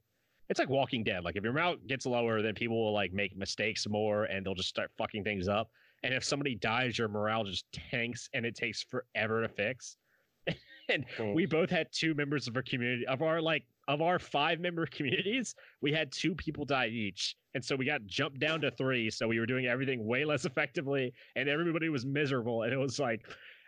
it's 0.54 0.60
like 0.60 0.70
Walking 0.70 1.04
Dead. 1.04 1.24
Like 1.24 1.36
if 1.36 1.44
your 1.44 1.52
morale 1.52 1.78
gets 1.88 2.06
lower, 2.06 2.44
then 2.44 2.54
people 2.54 2.80
will 2.80 2.94
like 2.94 3.12
make 3.12 3.36
mistakes 3.36 3.90
more 3.90 4.26
and 4.26 4.46
they'll 4.46 4.54
just 4.54 4.70
start 4.70 4.92
fucking 5.00 5.24
things 5.24 5.48
up. 5.48 5.72
And 6.04 6.14
if 6.14 6.24
somebody 6.24 6.54
dies, 6.54 6.96
your 6.96 7.08
morale 7.08 7.44
just 7.44 7.66
tanks 7.72 8.30
and 8.36 8.46
it 8.46 8.54
takes 8.54 8.84
forever 8.84 9.42
to 9.42 9.48
fix. 9.48 9.98
and 10.90 11.06
Cool. 11.18 11.34
we 11.34 11.48
both 11.48 11.72
had 11.72 11.88
two 11.92 12.14
members 12.14 12.48
of 12.48 12.56
our 12.56 12.62
community 12.62 13.04
of 13.08 13.24
our 13.24 13.42
like 13.42 13.64
of 13.88 14.04
our 14.04 14.20
five 14.20 14.60
member 14.60 14.86
communities 14.92 15.56
we 15.82 15.92
had 15.92 16.12
two 16.12 16.36
people 16.36 16.66
die 16.66 16.88
each 16.88 17.36
and 17.56 17.64
so 17.66 17.76
we 17.76 17.86
got 17.86 18.06
jumped 18.06 18.40
down 18.40 18.60
to 18.60 18.70
three 18.70 19.10
so 19.10 19.26
we 19.26 19.40
were 19.40 19.46
doing 19.46 19.66
everything 19.66 20.06
way 20.06 20.26
less 20.26 20.44
effectively 20.44 21.14
and 21.38 21.48
everybody 21.48 21.88
was 21.88 22.06
miserable 22.06 22.64
and 22.64 22.74
it 22.74 22.78
was 22.78 23.00
like 23.00 23.26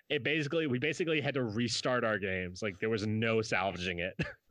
it 0.09 0.21
basically 0.21 0.67
we 0.67 0.77
basically 0.77 1.21
had 1.21 1.33
to 1.33 1.45
restart 1.45 2.03
our 2.03 2.19
games 2.19 2.61
like 2.61 2.77
there 2.81 2.89
was 2.89 3.07
no 3.07 3.41
salvaging 3.41 3.99
it 3.99 4.19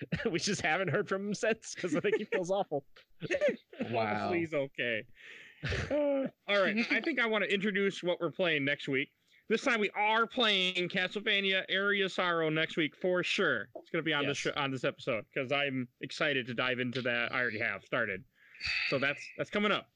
we 0.30 0.38
just 0.38 0.60
haven't 0.60 0.88
heard 0.88 1.08
from 1.08 1.28
him 1.28 1.34
since 1.34 1.74
because 1.74 1.94
i 1.96 2.00
think 2.00 2.16
he 2.16 2.24
feels 2.24 2.50
awful 2.50 2.84
Wow. 3.90 4.06
Hopefully 4.14 4.40
he's 4.40 4.54
okay. 4.54 5.04
Uh, 5.90 6.26
all 6.48 6.60
right. 6.62 6.76
I 6.90 7.00
think 7.00 7.20
I 7.20 7.26
want 7.26 7.44
to 7.44 7.52
introduce 7.52 8.02
what 8.02 8.20
we're 8.20 8.30
playing 8.32 8.64
next 8.64 8.88
week. 8.88 9.10
This 9.48 9.62
time 9.62 9.80
we 9.80 9.90
are 9.90 10.26
playing 10.26 10.88
Castlevania 10.88 11.62
Aria 11.72 12.08
Sorrow 12.08 12.48
next 12.48 12.76
week 12.76 12.94
for 13.00 13.22
sure. 13.22 13.68
It's 13.76 13.90
going 13.90 14.02
to 14.02 14.06
be 14.06 14.12
on 14.14 14.26
this 14.26 14.38
sh- 14.38 14.46
on 14.56 14.70
this 14.70 14.82
episode 14.84 15.24
because 15.32 15.52
I'm 15.52 15.86
excited 16.00 16.46
to 16.46 16.54
dive 16.54 16.78
into 16.80 17.02
that. 17.02 17.32
I 17.32 17.40
already 17.40 17.58
have 17.58 17.84
started, 17.84 18.24
so 18.88 18.98
that's 18.98 19.20
that's 19.36 19.50
coming 19.50 19.70
up. 19.72 19.86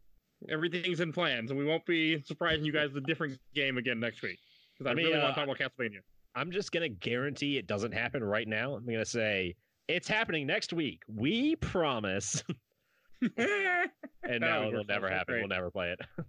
Everything's 0.51 1.01
in 1.01 1.12
plans, 1.12 1.51
and 1.51 1.59
we 1.59 1.64
won't 1.64 1.86
be 1.86 2.20
surprising 2.23 2.64
you 2.64 2.73
guys 2.73 2.93
with 2.93 3.02
a 3.05 3.06
different 3.06 3.39
game 3.55 3.78
again 3.78 3.98
next 3.98 4.23
week 4.23 4.39
because 4.77 4.86
I 4.89 4.90
Let 4.90 4.97
me, 4.98 5.05
really 5.05 5.18
want 5.18 5.31
uh, 5.31 5.35
to 5.40 5.47
talk 5.47 5.56
about 5.56 5.59
Castlevania. 5.73 6.01
i'm 6.35 6.51
just 6.52 6.70
gonna 6.70 6.89
guarantee 6.89 7.56
it 7.56 7.66
doesn't 7.66 7.93
happen 7.93 8.23
right 8.23 8.47
now 8.47 8.74
i'm 8.74 8.85
gonna 8.85 9.06
say 9.06 9.55
it's 9.89 10.09
happening 10.09 10.47
next 10.47 10.73
week 10.73 11.03
we 11.09 11.57
promise 11.57 12.43
and 13.23 13.33
That 13.37 14.41
no 14.41 14.69
it'll 14.69 14.85
never 14.85 15.07
out 15.07 15.13
so 15.13 15.17
happen 15.17 15.35
we'll 15.41 15.49
never 15.49 15.71
play 15.71 15.93
it 15.93 16.01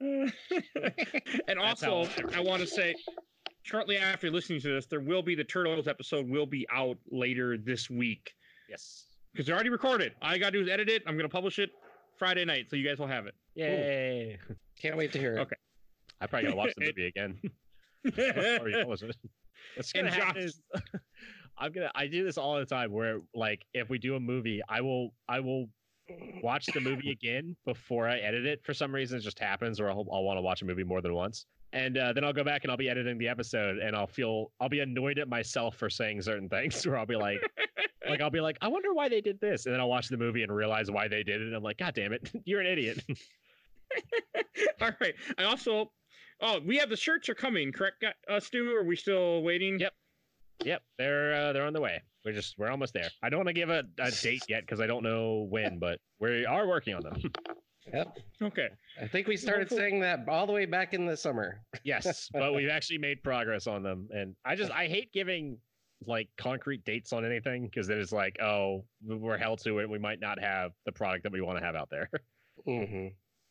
and 1.48 1.58
also, 1.58 2.08
I 2.32 2.38
want 2.40 2.60
to 2.60 2.66
say, 2.68 2.94
shortly 3.62 3.96
after 3.98 4.30
listening 4.30 4.60
to 4.60 4.68
this, 4.74 4.86
there 4.86 5.00
will 5.00 5.22
be 5.22 5.34
the 5.34 5.42
Turtles 5.42 5.88
episode 5.88 6.28
will 6.28 6.46
be 6.46 6.66
out 6.72 6.96
later 7.10 7.56
this 7.58 7.90
week 7.90 8.32
yes 8.68 9.06
because 9.32 9.46
they're 9.46 9.54
already 9.56 9.70
recorded. 9.70 10.12
All 10.22 10.30
I 10.30 10.38
got 10.38 10.46
to 10.46 10.52
do 10.52 10.60
is 10.62 10.68
edit 10.68 10.88
it. 10.88 11.02
I'm 11.06 11.14
going 11.14 11.28
to 11.28 11.32
publish 11.32 11.58
it 11.58 11.70
Friday 12.16 12.44
night, 12.44 12.66
so 12.70 12.76
you 12.76 12.86
guys 12.86 12.98
will 12.98 13.06
have 13.08 13.26
it. 13.26 13.34
yay 13.54 14.38
Can't 14.80 14.96
wait 14.96 15.12
to 15.12 15.18
hear 15.18 15.36
it. 15.36 15.40
Okay. 15.40 15.56
I 16.20 16.26
probably 16.26 16.46
gotta 16.48 16.56
watch 16.56 16.74
the 16.76 16.86
movie 16.86 17.06
again. 17.06 17.40
Or 18.04 18.68
you 18.68 18.78
publish 18.82 19.02
it. 19.02 19.16
What's 19.76 19.92
gonna 19.92 20.06
And 20.06 20.14
happen 20.14 20.42
Josh- 20.42 20.44
is 20.44 20.60
I'm 21.58 21.72
gonna 21.72 21.90
I 21.94 22.06
do 22.06 22.24
this 22.24 22.38
all 22.38 22.56
the 22.56 22.66
time 22.66 22.92
where 22.92 23.20
like 23.34 23.64
if 23.74 23.88
we 23.90 23.98
do 23.98 24.16
a 24.16 24.20
movie, 24.20 24.62
I 24.68 24.80
will 24.80 25.12
I 25.28 25.40
will 25.40 25.68
watch 26.42 26.66
the 26.66 26.80
movie 26.80 27.10
again 27.22 27.56
before 27.64 28.08
I 28.08 28.18
edit 28.18 28.46
it. 28.46 28.64
For 28.64 28.74
some 28.74 28.94
reason, 28.94 29.18
it 29.18 29.22
just 29.22 29.38
happens, 29.38 29.80
or 29.80 29.90
I'll, 29.90 30.06
I'll 30.12 30.22
want 30.22 30.36
to 30.36 30.42
watch 30.42 30.62
a 30.62 30.64
movie 30.64 30.84
more 30.84 31.00
than 31.00 31.14
once. 31.14 31.46
And 31.72 31.98
uh, 31.98 32.12
then 32.14 32.24
I'll 32.24 32.32
go 32.32 32.44
back 32.44 32.64
and 32.64 32.70
I'll 32.70 32.78
be 32.78 32.88
editing 32.88 33.18
the 33.18 33.28
episode, 33.28 33.78
and 33.78 33.94
I'll 33.94 34.06
feel 34.06 34.52
I'll 34.60 34.70
be 34.70 34.80
annoyed 34.80 35.18
at 35.18 35.28
myself 35.28 35.76
for 35.76 35.90
saying 35.90 36.22
certain 36.22 36.48
things. 36.48 36.86
Where 36.86 36.96
I'll 36.96 37.06
be 37.06 37.16
like, 37.16 37.40
like 38.08 38.20
I'll 38.20 38.30
be 38.30 38.40
like, 38.40 38.56
I 38.62 38.68
wonder 38.68 38.94
why 38.94 39.08
they 39.08 39.20
did 39.20 39.40
this, 39.40 39.66
and 39.66 39.74
then 39.74 39.80
I'll 39.80 39.88
watch 39.88 40.08
the 40.08 40.16
movie 40.16 40.42
and 40.42 40.54
realize 40.54 40.90
why 40.90 41.08
they 41.08 41.22
did 41.22 41.40
it. 41.40 41.46
And 41.46 41.54
I'm 41.54 41.62
like, 41.62 41.78
God 41.78 41.94
damn 41.94 42.12
it, 42.12 42.30
you're 42.44 42.60
an 42.60 42.66
idiot. 42.66 43.04
All 44.80 44.90
right. 45.00 45.14
I 45.36 45.44
also, 45.44 45.90
oh, 46.40 46.60
we 46.64 46.76
have 46.76 46.88
the 46.88 46.96
shirts 46.96 47.28
are 47.28 47.34
coming, 47.34 47.72
correct, 47.72 48.04
uh, 48.28 48.40
Stu? 48.40 48.74
Are 48.76 48.84
we 48.84 48.96
still 48.96 49.42
waiting? 49.42 49.78
Yep. 49.78 49.92
Yep, 50.64 50.82
they're 50.98 51.34
uh, 51.34 51.52
they're 51.52 51.66
on 51.66 51.72
the 51.72 51.80
way. 51.80 52.02
We're 52.24 52.32
just 52.32 52.58
we're 52.58 52.70
almost 52.70 52.92
there. 52.94 53.08
I 53.22 53.28
don't 53.28 53.38
want 53.38 53.48
to 53.48 53.52
give 53.54 53.70
a, 53.70 53.84
a 54.00 54.10
date 54.10 54.42
yet 54.48 54.62
because 54.62 54.80
I 54.80 54.86
don't 54.86 55.02
know 55.02 55.46
when, 55.50 55.78
but 55.78 56.00
we 56.20 56.44
are 56.44 56.66
working 56.66 56.94
on 56.94 57.02
them. 57.02 57.16
Yep. 57.90 58.18
Okay. 58.42 58.68
I 59.00 59.06
think 59.06 59.28
we 59.28 59.38
started 59.38 59.70
saying 59.70 60.00
that 60.00 60.26
all 60.28 60.46
the 60.46 60.52
way 60.52 60.66
back 60.66 60.92
in 60.92 61.06
the 61.06 61.16
summer. 61.16 61.62
yes, 61.84 62.28
but 62.34 62.52
we've 62.52 62.68
actually 62.68 62.98
made 62.98 63.22
progress 63.22 63.66
on 63.66 63.82
them, 63.82 64.08
and 64.12 64.36
I 64.44 64.56
just 64.56 64.70
I 64.70 64.88
hate 64.88 65.10
giving 65.10 65.56
like 66.06 66.28
concrete 66.36 66.84
dates 66.84 67.14
on 67.14 67.24
anything 67.24 67.64
because 67.64 67.86
then 67.86 67.98
it's 67.98 68.12
like 68.12 68.36
oh 68.42 68.84
we're 69.02 69.38
held 69.38 69.60
to 69.64 69.78
it. 69.78 69.88
We 69.88 69.98
might 69.98 70.20
not 70.20 70.38
have 70.38 70.72
the 70.84 70.92
product 70.92 71.22
that 71.22 71.32
we 71.32 71.40
want 71.40 71.58
to 71.60 71.64
have 71.64 71.76
out 71.76 71.88
there. 71.88 72.10
hmm 72.66 73.06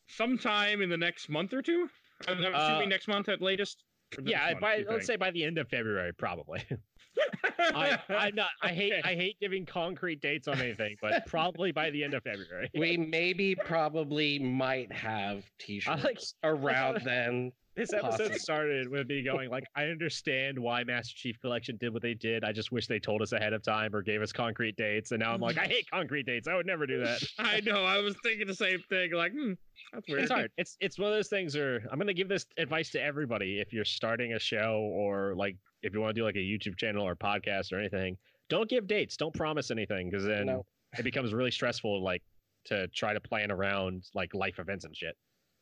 Sometime 0.08 0.84
in 0.84 0.90
the 0.90 0.98
next 0.98 1.30
month 1.30 1.52
or 1.54 1.64
two. 1.64 1.90
I'm 2.28 2.38
I'm 2.46 2.54
Uh, 2.54 2.58
assuming 2.60 2.90
next 2.90 3.08
month 3.08 3.30
at 3.30 3.42
latest. 3.42 3.84
Yeah, 4.24 4.48
month, 4.50 4.62
by 4.62 4.86
let's 4.90 5.06
say 5.06 5.16
by 5.16 5.32
the 5.32 5.44
end 5.44 5.58
of 5.58 5.68
February 5.70 6.14
probably. 6.14 6.64
I 7.60 8.00
I'm 8.10 8.36
not 8.36 8.50
I 8.62 8.70
hate 8.70 8.94
Okay. 8.94 9.02
I 9.04 9.16
hate 9.16 9.38
giving 9.40 9.66
concrete 9.66 10.22
dates 10.22 10.48
on 10.48 10.60
anything, 10.60 10.96
but 11.02 11.26
probably 11.28 11.72
by 11.72 11.90
the 11.90 12.04
end 12.04 12.14
of 12.14 12.24
February. 12.24 12.70
We 12.78 12.98
maybe 12.98 13.56
probably 13.56 14.40
might 14.40 14.92
have 14.92 15.44
t-shirts 15.60 16.04
like- 16.04 16.20
around 16.44 17.02
then. 17.04 17.52
This 17.78 17.94
episode 17.94 18.34
started 18.36 18.90
with 18.90 19.08
me 19.08 19.22
going 19.22 19.52
like, 19.52 19.64
I 19.76 19.84
understand 19.86 20.58
why 20.58 20.84
Master 20.84 21.14
Chief 21.16 21.40
Collection 21.40 21.78
did 21.80 21.94
what 21.94 22.02
they 22.02 22.16
did. 22.16 22.44
I 22.44 22.52
just 22.52 22.72
wish 22.72 22.88
they 22.88 22.98
told 23.00 23.22
us 23.22 23.34
ahead 23.34 23.54
of 23.54 23.62
time 23.62 23.94
or 23.94 24.02
gave 24.02 24.22
us 24.24 24.32
concrete 24.34 24.76
dates. 24.78 25.12
And 25.12 25.20
now 25.20 25.32
I'm 25.32 25.40
like, 25.42 25.60
I 25.60 25.66
hate 25.68 25.88
concrete 25.92 26.26
dates. 26.26 26.48
I 26.48 26.56
would 26.56 26.66
never 26.66 26.88
do 26.88 27.00
that. 27.04 27.22
I 27.38 27.62
know. 27.62 27.86
I 27.86 28.00
was 28.00 28.16
thinking 28.24 28.48
the 28.48 28.56
same 28.56 28.80
thing. 28.90 29.14
Like, 29.14 29.32
hmm, 29.32 29.54
that's 29.94 30.08
weird. 30.10 30.22
It's 30.24 30.32
hard. 30.32 30.52
It's 30.58 30.76
it's 30.82 30.98
one 30.98 31.10
of 31.10 31.14
those 31.16 31.28
things. 31.30 31.56
Where 31.56 31.82
I'm 31.92 32.00
gonna 32.00 32.16
give 32.16 32.28
this 32.30 32.48
advice 32.58 32.90
to 32.92 33.02
everybody. 33.02 33.60
If 33.60 33.72
you're 33.72 33.86
starting 33.86 34.34
a 34.34 34.40
show 34.40 34.90
or 34.92 35.36
like 35.36 35.56
if 35.84 35.94
you 35.94 36.02
want 36.02 36.16
to 36.16 36.20
do 36.20 36.26
like 36.26 36.36
a 36.36 36.40
YouTube 36.40 36.78
channel 36.78 37.08
or 37.08 37.16
podcast 37.16 37.72
or 37.72 37.80
anything, 37.80 38.18
don't 38.50 38.68
give 38.68 38.88
dates. 38.88 39.16
Don't 39.18 39.36
promise 39.36 39.70
anything 39.70 40.10
because 40.10 40.26
then 40.26 40.48
No. 40.48 40.66
it 40.98 41.04
becomes 41.04 41.32
really 41.32 41.52
stressful. 41.52 42.04
Like 42.04 42.24
to 42.66 42.88
try 42.88 43.14
to 43.14 43.20
plan 43.22 43.52
around 43.52 44.06
like 44.16 44.34
life 44.34 44.58
events 44.58 44.84
and 44.84 44.98
shit. 44.98 45.16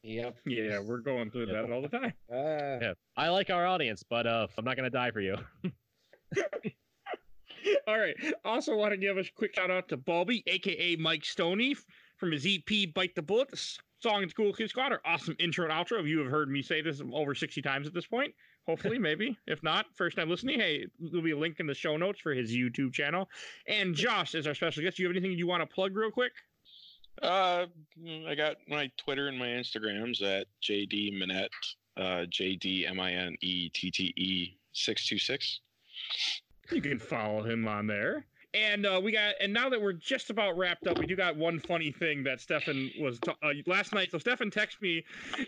Yep. 0.06 0.36
Yeah, 0.46 0.80
we're 0.80 1.00
going 1.00 1.32
through 1.32 1.48
that 1.48 1.72
all 1.72 1.82
the 1.82 1.88
time. 1.88 2.14
Uh, 2.32 2.36
Yeah, 2.80 2.94
I 3.18 3.30
like 3.30 3.50
our 3.50 3.66
audience, 3.66 4.04
but 4.08 4.28
uh, 4.28 4.46
I'm 4.56 4.64
not 4.64 4.76
gonna 4.76 4.92
die 4.92 5.10
for 5.10 5.20
you. 5.20 5.36
All 7.88 7.98
right. 7.98 8.16
Also, 8.44 8.76
want 8.76 8.92
to 8.92 8.98
give 8.98 9.18
a 9.18 9.24
quick 9.36 9.56
shout 9.56 9.72
out 9.72 9.88
to 9.90 9.98
Bobby, 9.98 10.44
aka 10.46 10.96
Mike 10.98 11.26
Stoney, 11.26 11.76
from 12.18 12.32
his 12.32 12.46
EP 12.46 12.94
"Bite 12.94 13.16
the 13.16 13.22
Bullet." 13.24 13.50
The 13.52 13.58
song 14.00 14.22
and 14.22 14.30
School 14.30 14.54
Kid 14.54 14.70
Squad 14.70 14.92
are 14.92 15.02
awesome 15.06 15.36
intro 15.40 15.66
and 15.66 15.74
outro. 15.74 16.08
You 16.08 16.20
have 16.20 16.30
heard 16.30 16.50
me 16.50 16.62
say 16.62 16.82
this 16.82 17.02
over 17.12 17.34
sixty 17.34 17.64
times 17.64 17.88
at 17.88 17.94
this 17.96 18.06
point. 18.06 18.34
Hopefully, 18.68 19.00
maybe. 19.10 19.36
If 19.48 19.64
not, 19.64 19.88
first 19.96 20.18
time 20.18 20.30
listening, 20.30 20.60
hey, 20.60 20.86
there'll 21.00 21.24
be 21.24 21.32
a 21.32 21.38
link 21.38 21.60
in 21.60 21.66
the 21.66 21.74
show 21.74 21.98
notes 21.98 22.20
for 22.20 22.34
his 22.34 22.52
YouTube 22.52 22.94
channel. 22.94 23.28
And 23.68 23.96
Josh 23.96 24.36
is 24.36 24.46
our 24.46 24.54
special 24.54 24.84
guest. 24.84 24.98
Do 24.98 25.04
you 25.04 25.10
have 25.10 25.16
anything 25.18 25.36
you 25.36 25.48
want 25.48 25.68
to 25.68 25.74
plug 25.74 25.96
real 25.96 26.12
quick? 26.12 26.34
Uh, 27.22 27.66
I 28.28 28.36
got 28.36 28.58
my 28.68 28.90
Twitter 28.98 29.28
and 29.28 29.38
my 29.38 29.48
Instagrams 29.48 30.22
at 30.22 30.48
JD 30.62 31.18
Minette 31.18 31.52
uh, 31.98 32.26
J 32.30 32.56
D 32.56 32.86
M 32.86 33.00
I 33.00 33.14
N 33.14 33.36
E 33.42 33.70
T 33.70 33.92
T 33.92 34.14
E 34.18 34.58
six 34.74 35.08
two 35.08 35.18
six. 35.18 35.62
You 36.72 36.82
can 36.82 37.00
follow 37.00 37.44
him 37.44 37.68
on 37.68 37.88
there. 37.88 38.26
And 38.54 38.86
uh, 38.86 39.02
we 39.04 39.12
got, 39.12 39.34
and 39.42 39.52
now 39.52 39.68
that 39.70 39.82
we're 39.82 39.94
just 39.94 40.30
about 40.30 40.58
wrapped 40.58 40.88
up, 40.88 40.98
we 40.98 41.06
do 41.06 41.16
got 41.16 41.36
one 41.36 41.60
funny 41.60 41.92
thing 41.92 42.24
that 42.24 42.40
Stefan 42.40 42.90
was 43.02 43.20
ta- 43.20 43.36
uh, 43.44 43.52
last 43.68 43.94
night. 43.94 44.12
So 44.12 44.18
Stefan 44.18 44.50
texted 44.50 44.82
me, 44.82 45.04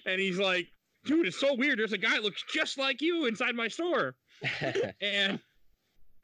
and 0.06 0.20
he's 0.20 0.40
like, 0.40 0.68
"Dude, 1.06 1.26
it's 1.26 1.40
so 1.40 1.56
weird. 1.56 1.80
There's 1.80 1.94
a 1.94 1.98
guy 1.98 2.12
that 2.12 2.24
looks 2.24 2.44
just 2.54 2.78
like 2.78 3.02
you 3.02 3.26
inside 3.26 3.56
my 3.56 3.68
store." 3.68 4.16
And 5.02 5.40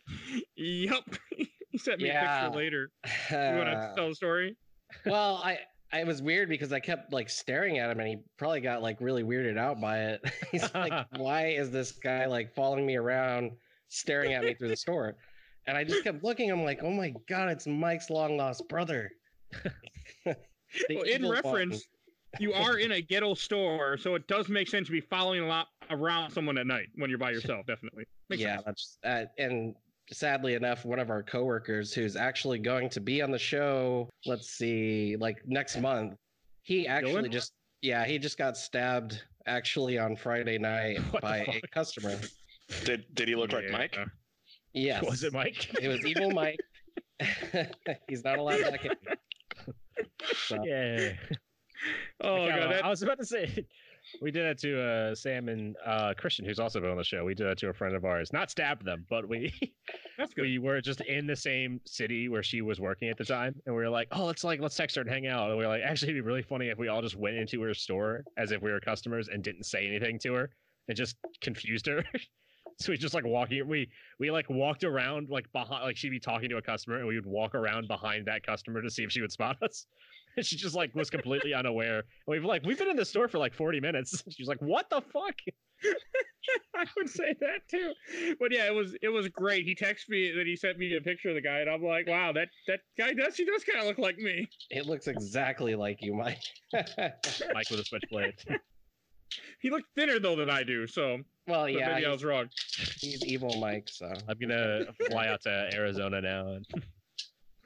yep, 0.56 1.03
he 1.70 1.78
sent 1.78 2.02
me 2.02 2.10
a 2.10 2.14
picture 2.14 2.57
later. 2.57 2.91
You 3.32 3.38
want 3.38 3.70
to 3.70 3.94
tell 3.95 4.10
the 4.10 4.15
story? 4.15 4.57
Well, 5.06 5.41
I 5.44 5.60
I 5.91 6.03
was 6.03 6.22
weird 6.22 6.49
because 6.49 6.74
I 6.74 6.80
kept 6.80 7.14
like 7.14 7.30
staring 7.30 7.78
at 7.78 7.90
him, 7.90 7.99
and 7.99 8.07
he 8.07 8.18
probably 8.38 8.61
got 8.61 8.82
like 8.82 8.99
really 8.99 9.24
weirded 9.24 9.57
out 9.57 9.80
by 9.80 9.99
it. 9.99 10.22
He's 10.52 10.74
like, 10.74 10.91
"Why 11.18 11.48
is 11.48 11.70
this 11.70 11.91
guy 11.91 12.26
like 12.26 12.53
following 12.53 12.86
me 12.86 12.95
around, 12.95 13.52
staring 13.90 14.34
at 14.34 14.44
me 14.44 14.56
through 14.56 14.70
the 14.70 14.76
store?" 14.76 15.15
And 15.68 15.78
I 15.78 15.84
just 15.84 16.03
kept 16.03 16.24
looking. 16.24 16.52
I'm 16.52 16.64
like, 16.64 16.80
"Oh 16.84 16.91
my 16.91 17.14
god, 17.30 17.49
it's 17.49 17.68
Mike's 17.68 18.10
long 18.10 18.38
lost 18.38 18.68
brother." 18.68 19.11
Well, 20.90 21.03
in 21.03 21.30
reference, 21.30 21.84
you 22.40 22.52
are 22.53 22.78
in 22.78 22.94
a 22.94 23.02
ghetto 23.02 23.36
store, 23.36 23.95
so 23.95 24.15
it 24.15 24.28
does 24.28 24.49
make 24.49 24.68
sense 24.68 24.88
to 24.88 24.91
be 24.91 25.02
following 25.02 25.41
a 25.41 25.48
lot 25.48 25.68
around 25.91 26.32
someone 26.32 26.57
at 26.57 26.65
night 26.65 26.88
when 26.95 27.10
you're 27.10 27.20
by 27.20 27.30
yourself. 27.30 27.65
Definitely. 27.68 28.06
Makes 28.30 28.41
yeah, 28.41 28.56
sense. 28.56 28.64
that's 28.65 28.98
uh, 29.03 29.26
and 29.38 29.76
sadly 30.12 30.56
enough, 30.56 30.86
one 30.86 31.00
of 31.00 31.10
our 31.10 31.24
coworkers 31.24 31.94
who's 31.94 32.16
actually 32.16 32.60
going 32.60 32.90
to 32.90 33.00
be 33.00 33.22
on 33.22 33.32
the 33.32 33.40
show. 33.40 34.10
Let's 34.26 34.50
see, 34.50 35.16
like 35.20 35.38
next 35.46 35.78
month. 35.78 36.16
He 36.64 36.88
actually 36.88 37.30
Dylan? 37.30 37.32
just 37.32 37.54
yeah, 37.82 38.06
he 38.06 38.18
just 38.18 38.38
got 38.38 38.58
stabbed 38.58 39.22
actually 39.46 39.98
on 39.98 40.16
Friday 40.16 40.58
night 40.58 41.00
What 41.12 41.22
by 41.22 41.40
a 41.40 41.62
customer. 41.74 42.20
Did 42.86 43.06
did 43.14 43.28
he 43.28 43.36
look 43.36 43.52
like 43.52 43.70
Mike? 43.70 43.96
Yeah. 43.96 45.02
Yes, 45.02 45.04
Was 45.04 45.24
it 45.24 45.34
Mike? 45.34 45.70
It 45.82 45.88
was 45.88 46.06
evil 46.06 46.32
Mike. 46.32 46.60
He's 48.10 48.24
not 48.24 48.40
allowed 48.40 48.62
back 48.62 48.86
in. 48.86 48.92
So, 50.48 50.58
yeah. 50.66 51.14
Oh 52.22 52.48
god, 52.48 52.74
uh, 52.74 52.82
I 52.84 52.90
was 52.90 53.04
about 53.04 53.20
to 53.20 53.26
say 53.26 53.66
we 54.22 54.32
did 54.32 54.46
that 54.46 54.58
to 54.60 54.82
uh, 54.82 55.16
Sam 55.16 55.50
and 55.50 55.76
uh, 55.86 56.14
Christian, 56.18 56.46
who's 56.46 56.60
also 56.60 56.80
been 56.80 56.90
on 56.90 56.98
the 56.98 57.04
show. 57.04 57.24
We 57.24 57.34
did 57.34 57.48
that 57.48 57.58
to 57.60 57.70
a 57.70 57.74
friend 57.74 57.96
of 57.96 58.06
ours. 58.06 58.32
Not 58.34 58.50
stabbed 58.52 58.86
them, 58.86 59.06
but 59.10 59.28
we 59.28 59.54
that's 60.18 60.34
good. 60.34 60.44
we 60.44 60.60
were 60.60 60.82
just 60.82 61.02
in 61.02 61.28
the 61.28 61.36
same 61.36 61.82
city 61.86 62.30
where 62.30 62.44
she 62.44 62.62
was 62.62 62.80
working 62.80 63.10
at 63.10 63.18
the 63.18 63.26
time, 63.26 63.56
and 63.66 63.76
we 63.76 63.82
were 63.82 63.90
like, 63.90 64.08
"Oh, 64.12 64.26
let's 64.26 64.44
like 64.44 64.60
let's 64.60 64.76
text 64.76 64.96
her 64.96 65.02
and 65.02 65.10
hang 65.10 65.28
out." 65.28 65.50
And 65.50 65.58
we 65.58 65.66
were 65.66 65.72
like, 65.72 65.84
"Actually, 65.84 66.12
it'd 66.12 66.24
be 66.24 66.28
really 66.28 66.42
funny 66.42 66.70
if 66.70 66.78
we 66.78 66.88
all 66.88 67.02
just 67.02 67.16
went 67.16 67.36
into 67.36 67.62
her 67.62 67.74
store 67.74 68.24
as 68.38 68.52
if 68.52 68.62
we 68.62 68.72
were 68.72 68.80
customers 68.80 69.30
and 69.30 69.44
didn't 69.44 69.64
say 69.64 69.86
anything 69.86 70.20
to 70.20 70.34
her 70.34 70.50
and 70.88 70.98
just 70.98 71.16
confused 71.42 71.88
her." 71.88 72.04
so 72.80 72.92
we 72.92 72.98
just 72.98 73.14
like 73.14 73.26
walking, 73.26 73.68
we 73.68 73.90
we 74.20 74.32
like 74.32 74.50
walked 74.50 74.84
around 74.84 75.30
like 75.30 75.52
behind, 75.54 75.84
like 75.84 75.98
she'd 75.98 76.10
be 76.10 76.20
talking 76.20 76.50
to 76.50 76.58
a 76.58 76.62
customer, 76.62 76.98
and 76.98 77.08
we 77.08 77.16
would 77.16 77.26
walk 77.26 77.56
around 77.56 77.88
behind 77.88 78.26
that 78.26 78.46
customer 78.46 78.82
to 78.82 78.90
see 78.90 79.04
if 79.04 79.12
she 79.12 79.22
would 79.22 79.32
spot 79.32 79.58
us. 79.62 79.86
And 80.35 80.45
she 80.45 80.55
just 80.55 80.76
like 80.76 80.93
was 80.95 81.10
completely 81.10 81.53
unaware. 81.53 82.03
We've 82.27 82.43
like 82.43 82.65
we've 82.65 82.77
been 82.77 82.89
in 82.89 82.95
the 82.95 83.05
store 83.05 83.27
for 83.27 83.38
like 83.38 83.53
40 83.53 83.80
minutes. 83.80 84.23
She's 84.30 84.47
like, 84.47 84.61
"What 84.61 84.89
the 84.89 85.01
fuck?" 85.01 85.35
I 86.76 86.85
would 86.97 87.10
say 87.10 87.35
that 87.39 87.68
too. 87.69 87.93
But 88.39 88.51
yeah, 88.51 88.65
it 88.65 88.73
was 88.73 88.95
it 89.01 89.10
was 89.10 89.27
great. 89.30 89.65
He 89.65 89.76
texted 89.76 90.10
me 90.10 90.31
that 90.35 90.45
he 90.45 90.55
sent 90.55 90.77
me 90.77 90.95
a 90.95 91.01
picture 91.01 91.30
of 91.30 91.35
the 91.35 91.41
guy, 91.41 91.60
and 91.60 91.69
I'm 91.69 91.84
like, 91.84 92.07
wow, 92.07 92.31
that 92.34 92.49
that 92.68 92.81
guy 92.97 93.14
does 93.14 93.35
he 93.35 93.45
does 93.45 93.64
kind 93.64 93.80
of 93.80 93.85
look 93.85 93.97
like 93.97 94.18
me. 94.18 94.47
it 94.69 94.85
looks 94.85 95.07
exactly 95.07 95.76
like 95.76 96.01
you, 96.01 96.14
Mike. 96.14 96.41
Mike 96.73 97.69
with 97.69 97.80
a 97.80 97.85
switchblade. 97.85 98.35
He 99.61 99.69
looked 99.69 99.88
thinner 99.95 100.19
though 100.19 100.35
than 100.35 100.49
I 100.49 100.64
do, 100.64 100.85
so 100.88 101.19
well, 101.47 101.64
but 101.64 101.73
yeah, 101.73 101.93
maybe 101.93 102.05
I 102.05 102.11
was 102.11 102.23
wrong. 102.23 102.49
he's 102.99 103.23
evil 103.26 103.60
Mike. 103.60 103.88
So 103.89 104.11
I'm 104.27 104.38
gonna 104.39 104.85
fly 105.10 105.27
out 105.27 105.41
to 105.43 105.69
Arizona 105.73 106.22
now 106.22 106.47
and 106.53 106.65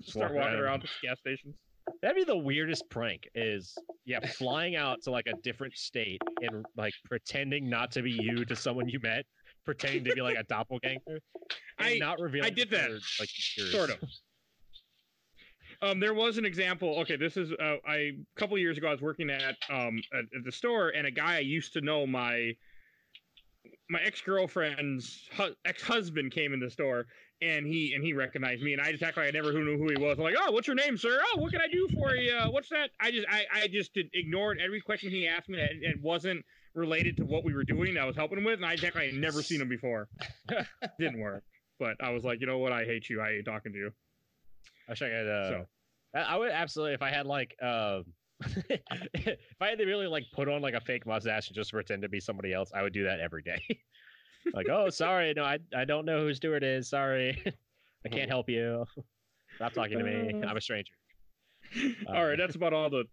Start 0.03 0.34
walk 0.34 0.44
walking 0.44 0.60
around 0.60 0.84
the 0.84 1.07
gas 1.07 1.19
stations. 1.19 1.56
That'd 2.02 2.18
be 2.18 2.24
the 2.24 2.38
weirdest 2.38 2.90
prank. 2.90 3.28
Is 3.36 3.76
yeah, 4.06 4.20
flying 4.26 4.76
out 4.76 5.02
to 5.04 5.12
like 5.12 5.28
a 5.28 5.34
different 5.44 5.76
state 5.76 6.22
and 6.42 6.66
like 6.76 6.94
pretending 7.06 7.70
not 7.70 7.92
to 7.92 8.02
be 8.02 8.12
you 8.12 8.46
to 8.46 8.56
someone 8.56 8.88
you 8.88 9.00
met, 9.02 9.26
pretending 9.66 10.04
to 10.06 10.14
be 10.14 10.22
like 10.22 10.38
a 10.38 10.44
doppelganger, 10.50 11.00
and 11.08 11.20
I- 11.80 11.98
not 11.98 12.20
revealing. 12.20 12.48
I 12.48 12.54
did 12.54 12.70
that 12.72 12.92
like. 13.20 13.30
Sort 13.72 13.90
of. 13.90 13.98
Um, 15.82 16.00
there 16.00 16.14
was 16.16 16.38
an 16.40 16.46
example. 16.46 16.98
Okay, 17.02 17.18
this 17.18 17.38
is 17.38 17.52
uh, 17.52 17.76
I 17.88 17.96
a 17.96 18.14
couple 18.36 18.58
years 18.58 18.78
ago. 18.78 18.88
I 18.88 18.92
was 18.92 19.02
working 19.02 19.30
at 19.30 19.56
um 19.70 20.02
at, 20.14 20.24
at 20.36 20.44
the 20.44 20.52
store, 20.52 20.90
and 20.90 21.06
a 21.06 21.12
guy 21.12 21.36
I 21.36 21.40
used 21.40 21.74
to 21.74 21.82
know, 21.82 22.08
my 22.08 22.54
my 23.90 24.02
ex 24.02 24.22
girlfriend's 24.22 25.28
hu- 25.36 25.56
ex 25.66 25.82
husband, 25.82 26.32
came 26.32 26.54
in 26.54 26.60
the 26.60 26.70
store, 26.70 27.06
and 27.42 27.66
he 27.66 27.94
and 27.94 28.04
he 28.04 28.14
recognized 28.14 28.62
me, 28.64 28.74
and 28.74 28.82
I 28.82 28.92
just 28.92 29.04
act 29.04 29.18
like 29.18 29.28
I 29.28 29.32
never 29.32 29.54
knew 29.54 29.78
who 29.78 29.90
he 29.90 29.98
was. 29.98 30.18
I'm 30.18 30.24
like, 30.24 30.36
oh, 30.38 30.52
what's 30.52 30.68
your 30.68 30.76
name, 30.76 30.98
sir? 30.98 31.20
Oh, 31.22 31.40
what 31.40 31.52
can 31.52 31.62
I 31.62 31.68
do 31.68 31.88
for 31.94 32.16
you? 32.16 32.38
What's 32.50 32.70
that? 32.70 32.90
I 33.00 33.12
just 33.12 33.28
I 33.30 33.46
I 33.54 33.68
just 33.68 33.94
did, 33.94 34.10
ignored 34.14 34.60
every 34.64 34.82
question 34.82 35.10
he 35.10 35.28
asked 35.28 35.50
me, 35.50 35.60
and 35.60 35.84
it 35.84 36.02
wasn't 36.02 36.44
related 36.74 37.18
to 37.18 37.24
what 37.26 37.44
we 37.44 37.54
were 37.54 37.64
doing. 37.64 37.94
that 37.96 38.04
I 38.04 38.06
was 38.06 38.16
helping 38.16 38.38
him 38.38 38.44
with, 38.44 38.56
and 38.56 38.66
I 38.66 38.74
act 38.74 38.84
like 38.84 38.98
I 38.98 39.12
never 39.14 39.42
seen 39.42 39.62
him 39.62 39.70
before. 39.70 40.08
Didn't 41.00 41.20
work. 41.20 41.44
But 41.80 41.96
I 42.02 42.10
was 42.12 42.24
like, 42.24 42.40
you 42.42 42.48
know 42.48 42.58
what? 42.58 42.72
I 42.72 42.86
hate 42.86 43.10
you. 43.10 43.22
I 43.22 43.30
hate 43.30 43.46
talking 43.46 43.72
to 43.72 43.78
you. 43.78 43.92
I 44.88 44.92
wish 44.92 45.02
I 45.02 45.10
could. 45.10 45.28
Uh, 45.30 45.50
So. 45.50 45.66
I, 46.16 46.38
would 46.38 46.52
absolutely 46.52 46.94
if 46.96 47.02
I 47.02 47.10
had 47.10 47.26
like 47.26 47.56
um. 47.62 48.06
if 48.70 49.38
I 49.60 49.68
had 49.68 49.80
to 49.80 49.86
really 49.86 50.08
like 50.08 50.26
put 50.34 50.48
on 50.48 50.62
like 50.62 50.74
a 50.76 50.82
fake 50.82 51.06
mustache 51.06 51.48
and 51.48 51.56
just 51.56 51.72
pretend 51.72 52.02
to 52.04 52.10
be 52.10 52.20
somebody 52.20 52.54
else, 52.54 52.72
I 52.74 52.82
would 52.84 52.94
do 52.94 53.04
that 53.06 53.20
every 53.20 53.42
day. 53.42 53.62
like, 54.54 54.70
oh, 54.70 54.90
sorry, 54.90 55.34
no, 55.36 55.44
I 55.44 55.58
I 55.76 55.86
don't 55.86 56.06
know 56.06 56.22
who 56.22 56.34
Stuart 56.34 56.64
is. 56.64 56.90
Sorry, 56.90 57.42
I 58.06 58.10
can't 58.10 58.30
help 58.30 58.50
you. 58.50 58.86
Stop 59.56 59.74
talking 59.74 59.98
to 59.98 60.04
me. 60.04 60.44
I'm 60.46 60.58
a 60.58 60.62
stranger. 60.62 60.94
all 62.08 62.26
right, 62.26 62.34
Um, 62.34 62.38
that's 62.38 62.56
about 62.56 62.74
all 62.74 62.90
the 62.90 63.06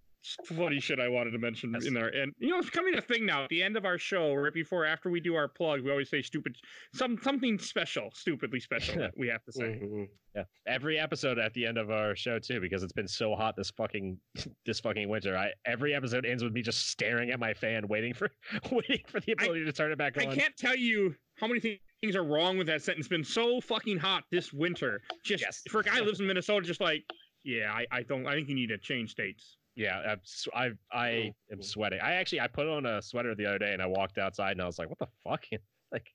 funny 0.46 0.80
shit 0.80 0.98
I 1.00 1.08
wanted 1.08 1.30
to 1.32 1.38
mention 1.38 1.70
That's- 1.72 1.86
in 1.86 1.94
there. 1.94 2.08
And 2.08 2.32
you 2.38 2.48
know, 2.50 2.58
it's 2.58 2.70
coming 2.70 2.94
a 2.96 3.00
thing 3.00 3.26
now. 3.26 3.44
At 3.44 3.48
the 3.50 3.62
end 3.62 3.76
of 3.76 3.84
our 3.84 3.98
show, 3.98 4.32
right 4.34 4.52
before 4.52 4.84
after 4.84 5.10
we 5.10 5.20
do 5.20 5.34
our 5.34 5.48
plug, 5.48 5.82
we 5.82 5.90
always 5.90 6.10
say 6.10 6.22
stupid, 6.22 6.56
some 6.94 7.18
something 7.22 7.58
special, 7.58 8.10
stupidly 8.14 8.60
special. 8.60 8.96
that 8.98 9.12
we 9.16 9.28
have 9.28 9.42
to 9.44 9.52
say. 9.52 9.62
mhm. 9.82 10.08
Yeah, 10.34 10.42
every 10.66 10.98
episode 10.98 11.38
at 11.38 11.52
the 11.54 11.64
end 11.64 11.78
of 11.78 11.90
our 11.92 12.16
show 12.16 12.38
too, 12.40 12.60
because 12.60 12.82
it's 12.82 12.92
been 12.92 13.06
so 13.06 13.36
hot 13.36 13.54
this 13.56 13.70
fucking 13.70 14.18
this 14.66 14.80
fucking 14.80 15.08
winter. 15.08 15.36
I 15.36 15.52
every 15.64 15.94
episode 15.94 16.26
ends 16.26 16.42
with 16.42 16.52
me 16.52 16.62
just 16.62 16.88
staring 16.88 17.30
at 17.30 17.38
my 17.38 17.54
fan, 17.54 17.86
waiting 17.88 18.14
for 18.14 18.30
waiting 18.72 19.04
for 19.06 19.20
the 19.20 19.32
ability 19.32 19.64
to 19.64 19.72
turn 19.72 19.92
it 19.92 19.98
back 19.98 20.18
I 20.18 20.24
on. 20.26 20.32
I 20.32 20.34
can't 20.36 20.56
tell 20.56 20.76
you 20.76 21.14
how 21.36 21.46
many 21.46 21.60
thi- 21.60 21.80
things 22.00 22.16
are 22.16 22.24
wrong 22.24 22.58
with 22.58 22.66
that 22.68 22.82
sentence. 22.82 23.04
It's 23.06 23.08
been 23.08 23.24
so 23.24 23.60
fucking 23.60 23.98
hot 23.98 24.24
this 24.30 24.52
winter. 24.52 25.00
Just 25.24 25.42
Yes. 25.42 25.62
for 25.68 25.80
a 25.80 25.84
guy 25.84 25.96
who 25.96 26.04
lives 26.04 26.20
in 26.20 26.26
Minnesota, 26.26 26.66
just 26.66 26.80
like, 26.80 27.04
yeah, 27.44 27.72
I, 27.72 27.86
I 27.92 28.02
don't. 28.02 28.26
I 28.26 28.34
think 28.34 28.48
you 28.48 28.54
need 28.54 28.68
to 28.68 28.78
change 28.78 29.10
states. 29.10 29.56
Yeah, 29.76 29.98
I'm, 29.98 30.20
s- 30.20 30.46
I 30.54 30.70
I 30.92 31.32
am 31.50 31.62
sweating. 31.62 31.98
I 32.02 32.14
actually 32.14 32.40
I 32.40 32.46
put 32.46 32.68
on 32.68 32.86
a 32.86 33.02
sweater 33.02 33.34
the 33.34 33.46
other 33.46 33.58
day 33.58 33.72
and 33.72 33.82
I 33.82 33.86
walked 33.86 34.18
outside 34.18 34.52
and 34.52 34.62
I 34.62 34.66
was 34.66 34.78
like, 34.78 34.88
what 34.88 34.98
the 34.98 35.08
fuck? 35.28 35.44
Like, 35.92 36.10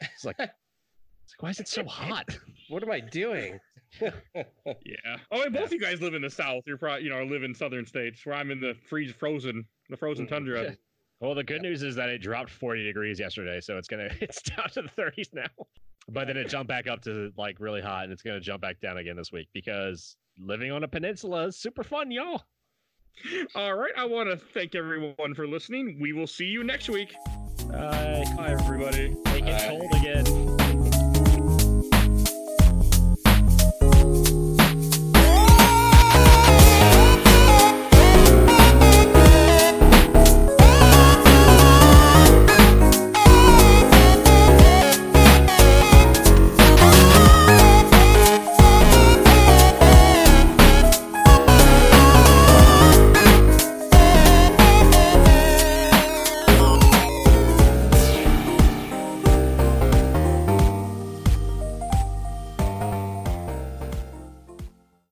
it's 0.00 0.24
like, 0.24 0.36
it's 0.40 0.50
like 1.34 1.40
why 1.40 1.50
is 1.50 1.60
it 1.60 1.68
so 1.68 1.84
hot? 1.84 2.24
What 2.70 2.82
am 2.82 2.90
I 2.90 3.00
doing? 3.00 3.58
Yeah. 4.00 5.16
Oh, 5.30 5.42
and 5.42 5.52
both 5.54 5.72
you 5.72 5.80
guys 5.80 6.00
live 6.02 6.12
in 6.14 6.20
the 6.22 6.28
South. 6.30 6.62
You're 6.66 6.76
probably, 6.76 7.04
you 7.04 7.10
know, 7.10 7.24
live 7.24 7.42
in 7.42 7.54
southern 7.54 7.86
states 7.86 8.24
where 8.26 8.34
I'm 8.36 8.50
in 8.50 8.60
the 8.60 8.74
freeze 8.88 9.12
frozen, 9.12 9.64
the 9.88 9.96
frozen 9.96 10.26
Mm. 10.26 10.30
tundra. 10.30 10.76
Well, 11.20 11.34
the 11.34 11.42
good 11.44 11.62
news 11.62 11.82
is 11.82 11.94
that 11.96 12.10
it 12.10 12.18
dropped 12.18 12.50
40 12.50 12.84
degrees 12.84 13.18
yesterday, 13.18 13.60
so 13.60 13.76
it's 13.78 13.88
gonna 13.88 14.08
it's 14.20 14.42
down 14.42 14.68
to 14.70 14.82
the 14.82 14.88
30s 15.02 15.32
now. 15.32 15.46
But 16.10 16.26
then 16.28 16.36
it 16.36 16.48
jumped 16.48 16.68
back 16.68 16.86
up 16.88 17.00
to 17.02 17.32
like 17.36 17.58
really 17.60 17.80
hot, 17.80 18.04
and 18.04 18.12
it's 18.12 18.22
gonna 18.22 18.40
jump 18.40 18.60
back 18.62 18.80
down 18.80 18.98
again 18.98 19.16
this 19.16 19.32
week 19.32 19.48
because 19.52 20.16
living 20.38 20.70
on 20.70 20.84
a 20.84 20.88
peninsula 20.88 21.46
is 21.46 21.56
super 21.58 21.82
fun, 21.82 22.10
y'all. 22.10 22.42
All 23.54 23.74
right. 23.74 23.92
I 23.96 24.04
want 24.04 24.30
to 24.30 24.36
thank 24.36 24.74
everyone 24.74 25.34
for 25.34 25.46
listening. 25.46 25.98
We 26.00 26.12
will 26.12 26.26
see 26.26 26.46
you 26.46 26.62
next 26.64 26.88
week. 26.88 27.14
Uh, 27.72 28.24
Bye, 28.36 28.50
everybody. 28.58 29.14
make 29.26 29.44
it 29.44 29.58
Bye. 29.58 29.66
cold 29.68 29.92
again. 29.94 30.24